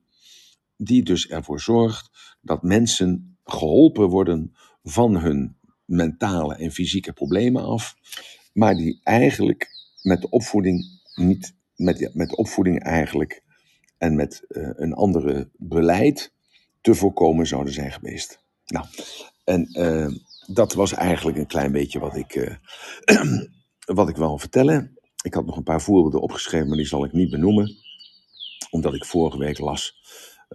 die 0.78 1.04
dus 1.04 1.28
ervoor 1.28 1.60
zorgt 1.60 2.38
dat 2.42 2.64
mensen 2.64 3.38
geholpen 3.44 4.10
worden 4.10 4.56
van 4.84 5.18
hun 5.18 5.58
mentale 5.86 6.56
en 6.56 6.72
fysieke 6.72 7.14
problemen 7.14 7.64
af, 7.64 7.96
maar 8.54 8.76
die 8.76 9.00
eigenlijk 9.04 9.70
met 10.02 10.22
de 10.22 10.30
opvoeding 10.30 11.02
niet, 11.16 11.56
met, 11.76 12.10
met 12.14 12.30
de 12.30 12.36
opvoeding 12.36 12.84
eigenlijk 12.84 13.44
en 13.98 14.16
met 14.16 14.46
uh, 14.48 14.70
een 14.74 14.94
andere 14.94 15.50
beleid 15.58 16.34
te 16.82 16.96
voorkomen 16.96 17.48
zouden 17.48 17.74
zijn 17.74 17.92
geweest. 17.92 18.40
Nou, 18.66 18.86
en 19.44 19.70
uh, 19.80 20.08
dat 20.48 20.74
was 20.74 20.94
eigenlijk 20.94 21.38
een 21.38 21.48
klein 21.48 21.72
beetje 21.72 22.00
wat 22.00 22.16
ik, 22.16 22.36
uh, 22.36 22.56
wat 24.00 24.10
ik 24.10 24.16
wil 24.16 24.38
vertellen. 24.38 24.98
Ik 25.24 25.34
had 25.34 25.46
nog 25.46 25.58
een 25.58 25.64
paar 25.64 25.82
voorbeelden 25.82 26.22
opgeschreven, 26.22 26.68
maar 26.68 26.78
die 26.78 26.86
zal 26.86 27.06
ik 27.06 27.14
niet 27.14 27.30
benoemen, 27.30 27.76
omdat 28.70 28.94
ik 28.94 29.06
vorige 29.06 29.38
week 29.38 29.60
las 29.60 30.03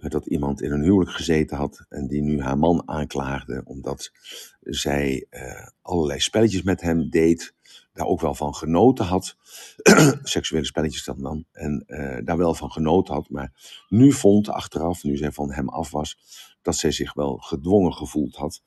dat 0.07 0.25
iemand 0.25 0.61
in 0.61 0.71
een 0.71 0.83
huwelijk 0.83 1.11
gezeten 1.11 1.57
had 1.57 1.85
en 1.89 2.07
die 2.07 2.21
nu 2.21 2.41
haar 2.41 2.57
man 2.57 2.83
aanklaagde 2.85 3.61
omdat 3.65 4.11
zij 4.59 5.25
uh, 5.29 5.67
allerlei 5.81 6.19
spelletjes 6.19 6.61
met 6.61 6.81
hem 6.81 7.09
deed, 7.09 7.53
daar 7.93 8.05
ook 8.05 8.21
wel 8.21 8.35
van 8.35 8.55
genoten 8.55 9.05
had, 9.05 9.35
seksuele 10.23 10.65
spelletjes 10.65 11.03
dan 11.03 11.21
dan, 11.21 11.45
en 11.51 11.83
uh, 11.87 12.17
daar 12.23 12.37
wel 12.37 12.53
van 12.53 12.71
genoten 12.71 13.13
had, 13.13 13.29
maar 13.29 13.83
nu 13.87 14.11
vond 14.11 14.49
achteraf, 14.49 15.03
nu 15.03 15.17
zij 15.17 15.31
van 15.31 15.51
hem 15.51 15.69
af 15.69 15.91
was, 15.91 16.17
dat 16.61 16.75
zij 16.75 16.91
zich 16.91 17.13
wel 17.13 17.37
gedwongen 17.37 17.93
gevoeld 17.93 18.35
had. 18.35 18.61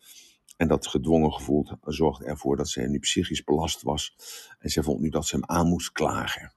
En 0.57 0.69
dat 0.69 0.87
gedwongen 0.87 1.33
gevoel 1.33 1.67
zorgde 1.81 2.25
ervoor 2.25 2.57
dat 2.57 2.69
zij 2.69 2.87
nu 2.87 2.99
psychisch 2.99 3.45
belast 3.45 3.83
was. 3.83 4.17
En 4.59 4.71
zij 4.71 4.83
vond 4.83 5.01
nu 5.01 5.09
dat 5.09 5.27
ze 5.27 5.37
hem 5.37 5.45
aan 5.45 5.69
moest 5.69 5.93
klagen. 5.93 6.53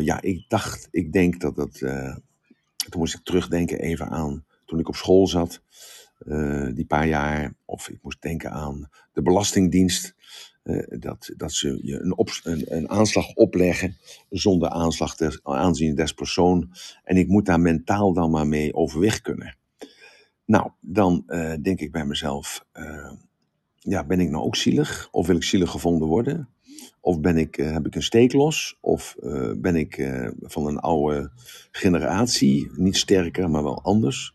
Ja, 0.00 0.20
ik 0.20 0.44
dacht, 0.48 0.88
ik 0.90 1.12
denk 1.12 1.40
dat 1.40 1.56
dat 1.56 1.82
toen 2.88 3.00
moest 3.00 3.14
ik 3.14 3.24
terugdenken 3.24 3.78
even 3.78 4.08
aan 4.08 4.44
toen 4.64 4.78
ik 4.78 4.88
op 4.88 4.96
school 4.96 5.26
zat, 5.26 5.62
uh, 6.26 6.68
die 6.74 6.86
paar 6.86 7.06
jaar. 7.06 7.54
Of 7.64 7.88
ik 7.88 7.98
moest 8.02 8.22
denken 8.22 8.50
aan 8.50 8.88
de 9.12 9.22
Belastingdienst. 9.22 10.14
Uh, 10.64 10.82
dat, 10.88 11.30
dat 11.36 11.52
ze 11.52 11.80
je 11.82 12.16
een, 12.42 12.76
een, 12.76 12.90
aanslag 12.90 13.34
opleggen 13.34 13.96
zonder 14.30 14.68
aanslag 14.68 15.16
aanzien 15.42 15.94
des 15.94 16.12
persoon. 16.12 16.70
En 17.04 17.16
ik 17.16 17.28
moet 17.28 17.46
daar 17.46 17.60
mentaal 17.60 18.12
dan 18.12 18.30
maar 18.30 18.46
mee 18.46 18.74
overweg 18.74 19.20
kunnen. 19.20 19.56
Nou, 20.44 20.70
dan 20.80 21.24
uh, 21.26 21.52
denk 21.62 21.80
ik 21.80 21.92
bij 21.92 22.04
mezelf, 22.04 22.64
ja, 23.78 24.04
ben 24.04 24.20
ik 24.20 24.30
nou 24.30 24.44
ook 24.44 24.56
zielig? 24.56 25.08
Of 25.10 25.26
wil 25.26 25.36
ik 25.36 25.42
zielig 25.42 25.70
gevonden 25.70 26.08
worden? 26.08 26.48
Of 27.00 27.20
ben 27.20 27.36
ik, 27.36 27.58
uh, 27.58 27.72
heb 27.72 27.86
ik 27.86 27.94
een 27.94 28.02
steeklos? 28.02 28.78
Of 28.80 29.16
uh, 29.22 29.52
ben 29.56 29.76
ik 29.76 29.98
uh, 29.98 30.28
van 30.40 30.66
een 30.66 30.78
oude 30.78 31.30
generatie? 31.70 32.70
Niet 32.76 32.96
sterker, 32.96 33.50
maar 33.50 33.62
wel 33.62 33.82
anders. 33.82 34.34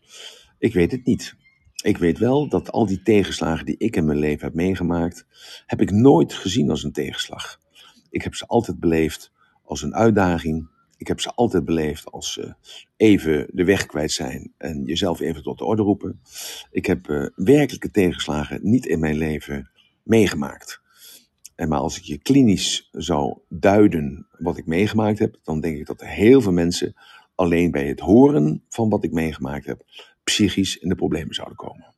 Ik 0.58 0.74
weet 0.74 0.90
het 0.92 1.04
niet. 1.04 1.34
ik 1.82 1.98
weet 1.98 2.18
wel 2.18 2.48
dat 2.48 2.72
al 2.72 2.86
die 2.86 3.02
tegenslagen 3.02 3.66
die 3.66 3.76
ik 3.78 3.96
in 3.96 4.04
mijn 4.04 4.18
leven 4.18 4.46
heb 4.46 4.54
meegemaakt, 4.54 5.26
heb 5.66 5.80
ik 5.80 5.90
nooit 5.90 6.32
gezien 6.32 6.70
als 6.70 6.84
een 6.84 6.92
tegenslag. 6.92 7.60
Ik 8.10 8.22
heb 8.22 8.34
ze 8.34 8.46
altijd 8.46 8.80
beleefd 8.80 9.32
als 9.62 9.82
een 9.82 9.94
uitdaging. 9.94 10.68
Ik 10.96 11.06
heb 11.06 11.20
ze 11.20 11.32
altijd 11.34 11.64
beleefd 11.64 12.10
als 12.10 12.40
even 12.96 13.46
de 13.52 13.64
weg 13.64 13.86
kwijt 13.86 14.12
zijn 14.12 14.52
en 14.58 14.84
jezelf 14.84 15.20
even 15.20 15.42
tot 15.42 15.58
de 15.58 15.64
orde 15.64 15.82
roepen. 15.82 16.20
Ik 16.70 16.86
heb 16.86 17.30
werkelijke 17.34 17.90
tegenslagen 17.90 18.60
niet 18.62 18.86
in 18.86 18.98
mijn 18.98 19.16
leven 19.16 19.70
meegemaakt. 20.02 20.84
En 21.56 21.68
maar 21.68 21.78
als 21.78 21.98
ik 21.98 22.02
je 22.02 22.18
klinisch 22.18 22.88
zou 22.92 23.38
duiden 23.48 24.26
wat 24.38 24.58
ik 24.58 24.66
meegemaakt 24.66 25.18
heb, 25.18 25.38
dan 25.42 25.60
denk 25.60 25.78
ik 25.78 25.86
dat 25.86 26.00
heel 26.00 26.40
veel 26.40 26.52
mensen 26.52 26.94
alleen 27.34 27.70
bij 27.70 27.86
het 27.86 28.00
horen 28.00 28.64
van 28.68 28.88
wat 28.88 29.04
ik 29.04 29.12
meegemaakt 29.12 29.66
heb, 29.66 29.82
psychisch 30.24 30.76
in 30.76 30.88
de 30.88 30.94
problemen 30.94 31.34
zouden 31.34 31.56
komen. 31.56 31.94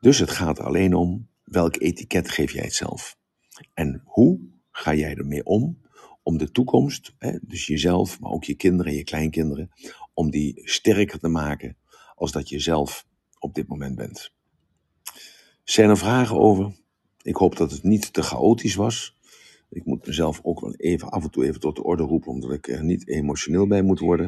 Dus 0.00 0.18
het 0.18 0.30
gaat 0.30 0.58
er 0.58 0.64
alleen 0.64 0.94
om 0.94 1.28
welk 1.44 1.76
etiket 1.76 2.30
geef 2.30 2.52
jij 2.52 2.64
het 2.64 2.74
zelf. 2.74 3.16
En 3.74 4.02
hoe 4.04 4.40
ga 4.70 4.94
jij 4.94 5.14
ermee 5.14 5.44
om 5.44 5.80
om 6.22 6.38
de 6.38 6.50
toekomst, 6.50 7.14
hè, 7.18 7.38
dus 7.42 7.66
jezelf, 7.66 8.20
maar 8.20 8.30
ook 8.30 8.44
je 8.44 8.54
kinderen 8.54 8.92
en 8.92 8.98
je 8.98 9.04
kleinkinderen, 9.04 9.70
om 10.14 10.30
die 10.30 10.60
sterker 10.68 11.18
te 11.18 11.28
maken 11.28 11.76
als 12.14 12.32
dat 12.32 12.48
je 12.48 12.58
zelf 12.58 13.06
op 13.38 13.54
dit 13.54 13.68
moment 13.68 13.96
bent. 13.96 14.32
Zijn 15.64 15.88
er 15.88 15.98
vragen 15.98 16.38
over? 16.38 16.80
Ik 17.22 17.36
hoop 17.36 17.56
dat 17.56 17.70
het 17.70 17.82
niet 17.82 18.12
te 18.12 18.22
chaotisch 18.22 18.74
was. 18.74 19.16
Ik 19.70 19.84
moet 19.84 20.06
mezelf 20.06 20.40
ook 20.42 20.60
wel 20.60 20.74
even 20.74 21.10
af 21.10 21.22
en 21.22 21.30
toe 21.30 21.44
even 21.44 21.60
tot 21.60 21.76
de 21.76 21.82
orde 21.82 22.02
roepen, 22.02 22.30
omdat 22.30 22.52
ik 22.52 22.68
er 22.68 22.84
niet 22.84 23.08
emotioneel 23.08 23.66
bij 23.66 23.82
moet 23.82 23.98
worden. 23.98 24.26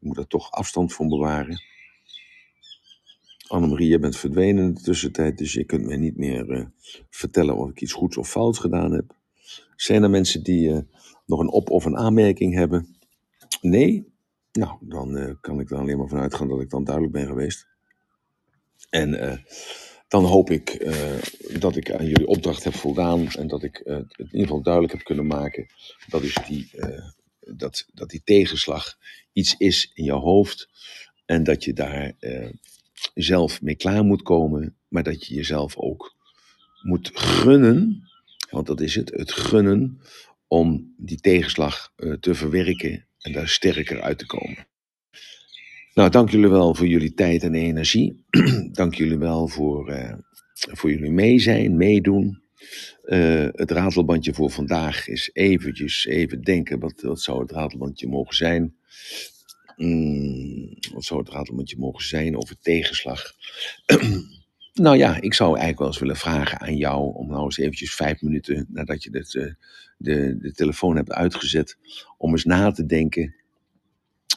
Ik 0.00 0.08
moet 0.08 0.16
er 0.16 0.26
toch 0.26 0.50
afstand 0.50 0.94
van 0.94 1.08
bewaren. 1.08 1.62
Annemarie, 3.48 3.88
je 3.88 3.98
bent 3.98 4.16
verdwenen 4.16 4.64
in 4.64 4.74
de 4.74 4.80
tussentijd, 4.80 5.38
dus 5.38 5.52
je 5.52 5.64
kunt 5.64 5.86
mij 5.86 5.96
niet 5.96 6.16
meer 6.16 6.50
uh, 6.50 6.66
vertellen 7.10 7.56
of 7.56 7.70
ik 7.70 7.80
iets 7.80 7.92
goeds 7.92 8.16
of 8.16 8.28
fouts 8.28 8.58
gedaan 8.58 8.92
heb. 8.92 9.16
Zijn 9.76 10.02
er 10.02 10.10
mensen 10.10 10.42
die 10.42 10.68
uh, 10.68 10.78
nog 11.26 11.40
een 11.40 11.50
op- 11.50 11.70
of 11.70 11.84
een 11.84 11.96
aanmerking 11.96 12.54
hebben? 12.54 12.96
Nee? 13.60 14.12
Nou, 14.52 14.76
dan 14.80 15.16
uh, 15.16 15.34
kan 15.40 15.60
ik 15.60 15.70
er 15.70 15.78
alleen 15.78 15.98
maar 15.98 16.08
vanuit 16.08 16.34
gaan 16.34 16.48
dat 16.48 16.60
ik 16.60 16.70
dan 16.70 16.84
duidelijk 16.84 17.14
ben 17.14 17.26
geweest. 17.26 17.66
En 18.90 19.14
dan 20.12 20.24
hoop 20.24 20.50
ik 20.50 20.94
dat 21.58 21.76
ik 21.76 21.92
aan 21.92 22.06
jullie 22.06 22.26
opdracht 22.26 22.64
heb 22.64 22.74
voldaan 22.74 23.28
en 23.28 23.46
dat 23.46 23.62
ik 23.62 23.80
het 23.84 24.14
in 24.16 24.24
ieder 24.24 24.40
geval 24.40 24.62
duidelijk 24.62 24.92
heb 24.92 25.02
kunnen 25.02 25.26
maken 25.26 25.66
dat, 26.08 26.22
is 26.22 26.36
die, 26.46 26.70
dat, 27.40 27.86
dat 27.92 28.10
die 28.10 28.22
tegenslag 28.24 28.98
iets 29.32 29.54
is 29.58 29.90
in 29.94 30.04
jouw 30.04 30.20
hoofd 30.20 30.68
en 31.24 31.44
dat 31.44 31.64
je 31.64 31.72
daar 31.72 32.14
zelf 33.14 33.62
mee 33.62 33.74
klaar 33.74 34.04
moet 34.04 34.22
komen, 34.22 34.76
maar 34.88 35.02
dat 35.02 35.26
je 35.26 35.34
jezelf 35.34 35.76
ook 35.76 36.16
moet 36.82 37.10
gunnen, 37.14 38.08
want 38.50 38.66
dat 38.66 38.80
is 38.80 38.94
het, 38.94 39.10
het 39.10 39.32
gunnen 39.32 40.00
om 40.46 40.94
die 40.96 41.20
tegenslag 41.20 41.92
te 42.20 42.34
verwerken 42.34 43.06
en 43.18 43.32
daar 43.32 43.48
sterker 43.48 44.00
uit 44.00 44.18
te 44.18 44.26
komen. 44.26 44.66
Nou, 45.94 46.10
dank 46.10 46.30
jullie 46.30 46.48
wel 46.48 46.74
voor 46.74 46.86
jullie 46.86 47.14
tijd 47.14 47.42
en 47.42 47.54
energie. 47.54 48.24
dank 48.72 48.94
jullie 48.94 49.18
wel 49.18 49.48
voor, 49.48 49.90
uh, 49.90 50.12
voor 50.54 50.90
jullie 50.90 51.10
mee 51.10 51.38
zijn, 51.38 51.76
meedoen. 51.76 52.42
Uh, 53.04 53.48
het 53.52 53.70
ratelbandje 53.70 54.34
voor 54.34 54.50
vandaag 54.50 55.08
is 55.08 55.30
eventjes 55.32 56.06
even 56.06 56.42
denken, 56.42 56.78
wat, 56.78 57.00
wat 57.00 57.20
zou 57.20 57.40
het 57.40 57.50
ratelbandje 57.50 58.08
mogen 58.08 58.34
zijn? 58.34 58.74
Mm, 59.76 60.76
wat 60.92 61.04
zou 61.04 61.20
het 61.20 61.28
ratelbandje 61.28 61.76
mogen 61.78 62.04
zijn 62.04 62.36
over 62.36 62.56
tegenslag? 62.60 63.32
nou 64.72 64.96
ja, 64.96 65.20
ik 65.20 65.34
zou 65.34 65.48
eigenlijk 65.48 65.78
wel 65.78 65.88
eens 65.88 65.98
willen 65.98 66.16
vragen 66.16 66.60
aan 66.60 66.76
jou 66.76 67.14
om 67.14 67.28
nou 67.28 67.44
eens 67.44 67.58
eventjes 67.58 67.94
vijf 67.94 68.22
minuten 68.22 68.66
nadat 68.68 69.02
je 69.02 69.10
het, 69.12 69.34
uh, 69.34 69.52
de, 69.96 70.36
de 70.38 70.52
telefoon 70.52 70.96
hebt 70.96 71.12
uitgezet, 71.12 71.76
om 72.18 72.30
eens 72.30 72.44
na 72.44 72.70
te 72.70 72.86
denken 72.86 73.34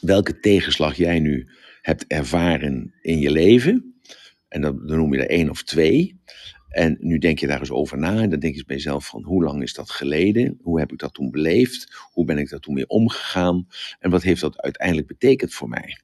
welke 0.02 0.40
tegenslag 0.40 0.96
jij 0.96 1.20
nu 1.20 1.48
hebt 1.80 2.06
ervaren 2.06 2.94
in 3.00 3.18
je 3.18 3.30
leven. 3.30 4.00
En 4.48 4.60
dan, 4.60 4.84
noem 4.84 5.14
je 5.14 5.20
er 5.20 5.30
één 5.30 5.50
of 5.50 5.62
twee. 5.62 6.20
En 6.68 6.96
nu 7.00 7.18
denk 7.18 7.38
je 7.38 7.46
daar 7.46 7.60
eens 7.60 7.70
over 7.70 7.98
na. 7.98 8.20
En 8.22 8.30
dan 8.30 8.38
denk 8.38 8.54
je 8.54 8.64
bij 8.66 8.76
jezelf 8.76 9.06
van 9.06 9.22
hoe 9.22 9.44
lang 9.44 9.62
is 9.62 9.74
dat 9.74 9.90
geleden? 9.90 10.58
Hoe 10.62 10.78
heb 10.78 10.92
ik 10.92 10.98
dat 10.98 11.14
toen 11.14 11.30
beleefd? 11.30 11.94
Hoe 12.12 12.24
ben 12.24 12.38
ik 12.38 12.48
daar 12.50 12.60
toen 12.60 12.74
mee 12.74 12.88
omgegaan? 12.88 13.66
En 13.98 14.10
wat 14.10 14.22
heeft 14.22 14.40
dat 14.40 14.60
uiteindelijk 14.60 15.06
betekend 15.06 15.54
voor 15.54 15.68
mij? 15.68 16.00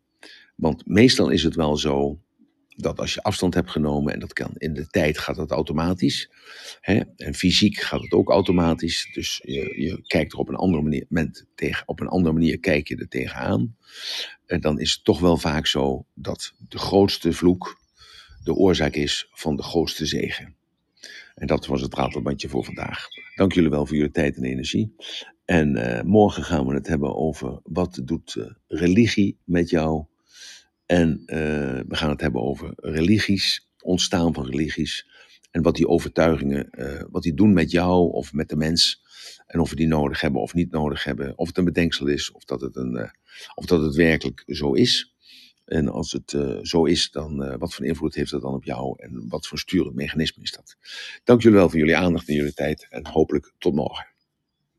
Want 0.55 0.87
meestal 0.87 1.29
is 1.29 1.43
het 1.43 1.55
wel 1.55 1.77
zo 1.77 2.21
dat 2.77 2.99
als 2.99 3.15
je 3.15 3.23
afstand 3.23 3.55
hebt 3.55 3.71
genomen, 3.71 4.13
en 4.13 4.19
dat 4.19 4.33
kan 4.33 4.51
in 4.57 4.75
de 4.75 4.87
tijd 4.87 5.19
gaat 5.19 5.37
dat 5.37 5.51
automatisch. 5.51 6.31
Hè, 6.81 7.01
en 7.17 7.35
fysiek 7.35 7.81
gaat 7.81 8.03
het 8.03 8.13
ook 8.13 8.31
automatisch. 8.31 9.11
Dus 9.13 9.41
je, 9.45 9.83
je 9.83 10.03
kijkt 10.07 10.33
er 10.33 10.39
op 10.39 10.49
een 10.49 10.55
andere 10.55 10.83
manier, 10.83 11.07
tegen, 11.55 11.89
op 11.89 12.01
een 12.01 12.09
andere 12.09 12.35
manier 12.35 12.59
kijk 12.59 12.89
je 12.89 12.97
er 12.97 13.09
tegenaan. 13.09 13.77
En 14.47 14.61
dan 14.61 14.81
is 14.81 14.93
het 14.93 15.05
toch 15.05 15.21
wel 15.21 15.37
vaak 15.37 15.67
zo 15.67 16.07
dat 16.15 16.53
de 16.69 16.79
grootste 16.79 17.33
vloek 17.33 17.81
de 18.45 18.55
oorzaak 18.55 18.95
is 18.95 19.29
van 19.33 19.57
de 19.57 19.63
grootste 19.63 20.07
zegen. 20.07 20.55
En 21.35 21.47
dat 21.47 21.67
was 21.67 21.81
het 21.81 21.95
ratelbandje 21.95 22.49
voor 22.49 22.65
vandaag. 22.65 23.07
Dank 23.35 23.53
jullie 23.53 23.71
wel 23.71 23.87
voor 23.87 23.97
jullie 23.97 24.11
tijd 24.11 24.37
en 24.37 24.45
energie. 24.45 24.95
En 25.45 25.77
uh, 25.77 26.03
morgen 26.03 26.43
gaan 26.43 26.67
we 26.67 26.75
het 26.75 26.87
hebben 26.87 27.17
over 27.17 27.61
wat 27.63 28.01
doet 28.05 28.35
uh, 28.35 28.47
religie 28.69 29.39
met 29.45 29.71
jou. 29.71 30.05
En 30.93 31.23
uh, 31.27 31.37
we 31.89 31.97
gaan 31.97 32.11
het 32.11 32.21
hebben 32.21 32.43
over 32.43 32.73
religies, 32.77 33.69
ontstaan 33.81 34.35
van 34.35 34.47
religies. 34.47 35.11
En 35.51 35.63
wat 35.63 35.75
die 35.75 35.89
overtuigingen, 35.89 36.71
wat 37.11 37.23
die 37.23 37.35
doen 37.35 37.53
met 37.53 37.71
jou 37.71 38.13
of 38.13 38.33
met 38.33 38.49
de 38.49 38.57
mens. 38.57 39.03
En 39.47 39.61
of 39.61 39.71
we 39.71 39.77
die 39.77 39.87
nodig 39.87 40.21
hebben 40.21 40.41
of 40.41 40.55
niet 40.55 40.71
nodig 40.71 41.05
hebben. 41.05 41.39
Of 41.39 41.49
het 41.49 41.59
een 41.59 41.65
bedenksel 41.65 42.07
is 42.07 42.31
of 42.31 42.45
dat 42.45 42.61
het, 42.61 42.77
een, 42.77 43.11
of 43.55 43.67
dat 43.67 43.83
het 43.83 43.95
werkelijk 43.95 44.43
zo 44.47 44.73
is. 44.73 45.15
En 45.65 45.89
als 45.89 46.13
het 46.13 46.37
zo 46.63 46.85
is, 46.85 47.11
dan 47.11 47.59
wat 47.59 47.75
voor 47.75 47.87
invloed 47.87 48.15
heeft 48.15 48.31
dat 48.31 48.43
dan 48.43 48.55
op 48.55 48.65
jou 48.65 48.95
en 49.03 49.25
wat 49.29 49.47
voor 49.47 49.59
sturend 49.59 49.95
mechanisme 49.95 50.43
is 50.43 50.53
dat? 50.53 50.77
Dank 51.25 51.43
jullie 51.43 51.59
wel 51.59 51.69
voor 51.69 51.79
jullie 51.79 51.97
aandacht 51.97 52.29
en 52.29 52.35
jullie 52.35 52.55
tijd 52.55 52.87
en 52.91 53.07
hopelijk 53.07 53.53
tot 53.59 53.75
morgen. 53.75 54.12